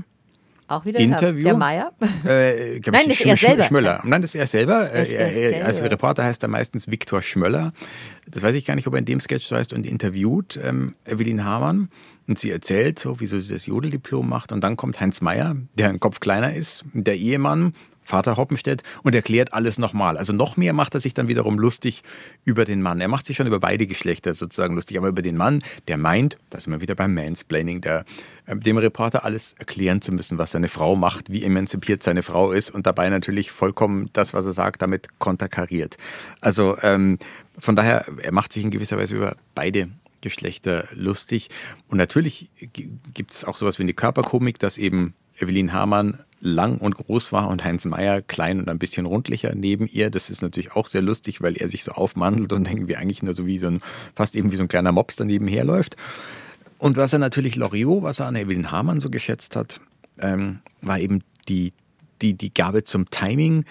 auch 0.72 0.86
wieder 0.86 1.00
Interview. 1.00 1.44
der 1.44 1.58
Meier? 1.58 1.92
Äh, 2.26 2.80
Nein, 2.92 3.08
das 3.08 3.20
ist 3.20 3.26
er 3.26 3.38
selber. 3.38 3.64
Schmöller. 3.66 4.02
Nein, 4.04 4.22
das 4.22 4.36
ist 4.36 4.42
er 4.42 4.48
selber. 4.48 4.90
Das 4.92 5.10
ist 5.10 5.14
er 5.14 5.66
Als. 5.66 5.82
Reporter 5.82 6.24
heißt 6.24 6.44
er 6.44 6.50
meistens 6.50 6.90
Viktor 6.90 7.22
Schmöller. 7.22 7.74
Das 8.28 8.44
weiß 8.44 8.56
ich 8.56 8.66
gar 8.66 8.76
nicht, 8.76 8.88
ob 8.88 8.94
er 8.94 9.00
in 9.00 9.06
dem 9.06 9.20
Sketch 9.20 9.46
so 9.46 9.56
heißt 9.56 9.74
und 9.74 9.86
interviewt 9.86 10.60
ähm, 10.64 10.96
Evelyn 11.06 11.44
Hamann. 11.44 11.90
Und 12.28 12.40
sie 12.40 12.52
erzählt 12.52 12.98
so, 13.00 13.20
wieso 13.20 13.40
sie 13.40 13.54
das 13.54 13.66
Jodeldiplom 13.66 14.28
macht. 14.28 14.52
Und 14.52 14.64
dann 14.64 14.78
kommt 14.78 15.00
Heinz 15.02 15.22
Meier, 15.22 15.56
der 15.78 15.90
ein 15.90 16.00
Kopf 16.00 16.20
kleiner 16.20 16.54
ist, 16.54 16.86
der 16.94 17.16
Ehemann, 17.16 17.74
Vater 18.02 18.38
Hoppenstedt, 18.38 18.84
und 19.04 19.16
erklärt 19.16 19.54
alles 19.54 19.78
nochmal. 19.78 20.18
Also 20.18 20.34
noch 20.34 20.58
mehr 20.58 20.74
macht 20.74 20.96
er 20.96 21.00
sich 21.00 21.14
dann 21.14 21.28
wiederum 21.28 21.60
lustig 21.60 22.04
über 22.46 22.66
den 22.66 22.82
Mann. 22.82 23.00
Er 23.00 23.08
macht 23.08 23.26
sich 23.26 23.38
schon 23.38 23.48
über 23.48 23.60
beide 23.60 23.88
Geschlechter 23.88 24.34
sozusagen 24.34 24.76
lustig, 24.76 24.98
aber 24.98 25.10
über 25.10 25.22
den 25.22 25.38
Mann, 25.38 25.64
der 25.88 25.98
meint, 25.98 26.38
da 26.50 26.60
sind 26.60 26.74
wir 26.74 26.82
wieder 26.82 26.96
beim 26.96 27.14
Mansplaining, 27.14 27.82
der, 27.82 28.06
äh, 28.46 28.56
dem 28.56 28.78
Reporter 28.78 29.24
alles 29.24 29.54
erklären 29.54 30.02
zu 30.02 30.12
müssen, 30.12 30.38
was 30.38 30.52
seine 30.52 30.68
Frau 30.68 30.96
macht, 30.96 31.32
wie 31.32 31.44
emanzipiert 31.44 32.04
seine 32.04 32.24
Frau 32.24 32.52
ist 32.52 32.72
und 32.72 32.86
dabei 32.86 33.10
natürlich 33.10 33.52
vollkommen 33.52 34.10
das, 34.14 34.34
was 34.34 34.46
er 34.46 34.54
sagt, 34.54 34.82
damit 34.82 35.20
konterkariert. 35.20 35.98
Also 36.42 36.78
ähm, 36.82 37.20
von 37.58 37.76
daher, 37.76 38.06
er 38.22 38.32
macht 38.32 38.54
sich 38.54 38.64
in 38.64 38.72
gewisser 38.72 38.98
Weise 38.98 39.16
über 39.16 39.36
beide 39.56 39.90
Geschlechter 40.22 40.88
lustig. 40.94 41.50
Und 41.90 41.98
natürlich 41.98 42.52
gibt 43.14 43.34
es 43.34 43.44
auch 43.46 43.58
sowas 43.58 43.80
wie 43.80 43.84
eine 43.84 43.94
Körperkomik, 43.94 44.60
dass 44.60 44.78
eben 44.78 45.14
Evelyn 45.40 45.74
Hamann 45.74 46.20
lang 46.42 46.80
und 46.80 46.96
groß 46.96 47.32
war 47.32 47.48
und 47.48 47.64
Heinz 47.64 47.86
Meier 47.86 48.22
klein 48.22 48.60
und 48.60 48.70
ein 48.70 48.80
bisschen 48.80 49.06
rundlicher 49.06 49.54
neben 49.56 49.88
ihr. 49.88 50.10
Das 50.10 50.30
ist 50.30 50.42
natürlich 50.42 50.74
auch 50.74 50.88
sehr 50.88 51.02
lustig, 51.02 51.42
weil 51.42 51.56
er 51.56 51.70
sich 51.70 51.84
so 51.84 51.92
aufmantelt 51.94 52.52
und 52.52 52.70
irgendwie 52.70 52.96
eigentlich 52.96 53.24
nur 53.24 53.34
so 53.34 53.46
wie 53.46 53.60
so 53.60 53.68
ein, 53.68 53.80
fast 54.16 54.36
eben 54.36 54.52
wie 54.52 54.56
so 54.56 54.64
ein 54.64 54.68
kleiner 54.68 54.92
Mops 54.92 55.16
daneben 55.16 55.48
herläuft. 55.48 55.96
Und 56.80 56.98
was 56.98 57.14
er 57.14 57.20
natürlich 57.20 57.56
Loriot, 57.56 58.04
was 58.04 58.20
er 58.20 58.26
an 58.26 58.36
Evelyn 58.36 58.72
Hamann 58.72 59.00
so 59.00 59.10
geschätzt 59.10 59.56
hat, 59.56 59.80
ähm, 60.20 60.60
war 60.82 61.00
eben 61.00 61.24
die, 61.48 61.74
die, 62.22 62.34
die 62.34 62.54
Gabe 62.54 62.84
zum 62.84 63.10
Timing. 63.10 63.66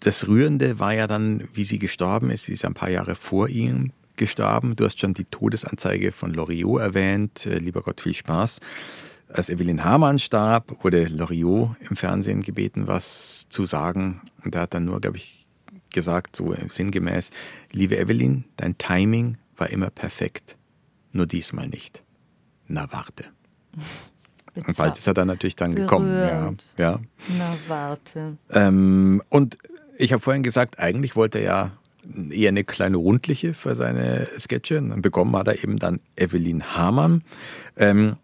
Das 0.00 0.28
Rührende 0.28 0.78
war 0.78 0.92
ja 0.92 1.06
dann, 1.06 1.48
wie 1.54 1.64
sie 1.64 1.78
gestorben 1.78 2.30
ist. 2.30 2.44
Sie 2.44 2.52
ist 2.52 2.64
ein 2.64 2.74
paar 2.74 2.90
Jahre 2.90 3.14
vor 3.14 3.48
ihm 3.48 3.92
gestorben. 4.16 4.76
Du 4.76 4.84
hast 4.84 5.00
schon 5.00 5.14
die 5.14 5.24
Todesanzeige 5.24 6.12
von 6.12 6.34
Loriot 6.34 6.80
erwähnt. 6.80 7.46
Äh, 7.46 7.58
Lieber 7.58 7.82
Gott, 7.82 8.00
viel 8.02 8.14
Spaß. 8.14 8.60
Als 9.32 9.48
Evelyn 9.48 9.82
Hamann 9.82 10.18
starb, 10.18 10.84
wurde 10.84 11.04
Loriot 11.04 11.76
im 11.88 11.96
Fernsehen 11.96 12.42
gebeten, 12.42 12.86
was 12.86 13.46
zu 13.48 13.64
sagen. 13.64 14.20
Und 14.44 14.54
er 14.54 14.62
hat 14.62 14.74
dann 14.74 14.84
nur, 14.84 15.00
glaube 15.00 15.16
ich, 15.16 15.46
gesagt, 15.90 16.36
so 16.36 16.54
sinngemäß, 16.68 17.30
liebe 17.72 17.98
Evelyn, 17.98 18.44
dein 18.56 18.76
Timing 18.78 19.38
war 19.56 19.70
immer 19.70 19.90
perfekt, 19.90 20.56
nur 21.12 21.26
diesmal 21.26 21.68
nicht. 21.68 22.02
Na 22.68 22.90
warte. 22.90 23.24
Und 24.54 24.76
bald 24.76 24.98
ist 24.98 25.06
er 25.06 25.14
dann 25.14 25.28
natürlich 25.28 25.56
dann 25.56 25.74
gekommen. 25.74 26.14
Ja, 26.14 26.52
ja. 26.76 27.00
Na, 27.38 27.54
warte. 27.68 28.36
Ähm, 28.50 29.22
und 29.30 29.56
ich 29.96 30.12
habe 30.12 30.22
vorhin 30.22 30.42
gesagt, 30.42 30.78
eigentlich 30.78 31.16
wollte 31.16 31.38
er 31.38 31.44
ja 31.44 31.70
eher 32.30 32.48
eine 32.48 32.64
kleine 32.64 32.98
rundliche 32.98 33.54
für 33.54 33.74
seine 33.74 34.28
Sketche. 34.38 34.78
Und 34.78 35.00
bekommen 35.00 35.34
hat 35.36 35.48
er 35.48 35.62
eben 35.62 35.78
dann 35.78 36.00
Evelyn 36.16 36.76
Hamann. 36.76 37.22
Ähm, 37.76 38.16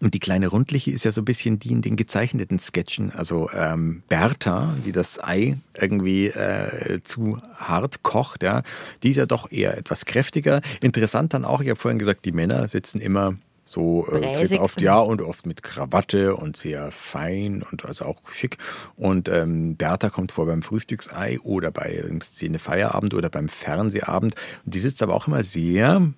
und 0.00 0.14
die 0.14 0.20
kleine 0.20 0.48
rundliche 0.48 0.90
ist 0.90 1.04
ja 1.04 1.10
so 1.10 1.20
ein 1.20 1.26
bisschen 1.26 1.58
die 1.58 1.72
in 1.72 1.82
den 1.82 1.96
gezeichneten 1.96 2.58
Sketchen. 2.58 3.12
Also 3.12 3.50
ähm, 3.54 4.02
Bertha, 4.08 4.74
die 4.84 4.92
das 4.92 5.22
Ei 5.22 5.58
irgendwie 5.78 6.28
äh, 6.28 7.00
zu 7.04 7.38
hart 7.56 8.02
kocht, 8.02 8.42
ja, 8.42 8.62
die 9.02 9.10
ist 9.10 9.16
ja 9.16 9.26
doch 9.26 9.50
eher 9.50 9.76
etwas 9.76 10.06
kräftiger. 10.06 10.62
Interessant 10.80 11.34
dann 11.34 11.44
auch, 11.44 11.60
ich 11.60 11.68
habe 11.68 11.78
vorhin 11.78 11.98
gesagt, 11.98 12.24
die 12.24 12.32
Männer 12.32 12.68
sitzen 12.68 13.00
immer 13.00 13.34
so 13.70 14.06
äh, 14.08 14.58
oft 14.58 14.80
ja 14.80 14.98
und 14.98 15.22
oft 15.22 15.46
mit 15.46 15.62
Krawatte 15.62 16.34
und 16.34 16.56
sehr 16.56 16.90
fein 16.90 17.62
und 17.70 17.84
also 17.84 18.04
auch 18.04 18.20
schick. 18.30 18.56
Und 18.96 19.28
ähm, 19.28 19.76
Bertha 19.76 20.10
kommt 20.10 20.32
vor 20.32 20.46
beim 20.46 20.62
Frühstücksei 20.62 21.38
oder 21.40 21.70
bei 21.70 22.02
Szene 22.20 22.58
Feierabend 22.58 23.14
oder 23.14 23.30
beim 23.30 23.48
Fernsehabend. 23.48 24.34
Und 24.64 24.74
die 24.74 24.80
sitzt 24.80 25.02
aber 25.04 25.14
auch 25.14 25.28
immer 25.28 25.44
sehr 25.44 26.12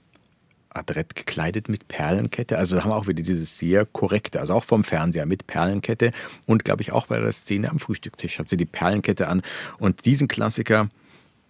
adrett 0.75 1.14
gekleidet 1.14 1.68
mit 1.68 1.89
Perlenkette. 1.89 2.59
Also 2.59 2.77
da 2.77 2.83
haben 2.85 2.91
wir 2.91 2.97
auch 2.97 3.07
wieder 3.07 3.23
dieses 3.23 3.59
sehr 3.59 3.87
korrekte, 3.87 4.41
also 4.41 4.55
auch 4.55 4.64
vom 4.64 4.85
Fernseher 4.85 5.27
mit 5.27 5.47
Perlenkette. 5.47 6.12
Und 6.47 6.64
glaube 6.64 6.83
ich 6.83 6.93
auch 6.93 7.07
bei 7.07 7.18
der 7.18 7.33
Szene 7.33 7.70
am 7.70 7.79
Frühstückstisch 7.79 8.39
hat 8.39 8.49
sie 8.49 8.57
die 8.57 8.66
Perlenkette 8.66 9.29
an. 9.29 9.43
Und 9.79 10.05
diesen 10.05 10.29
Klassiker, 10.29 10.89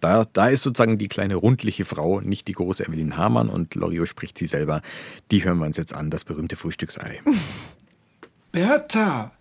da, 0.01 0.25
da 0.33 0.47
ist 0.47 0.63
sozusagen 0.63 0.97
die 0.97 1.07
kleine 1.07 1.35
rundliche 1.35 1.85
Frau, 1.85 2.19
nicht 2.19 2.47
die 2.47 2.53
große 2.53 2.85
Evelyn 2.85 3.15
Hamann 3.17 3.49
und 3.49 3.75
Loriot 3.75 4.07
spricht 4.07 4.37
sie 4.37 4.47
selber. 4.47 4.81
Die 5.31 5.43
hören 5.43 5.59
wir 5.59 5.65
uns 5.65 5.77
jetzt 5.77 5.93
an, 5.93 6.09
das 6.09 6.23
berühmte 6.25 6.55
Frühstücksei. 6.55 7.19
Bertha, 8.51 9.31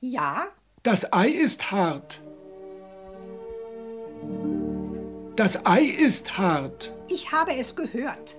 Ja? 0.00 0.44
das 0.82 1.12
Ei 1.12 1.28
ist 1.28 1.70
hart. 1.70 2.20
Das 5.36 5.64
Ei 5.64 5.82
ist 5.82 6.36
hart. 6.36 6.92
Ich 7.08 7.30
habe 7.30 7.54
es 7.54 7.76
gehört. 7.76 8.36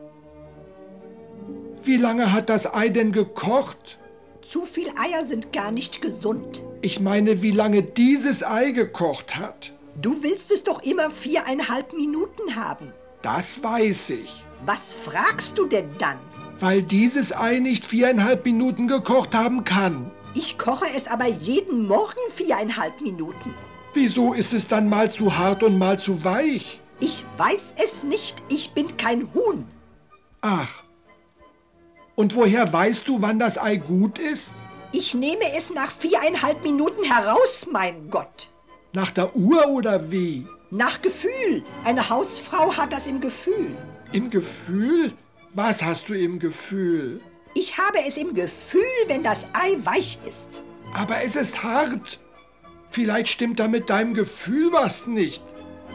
Wie 1.84 1.98
lange 1.98 2.32
hat 2.32 2.50
das 2.50 2.74
Ei 2.74 2.90
denn 2.90 3.12
gekocht? 3.12 3.98
Zu 4.50 4.66
viel 4.66 4.90
Eier 4.90 5.26
sind 5.26 5.54
gar 5.54 5.72
nicht 5.72 6.02
gesund. 6.02 6.64
Ich 6.82 7.00
meine, 7.00 7.42
wie 7.42 7.52
lange 7.52 7.84
dieses 7.84 8.44
Ei 8.44 8.72
gekocht 8.72 9.36
hat. 9.38 9.74
Du 10.02 10.24
willst 10.24 10.52
es 10.52 10.64
doch 10.64 10.82
immer 10.82 11.12
viereinhalb 11.12 11.94
Minuten 11.94 12.56
haben. 12.56 12.94
Das 13.22 13.62
weiß 13.62 14.12
ich. 14.12 14.44
Was 14.66 14.94
fragst 14.94 15.58
du 15.58 15.66
denn 15.66 15.90
dann? 15.98 16.18
Weil 16.60 16.84
dieses 16.84 17.36
Ei 17.36 17.60
nicht 17.60 17.86
viereinhalb 17.86 18.46
Minuten 18.46 18.88
gekocht 18.88 19.36
haben 19.36 19.64
kann. 19.64 20.12
Ich 20.34 20.58
koche 20.58 20.86
es 20.96 21.08
aber 21.08 21.28
jeden 21.28 21.88
Morgen 21.88 22.20
viereinhalb 22.36 23.02
Minuten. 23.02 23.54
Wieso 23.94 24.34
ist 24.34 24.54
es 24.54 24.68
dann 24.68 24.90
mal 24.90 25.12
zu 25.12 25.38
hart 25.38 25.64
und 25.64 25.78
mal 25.78 26.00
zu 26.00 26.24
weich? 26.24 26.80
Ich 27.00 27.26
weiß 27.38 27.76
es 27.84 28.04
nicht. 28.04 28.38
Ich 28.50 28.72
bin 28.72 28.98
kein 28.98 29.34
Huhn. 29.34 29.66
Ach. 30.42 30.84
Und 32.20 32.36
woher 32.36 32.74
weißt 32.74 33.08
du, 33.08 33.22
wann 33.22 33.40
das 33.40 33.58
Ei 33.58 33.78
gut 33.78 34.20
ist? 34.20 34.52
Ich 34.92 35.14
nehme 35.14 35.54
es 35.58 35.74
nach 35.74 35.90
viereinhalb 35.90 36.62
Minuten 36.66 37.06
heraus, 37.06 37.66
mein 37.72 38.10
Gott. 38.10 38.50
Nach 38.92 39.10
der 39.12 39.34
Uhr 39.38 39.66
oder 39.70 40.12
wie? 40.12 40.46
Nach 40.70 41.02
Gefühl. 41.02 41.64
Eine 41.86 42.10
Hausfrau 42.10 42.76
hat 42.76 42.92
das 42.92 43.08
im 43.08 43.22
Gefühl. 43.22 43.74
Im 44.12 44.30
Gefühl? 44.30 45.14
Was 45.54 45.82
hast 45.82 46.10
du 46.10 46.14
im 46.14 46.40
Gefühl? 46.40 47.22
Ich 47.54 47.78
habe 47.78 48.00
es 48.06 48.18
im 48.18 48.34
Gefühl, 48.34 48.82
wenn 49.08 49.24
das 49.24 49.46
Ei 49.54 49.78
weich 49.86 50.20
ist. 50.28 50.62
Aber 50.94 51.24
es 51.24 51.38
ist 51.38 51.64
hart. 51.64 52.20
Vielleicht 52.90 53.30
stimmt 53.30 53.62
da 53.62 53.70
mit 53.70 53.90
deinem 53.90 54.14
Gefühl 54.14 54.74
was 54.74 55.08
nicht. 55.08 55.42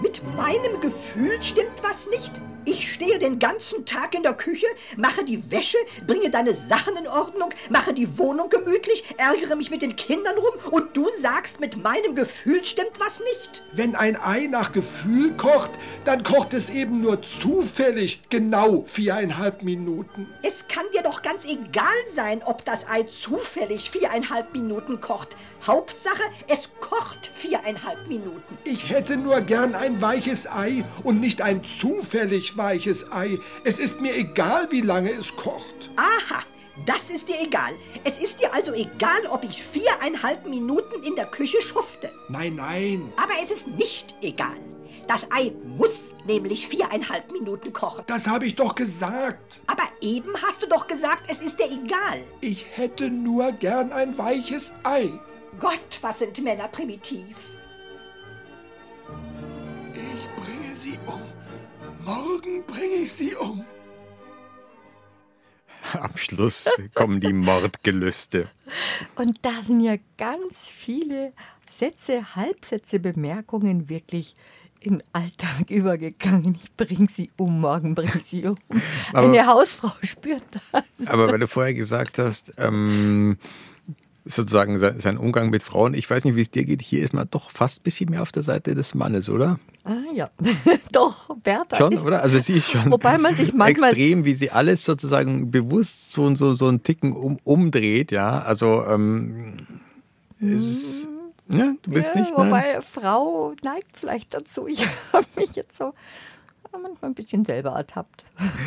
Mit 0.01 0.23
meinem 0.39 0.81
Gefühl 0.81 1.43
stimmt 1.43 1.83
was 1.83 2.09
nicht. 2.09 2.33
Ich 2.67 2.95
stehe 2.95 3.19
den 3.19 3.39
ganzen 3.39 3.85
Tag 3.85 4.15
in 4.15 4.23
der 4.23 4.33
Küche, 4.33 4.67
mache 4.97 5.23
die 5.23 5.51
Wäsche, 5.51 5.77
bringe 6.07 6.31
deine 6.31 6.55
Sachen 6.55 6.97
in 6.97 7.07
Ordnung, 7.07 7.51
mache 7.69 7.93
die 7.93 8.17
Wohnung 8.17 8.49
gemütlich, 8.49 9.05
ärgere 9.19 9.55
mich 9.55 9.71
mit 9.71 9.83
den 9.83 9.97
Kindern 9.97 10.37
rum 10.39 10.73
und 10.73 10.97
du 10.97 11.07
sagst, 11.21 11.61
mit 11.61 11.83
meinem 11.83 12.15
Gefühl 12.15 12.65
stimmt 12.65 12.99
was 12.99 13.21
nicht? 13.21 13.63
Wenn 13.73 13.95
ein 13.95 14.17
Ei 14.17 14.47
nach 14.47 14.73
Gefühl 14.73 15.37
kocht, 15.37 15.73
dann 16.07 16.23
kocht 16.23 16.55
es 16.55 16.71
eben 16.71 17.03
nur 17.03 17.21
zufällig 17.23 18.23
genau 18.31 18.85
viereinhalb 18.87 19.63
Minuten. 19.63 20.33
Es 20.43 20.67
kann 20.67 20.85
dir 20.95 21.03
doch 21.03 21.21
ganz 21.21 21.45
egal 21.45 21.85
sein, 22.07 22.43
ob 22.45 22.65
das 22.65 22.89
Ei 22.89 23.03
zufällig 23.03 23.91
viereinhalb 23.91 24.55
Minuten 24.55 25.03
kocht. 25.03 25.37
Hauptsache, 25.67 26.23
es 26.49 26.71
kocht 26.81 27.31
viereinhalb 27.55 28.09
Minuten. 28.09 28.59
Ich 28.65 28.89
hätte 28.89 29.17
nur 29.17 29.41
gern 29.41 29.75
ein 29.75 30.01
weiches 30.01 30.47
Ei 30.47 30.85
und 31.05 31.21
nicht 31.21 31.41
ein 31.43 31.63
zufällig 31.65 32.57
weiches 32.57 33.11
Ei. 33.13 33.39
Es 33.65 33.79
ist 33.79 34.01
mir 34.01 34.15
egal, 34.17 34.67
wie 34.71 34.81
lange 34.81 35.13
es 35.13 35.35
kocht. 35.37 35.91
Aha, 35.97 36.43
das 36.85 37.11
ist 37.11 37.29
dir 37.29 37.41
egal. 37.41 37.73
Es 38.03 38.19
ist 38.19 38.41
dir 38.41 38.53
also 38.53 38.73
egal, 38.73 39.27
ob 39.31 39.45
ich 39.45 39.63
viereinhalb 39.63 40.49
Minuten 40.49 41.03
in 41.05 41.15
der 41.15 41.27
Küche 41.27 41.63
schufte. 41.63 42.11
Nein, 42.29 42.57
nein. 42.57 43.13
Aber 43.17 43.35
es 43.43 43.51
ist 43.51 43.69
nicht 43.69 44.17
egal. 44.21 44.59
Das 45.07 45.27
Ei 45.31 45.53
muss 45.79 46.15
nämlich 46.27 46.67
viereinhalb 46.67 47.31
Minuten 47.31 47.73
kochen. 47.73 48.05
Das 48.07 48.27
habe 48.27 48.47
ich 48.47 48.57
doch 48.57 48.75
gesagt. 48.75 49.61
Aber 49.67 49.85
eben 50.01 50.33
hast 50.43 50.63
du 50.63 50.67
doch 50.67 50.87
gesagt, 50.87 51.25
es 51.29 51.41
ist 51.47 51.59
dir 51.59 51.67
egal. 51.67 52.25
Ich 52.41 52.67
hätte 52.73 53.11
nur 53.11 53.53
gern 53.53 53.93
ein 53.93 54.17
weiches 54.17 54.73
Ei. 54.83 55.13
Gott, 55.61 55.99
was 56.03 56.19
sind 56.19 56.43
Männer 56.43 56.69
primitiv. 56.69 57.37
Ich 59.95 60.43
bringe 60.43 60.77
sie 60.77 60.99
um. 61.07 61.21
Morgen 62.05 62.65
bringe 62.67 62.95
ich 62.97 63.13
sie 63.13 63.35
um. 63.35 63.65
Am 65.93 66.17
Schluss 66.17 66.69
kommen 66.95 67.21
die 67.21 67.33
Mordgelüste. 67.33 68.49
Und 69.17 69.39
da 69.43 69.63
sind 69.63 69.81
ja 69.81 69.97
ganz 70.17 70.69
viele 70.69 71.33
Sätze, 71.71 72.35
Halbsätze, 72.35 72.99
Bemerkungen 72.99 73.89
wirklich 73.89 74.35
in 74.81 75.03
Alltag 75.13 75.69
übergegangen. 75.71 76.59
Ich 76.63 76.73
bring 76.77 77.09
sie 77.09 77.31
um, 77.37 77.61
morgen 77.61 77.95
bring 77.95 78.19
sie 78.21 78.47
um. 78.47 78.57
Aber- 79.13 79.29
Eine 79.29 79.47
Hausfrau 79.47 79.93
spürt 80.03 80.43
das. 80.51 81.09
Aber 81.09 81.31
weil 81.31 81.39
du 81.39 81.47
vorher 81.47 81.75
gesagt 81.75 82.19
hast, 82.19 82.53
ähm, 82.59 83.39
sozusagen 84.27 84.79
se- 84.79 84.95
sein 84.99 85.19
Umgang 85.19 85.51
mit 85.51 85.63
Frauen, 85.63 85.95
ich 85.95 86.09
weiß 86.09 86.25
nicht, 86.25 86.35
wie 86.37 86.41
es 86.41 86.51
dir 86.51 86.65
geht, 86.65 86.81
hier 86.83 87.03
ist 87.05 87.13
man 87.13 87.29
doch 87.31 87.51
fast 87.51 87.81
ein 87.81 87.83
bisschen 87.83 88.11
mehr 88.11 88.23
auf 88.23 88.33
der 88.33 88.43
Seite 88.43 88.75
des 88.75 88.95
Mannes, 88.95 89.29
oder? 89.29 89.59
Ah 89.85 89.97
ja, 90.15 90.31
doch, 90.93 91.37
Bertha. 91.43 91.77
Schon, 91.77 91.99
oder? 91.99 92.23
Also 92.23 92.39
sie 92.39 92.55
ist 92.55 92.71
schon 92.71 92.91
Wobei 92.91 93.19
man 93.19 93.37
sich 93.37 93.53
manchmal 93.53 93.91
extrem, 93.91 94.25
wie 94.25 94.35
sie 94.35 94.51
alles 94.51 94.85
sozusagen 94.85 95.51
bewusst 95.51 96.13
so, 96.13 96.35
so, 96.35 96.55
so 96.55 96.69
einen 96.69 96.83
Ticken 96.83 97.13
um, 97.13 97.39
umdreht, 97.45 98.13
ja. 98.13 98.39
Also 98.39 98.85
ähm, 98.87 99.59
es, 100.41 101.07
ja, 101.53 101.75
du 101.83 101.91
bist 101.91 102.13
ja, 102.15 102.21
nicht, 102.23 102.33
nein. 102.37 102.47
Wobei 102.47 102.81
Frau 102.81 103.53
neigt 103.63 103.99
vielleicht 103.99 104.33
dazu. 104.33 104.67
Ich 104.67 104.87
habe 105.13 105.27
mich 105.37 105.55
jetzt 105.55 105.77
so 105.77 105.93
manchmal 106.83 107.11
ein 107.11 107.15
bisschen 107.15 107.45
selber 107.45 107.71
ertappt. 107.71 108.27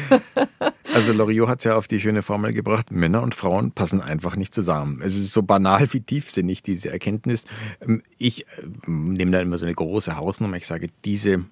Also 0.94 1.14
Loriot 1.14 1.48
hat 1.48 1.60
es 1.60 1.66
ja 1.66 1.76
auf 1.76 1.86
die 1.86 2.00
schöne 2.00 2.24
Formel 2.24 2.54
gebracht, 2.54 2.90
Männer 2.90 3.22
und 3.22 3.36
Frauen 3.36 3.72
passen 3.72 4.02
einfach 4.02 4.36
nicht 4.36 4.52
zusammen. 4.52 5.00
Es 5.04 5.16
ist 5.16 5.32
so 5.32 5.44
banal 5.44 5.94
wie 5.94 6.00
tiefsinnig, 6.00 6.64
diese 6.64 6.90
Erkenntnis. 6.90 7.46
Ähm, 7.82 8.02
Ich 8.18 8.48
äh, 8.48 8.64
nehme 8.88 9.30
da 9.30 9.40
immer 9.40 9.60
so 9.60 9.66
eine 9.66 9.76
große 9.76 10.18
Hausnummer. 10.18 10.58
Ich 10.58 10.66
sage, 10.66 10.88
diese 11.06 11.46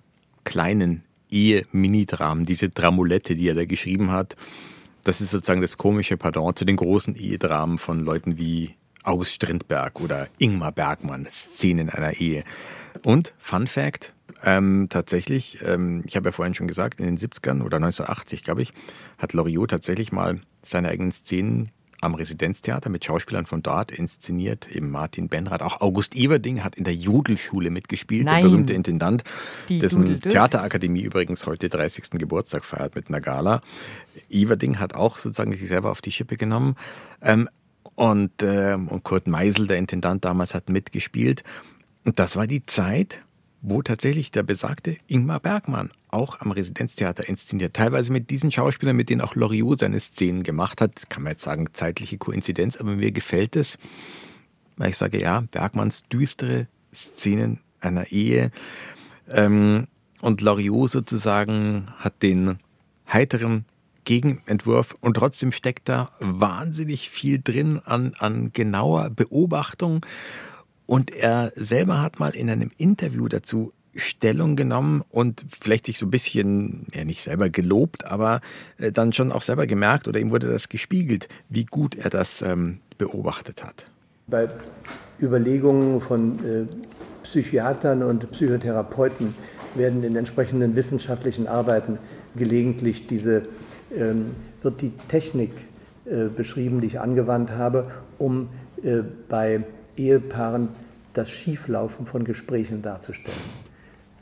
kleinen 0.45 1.03
Ehe-Mini-Dramen, 1.29 2.45
diese 2.45 2.69
Dramulette, 2.69 3.35
die 3.35 3.47
er 3.47 3.53
da 3.53 3.65
geschrieben 3.65 4.11
hat, 4.11 4.35
das 5.03 5.21
ist 5.21 5.29
sozusagen 5.29 5.61
das 5.61 5.77
komische 5.77 6.17
Pardon 6.17 6.55
zu 6.55 6.65
den 6.65 6.77
großen 6.77 7.15
Ehedramen 7.15 7.77
von 7.77 7.99
Leuten 7.99 8.39
wie 8.39 8.73
August 9.03 9.33
Strindberg 9.33 10.01
oder 10.01 10.27
Ingmar 10.39 10.71
Bergmann, 10.71 11.27
Szenen 11.29 11.91
einer 11.91 12.13
Ehe. 12.13 12.43
Und 13.03 13.35
Fun 13.37 13.67
Fact, 13.67 14.14
ähm, 14.43 14.87
tatsächlich, 14.89 15.59
ähm, 15.63 16.03
ich 16.05 16.15
habe 16.15 16.29
ja 16.29 16.31
vorhin 16.31 16.53
schon 16.53 16.67
gesagt, 16.67 16.99
in 16.99 17.05
den 17.05 17.17
70ern 17.17 17.63
oder 17.63 17.77
1980, 17.77 18.43
glaube 18.43 18.61
ich, 18.61 18.73
hat 19.17 19.33
Loriot 19.33 19.71
tatsächlich 19.71 20.11
mal 20.11 20.41
seine 20.61 20.89
eigenen 20.89 21.11
Szenen 21.11 21.71
am 22.01 22.15
Residenztheater 22.15 22.89
mit 22.89 23.03
Schauspielern 23.03 23.45
von 23.45 23.63
dort 23.63 23.91
inszeniert, 23.91 24.69
eben 24.69 24.91
Martin 24.91 25.27
Benrath. 25.27 25.61
Auch 25.61 25.81
August 25.81 26.15
Everding 26.15 26.63
hat 26.63 26.75
in 26.75 26.83
der 26.83 26.93
Jodelschule 26.93 27.69
mitgespielt, 27.69 28.25
Nein. 28.25 28.43
der 28.43 28.49
berühmte 28.49 28.73
Intendant, 28.73 29.23
Die 29.69 29.79
dessen. 29.79 30.21
Theaterakademie 30.21 31.01
übrigens 31.01 31.45
heute 31.45 31.69
30. 31.69 32.11
Geburtstag 32.11 32.63
feiert 32.63 32.95
mit 32.95 33.09
einer 33.09 33.21
Gala. 33.21 33.61
Everding 34.29 34.79
hat 34.79 34.93
auch 34.93 35.19
sozusagen 35.19 35.51
sich 35.51 35.67
selber 35.67 35.91
auf 35.91 36.01
die 36.01 36.11
Schippe 36.11 36.37
genommen. 36.37 36.75
Ähm, 37.21 37.49
und, 37.95 38.43
ähm, 38.43 38.87
und 38.89 39.03
Kurt 39.03 39.27
Meisel, 39.27 39.67
der 39.67 39.77
Intendant 39.77 40.25
damals, 40.25 40.53
hat 40.53 40.69
mitgespielt. 40.69 41.43
Und 42.03 42.19
das 42.19 42.35
war 42.35 42.45
die 42.45 42.65
Zeit, 42.65 43.24
wo 43.67 43.81
tatsächlich 43.81 44.31
der 44.31 44.43
besagte 44.43 44.97
Ingmar 45.07 45.39
Bergmann 45.39 45.89
auch 46.09 46.39
am 46.39 46.51
Residenztheater 46.51 47.27
inszeniert. 47.27 47.73
Teilweise 47.73 48.11
mit 48.11 48.29
diesen 48.29 48.51
Schauspielern, 48.51 48.95
mit 48.95 49.09
denen 49.09 49.21
auch 49.21 49.35
Loriot 49.35 49.79
seine 49.79 49.99
Szenen 49.99 50.43
gemacht 50.43 50.81
hat. 50.81 50.95
Das 50.95 51.09
kann 51.09 51.23
man 51.23 51.31
jetzt 51.31 51.43
sagen, 51.43 51.67
zeitliche 51.73 52.17
Koinzidenz, 52.17 52.77
aber 52.77 52.95
mir 52.95 53.11
gefällt 53.11 53.55
es, 53.55 53.77
weil 54.77 54.91
ich 54.91 54.97
sage, 54.97 55.19
ja, 55.19 55.41
Bergmanns 55.51 56.03
düstere 56.03 56.67
Szenen 56.93 57.59
einer 57.79 58.11
Ehe. 58.11 58.51
Ähm, 59.29 59.87
und 60.21 60.41
Loriot 60.41 60.91
sozusagen 60.91 61.87
hat 61.97 62.21
den 62.21 62.59
heiteren 63.11 63.65
Gegenentwurf 64.03 64.95
und 65.01 65.15
trotzdem 65.15 65.51
steckt 65.51 65.89
da 65.89 66.09
wahnsinnig 66.19 67.09
viel 67.09 67.41
drin 67.43 67.81
an, 67.83 68.13
an 68.19 68.53
genauer 68.53 69.09
Beobachtung. 69.09 70.05
Und 70.85 71.11
er 71.11 71.51
selber 71.55 72.01
hat 72.01 72.19
mal 72.19 72.35
in 72.35 72.49
einem 72.49 72.71
Interview 72.77 73.27
dazu 73.27 73.73
Stellung 73.95 74.55
genommen 74.55 75.03
und 75.09 75.45
vielleicht 75.47 75.85
sich 75.85 75.97
so 75.97 76.05
ein 76.05 76.11
bisschen, 76.11 76.87
ja 76.93 77.05
nicht 77.05 77.21
selber 77.21 77.49
gelobt, 77.49 78.05
aber 78.05 78.41
äh, 78.77 78.91
dann 78.91 79.13
schon 79.13 79.31
auch 79.31 79.41
selber 79.41 79.67
gemerkt 79.67 80.07
oder 80.07 80.19
ihm 80.19 80.31
wurde 80.31 80.49
das 80.49 80.69
gespiegelt, 80.69 81.29
wie 81.49 81.65
gut 81.65 81.95
er 81.95 82.09
das 82.09 82.41
ähm, 82.41 82.79
beobachtet 82.97 83.63
hat. 83.63 83.85
Bei 84.27 84.49
Überlegungen 85.21 86.01
von 86.01 86.39
äh, 86.45 86.65
Psychiatern 87.23 88.03
und 88.03 88.29
Psychotherapeuten 88.31 89.33
werden 89.75 90.03
in 90.03 90.15
entsprechenden 90.15 90.75
wissenschaftlichen 90.75 91.47
Arbeiten 91.47 91.97
gelegentlich 92.35 93.07
diese, 93.07 93.43
ähm, 93.95 94.31
wird 94.61 94.81
die 94.81 94.91
Technik 95.09 95.51
äh, 96.05 96.25
beschrieben, 96.25 96.81
die 96.81 96.87
ich 96.87 96.99
angewandt 96.99 97.51
habe, 97.51 97.91
um 98.17 98.49
äh, 98.83 99.01
bei 99.29 99.63
Ehepaaren 99.97 100.69
das 101.13 101.29
Schieflaufen 101.29 102.05
von 102.05 102.23
Gesprächen 102.23 102.81
darzustellen. 102.81 103.37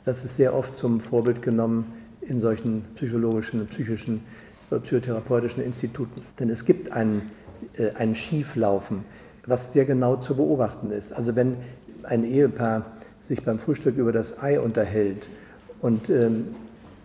Das 0.04 0.24
ist 0.24 0.36
sehr 0.36 0.54
oft 0.54 0.76
zum 0.76 1.00
Vorbild 1.00 1.42
genommen 1.42 1.92
in 2.20 2.40
solchen 2.40 2.84
psychologischen, 2.94 3.66
psychischen, 3.66 4.22
äh, 4.70 4.78
psychotherapeutischen 4.78 5.62
Instituten. 5.62 6.22
Denn 6.38 6.50
es 6.50 6.64
gibt 6.64 6.92
ein, 6.92 7.30
äh, 7.76 7.90
ein 7.92 8.14
Schieflaufen, 8.14 9.04
was 9.46 9.72
sehr 9.72 9.84
genau 9.84 10.16
zu 10.16 10.36
beobachten 10.36 10.90
ist. 10.90 11.12
Also 11.12 11.34
wenn 11.36 11.56
ein 12.02 12.24
Ehepaar 12.24 12.86
sich 13.22 13.42
beim 13.44 13.58
Frühstück 13.58 13.96
über 13.96 14.12
das 14.12 14.42
Ei 14.42 14.60
unterhält 14.60 15.28
und 15.80 16.10
ähm, 16.10 16.54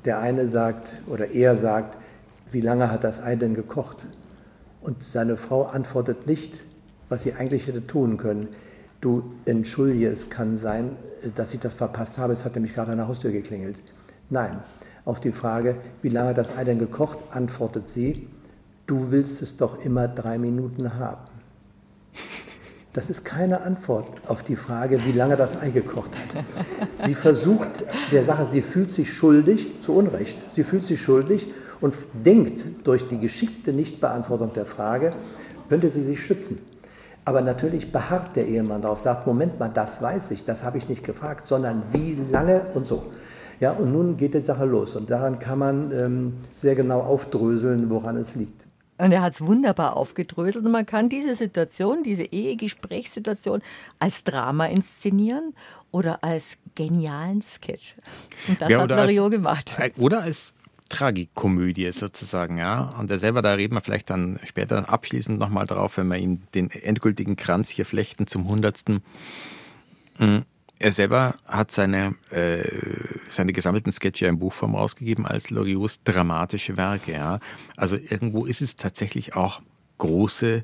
der 0.06 0.20
eine 0.20 0.48
sagt 0.48 1.02
oder 1.08 1.32
er 1.32 1.58
sagt, 1.58 1.98
wie 2.52 2.62
lange 2.62 2.92
hat 2.92 3.04
das 3.04 3.22
Ei 3.22 3.36
denn 3.36 3.54
gekocht? 3.54 3.98
Und 4.82 5.04
seine 5.04 5.38
Frau 5.38 5.64
antwortet 5.64 6.28
nicht, 6.28 6.64
was 7.10 7.24
sie 7.24 7.34
eigentlich 7.34 7.68
hätte 7.68 7.86
tun 7.86 8.18
können. 8.18 8.48
Du 9.02 9.32
entschuldige, 9.46 10.08
es 10.08 10.30
kann 10.30 10.56
sein, 10.56 10.96
dass 11.36 11.54
ich 11.54 11.60
das 11.60 11.74
verpasst 11.74 12.18
habe, 12.18 12.34
es 12.34 12.46
hat 12.46 12.56
nämlich 12.56 12.74
gerade 12.74 12.92
an 12.92 12.98
der 12.98 13.08
Haustür 13.08 13.32
geklingelt. 13.32 13.82
Nein, 14.30 14.60
auf 15.06 15.20
die 15.20 15.32
Frage, 15.32 15.78
wie 16.02 16.10
lange 16.10 16.34
das 16.34 16.56
Ei 16.56 16.64
denn 16.64 16.80
gekocht, 16.80 17.18
antwortet 17.32 17.90
sie, 17.90 18.28
du 18.86 19.12
willst 19.12 19.42
es 19.42 19.58
doch 19.58 19.84
immer 19.84 20.08
drei 20.08 20.38
Minuten 20.38 20.96
haben. 21.00 21.22
Das 22.94 23.10
ist 23.10 23.24
keine 23.24 23.62
Antwort 23.62 24.08
auf 24.28 24.44
die 24.44 24.56
Frage, 24.56 25.06
wie 25.06 25.12
lange 25.12 25.36
das 25.36 25.62
Ei 25.62 25.70
gekocht 25.70 26.12
hat. 26.16 26.44
Sie 27.06 27.14
versucht 27.14 27.84
der 28.12 28.26
Sache, 28.26 28.46
sie 28.46 28.62
fühlt 28.62 28.90
sich 28.90 29.14
schuldig, 29.14 29.80
zu 29.80 29.94
Unrecht, 29.94 30.38
sie 30.52 30.64
fühlt 30.64 30.84
sich 30.84 31.02
schuldig 31.02 31.48
und 31.82 31.96
denkt, 32.26 32.66
durch 32.84 33.08
die 33.08 33.20
geschickte 33.20 33.74
Nichtbeantwortung 33.74 34.54
der 34.54 34.66
Frage 34.66 35.14
könnte 35.70 35.90
sie 35.92 36.04
sich 36.04 36.24
schützen. 36.26 36.58
Aber 37.30 37.42
natürlich 37.42 37.92
beharrt 37.92 38.36
der 38.36 38.48
Ehemann 38.48 38.82
darauf, 38.82 38.98
sagt, 39.02 39.28
Moment 39.28 39.60
mal, 39.60 39.68
das 39.70 40.02
weiß 40.02 40.32
ich, 40.32 40.46
das 40.46 40.64
habe 40.64 40.80
ich 40.80 40.90
nicht 40.90 41.04
gefragt, 41.04 41.46
sondern 41.46 41.84
wie 41.92 42.16
lange 42.32 42.62
und 42.74 42.88
so. 42.88 43.04
Ja, 43.60 43.70
und 43.74 43.92
nun 43.92 44.18
geht 44.18 44.34
die 44.34 44.44
Sache 44.44 44.66
los 44.66 44.96
und 44.96 45.12
daran 45.12 45.38
kann 45.38 45.60
man 45.60 45.92
ähm, 45.92 46.34
sehr 46.56 46.74
genau 46.74 47.02
aufdröseln, 47.02 47.88
woran 47.92 48.16
es 48.18 48.34
liegt. 48.34 48.66
Und 48.98 49.12
er 49.12 49.22
hat 49.22 49.34
es 49.34 49.42
wunderbar 49.46 49.96
aufgedröselt 49.96 50.66
und 50.66 50.72
man 50.72 50.88
kann 50.88 51.08
diese 51.08 51.36
Situation, 51.36 52.02
diese 52.02 52.24
Ehegesprächssituation 52.24 53.62
als 54.00 54.24
Drama 54.24 54.66
inszenieren 54.66 55.54
oder 55.92 56.24
als 56.24 56.58
genialen 56.74 57.44
Sketch. 57.44 57.94
Und 58.48 58.60
das 58.60 58.70
Ja, 58.70 58.78
hat 58.80 58.86
oder 58.86 58.98
als- 59.04 59.16
gemacht. 59.30 59.76
Oder 60.00 60.24
als 60.24 60.54
Tragikomödie 60.90 61.92
sozusagen, 61.92 62.58
ja. 62.58 62.96
Und 63.00 63.10
er 63.12 63.20
selber, 63.20 63.42
da 63.42 63.54
reden 63.54 63.76
wir 63.76 63.82
vielleicht 63.82 64.10
dann 64.10 64.40
später 64.44 64.90
abschließend 64.90 65.40
nochmal 65.40 65.66
drauf, 65.66 65.98
wenn 65.98 66.08
wir 66.08 66.18
ihm 66.18 66.42
den 66.54 66.70
endgültigen 66.72 67.36
Kranz 67.36 67.70
hier 67.70 67.86
flechten 67.86 68.28
zum 68.28 68.48
Hundertsten. 68.48 69.02
Mhm. 70.18 70.44
Er 70.82 70.92
selber 70.92 71.36
hat 71.46 71.72
seine, 71.72 72.16
äh, 72.30 72.64
seine 73.30 73.52
gesammelten 73.52 73.92
Sketche 73.92 74.28
in 74.28 74.40
Buchform 74.40 74.76
rausgegeben 74.76 75.26
als 75.26 75.50
Loriots 75.50 76.02
dramatische 76.04 76.78
Werke. 76.78 77.12
Ja. 77.12 77.40
Also 77.76 77.98
irgendwo 77.98 78.46
ist 78.46 78.62
es 78.62 78.78
tatsächlich 78.78 79.36
auch 79.36 79.62
große 79.98 80.64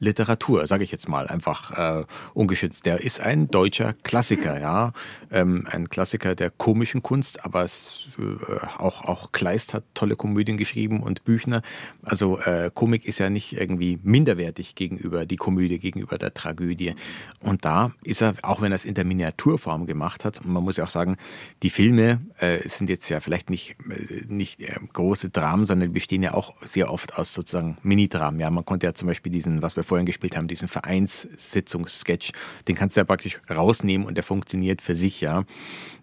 Literatur, 0.00 0.66
sage 0.66 0.84
ich 0.84 0.92
jetzt 0.92 1.08
mal 1.08 1.26
einfach 1.26 2.00
äh, 2.00 2.04
ungeschützt. 2.34 2.86
Der 2.86 3.00
ist 3.02 3.20
ein 3.20 3.50
deutscher 3.50 3.94
Klassiker, 4.02 4.60
ja, 4.60 4.92
ähm, 5.30 5.66
ein 5.70 5.88
Klassiker 5.88 6.34
der 6.34 6.50
komischen 6.50 7.02
Kunst, 7.02 7.44
aber 7.44 7.64
es, 7.64 8.08
äh, 8.18 8.66
auch 8.78 9.04
auch 9.04 9.32
Kleist 9.32 9.74
hat 9.74 9.84
tolle 9.94 10.16
Komödien 10.16 10.56
geschrieben 10.56 11.02
und 11.02 11.24
Büchner. 11.24 11.62
Also 12.04 12.38
äh, 12.40 12.70
Komik 12.72 13.06
ist 13.06 13.18
ja 13.18 13.30
nicht 13.30 13.54
irgendwie 13.54 13.98
minderwertig 14.02 14.74
gegenüber 14.74 15.26
die 15.26 15.36
Komödie, 15.36 15.78
gegenüber 15.78 16.18
der 16.18 16.34
Tragödie. 16.34 16.94
Und 17.40 17.64
da 17.64 17.92
ist 18.04 18.22
er, 18.22 18.34
auch 18.42 18.60
wenn 18.60 18.72
er 18.72 18.76
es 18.76 18.84
in 18.84 18.94
der 18.94 19.04
Miniaturform 19.04 19.86
gemacht 19.86 20.24
hat, 20.24 20.44
man 20.44 20.62
muss 20.62 20.76
ja 20.76 20.84
auch 20.84 20.90
sagen, 20.90 21.16
die 21.62 21.70
Filme 21.70 22.20
äh, 22.38 22.68
sind 22.68 22.88
jetzt 22.90 23.08
ja 23.08 23.20
vielleicht 23.20 23.50
nicht 23.50 23.76
äh, 23.90 24.24
nicht 24.28 24.60
äh, 24.60 24.76
große 24.92 25.30
Dramen, 25.30 25.66
sondern 25.66 25.92
bestehen 25.92 26.22
ja 26.22 26.34
auch 26.34 26.54
sehr 26.62 26.92
oft 26.92 27.18
aus 27.18 27.34
sozusagen 27.34 27.78
Mini-Dramen. 27.82 28.40
Ja, 28.40 28.50
man 28.50 28.64
konnte 28.64 28.86
ja 28.86 28.94
zum 28.94 29.08
Beispiel 29.08 29.32
diesen, 29.32 29.62
was 29.62 29.76
wir 29.76 29.84
vorhin 29.88 30.06
gespielt 30.06 30.36
haben, 30.36 30.48
diesen 30.48 30.68
Vereinssitzungssketch, 30.68 32.32
den 32.68 32.76
kannst 32.76 32.96
du 32.96 33.00
ja 33.00 33.04
praktisch 33.04 33.40
rausnehmen 33.50 34.06
und 34.06 34.14
der 34.14 34.24
funktioniert 34.24 34.82
für 34.82 34.94
sich, 34.94 35.20
ja. 35.20 35.44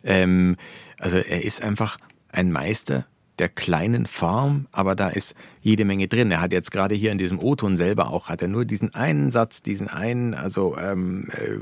Ähm, 0.03 0.57
also 0.99 1.17
er 1.17 1.43
ist 1.43 1.61
einfach 1.61 1.97
ein 2.29 2.51
Meister 2.51 3.05
der 3.39 3.49
kleinen 3.49 4.05
Form, 4.05 4.67
aber 4.71 4.95
da 4.95 5.09
ist 5.09 5.35
jede 5.61 5.83
Menge 5.83 6.07
drin. 6.07 6.31
Er 6.31 6.39
hat 6.39 6.53
jetzt 6.53 6.71
gerade 6.71 6.95
hier 6.95 7.11
in 7.11 7.17
diesem 7.17 7.39
O-Ton 7.39 7.75
selber 7.75 8.09
auch, 8.09 8.29
hat 8.29 8.41
er 8.41 8.47
nur 8.47 8.65
diesen 8.65 8.93
einen 8.95 9.29
Satz, 9.29 9.61
diesen 9.61 9.89
einen, 9.89 10.33
also 10.33 10.77
ähm, 10.77 11.27
äh, 11.31 11.57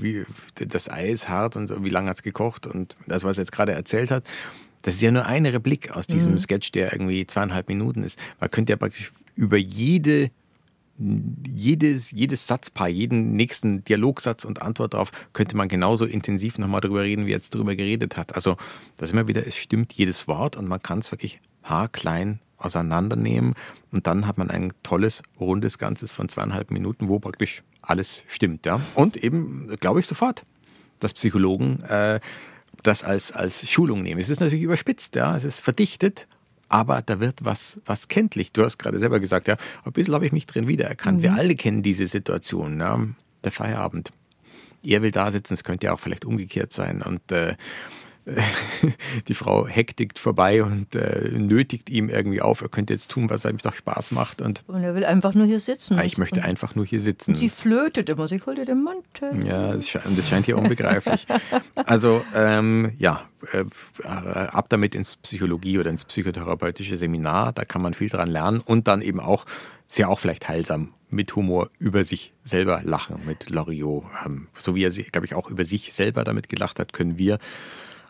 wie, 0.00 0.24
das 0.54 0.88
Ei 0.88 1.08
ist 1.08 1.28
hart 1.28 1.56
und 1.56 1.66
so, 1.66 1.82
wie 1.84 1.88
lange 1.88 2.10
hat 2.10 2.18
es 2.18 2.22
gekocht 2.22 2.66
und 2.66 2.96
das, 3.06 3.24
was 3.24 3.38
er 3.38 3.42
jetzt 3.42 3.52
gerade 3.52 3.72
erzählt 3.72 4.10
hat, 4.10 4.24
das 4.82 4.94
ist 4.94 5.02
ja 5.02 5.10
nur 5.10 5.26
eine 5.26 5.52
Replik 5.52 5.90
aus 5.90 6.06
diesem 6.06 6.32
mhm. 6.32 6.38
Sketch, 6.38 6.70
der 6.70 6.92
irgendwie 6.92 7.26
zweieinhalb 7.26 7.68
Minuten 7.68 8.04
ist. 8.04 8.20
Man 8.38 8.50
könnte 8.50 8.72
ja 8.72 8.76
praktisch 8.76 9.12
über 9.34 9.56
jede 9.56 10.30
jedes, 10.98 12.10
jedes 12.10 12.46
Satzpaar, 12.46 12.88
jeden 12.88 13.32
nächsten 13.36 13.84
Dialogsatz 13.84 14.44
und 14.44 14.62
Antwort 14.62 14.94
darauf 14.94 15.10
könnte 15.32 15.56
man 15.56 15.68
genauso 15.68 16.06
intensiv 16.06 16.58
nochmal 16.58 16.80
drüber 16.80 17.02
reden, 17.02 17.26
wie 17.26 17.32
er 17.32 17.36
jetzt 17.36 17.54
drüber 17.54 17.76
geredet 17.76 18.16
hat. 18.16 18.34
Also 18.34 18.56
das 18.96 19.12
immer 19.12 19.28
wieder, 19.28 19.46
es 19.46 19.56
stimmt 19.56 19.92
jedes 19.92 20.26
Wort 20.26 20.56
und 20.56 20.66
man 20.66 20.82
kann 20.82 21.00
es 21.00 21.12
wirklich 21.12 21.40
haarklein 21.62 22.40
auseinandernehmen 22.58 23.54
und 23.92 24.06
dann 24.06 24.26
hat 24.26 24.38
man 24.38 24.50
ein 24.50 24.72
tolles, 24.82 25.22
rundes 25.38 25.78
Ganzes 25.78 26.10
von 26.12 26.28
zweieinhalb 26.28 26.70
Minuten, 26.70 27.08
wo 27.08 27.18
praktisch 27.18 27.62
alles 27.82 28.24
stimmt. 28.28 28.64
Ja? 28.64 28.80
Und 28.94 29.16
eben, 29.22 29.68
glaube 29.78 30.00
ich 30.00 30.06
sofort, 30.06 30.44
dass 31.00 31.12
Psychologen 31.12 31.82
äh, 31.82 32.20
das 32.82 33.02
als, 33.02 33.32
als 33.32 33.68
Schulung 33.68 34.02
nehmen. 34.02 34.20
Es 34.20 34.30
ist 34.30 34.40
natürlich 34.40 34.62
überspitzt, 34.62 35.14
ja, 35.16 35.36
es 35.36 35.44
ist 35.44 35.60
verdichtet, 35.60 36.26
aber 36.68 37.02
da 37.02 37.20
wird 37.20 37.44
was, 37.44 37.80
was 37.84 38.08
kenntlich. 38.08 38.52
Du 38.52 38.64
hast 38.64 38.78
gerade 38.78 38.98
selber 38.98 39.20
gesagt, 39.20 39.48
ja, 39.48 39.56
ein 39.84 39.92
bisschen 39.92 40.14
habe 40.14 40.26
ich 40.26 40.32
mich 40.32 40.46
drin 40.46 40.68
wiedererkannt. 40.68 41.18
Mhm. 41.18 41.22
Wir 41.22 41.34
alle 41.34 41.54
kennen 41.54 41.82
diese 41.82 42.06
Situation, 42.06 42.80
ja, 42.80 43.00
der 43.44 43.52
Feierabend. 43.52 44.12
Er 44.82 45.02
will 45.02 45.10
da 45.10 45.30
sitzen, 45.30 45.54
es 45.54 45.64
könnte 45.64 45.86
ja 45.86 45.92
auch 45.92 46.00
vielleicht 46.00 46.24
umgekehrt 46.24 46.72
sein. 46.72 47.02
Und 47.02 47.32
äh, 47.32 47.56
die 49.28 49.34
Frau 49.34 49.68
hektigt 49.68 50.18
vorbei 50.18 50.62
und 50.62 50.94
äh, 50.96 51.30
nötigt 51.30 51.88
ihm 51.88 52.08
irgendwie 52.08 52.40
auf, 52.40 52.60
er 52.60 52.68
könnte 52.68 52.92
jetzt 52.92 53.10
tun, 53.10 53.30
was 53.30 53.44
ihm 53.44 53.58
doch 53.58 53.74
Spaß 53.74 54.10
macht. 54.10 54.42
Und, 54.42 54.64
und 54.66 54.82
er 54.82 54.94
will 54.94 55.04
einfach 55.04 55.34
nur 55.34 55.46
hier 55.46 55.60
sitzen. 55.60 55.98
Ah, 55.98 56.04
ich 56.04 56.18
möchte 56.18 56.42
einfach 56.42 56.74
nur 56.74 56.84
hier 56.84 57.00
sitzen. 57.00 57.32
Und 57.32 57.36
sie 57.36 57.48
flötet 57.48 58.08
immer, 58.08 58.26
sie 58.26 58.40
holt 58.44 58.58
dir 58.58 58.64
den 58.64 58.82
Mantel. 58.82 59.46
Ja, 59.46 59.74
das, 59.74 59.88
scheint, 59.88 60.18
das 60.18 60.28
scheint 60.28 60.46
hier 60.46 60.58
unbegreiflich. 60.58 61.26
also, 61.74 62.24
ähm, 62.34 62.92
ja, 62.98 63.22
äh, 63.52 63.64
ab 64.02 64.66
damit 64.70 64.96
ins 64.96 65.16
Psychologie 65.16 65.78
oder 65.78 65.90
ins 65.90 66.04
psychotherapeutische 66.04 66.96
Seminar, 66.96 67.52
da 67.52 67.64
kann 67.64 67.80
man 67.80 67.94
viel 67.94 68.08
dran 68.08 68.28
lernen 68.28 68.60
und 68.60 68.88
dann 68.88 69.02
eben 69.02 69.20
auch, 69.20 69.46
sehr 69.86 70.08
auch 70.08 70.18
vielleicht 70.18 70.48
heilsam 70.48 70.94
mit 71.08 71.36
Humor 71.36 71.70
über 71.78 72.02
sich 72.02 72.32
selber 72.42 72.80
lachen 72.82 73.20
mit 73.24 73.48
Loriot. 73.48 74.04
Ähm, 74.24 74.48
so 74.54 74.74
wie 74.74 74.82
er, 74.82 74.90
glaube 74.90 75.26
ich, 75.26 75.34
auch 75.34 75.48
über 75.48 75.64
sich 75.64 75.92
selber 75.92 76.24
damit 76.24 76.48
gelacht 76.48 76.80
hat, 76.80 76.92
können 76.92 77.18
wir 77.18 77.38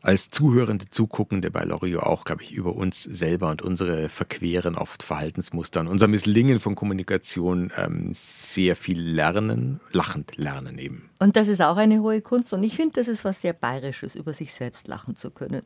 als 0.06 0.30
Zuhörende, 0.30 0.88
Zuguckende 0.88 1.50
bei 1.50 1.64
Loriot 1.64 2.04
auch, 2.04 2.24
glaube 2.24 2.42
ich, 2.42 2.52
über 2.52 2.76
uns 2.76 3.02
selber 3.02 3.50
und 3.50 3.60
unsere 3.60 4.08
verqueren 4.08 4.76
oft 4.76 5.02
Verhaltensmuster 5.02 5.80
und 5.80 5.88
unser 5.88 6.06
Misslingen 6.06 6.60
von 6.60 6.76
Kommunikation 6.76 7.72
ähm, 7.76 8.10
sehr 8.12 8.76
viel 8.76 9.00
lernen, 9.00 9.80
lachend 9.90 10.36
lernen 10.36 10.78
eben. 10.78 11.10
Und 11.18 11.34
das 11.34 11.48
ist 11.48 11.60
auch 11.60 11.76
eine 11.76 12.02
hohe 12.02 12.20
Kunst 12.20 12.54
und 12.54 12.62
ich 12.62 12.76
finde, 12.76 12.92
das 12.94 13.08
ist 13.08 13.24
was 13.24 13.42
sehr 13.42 13.52
Bayerisches, 13.52 14.14
über 14.14 14.32
sich 14.32 14.54
selbst 14.54 14.86
lachen 14.86 15.16
zu 15.16 15.32
können. 15.32 15.62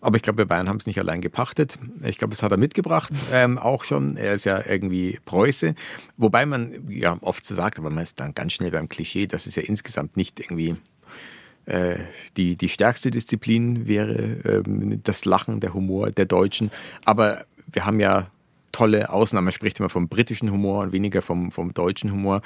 Aber 0.00 0.16
ich 0.16 0.22
glaube, 0.22 0.38
wir 0.38 0.46
Bayern 0.46 0.68
haben 0.68 0.78
es 0.78 0.86
nicht 0.86 0.98
allein 0.98 1.20
gepachtet. 1.20 1.78
Ich 2.02 2.16
glaube, 2.16 2.32
es 2.32 2.42
hat 2.42 2.50
er 2.50 2.56
mitgebracht, 2.56 3.12
ähm, 3.32 3.58
auch 3.58 3.84
schon. 3.84 4.16
Er 4.16 4.32
ist 4.32 4.44
ja 4.44 4.64
irgendwie 4.66 5.20
Preuße. 5.26 5.74
Wobei 6.16 6.46
man 6.46 6.88
ja 6.88 7.18
oft 7.20 7.44
so 7.44 7.54
sagt, 7.54 7.78
aber 7.78 7.90
man 7.90 8.02
ist 8.02 8.18
dann 8.18 8.34
ganz 8.34 8.54
schnell 8.54 8.70
beim 8.70 8.88
Klischee, 8.88 9.26
dass 9.26 9.46
es 9.46 9.56
ja 9.56 9.62
insgesamt 9.62 10.16
nicht 10.16 10.40
irgendwie 10.40 10.76
die, 12.36 12.56
die 12.56 12.68
stärkste 12.68 13.10
Disziplin 13.10 13.86
wäre 13.86 14.14
ähm, 14.44 15.00
das 15.02 15.24
Lachen, 15.24 15.60
der 15.60 15.74
Humor 15.74 16.10
der 16.10 16.24
Deutschen. 16.24 16.70
Aber 17.04 17.44
wir 17.70 17.84
haben 17.84 18.00
ja 18.00 18.30
tolle 18.72 19.10
Ausnahmen. 19.10 19.46
Man 19.46 19.52
spricht 19.52 19.78
immer 19.78 19.88
vom 19.88 20.08
britischen 20.08 20.50
Humor 20.50 20.82
und 20.82 20.92
weniger 20.92 21.22
vom, 21.22 21.50
vom 21.50 21.74
deutschen 21.74 22.12
Humor. 22.12 22.42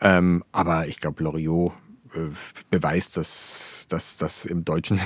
Ähm, 0.00 0.44
aber 0.52 0.86
ich 0.88 1.00
glaube, 1.00 1.22
Loriot 1.22 1.72
äh, 2.14 2.28
beweist, 2.70 3.16
dass 3.16 3.86
das 3.88 4.44
im 4.46 4.64
Deutschen. 4.64 5.00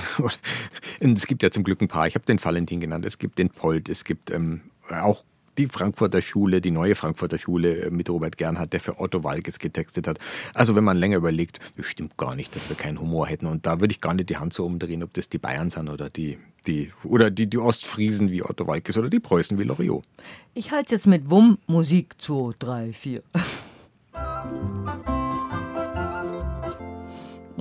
es 1.00 1.26
gibt 1.26 1.42
ja 1.42 1.50
zum 1.50 1.64
Glück 1.64 1.80
ein 1.80 1.88
paar. 1.88 2.06
Ich 2.06 2.14
habe 2.14 2.26
den 2.26 2.42
Valentin 2.42 2.80
genannt. 2.80 3.06
Es 3.06 3.18
gibt 3.18 3.38
den 3.38 3.50
Polt. 3.50 3.88
Es 3.88 4.04
gibt 4.04 4.30
ähm, 4.30 4.62
auch 4.90 5.24
die 5.58 5.68
Frankfurter 5.68 6.22
Schule, 6.22 6.60
die 6.60 6.70
neue 6.70 6.94
Frankfurter 6.94 7.38
Schule 7.38 7.86
äh, 7.86 7.90
mit 7.90 8.08
Robert 8.10 8.36
Gernhardt, 8.36 8.72
der 8.72 8.80
für 8.80 8.98
Otto 9.00 9.24
Walkes 9.24 9.58
getextet 9.58 10.06
hat. 10.06 10.18
Also 10.54 10.74
wenn 10.74 10.84
man 10.84 10.96
länger 10.96 11.16
überlegt, 11.16 11.60
das 11.76 11.86
stimmt 11.86 12.16
gar 12.16 12.34
nicht, 12.34 12.54
dass 12.56 12.68
wir 12.68 12.76
keinen 12.76 13.00
Humor 13.00 13.26
hätten. 13.26 13.46
Und 13.46 13.66
da 13.66 13.80
würde 13.80 13.92
ich 13.92 14.00
gar 14.00 14.14
nicht 14.14 14.30
die 14.30 14.36
Hand 14.36 14.52
so 14.52 14.64
umdrehen, 14.64 15.02
ob 15.02 15.12
das 15.14 15.28
die 15.28 15.38
Bayern 15.38 15.70
sind 15.70 15.88
oder 15.88 16.10
die, 16.10 16.38
die, 16.66 16.90
oder 17.02 17.30
die, 17.30 17.46
die 17.46 17.58
Ostfriesen 17.58 18.30
wie 18.30 18.42
Otto 18.42 18.66
Walkes 18.66 18.96
oder 18.96 19.08
die 19.08 19.20
Preußen 19.20 19.58
wie 19.58 19.64
Loriot. 19.64 20.04
Ich 20.54 20.72
halte 20.72 20.86
es 20.86 20.90
jetzt 20.90 21.06
mit 21.06 21.30
Wumm 21.30 21.58
Musik 21.66 22.14
2, 22.18 22.54
3, 22.58 22.92
4. 22.92 23.22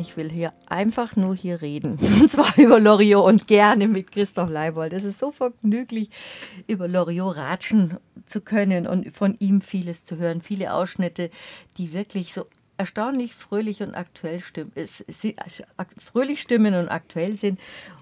Ich 0.04 0.18
will 0.18 0.30
hier 0.30 0.52
einfach 0.66 1.16
nur 1.16 1.34
hier 1.34 1.62
reden. 1.62 1.98
Und 2.22 2.30
zwar 2.30 2.58
über 2.58 2.78
Loriot 2.78 3.26
und 3.26 3.48
gerne 3.48 3.88
mit 3.88 4.12
Christoph 4.12 4.50
Leibold. 4.50 4.92
Es 4.92 5.06
ist 5.06 5.18
so 5.18 5.32
vergnüglich, 5.32 6.10
über 6.68 6.90
Loriot 6.90 7.38
ratschen 7.38 7.98
zu 8.26 8.42
können 8.42 8.86
und 8.86 9.16
von 9.16 9.38
ihm 9.40 9.62
vieles 9.62 10.04
zu 10.04 10.18
hören. 10.18 10.42
Viele 10.42 10.74
Ausschnitte, 10.74 11.30
die 11.78 11.94
wirklich 11.94 12.34
so 12.34 12.44
erstaunlich 12.76 13.34
fröhlich 13.34 13.82
und 13.82 13.96
aktuell 13.96 14.42
stimmen, 14.42 14.74
fröhlich 15.98 16.42
stimmen 16.42 16.74
und 16.76 16.90
aktuell 16.90 17.38
sind. 17.38 17.58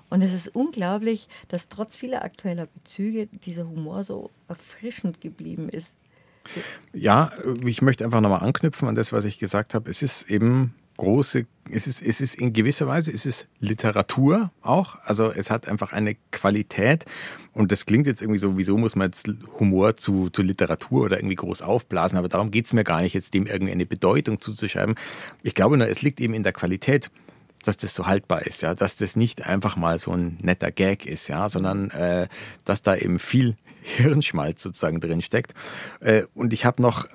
Und 0.10 0.24
es 0.24 0.34
ist 0.34 0.56
unglaublich, 0.56 1.28
dass 1.50 1.70
trotz 1.70 1.96
vieler 1.96 2.24
aktueller 2.24 2.66
Bezüge 2.66 3.28
dieser 3.28 3.68
Humor 3.68 4.04
so 4.04 4.32
erfrischend 4.48 5.22
geblieben 5.22 5.70
ist. 5.70 5.94
Ja, 6.94 7.32
ich 7.64 7.84
möchte 7.84 8.04
einfach 8.04 8.22
nochmal 8.22 8.42
anknüpfen 8.42 8.88
an 8.88 8.96
das, 8.96 9.14
was 9.14 9.26
ich 9.26 9.38
gesagt 9.38 9.76
habe. 9.76 9.88
Es 9.88 10.02
ist 10.02 10.32
eben 10.32 10.74
große, 11.02 11.48
es 11.72 11.88
ist, 11.88 12.00
es 12.04 12.22
ist 12.22 12.36
in 12.36 12.54
gewisser 12.54 12.86
Weise, 12.86 13.12
es 13.12 13.26
ist 13.26 13.48
Literatur 13.60 14.52
auch. 14.62 14.98
Also 15.04 15.32
es 15.32 15.50
hat 15.50 15.68
einfach 15.68 15.94
eine 15.94 16.16
Qualität. 16.30 17.06
Und 17.54 17.72
das 17.72 17.88
klingt 17.88 18.06
jetzt 18.06 18.22
irgendwie 18.22 18.38
so, 18.38 18.56
wieso 18.56 18.78
muss 18.78 18.96
man 18.96 19.08
jetzt 19.08 19.28
Humor 19.60 19.98
zu, 19.98 20.30
zu 20.30 20.44
Literatur 20.44 21.06
oder 21.06 21.18
irgendwie 21.18 21.36
groß 21.36 21.64
aufblasen? 21.64 22.20
Aber 22.20 22.30
darum 22.30 22.52
geht 22.52 22.66
es 22.66 22.74
mir 22.74 22.84
gar 22.84 23.02
nicht, 23.02 23.16
jetzt 23.16 23.34
dem 23.34 23.48
irgendeine 23.48 23.88
Bedeutung 23.88 24.40
zuzuschreiben. 24.42 24.94
Ich 25.42 25.56
glaube 25.56 25.76
nur, 25.76 25.88
es 25.88 26.04
liegt 26.04 26.22
eben 26.22 26.36
in 26.36 26.44
der 26.44 26.54
Qualität 26.54 27.10
dass 27.64 27.78
das 27.78 27.94
so 27.94 28.08
haltbar 28.08 28.48
ist, 28.48 28.64
ja, 28.64 28.74
dass 28.74 28.96
das 28.96 29.16
nicht 29.16 29.46
einfach 29.46 29.76
mal 29.76 30.00
so 30.00 30.14
ein 30.14 30.40
netter 30.42 30.72
Gag 30.72 31.06
ist, 31.06 31.28
ja, 31.28 31.48
sondern 31.48 31.92
äh, 31.92 32.28
dass 32.66 32.82
da 32.82 32.96
eben 32.96 33.20
viel 33.20 33.56
Hirnschmalz 33.84 34.64
sozusagen 34.64 35.00
drin 35.00 35.22
steckt. 35.22 35.54
Äh, 36.00 36.24
und 36.34 36.54
ich 36.54 36.66
habe 36.66 36.82
noch 36.82 37.08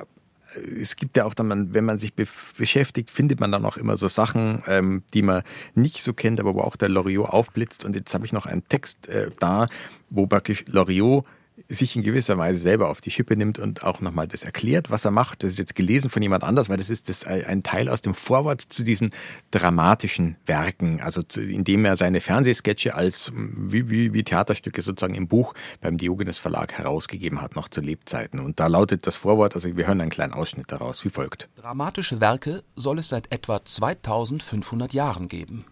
es 0.80 0.96
gibt 0.96 1.16
ja 1.16 1.24
auch 1.24 1.34
dann, 1.34 1.74
wenn 1.74 1.84
man 1.84 1.98
sich 1.98 2.14
beschäftigt, 2.14 3.10
findet 3.10 3.40
man 3.40 3.52
dann 3.52 3.64
auch 3.64 3.76
immer 3.76 3.96
so 3.96 4.08
Sachen, 4.08 4.62
ähm, 4.66 5.02
die 5.14 5.22
man 5.22 5.42
nicht 5.74 6.02
so 6.02 6.12
kennt, 6.12 6.40
aber 6.40 6.54
wo 6.54 6.60
auch 6.60 6.76
der 6.76 6.88
Loriot 6.88 7.28
aufblitzt. 7.28 7.84
Und 7.84 7.96
jetzt 7.96 8.14
habe 8.14 8.24
ich 8.26 8.32
noch 8.32 8.46
einen 8.46 8.68
Text 8.68 9.08
äh, 9.08 9.30
da, 9.38 9.68
wo 10.10 10.26
praktisch 10.26 10.64
Loriot 10.66 11.24
sich 11.68 11.96
in 11.96 12.02
gewisser 12.02 12.38
Weise 12.38 12.60
selber 12.60 12.88
auf 12.88 13.00
die 13.00 13.10
Schippe 13.10 13.36
nimmt 13.36 13.58
und 13.58 13.82
auch 13.82 14.00
nochmal 14.00 14.28
das 14.28 14.44
erklärt, 14.44 14.90
was 14.90 15.04
er 15.04 15.10
macht. 15.10 15.42
Das 15.42 15.50
ist 15.50 15.58
jetzt 15.58 15.74
gelesen 15.74 16.10
von 16.10 16.22
jemand 16.22 16.44
anders, 16.44 16.68
weil 16.68 16.76
das 16.76 16.90
ist 16.90 17.08
das 17.08 17.24
ein 17.24 17.62
Teil 17.62 17.88
aus 17.88 18.02
dem 18.02 18.14
Vorwort 18.14 18.60
zu 18.60 18.84
diesen 18.84 19.10
dramatischen 19.50 20.36
Werken, 20.46 21.00
also 21.00 21.22
zu, 21.22 21.42
indem 21.42 21.84
er 21.84 21.96
seine 21.96 22.20
Fernsehsketche 22.20 22.94
als 22.94 23.32
wie, 23.34 23.90
wie, 23.90 24.12
wie 24.12 24.22
Theaterstücke 24.22 24.82
sozusagen 24.82 25.14
im 25.14 25.28
Buch 25.28 25.54
beim 25.80 25.98
Diogenes 25.98 26.38
Verlag 26.38 26.72
herausgegeben 26.74 27.40
hat, 27.40 27.56
noch 27.56 27.68
zu 27.68 27.80
Lebzeiten. 27.80 28.40
Und 28.40 28.60
da 28.60 28.66
lautet 28.66 29.06
das 29.06 29.16
Vorwort, 29.16 29.54
also 29.54 29.76
wir 29.76 29.86
hören 29.86 30.00
einen 30.00 30.10
kleinen 30.10 30.34
Ausschnitt 30.34 30.70
daraus, 30.70 31.04
wie 31.04 31.10
folgt. 31.10 31.48
Dramatische 31.56 32.20
Werke 32.20 32.62
soll 32.76 32.98
es 32.98 33.08
seit 33.08 33.32
etwa 33.32 33.64
2500 33.64 34.92
Jahren 34.92 35.28
geben. 35.28 35.64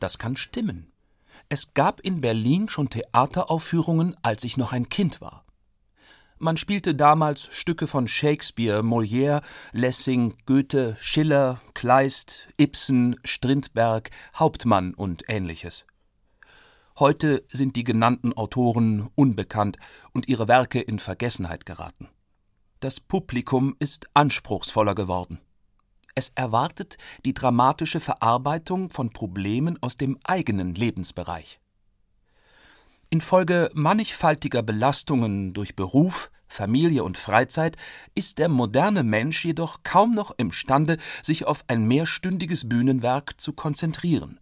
Das 0.00 0.18
kann 0.18 0.36
stimmen. 0.36 0.91
Es 1.52 1.74
gab 1.74 2.00
in 2.00 2.22
Berlin 2.22 2.70
schon 2.70 2.88
Theateraufführungen, 2.88 4.16
als 4.22 4.42
ich 4.42 4.56
noch 4.56 4.72
ein 4.72 4.88
Kind 4.88 5.20
war. 5.20 5.44
Man 6.38 6.56
spielte 6.56 6.94
damals 6.94 7.54
Stücke 7.54 7.86
von 7.86 8.08
Shakespeare, 8.08 8.80
Molière, 8.80 9.42
Lessing, 9.72 10.32
Goethe, 10.46 10.96
Schiller, 10.98 11.60
Kleist, 11.74 12.48
Ibsen, 12.56 13.20
Strindberg, 13.22 14.08
Hauptmann 14.34 14.94
und 14.94 15.24
ähnliches. 15.28 15.84
Heute 16.98 17.44
sind 17.50 17.76
die 17.76 17.84
genannten 17.84 18.32
Autoren 18.32 19.10
unbekannt 19.14 19.76
und 20.14 20.28
ihre 20.28 20.48
Werke 20.48 20.80
in 20.80 20.98
Vergessenheit 20.98 21.66
geraten. 21.66 22.08
Das 22.80 22.98
Publikum 22.98 23.76
ist 23.78 24.06
anspruchsvoller 24.14 24.94
geworden. 24.94 25.38
Es 26.14 26.32
erwartet 26.34 26.98
die 27.24 27.34
dramatische 27.34 28.00
Verarbeitung 28.00 28.90
von 28.90 29.10
Problemen 29.10 29.78
aus 29.82 29.96
dem 29.96 30.18
eigenen 30.24 30.74
Lebensbereich. 30.74 31.60
Infolge 33.08 33.70
mannigfaltiger 33.74 34.62
Belastungen 34.62 35.52
durch 35.52 35.76
Beruf, 35.76 36.30
Familie 36.48 37.02
und 37.02 37.16
Freizeit 37.16 37.76
ist 38.14 38.38
der 38.38 38.48
moderne 38.48 39.02
Mensch 39.02 39.44
jedoch 39.44 39.82
kaum 39.84 40.14
noch 40.14 40.32
imstande, 40.36 40.98
sich 41.22 41.46
auf 41.46 41.64
ein 41.68 41.86
mehrstündiges 41.86 42.68
Bühnenwerk 42.68 43.40
zu 43.40 43.54
konzentrieren. 43.54 44.38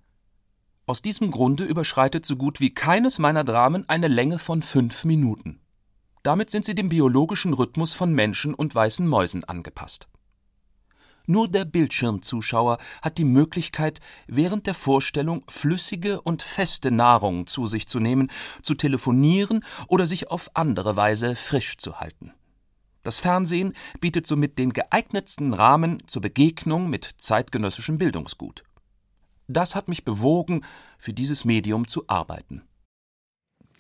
Aus 0.87 1.03
diesem 1.03 1.31
Grunde 1.31 1.65
überschreitet 1.65 2.27
so 2.27 2.35
gut 2.35 2.59
wie 2.59 2.75
keines 2.75 3.21
meiner 3.21 3.45
Dramen 3.45 3.89
eine 3.89 4.09
Länge 4.09 4.41
von 4.41 4.61
fünf 4.61 5.05
Minuten. 5.05 5.61
Damit 6.25 6.51
sind 6.51 6.65
sie 6.65 6.75
dem 6.75 6.89
biologischen 6.89 7.55
Rhythmus 7.55 7.93
von 7.93 8.13
Menschen 8.13 8.55
und 8.55 8.75
weißen 8.75 9.07
Mäusen 9.07 9.45
angepasst. 9.45 10.09
Nur 11.31 11.47
der 11.47 11.65
Bildschirmzuschauer 11.65 12.79
hat 13.03 13.17
die 13.17 13.25
Möglichkeit, 13.25 14.01
während 14.27 14.67
der 14.67 14.75
Vorstellung 14.75 15.45
flüssige 15.47 16.21
und 16.21 16.43
feste 16.43 16.91
Nahrung 16.91 17.47
zu 17.47 17.69
sich 17.69 17.87
zu 17.87 18.01
nehmen, 18.01 18.33
zu 18.63 18.75
telefonieren 18.75 19.65
oder 19.87 20.07
sich 20.07 20.29
auf 20.29 20.51
andere 20.55 20.97
Weise 20.97 21.37
frisch 21.37 21.77
zu 21.77 22.01
halten. 22.01 22.33
Das 23.05 23.21
Fernsehen 23.21 23.75
bietet 24.01 24.27
somit 24.27 24.59
den 24.59 24.73
geeignetsten 24.73 25.55
Rahmen 25.55 26.03
zur 26.09 26.23
Begegnung 26.23 26.91
mit 26.91 27.09
zeitgenössischem 27.19 27.97
Bildungsgut. 27.97 28.65
Das 29.47 29.77
hat 29.77 29.87
mich 29.87 30.05
bewogen, 30.05 30.65
für 30.99 31.13
dieses 31.13 31.45
Medium 31.45 31.87
zu 31.87 32.03
arbeiten. 32.09 32.63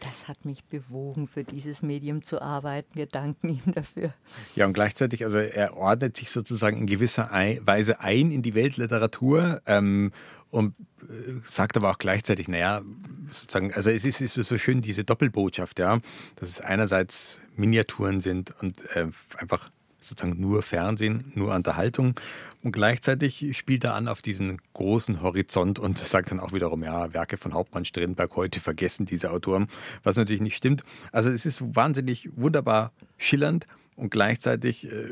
Das 0.00 0.28
hat 0.28 0.44
mich 0.44 0.64
bewogen, 0.64 1.28
für 1.28 1.44
dieses 1.44 1.82
Medium 1.82 2.22
zu 2.22 2.40
arbeiten. 2.40 2.88
Wir 2.94 3.06
danken 3.06 3.50
ihm 3.50 3.72
dafür. 3.74 4.14
Ja, 4.56 4.66
und 4.66 4.72
gleichzeitig, 4.72 5.24
also 5.24 5.38
er 5.38 5.76
ordnet 5.76 6.16
sich 6.16 6.30
sozusagen 6.30 6.78
in 6.78 6.86
gewisser 6.86 7.30
Weise 7.30 8.00
ein 8.00 8.30
in 8.30 8.42
die 8.42 8.54
Weltliteratur 8.54 9.60
ähm, 9.66 10.12
und 10.50 10.74
äh, 11.02 11.40
sagt 11.44 11.76
aber 11.76 11.90
auch 11.90 11.98
gleichzeitig, 11.98 12.48
naja, 12.48 12.82
sozusagen, 13.28 13.72
also 13.74 13.90
es 13.90 14.04
ist, 14.04 14.20
ist 14.20 14.34
so 14.34 14.58
schön 14.58 14.80
diese 14.80 15.04
Doppelbotschaft, 15.04 15.78
ja, 15.78 16.00
dass 16.36 16.48
es 16.48 16.60
einerseits 16.60 17.40
Miniaturen 17.56 18.20
sind 18.20 18.54
und 18.60 18.80
äh, 18.94 19.06
einfach 19.36 19.70
sozusagen 20.00 20.40
nur 20.40 20.62
Fernsehen, 20.62 21.32
nur 21.34 21.54
Unterhaltung. 21.54 22.14
Und 22.62 22.72
gleichzeitig 22.72 23.56
spielt 23.56 23.84
er 23.84 23.94
an 23.94 24.08
auf 24.08 24.22
diesen 24.22 24.60
großen 24.74 25.22
Horizont 25.22 25.78
und 25.78 25.98
sagt 25.98 26.30
dann 26.30 26.40
auch 26.40 26.52
wiederum, 26.52 26.82
ja, 26.82 27.12
Werke 27.12 27.36
von 27.36 27.54
Hauptmann 27.54 27.84
Strindberg 27.84 28.36
heute 28.36 28.60
vergessen 28.60 29.06
diese 29.06 29.30
Autoren, 29.30 29.68
was 30.02 30.16
natürlich 30.16 30.42
nicht 30.42 30.56
stimmt. 30.56 30.84
Also 31.12 31.30
es 31.30 31.46
ist 31.46 31.74
wahnsinnig 31.74 32.28
wunderbar 32.36 32.92
schillernd 33.18 33.66
und 33.96 34.10
gleichzeitig 34.10 34.90
äh, 34.90 35.10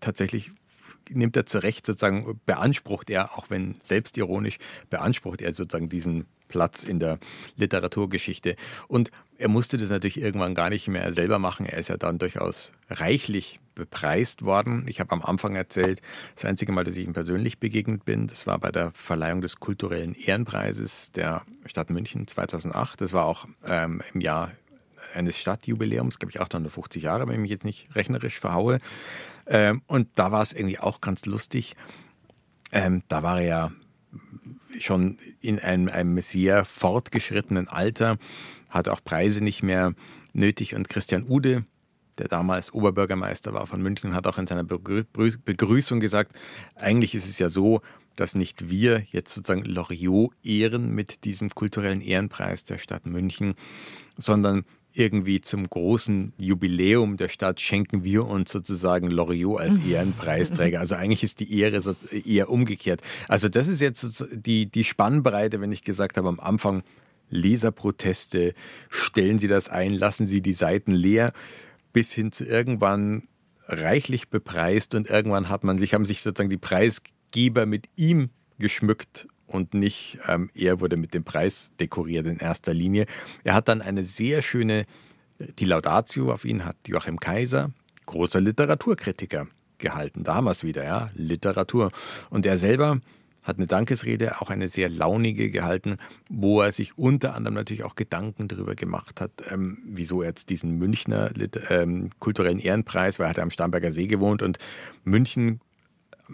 tatsächlich 0.00 0.50
nimmt 1.10 1.36
er 1.36 1.46
zurecht 1.46 1.86
sozusagen, 1.86 2.40
beansprucht 2.46 3.10
er, 3.10 3.38
auch 3.38 3.50
wenn 3.50 3.76
selbstironisch, 3.82 4.58
beansprucht 4.90 5.40
er 5.40 5.52
sozusagen 5.52 5.88
diesen 5.88 6.26
Platz 6.48 6.84
in 6.84 6.98
der 6.98 7.18
Literaturgeschichte. 7.56 8.56
Und 8.88 9.10
er 9.38 9.48
musste 9.48 9.76
das 9.76 9.90
natürlich 9.90 10.20
irgendwann 10.20 10.54
gar 10.54 10.68
nicht 10.70 10.88
mehr 10.88 11.12
selber 11.12 11.38
machen. 11.38 11.66
Er 11.66 11.78
ist 11.78 11.88
ja 11.88 11.96
dann 11.96 12.18
durchaus 12.18 12.72
reichlich 12.90 13.60
bepreist 13.74 14.42
worden. 14.42 14.84
Ich 14.88 14.98
habe 14.98 15.12
am 15.12 15.22
Anfang 15.22 15.54
erzählt, 15.54 16.02
das 16.34 16.44
einzige 16.44 16.72
Mal, 16.72 16.82
dass 16.82 16.96
ich 16.96 17.06
ihm 17.06 17.12
persönlich 17.12 17.60
begegnet 17.60 18.04
bin, 18.04 18.26
das 18.26 18.46
war 18.46 18.58
bei 18.58 18.72
der 18.72 18.90
Verleihung 18.90 19.40
des 19.40 19.60
kulturellen 19.60 20.14
Ehrenpreises 20.14 21.12
der 21.12 21.42
Stadt 21.64 21.90
München 21.90 22.26
2008. 22.26 23.00
Das 23.00 23.12
war 23.12 23.24
auch 23.24 23.46
ähm, 23.66 24.02
im 24.12 24.20
Jahr 24.20 24.50
eines 25.14 25.38
Stadtjubiläums, 25.38 26.18
glaube 26.18 26.30
ich 26.30 26.40
850 26.40 27.04
Jahre, 27.04 27.26
wenn 27.28 27.34
ich 27.34 27.40
mich 27.40 27.50
jetzt 27.50 27.64
nicht 27.64 27.94
rechnerisch 27.94 28.40
verhaue. 28.40 28.80
Ähm, 29.46 29.82
und 29.86 30.08
da 30.16 30.32
war 30.32 30.42
es 30.42 30.52
irgendwie 30.52 30.80
auch 30.80 31.00
ganz 31.00 31.24
lustig. 31.24 31.76
Ähm, 32.72 33.02
da 33.08 33.22
war 33.22 33.40
er 33.40 33.46
ja 33.46 33.72
schon 34.78 35.18
in 35.40 35.58
einem, 35.58 35.88
einem 35.88 36.20
sehr 36.20 36.64
fortgeschrittenen 36.64 37.68
Alter, 37.68 38.18
hat 38.68 38.88
auch 38.88 39.02
Preise 39.02 39.42
nicht 39.42 39.62
mehr 39.62 39.94
nötig. 40.32 40.74
Und 40.74 40.88
Christian 40.88 41.24
Ude, 41.28 41.64
der 42.18 42.28
damals 42.28 42.72
Oberbürgermeister 42.72 43.52
war 43.52 43.66
von 43.66 43.82
München, 43.82 44.14
hat 44.14 44.26
auch 44.26 44.38
in 44.38 44.46
seiner 44.46 44.64
Begrüßung 44.64 46.00
gesagt, 46.00 46.32
eigentlich 46.74 47.14
ist 47.14 47.28
es 47.28 47.38
ja 47.38 47.48
so, 47.48 47.80
dass 48.16 48.34
nicht 48.34 48.68
wir 48.68 49.04
jetzt 49.10 49.32
sozusagen 49.32 49.64
Loriot 49.64 50.32
ehren 50.42 50.92
mit 50.92 51.24
diesem 51.24 51.50
kulturellen 51.50 52.00
Ehrenpreis 52.00 52.64
der 52.64 52.78
Stadt 52.78 53.06
München, 53.06 53.54
sondern 54.16 54.64
irgendwie 54.98 55.40
zum 55.40 55.68
großen 55.68 56.32
Jubiläum 56.38 57.16
der 57.16 57.28
Stadt 57.28 57.60
schenken 57.60 58.02
wir 58.02 58.26
uns 58.26 58.50
sozusagen 58.50 59.10
Loriot 59.10 59.60
als 59.60 59.78
Ehrenpreisträger. 59.88 60.80
Also 60.80 60.96
eigentlich 60.96 61.22
ist 61.22 61.40
die 61.40 61.58
Ehre 61.60 61.80
so 61.80 61.94
eher 62.10 62.50
umgekehrt. 62.50 63.00
Also 63.28 63.48
das 63.48 63.68
ist 63.68 63.80
jetzt 63.80 64.26
die, 64.32 64.66
die 64.66 64.84
Spannbreite, 64.84 65.60
wenn 65.60 65.70
ich 65.70 65.84
gesagt 65.84 66.16
habe 66.16 66.28
am 66.28 66.40
Anfang, 66.40 66.82
Leserproteste, 67.30 68.54
stellen 68.88 69.38
Sie 69.38 69.48
das 69.48 69.68
ein, 69.68 69.92
lassen 69.92 70.26
Sie 70.26 70.40
die 70.40 70.54
Seiten 70.54 70.92
leer, 70.92 71.32
bis 71.92 72.12
hin 72.12 72.32
zu 72.32 72.44
irgendwann 72.44 73.28
reichlich 73.66 74.30
bepreist 74.30 74.94
und 74.94 75.08
irgendwann 75.10 75.48
hat 75.48 75.62
man 75.62 75.78
sich, 75.78 75.94
haben 75.94 76.06
sich 76.06 76.22
sozusagen 76.22 76.50
die 76.50 76.56
Preisgeber 76.56 77.66
mit 77.66 77.88
ihm 77.96 78.30
geschmückt 78.58 79.28
und 79.48 79.74
nicht 79.74 80.18
ähm, 80.28 80.50
er 80.54 80.80
wurde 80.80 80.96
mit 80.96 81.14
dem 81.14 81.24
Preis 81.24 81.72
dekoriert 81.80 82.26
in 82.26 82.38
erster 82.38 82.72
Linie. 82.72 83.06
Er 83.42 83.54
hat 83.54 83.68
dann 83.68 83.82
eine 83.82 84.04
sehr 84.04 84.42
schöne, 84.42 84.84
die 85.58 85.64
Laudatio 85.64 86.32
auf 86.32 86.44
ihn 86.44 86.64
hat 86.64 86.76
Joachim 86.86 87.18
Kaiser, 87.18 87.72
großer 88.06 88.40
Literaturkritiker, 88.40 89.48
gehalten. 89.78 90.24
Damals 90.24 90.64
wieder, 90.64 90.84
ja, 90.84 91.10
Literatur. 91.14 91.90
Und 92.30 92.44
er 92.44 92.58
selber 92.58 93.00
hat 93.44 93.56
eine 93.56 93.66
Dankesrede, 93.66 94.42
auch 94.42 94.50
eine 94.50 94.68
sehr 94.68 94.90
launige 94.90 95.50
gehalten, 95.50 95.96
wo 96.28 96.60
er 96.60 96.70
sich 96.70 96.98
unter 96.98 97.34
anderem 97.34 97.54
natürlich 97.54 97.84
auch 97.84 97.94
Gedanken 97.94 98.46
darüber 98.46 98.74
gemacht 98.74 99.22
hat, 99.22 99.30
ähm, 99.50 99.78
wieso 99.86 100.20
er 100.20 100.28
jetzt 100.28 100.50
diesen 100.50 100.76
Münchner 100.76 101.30
ähm, 101.70 102.10
kulturellen 102.18 102.58
Ehrenpreis, 102.58 103.18
weil 103.18 103.26
er 103.26 103.30
hat 103.30 103.38
am 103.38 103.50
Starnberger 103.50 103.90
See 103.90 104.06
gewohnt 104.06 104.42
und 104.42 104.58
München 105.04 105.60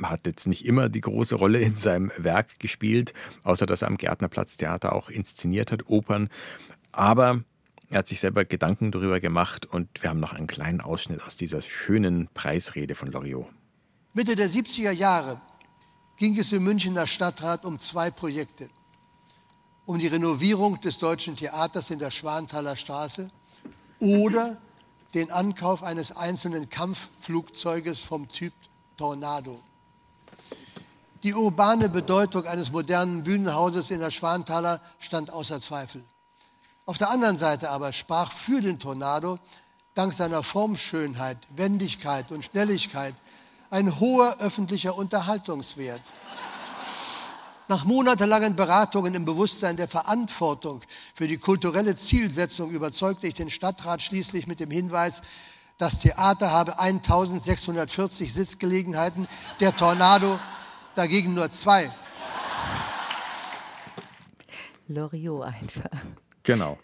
hat 0.03 0.27
jetzt 0.27 0.47
nicht 0.47 0.65
immer 0.65 0.89
die 0.89 1.01
große 1.01 1.35
Rolle 1.35 1.61
in 1.61 1.77
seinem 1.77 2.11
Werk 2.17 2.59
gespielt, 2.59 3.15
außer 3.43 3.67
dass 3.67 3.83
er 3.83 3.89
am 3.89 3.97
Gärtnerplatz 3.97 4.57
Theater 4.57 4.93
auch 4.93 5.09
inszeniert 5.09 5.73
hat, 5.73 5.89
Opern. 5.89 6.29
Aber 6.93 7.45
er 7.91 7.99
hat 7.99 8.09
sich 8.09 8.21
selber 8.21 8.45
Gedanken 8.45 8.91
darüber 8.91 9.21
gemacht 9.21 9.67
und 9.67 10.03
wir 10.03 10.11
haben 10.11 10.21
noch 10.21 10.33
einen 10.33 10.47
kleinen 10.47 10.81
Ausschnitt 10.81 11.23
aus 11.23 11.37
dieser 11.37 11.63
schönen 11.63 12.29
Preisrede 12.35 12.95
von 12.95 13.11
Loriot. 13.11 13.47
Mitte 14.15 14.37
der 14.37 14.49
70er 14.49 14.91
Jahre 14.91 15.41
ging 16.17 16.39
es 16.39 16.53
im 16.53 16.65
Münchner 16.65 17.07
Stadtrat 17.07 17.65
um 17.65 17.79
zwei 17.79 18.11
Projekte. 18.11 18.69
Um 19.87 19.99
die 19.99 20.07
Renovierung 20.07 20.81
des 20.81 20.99
Deutschen 20.99 21.37
Theaters 21.37 21.91
in 21.91 21.99
der 21.99 22.11
Schwanthaler 22.11 22.77
Straße 22.77 23.31
oder 23.99 24.57
den 25.15 25.31
Ankauf 25.31 25.83
eines 25.83 26.17
einzelnen 26.17 26.69
Kampfflugzeuges 26.71 28.01
vom 28.01 28.29
Typ 28.29 28.53
Tornado. 28.97 29.63
Die 31.25 31.33
urbane 31.33 31.89
Bedeutung 31.89 32.45
eines 32.45 32.71
modernen 32.71 33.23
Bühnenhauses 33.25 33.89
in 33.89 34.01
der 34.01 34.11
Schwanthaler 34.11 34.83
stand 34.99 35.33
außer 35.33 35.59
Zweifel. 35.59 36.05
Auf 36.85 36.99
der 36.99 37.09
anderen 37.09 37.39
Seite 37.39 37.71
aber 37.71 37.95
sprach 37.95 38.31
für 38.31 38.61
den 38.61 38.79
Tornado 38.79 39.39
dank 39.95 40.13
seiner 40.13 40.43
Formschönheit, 40.43 41.39
Wendigkeit 41.57 42.31
und 42.31 42.45
Schnelligkeit 42.45 43.15
ein 43.71 43.99
hoher 44.01 44.37
öffentlicher 44.41 44.99
Unterhaltungswert. 44.99 46.03
Nach 47.69 47.87
monatelangen 47.87 48.55
Beratungen 48.55 49.15
im 49.15 49.25
Bewusstsein 49.25 49.79
der 49.79 49.89
Verantwortung 49.89 50.83
für 51.15 51.27
die 51.27 51.39
kulturelle 51.39 51.97
Zielsetzung 51.97 52.71
überzeugte 52.71 53.27
ich 53.27 53.33
den 53.33 53.49
Stadtrat 53.49 54.03
schließlich 54.03 54.47
mit 54.47 54.61
dem 54.61 54.71
Hinweis, 54.71 55.23
das 55.79 56.01
Theater 56.01 56.53
habe 56.53 56.79
1640 56.79 58.35
Sitzgelegenheiten, 58.35 59.27
der 59.61 59.75
Tornado 59.75 60.39
dagegen 60.95 61.35
nur 61.35 61.51
zwei. 61.51 61.91
Loriot 64.89 65.45
einfach. 65.45 65.91
Genau. 66.43 66.79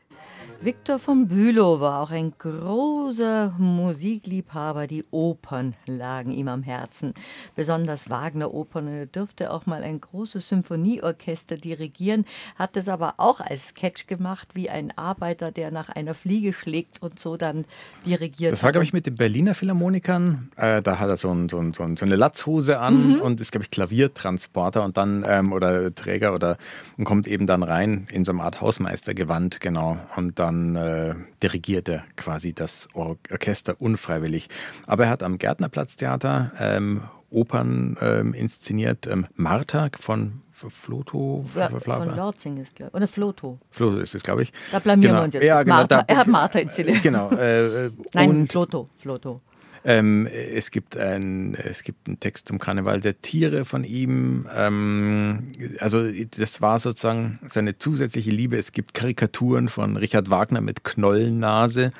Victor 0.62 0.98
von 0.98 1.26
Bülow 1.26 1.80
war 1.80 2.02
auch 2.02 2.10
ein 2.10 2.34
großer 2.36 3.54
Musikliebhaber. 3.56 4.86
Die 4.86 5.06
Opern 5.10 5.74
lagen 5.86 6.32
ihm 6.32 6.48
am 6.48 6.62
Herzen. 6.62 7.14
Besonders 7.56 8.10
Wagner-Opern. 8.10 8.86
Er 8.86 9.06
dürfte 9.06 9.52
auch 9.52 9.64
mal 9.64 9.82
ein 9.82 10.02
großes 10.02 10.50
Symphonieorchester 10.50 11.56
dirigieren, 11.56 12.26
hat 12.56 12.76
es 12.76 12.90
aber 12.90 13.14
auch 13.16 13.40
als 13.40 13.68
Sketch 13.68 14.06
gemacht, 14.06 14.48
wie 14.52 14.68
ein 14.68 14.92
Arbeiter, 14.98 15.50
der 15.50 15.70
nach 15.70 15.88
einer 15.88 16.12
Fliege 16.12 16.52
schlägt 16.52 17.00
und 17.00 17.18
so 17.18 17.38
dann 17.38 17.64
dirigiert. 18.04 18.52
Das 18.52 18.62
war, 18.62 18.72
glaube 18.72 18.84
ich, 18.84 18.92
mit 18.92 19.06
den 19.06 19.14
Berliner 19.14 19.54
Philharmonikern. 19.54 20.50
Äh, 20.56 20.82
da 20.82 20.98
hat 20.98 21.08
er 21.08 21.16
so, 21.16 21.30
ein, 21.30 21.48
so, 21.48 21.58
ein, 21.58 21.72
so, 21.72 21.84
eine 21.84 22.16
Latzhose 22.16 22.80
an 22.80 22.90
Mhm. 23.14 23.20
und 23.22 23.40
ist, 23.40 23.50
glaube 23.52 23.64
ich, 23.64 23.70
Klaviertransporter 23.70 24.84
und 24.84 24.98
dann 24.98 25.24
ähm, 25.26 25.54
oder 25.54 25.94
Träger 25.94 26.34
oder 26.34 26.58
und 26.98 27.04
kommt 27.04 27.26
eben 27.28 27.46
dann 27.46 27.62
rein 27.62 28.06
in 28.12 28.26
so 28.26 28.32
eine 28.32 28.42
Art 28.42 28.60
Hausmeistergewand, 28.60 29.62
genau. 29.62 29.96
Und 30.16 30.38
dann 30.50 30.76
äh, 30.76 31.14
dirigiert 31.42 31.88
er 31.88 32.04
quasi 32.16 32.52
das 32.52 32.88
Or 32.94 33.16
Orchester 33.30 33.80
unfreiwillig. 33.80 34.48
Aber 34.86 35.04
er 35.04 35.10
hat 35.10 35.22
am 35.22 35.38
Gärtnerplatztheater 35.38 36.52
ähm, 36.58 37.02
Opern 37.30 37.96
ähm, 38.00 38.34
inszeniert. 38.34 39.06
Ähm, 39.06 39.26
Martha 39.36 39.88
von 39.98 40.42
Floto. 40.52 41.44
Ja, 41.54 41.70
von 41.70 42.16
Lorzing 42.16 42.58
ist 42.58 42.74
glaube 42.74 42.94
Oder 42.94 43.06
Floto. 43.06 43.58
Floto 43.70 43.98
ist 43.98 44.14
es, 44.14 44.22
glaube 44.22 44.42
ich. 44.42 44.52
Da 44.72 44.80
blamieren 44.80 45.14
wir 45.14 45.22
uns 45.22 45.34
jetzt. 45.34 45.44
Ja, 45.44 45.62
genau, 45.62 45.76
Martha. 45.76 46.02
da, 46.02 46.04
Er 46.06 46.16
hat 46.18 46.26
Martha 46.26 46.58
inszeniert. 46.58 47.02
Genau. 47.02 47.30
Äh, 47.30 47.86
äh, 47.86 47.90
Nein, 48.12 48.46
Floto. 48.48 48.86
Floto. 48.98 49.38
Ähm, 49.84 50.26
es, 50.26 50.70
gibt 50.70 50.96
ein, 50.96 51.54
es 51.54 51.82
gibt 51.82 52.06
einen 52.06 52.20
Text 52.20 52.48
zum 52.48 52.58
Karneval 52.58 53.00
der 53.00 53.20
Tiere 53.20 53.64
von 53.64 53.84
ihm. 53.84 54.46
Ähm, 54.54 55.52
also 55.78 56.10
das 56.36 56.60
war 56.60 56.78
sozusagen 56.78 57.38
seine 57.48 57.78
zusätzliche 57.78 58.30
Liebe. 58.30 58.58
Es 58.58 58.72
gibt 58.72 58.94
Karikaturen 58.94 59.68
von 59.68 59.96
Richard 59.96 60.30
Wagner 60.30 60.60
mit 60.60 60.84
Knollennase. 60.84 61.92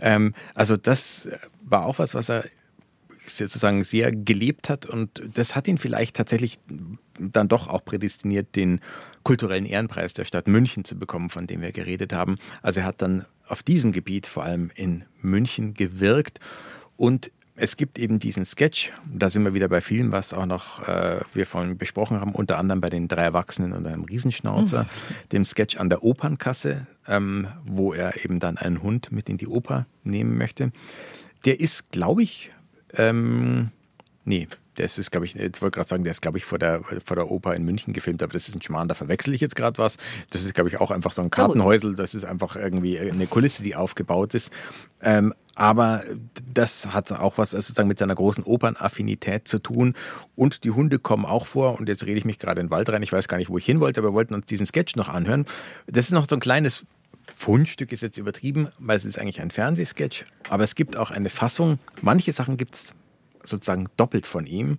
Ähm, 0.00 0.34
also 0.54 0.76
das 0.76 1.28
war 1.62 1.84
auch 1.84 1.98
was, 1.98 2.14
was 2.14 2.28
er 2.28 2.44
sozusagen 3.26 3.84
sehr 3.84 4.12
gelebt 4.12 4.68
hat 4.68 4.84
und 4.84 5.22
das 5.34 5.56
hat 5.56 5.66
ihn 5.66 5.78
vielleicht 5.78 6.16
tatsächlich 6.16 6.58
dann 7.18 7.48
doch 7.48 7.68
auch 7.68 7.84
prädestiniert, 7.84 8.54
den 8.54 8.80
kulturellen 9.22 9.64
Ehrenpreis 9.64 10.12
der 10.12 10.26
Stadt 10.26 10.46
München 10.46 10.84
zu 10.84 10.98
bekommen, 10.98 11.30
von 11.30 11.46
dem 11.46 11.62
wir 11.62 11.72
geredet 11.72 12.12
haben. 12.12 12.36
Also 12.60 12.80
er 12.80 12.86
hat 12.86 13.00
dann 13.00 13.24
auf 13.46 13.62
diesem 13.62 13.92
Gebiet 13.92 14.26
vor 14.26 14.44
allem 14.44 14.70
in 14.74 15.04
München 15.22 15.74
gewirkt 15.74 16.38
und 16.96 17.30
es 17.56 17.76
gibt 17.76 17.98
eben 17.98 18.18
diesen 18.18 18.44
Sketch, 18.44 18.90
da 19.06 19.30
sind 19.30 19.44
wir 19.44 19.54
wieder 19.54 19.68
bei 19.68 19.80
vielen, 19.80 20.10
was 20.10 20.32
auch 20.32 20.46
noch 20.46 20.86
äh, 20.88 21.20
wir 21.34 21.46
vorhin 21.46 21.78
besprochen 21.78 22.20
haben, 22.20 22.32
unter 22.32 22.58
anderem 22.58 22.80
bei 22.80 22.90
den 22.90 23.06
drei 23.06 23.22
Erwachsenen 23.22 23.72
und 23.72 23.86
einem 23.86 24.04
Riesenschnauzer, 24.04 24.86
dem 25.30 25.44
Sketch 25.44 25.76
an 25.76 25.88
der 25.88 26.02
Opernkasse, 26.02 26.88
ähm, 27.06 27.46
wo 27.64 27.92
er 27.92 28.24
eben 28.24 28.40
dann 28.40 28.58
einen 28.58 28.82
Hund 28.82 29.12
mit 29.12 29.28
in 29.28 29.36
die 29.36 29.46
Oper 29.46 29.86
nehmen 30.02 30.36
möchte. 30.36 30.72
Der 31.44 31.60
ist, 31.60 31.92
glaube 31.92 32.24
ich, 32.24 32.50
ähm, 32.94 33.70
nee, 34.24 34.48
das 34.74 34.98
ist, 34.98 35.12
glaube 35.12 35.26
ich, 35.26 35.34
jetzt 35.34 35.62
wollte 35.62 35.76
gerade 35.76 35.88
sagen, 35.88 36.02
der 36.02 36.10
ist, 36.10 36.22
glaube 36.22 36.38
ich, 36.38 36.44
vor 36.44 36.58
der, 36.58 36.82
vor 37.04 37.14
der 37.14 37.30
Oper 37.30 37.54
in 37.54 37.64
München 37.64 37.92
gefilmt, 37.92 38.22
aber 38.22 38.32
das 38.32 38.48
ist 38.48 38.56
ein 38.56 38.62
Schmarrn, 38.62 38.88
da 38.88 38.94
verwechsel 38.94 39.32
ich 39.32 39.40
jetzt 39.40 39.54
gerade 39.54 39.78
was. 39.78 39.98
Das 40.30 40.42
ist, 40.42 40.54
glaube 40.54 40.68
ich, 40.68 40.80
auch 40.80 40.90
einfach 40.90 41.12
so 41.12 41.22
ein 41.22 41.30
Kartenhäusel, 41.30 41.94
das 41.94 42.14
ist 42.14 42.24
einfach 42.24 42.56
irgendwie 42.56 42.98
eine 42.98 43.28
Kulisse, 43.28 43.62
die 43.62 43.76
aufgebaut 43.76 44.34
ist. 44.34 44.50
Ähm, 45.00 45.32
aber 45.54 46.02
das 46.52 46.92
hat 46.92 47.12
auch 47.12 47.38
was 47.38 47.52
sozusagen 47.52 47.88
mit 47.88 47.98
seiner 47.98 48.14
großen 48.14 48.44
Opernaffinität 48.44 49.46
zu 49.46 49.58
tun. 49.58 49.94
Und 50.34 50.64
die 50.64 50.70
Hunde 50.70 50.98
kommen 50.98 51.24
auch 51.24 51.46
vor. 51.46 51.78
Und 51.78 51.88
jetzt 51.88 52.06
rede 52.06 52.18
ich 52.18 52.24
mich 52.24 52.38
gerade 52.38 52.60
in 52.60 52.66
den 52.66 52.70
Wald 52.70 52.88
rein. 52.88 53.02
Ich 53.02 53.12
weiß 53.12 53.28
gar 53.28 53.36
nicht, 53.36 53.50
wo 53.50 53.58
ich 53.58 53.64
hin 53.64 53.80
wollte, 53.80 54.00
aber 54.00 54.10
wir 54.10 54.14
wollten 54.14 54.34
uns 54.34 54.46
diesen 54.46 54.66
Sketch 54.66 54.96
noch 54.96 55.08
anhören. 55.08 55.46
Das 55.86 56.06
ist 56.06 56.12
noch 56.12 56.26
so 56.28 56.36
ein 56.36 56.40
kleines 56.40 56.86
Fundstück, 57.34 57.92
ist 57.92 58.02
jetzt 58.02 58.18
übertrieben, 58.18 58.68
weil 58.78 58.96
es 58.96 59.04
ist 59.04 59.18
eigentlich 59.18 59.40
ein 59.40 59.50
Fernsehsketch. 59.50 60.26
Aber 60.48 60.64
es 60.64 60.74
gibt 60.74 60.96
auch 60.96 61.10
eine 61.10 61.30
Fassung. 61.30 61.78
Manche 62.02 62.32
Sachen 62.32 62.56
gibt 62.56 62.74
es 62.74 62.94
sozusagen 63.42 63.88
doppelt 63.96 64.26
von 64.26 64.46
ihm. 64.46 64.78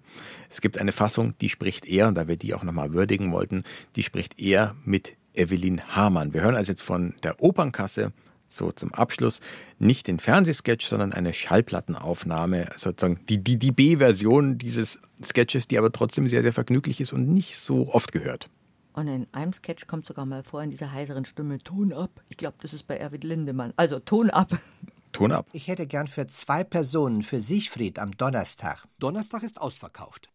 Es 0.49 0.61
gibt 0.61 0.77
eine 0.77 0.91
Fassung, 0.91 1.37
die 1.39 1.49
spricht 1.49 1.85
er, 1.85 2.07
und 2.07 2.15
da 2.15 2.27
wir 2.27 2.35
die 2.35 2.53
auch 2.53 2.63
nochmal 2.63 2.93
würdigen 2.93 3.31
wollten, 3.31 3.63
die 3.95 4.03
spricht 4.03 4.39
er 4.39 4.75
mit 4.83 5.15
Evelyn 5.35 5.81
Hamann. 5.95 6.33
Wir 6.33 6.41
hören 6.41 6.55
also 6.55 6.71
jetzt 6.71 6.81
von 6.81 7.13
der 7.23 7.41
Opernkasse 7.41 8.11
so 8.55 8.71
zum 8.71 8.93
Abschluss 8.93 9.39
nicht 9.79 10.07
den 10.07 10.19
Fernsehsketch, 10.19 10.85
sondern 10.87 11.13
eine 11.13 11.33
Schallplattenaufnahme, 11.33 12.69
sozusagen 12.75 13.19
die, 13.27 13.43
die, 13.43 13.57
die 13.57 13.71
B-Version 13.71 14.57
dieses 14.57 14.99
Sketches, 15.23 15.67
die 15.67 15.77
aber 15.77 15.91
trotzdem 15.91 16.27
sehr, 16.27 16.41
sehr 16.41 16.53
vergnüglich 16.53 17.01
ist 17.01 17.13
und 17.13 17.27
nicht 17.27 17.57
so 17.57 17.89
oft 17.93 18.11
gehört. 18.11 18.49
Und 18.93 19.07
in 19.09 19.27
einem 19.33 19.51
Sketch 19.51 19.87
kommt 19.87 20.05
sogar 20.05 20.25
mal 20.25 20.43
vor 20.43 20.63
in 20.63 20.69
dieser 20.69 20.93
heiseren 20.93 21.25
Stimme 21.25 21.59
Ton 21.59 21.91
ab. 21.91 22.21
Ich 22.29 22.37
glaube, 22.37 22.55
das 22.61 22.73
ist 22.73 22.83
bei 22.83 22.95
Erwin 22.95 23.21
Lindemann. 23.21 23.73
Also 23.75 23.99
Ton 23.99 24.29
ab. 24.29 24.57
Ton 25.11 25.33
ab. 25.33 25.47
Ich 25.51 25.67
hätte 25.67 25.85
gern 25.85 26.07
für 26.07 26.27
zwei 26.27 26.63
Personen 26.63 27.21
für 27.21 27.41
Siegfried 27.41 27.99
am 27.99 28.11
Donnerstag. 28.11 28.85
Donnerstag 28.99 29.43
ist 29.43 29.59
ausverkauft. 29.59 30.29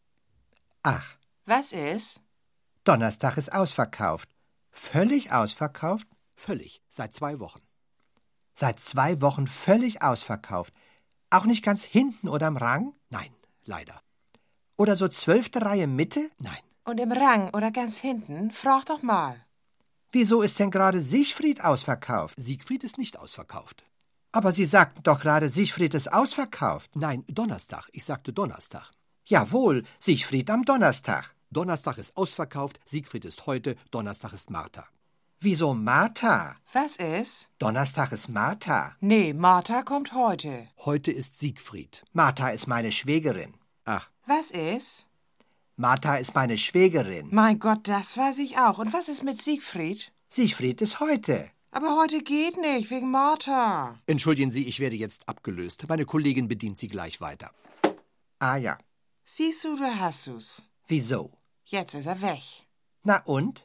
Ach, 0.82 1.16
Was 1.46 1.72
ist? 1.72 2.20
Donnerstag 2.84 3.36
ist 3.36 3.52
ausverkauft. 3.52 4.28
Völlig 4.70 5.32
ausverkauft? 5.32 6.06
Völlig. 6.36 6.82
Seit 6.88 7.12
zwei 7.12 7.38
Wochen. 7.40 7.60
Seit 8.60 8.78
zwei 8.78 9.22
Wochen 9.22 9.46
völlig 9.46 10.02
ausverkauft. 10.02 10.74
Auch 11.30 11.46
nicht 11.46 11.64
ganz 11.64 11.82
hinten 11.82 12.28
oder 12.28 12.46
am 12.46 12.58
Rang? 12.58 12.92
Nein, 13.08 13.30
leider. 13.64 14.02
Oder 14.76 14.96
so 14.96 15.08
zwölfte 15.08 15.62
Reihe 15.62 15.86
Mitte? 15.86 16.30
Nein. 16.40 16.58
Und 16.84 17.00
im 17.00 17.10
Rang 17.10 17.48
oder 17.54 17.70
ganz 17.70 17.96
hinten? 17.96 18.50
Frag 18.50 18.84
doch 18.84 19.00
mal. 19.00 19.34
Wieso 20.12 20.42
ist 20.42 20.58
denn 20.58 20.70
gerade 20.70 21.00
Siegfried 21.00 21.64
ausverkauft? 21.64 22.34
Siegfried 22.38 22.84
ist 22.84 22.98
nicht 22.98 23.18
ausverkauft. 23.18 23.82
Aber 24.30 24.52
Sie 24.52 24.66
sagten 24.66 25.02
doch 25.04 25.20
gerade, 25.20 25.48
Siegfried 25.48 25.94
ist 25.94 26.12
ausverkauft. 26.12 26.90
Nein, 26.96 27.24
Donnerstag. 27.28 27.88
Ich 27.92 28.04
sagte 28.04 28.34
Donnerstag. 28.34 28.92
Jawohl, 29.24 29.84
Siegfried 29.98 30.50
am 30.50 30.66
Donnerstag. 30.66 31.34
Donnerstag 31.50 31.96
ist 31.96 32.14
ausverkauft, 32.14 32.78
Siegfried 32.84 33.24
ist 33.24 33.46
heute, 33.46 33.76
Donnerstag 33.90 34.34
ist 34.34 34.50
Martha. 34.50 34.86
Wieso 35.42 35.72
Martha? 35.72 36.56
Was 36.74 36.96
ist? 36.96 37.48
Donnerstag 37.58 38.12
ist 38.12 38.28
Martha. 38.28 38.94
Nee, 39.00 39.32
Martha 39.32 39.82
kommt 39.82 40.12
heute. 40.12 40.68
Heute 40.84 41.10
ist 41.12 41.38
Siegfried. 41.38 42.04
Martha 42.12 42.50
ist 42.50 42.66
meine 42.66 42.92
Schwägerin. 42.92 43.54
Ach, 43.86 44.10
Was 44.26 44.50
ist? 44.50 45.06
Martha 45.76 46.16
ist 46.16 46.34
meine 46.34 46.58
Schwägerin. 46.58 47.28
Mein 47.30 47.58
Gott, 47.58 47.88
das 47.88 48.18
weiß 48.18 48.36
ich 48.38 48.58
auch. 48.58 48.76
Und 48.76 48.92
was 48.92 49.08
ist 49.08 49.22
mit 49.22 49.40
Siegfried? 49.40 50.12
Siegfried 50.28 50.82
ist 50.82 51.00
heute. 51.00 51.50
Aber 51.70 51.96
heute 51.96 52.22
geht 52.22 52.58
nicht, 52.58 52.90
wegen 52.90 53.10
Martha. 53.10 53.98
entschuldigen 54.06 54.50
Sie, 54.50 54.66
ich 54.68 54.78
werde 54.78 54.96
jetzt 54.96 55.26
abgelöst. 55.26 55.88
Meine 55.88 56.04
Kollegin 56.04 56.48
bedient 56.48 56.76
Sie 56.76 56.88
gleich 56.88 57.22
weiter. 57.22 57.50
Ah 58.40 58.56
ja. 58.56 58.76
Siehst 59.24 59.64
du 59.64 59.72
oder 59.72 59.98
hast 60.00 60.26
du's? 60.26 60.62
Wieso? 60.86 61.30
Jetzt 61.64 61.94
ist 61.94 62.04
er 62.06 62.20
weg. 62.20 62.42
Na 63.04 63.22
und? 63.24 63.64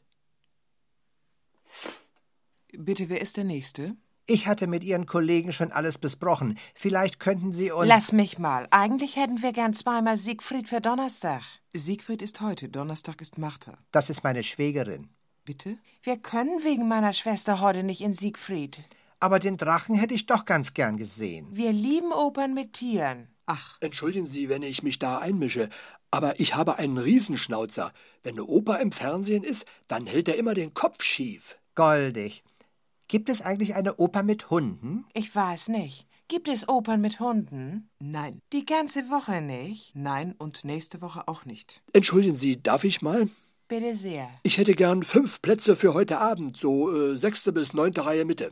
Bitte, 2.78 3.10
wer 3.10 3.22
ist 3.22 3.38
der 3.38 3.44
Nächste? 3.44 3.96
Ich 4.28 4.48
hatte 4.48 4.66
mit 4.66 4.84
Ihren 4.84 5.06
Kollegen 5.06 5.54
schon 5.54 5.72
alles 5.72 6.00
besprochen. 6.00 6.58
Vielleicht 6.74 7.20
könnten 7.20 7.54
Sie 7.54 7.72
uns. 7.72 7.88
Lass 7.88 8.12
mich 8.12 8.40
mal. 8.40 8.68
Eigentlich 8.72 9.16
hätten 9.16 9.44
wir 9.44 9.54
gern 9.54 9.74
zweimal 9.74 10.18
Siegfried 10.18 10.68
für 10.68 10.82
Donnerstag. 10.82 11.44
Siegfried 11.74 12.24
ist 12.24 12.42
heute, 12.42 12.70
Donnerstag 12.70 13.22
ist 13.22 13.38
Martha. 13.38 13.78
Das 13.92 14.10
ist 14.10 14.24
meine 14.24 14.42
Schwägerin. 14.42 15.10
Bitte? 15.44 15.78
Wir 16.02 16.18
können 16.18 16.64
wegen 16.64 16.88
meiner 16.88 17.14
Schwester 17.14 17.62
heute 17.62 17.84
nicht 17.84 18.02
in 18.02 18.14
Siegfried. 18.14 18.84
Aber 19.20 19.38
den 19.38 19.58
Drachen 19.58 19.96
hätte 19.96 20.16
ich 20.16 20.26
doch 20.26 20.46
ganz 20.46 20.74
gern 20.74 20.98
gesehen. 20.98 21.48
Wir 21.52 21.72
lieben 21.72 22.12
Opern 22.12 22.56
mit 22.56 22.74
Tieren. 22.74 23.28
Ach, 23.46 23.78
Entschuldigen 23.80 24.26
Sie, 24.26 24.50
wenn 24.50 24.64
ich 24.64 24.82
mich 24.82 24.98
da 24.98 25.20
einmische, 25.20 25.70
aber 26.10 26.40
ich 26.40 26.56
habe 26.56 26.80
einen 26.80 26.98
Riesenschnauzer. 26.98 27.94
Wenn 28.24 28.34
eine 28.34 28.46
Oper 28.46 28.80
im 28.80 28.92
Fernsehen 28.92 29.44
ist, 29.44 29.66
dann 29.88 30.08
hält 30.08 30.28
er 30.30 30.38
immer 30.38 30.56
den 30.56 30.74
Kopf 30.74 31.04
schief. 31.04 31.60
Goldig. 31.76 32.44
Gibt 33.08 33.30
es 33.30 33.42
eigentlich 33.42 33.76
eine 33.76 33.96
Oper 33.98 34.24
mit 34.24 34.50
Hunden? 34.50 35.06
Ich 35.14 35.34
weiß 35.34 35.70
nicht. 35.70 36.08
Gibt 36.28 36.48
es 36.48 36.68
Opern 36.68 37.02
mit 37.02 37.20
Hunden? 37.20 37.90
nein. 38.00 38.42
Die 38.52 38.66
ganze 38.66 39.10
Woche 39.12 39.42
nicht? 39.42 39.96
Nein 39.96 40.34
und 40.40 40.66
nächste 40.66 41.02
Woche 41.02 41.28
auch 41.28 41.46
nicht. 41.46 41.84
Entschuldigen 41.94 42.36
Sie, 42.36 42.62
darf 42.62 42.84
ich 42.84 43.04
mal? 43.04 43.30
Bitte 43.68 43.96
sehr. 43.96 44.30
Ich 44.42 44.58
hätte 44.58 44.74
gern 44.74 45.04
fünf 45.04 45.42
Plätze 45.42 45.76
für 45.76 45.94
heute 45.94 46.20
Abend, 46.20 46.58
so 46.58 46.92
äh, 46.92 47.18
sechste 47.18 47.52
bis 47.54 47.74
neunte 47.74 48.06
Reihe 48.06 48.26
Mitte. 48.26 48.52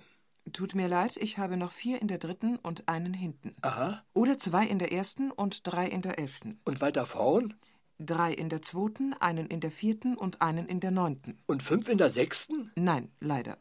Tut 0.51 0.75
mir 0.75 0.87
leid, 0.87 1.17
ich 1.17 1.37
habe 1.39 1.57
noch 1.57 1.71
vier 1.71 1.99
in 2.01 2.07
der 2.07 2.17
dritten 2.19 2.57
und 2.57 2.87
einen 2.87 3.13
hinten. 3.13 3.55
Aha. 3.61 4.03
Oder 4.13 4.37
zwei 4.37 4.67
in 4.67 4.77
der 4.77 4.91
ersten 4.91 5.31
und 5.31 5.65
drei 5.65 5.87
in 5.87 6.01
der 6.03 6.19
elften. 6.19 6.59
Und 6.65 6.79
weiter 6.81 7.05
vorn? 7.07 7.55
Drei 7.97 8.33
in 8.33 8.49
der 8.49 8.61
zweiten, 8.61 9.13
einen 9.13 9.47
in 9.47 9.61
der 9.61 9.71
vierten 9.71 10.15
und 10.15 10.41
einen 10.41 10.67
in 10.67 10.79
der 10.79 10.91
neunten. 10.91 11.39
Und 11.47 11.63
fünf 11.63 11.89
in 11.89 11.97
der 11.97 12.09
sechsten? 12.09 12.71
Nein, 12.75 13.11
leider. 13.19 13.57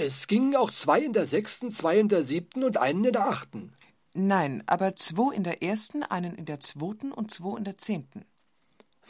Es 0.00 0.26
gingen 0.26 0.56
auch 0.56 0.70
zwei 0.70 1.00
in 1.00 1.12
der 1.12 1.26
sechsten, 1.26 1.70
zwei 1.70 2.00
in 2.00 2.08
der 2.08 2.24
siebten 2.24 2.64
und 2.64 2.78
einen 2.78 3.04
in 3.04 3.12
der 3.12 3.28
achten. 3.28 3.72
Nein, 4.14 4.62
aber 4.66 4.96
zwei 4.96 5.34
in 5.34 5.44
der 5.44 5.62
ersten, 5.62 6.02
einen 6.02 6.34
in 6.34 6.46
der 6.46 6.58
zweiten 6.60 7.12
und 7.12 7.30
zwei 7.30 7.58
in 7.58 7.64
der 7.64 7.76
zehnten. 7.76 8.24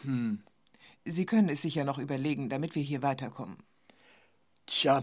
Hm. 0.03 0.41
Sie 1.05 1.27
können 1.27 1.49
es 1.49 1.63
sich 1.63 1.77
ja 1.77 1.85
noch 1.85 1.99
überlegen, 1.99 2.49
damit 2.49 2.75
wir 2.75 2.83
hier 2.83 3.03
weiterkommen. 3.03 3.57
Tja, 4.67 5.03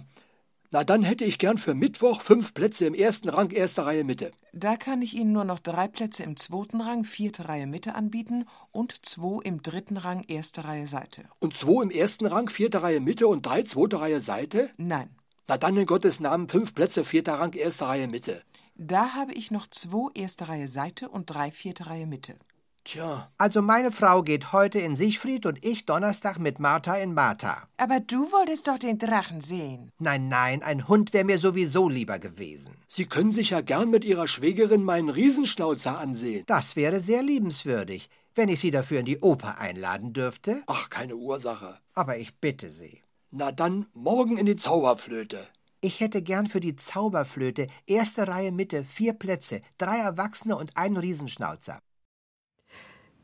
na 0.72 0.84
dann 0.84 1.03
hätte 1.03 1.23
ich 1.23 1.38
gern 1.38 1.57
für 1.57 1.73
Mittwoch 1.73 2.22
fünf 2.22 2.53
Plätze 2.53 2.85
im 2.85 2.93
ersten 2.93 3.30
Rang, 3.30 3.51
erste 3.51 3.85
Reihe 3.85 4.03
Mitte. 4.03 4.31
Da 4.51 4.76
kann 4.76 5.01
ich 5.01 5.14
Ihnen 5.14 5.31
nur 5.31 5.45
noch 5.45 5.59
drei 5.59 5.88
Plätze 5.88 6.23
im 6.23 6.35
zweiten 6.35 6.81
Rang, 6.81 7.05
vierte 7.05 7.47
Reihe 7.47 7.68
Mitte 7.68 7.95
anbieten 7.95 8.45
und 8.73 9.05
zwei 9.05 9.41
im 9.43 9.61
dritten 9.61 9.95
Rang, 9.95 10.26
erste 10.27 10.65
Reihe 10.65 10.88
Seite. 10.88 11.23
Und 11.39 11.55
zwei 11.55 11.84
im 11.84 11.89
ersten 11.89 12.26
Rang, 12.26 12.49
vierte 12.49 12.81
Reihe 12.84 12.99
Mitte 12.99 13.27
und 13.30 13.45
drei 13.45 13.64
zweite 13.64 14.01
Reihe 14.01 14.19
Seite? 14.19 14.69
Nein. 14.77 15.09
Na 15.47 15.57
dann 15.57 15.77
in 15.77 15.85
Gottes 15.85 16.19
Namen 16.19 16.49
fünf 16.49 16.75
Plätze, 16.75 17.05
vierter 17.05 17.39
Rang, 17.39 17.53
erste 17.53 17.87
Reihe 17.87 18.07
Mitte. 18.07 18.41
Da 18.75 19.13
habe 19.15 19.33
ich 19.33 19.49
noch 19.49 19.67
zwei 19.67 20.09
erste 20.13 20.49
Reihe 20.49 20.67
Seite 20.67 21.07
und 21.09 21.27
drei 21.27 21.51
vierte 21.51 21.87
Reihe 21.87 22.05
Mitte. 22.05 22.35
Tja. 22.83 23.27
Also 23.37 23.61
meine 23.61 23.91
Frau 23.91 24.23
geht 24.23 24.53
heute 24.53 24.79
in 24.79 24.95
Siegfried 24.95 25.45
und 25.45 25.63
ich 25.65 25.85
Donnerstag 25.85 26.39
mit 26.39 26.59
Martha 26.59 26.95
in 26.95 27.13
Martha. 27.13 27.67
Aber 27.77 27.99
du 27.99 28.31
wolltest 28.31 28.67
doch 28.67 28.77
den 28.77 28.97
Drachen 28.97 29.41
sehen. 29.41 29.91
Nein, 29.99 30.29
nein, 30.29 30.63
ein 30.63 30.87
Hund 30.87 31.11
wäre 31.11 31.25
mir 31.25 31.39
sowieso 31.39 31.89
lieber 31.89 32.19
gewesen. 32.19 32.75
Sie 32.87 33.05
können 33.05 33.31
sich 33.31 33.49
ja 33.49 33.61
gern 33.61 33.89
mit 33.89 34.05
Ihrer 34.05 34.27
Schwägerin 34.27 34.83
meinen 34.83 35.09
Riesenschnauzer 35.09 35.97
ansehen. 35.97 36.43
Das 36.47 36.75
wäre 36.75 37.01
sehr 37.01 37.23
liebenswürdig, 37.23 38.09
wenn 38.35 38.47
ich 38.47 38.59
Sie 38.59 38.71
dafür 38.71 38.99
in 38.99 39.05
die 39.05 39.19
Oper 39.19 39.57
einladen 39.57 40.13
dürfte. 40.13 40.61
Ach, 40.67 40.89
keine 40.89 41.15
Ursache. 41.15 41.79
Aber 41.93 42.17
ich 42.17 42.35
bitte 42.35 42.69
Sie. 42.69 43.01
Na 43.31 43.51
dann 43.51 43.87
morgen 43.93 44.37
in 44.37 44.45
die 44.45 44.55
Zauberflöte. 44.55 45.45
Ich 45.81 45.99
hätte 45.99 46.21
gern 46.21 46.47
für 46.47 46.61
die 46.61 46.75
Zauberflöte 46.75 47.67
erste 47.85 48.27
Reihe 48.27 48.51
Mitte 48.51 48.85
vier 48.85 49.13
Plätze, 49.13 49.61
drei 49.77 49.97
Erwachsene 49.97 50.55
und 50.55 50.77
einen 50.77 50.97
Riesenschnauzer. 50.97 51.79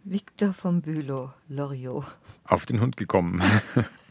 Victor 0.03 0.53
von 0.53 0.81
Bülow, 0.81 1.31
Loriot. 1.47 2.05
Auf 2.43 2.65
den 2.65 2.81
Hund 2.81 2.97
gekommen. 2.97 3.41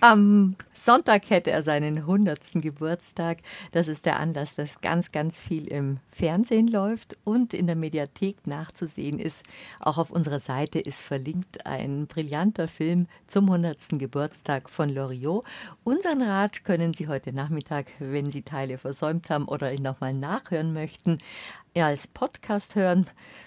Am 0.00 0.56
Sonntag 0.72 1.30
hätte 1.30 1.52
er 1.52 1.62
seinen 1.62 1.98
100. 1.98 2.40
Geburtstag. 2.54 3.38
Das 3.70 3.86
ist 3.86 4.04
der 4.04 4.18
Anlass, 4.18 4.56
dass 4.56 4.80
ganz, 4.80 5.12
ganz 5.12 5.40
viel 5.40 5.68
im 5.68 6.00
Fernsehen 6.10 6.66
läuft 6.66 7.16
und 7.24 7.54
in 7.54 7.66
der 7.66 7.76
Mediathek 7.76 8.46
nachzusehen 8.46 9.20
ist. 9.20 9.44
Auch 9.78 9.98
auf 9.98 10.10
unserer 10.10 10.40
Seite 10.40 10.80
ist 10.80 11.00
verlinkt 11.00 11.66
ein 11.66 12.06
brillanter 12.08 12.66
Film 12.66 13.06
zum 13.28 13.44
100. 13.44 13.90
Geburtstag 13.90 14.68
von 14.68 14.88
Loriot. 14.88 15.44
Unseren 15.84 16.22
Rat 16.22 16.64
können 16.64 16.94
Sie 16.94 17.06
heute 17.06 17.34
Nachmittag, 17.34 17.86
wenn 17.98 18.30
Sie 18.30 18.42
Teile 18.42 18.78
versäumt 18.78 19.30
haben 19.30 19.46
oder 19.46 19.72
ihn 19.72 19.82
nochmal 19.82 20.14
nachhören 20.14 20.72
möchten, 20.72 21.18
als 21.76 22.06
Podcast 22.06 22.74
hören 22.74 23.06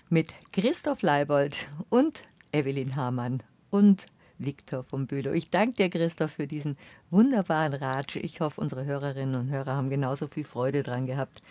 mit 0.09 0.34
Christoph 0.53 1.01
Leibold 1.01 1.69
und 1.89 2.23
Evelyn 2.53 2.95
Hamann 2.95 3.43
und 3.69 4.05
Viktor 4.38 4.84
von 4.84 5.07
Bülow. 5.07 5.34
Ich 5.34 5.49
danke 5.49 5.76
dir, 5.76 5.90
Christoph, 5.90 6.34
für 6.34 6.48
diesen 6.48 6.78
wunderbaren 7.10 7.74
Ratsch. 7.74 8.16
Ich 8.18 8.41
hoffe, 8.41 8.62
unsere 8.62 8.86
Hörerinnen 8.86 9.36
und 9.36 9.49
Hörer 9.49 9.76
haben 9.76 9.90
genauso 9.90 10.28
viel 10.28 10.44
Freude 10.44 10.84
dran 10.84 11.06
gehabt. 11.06 11.41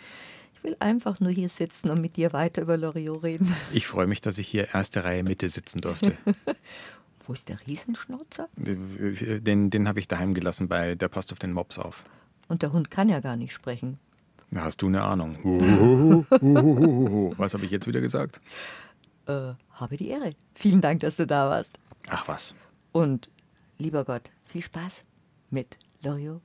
Ich 0.55 0.63
will 0.63 0.75
einfach 0.79 1.19
nur 1.19 1.31
hier 1.31 1.49
sitzen 1.49 1.89
und 1.89 2.01
mit 2.01 2.15
dir 2.17 2.33
weiter 2.33 2.61
über 2.61 2.77
Loriot 2.77 3.23
reden. 3.23 3.53
Ich 3.73 3.87
freue 3.87 4.07
mich, 4.07 4.21
dass 4.21 4.37
ich 4.37 4.47
hier 4.47 4.73
erste 4.73 5.03
Reihe 5.03 5.23
Mitte 5.23 5.49
sitzen 5.49 5.81
durfte. 5.81 6.17
Wo 7.25 7.33
ist 7.33 7.49
der 7.49 7.57
Riesenschnauzer? 7.65 8.49
Den, 8.55 9.69
den 9.69 9.87
habe 9.87 9.99
ich 9.99 10.07
daheim 10.07 10.33
gelassen, 10.33 10.67
bei 10.67 10.95
der 10.95 11.07
passt 11.07 11.31
auf 11.31 11.39
den 11.39 11.53
Mops 11.53 11.79
auf. 11.79 12.05
Und 12.47 12.61
der 12.61 12.71
Hund 12.71 12.91
kann 12.91 13.09
ja 13.09 13.19
gar 13.19 13.35
nicht 13.35 13.53
sprechen. 13.53 13.97
Hast 14.53 14.81
du 14.81 14.87
eine 14.87 15.01
Ahnung? 15.01 15.35
Was 17.37 17.53
habe 17.55 17.65
ich 17.65 17.71
jetzt 17.71 17.87
wieder 17.87 17.99
gesagt? 17.99 18.39
Äh, 19.25 19.53
habe 19.71 19.97
die 19.97 20.09
Ehre. 20.09 20.35
Vielen 20.53 20.81
Dank, 20.81 20.99
dass 20.99 21.15
du 21.17 21.25
da 21.25 21.49
warst. 21.49 21.71
Ach 22.09 22.27
was. 22.27 22.53
Und 22.95 23.29
lieber 23.77 24.05
Gott, 24.05 24.31
viel 24.47 24.61
Spaß 24.61 25.01
mit 25.49 25.77
Loriot 26.01 26.41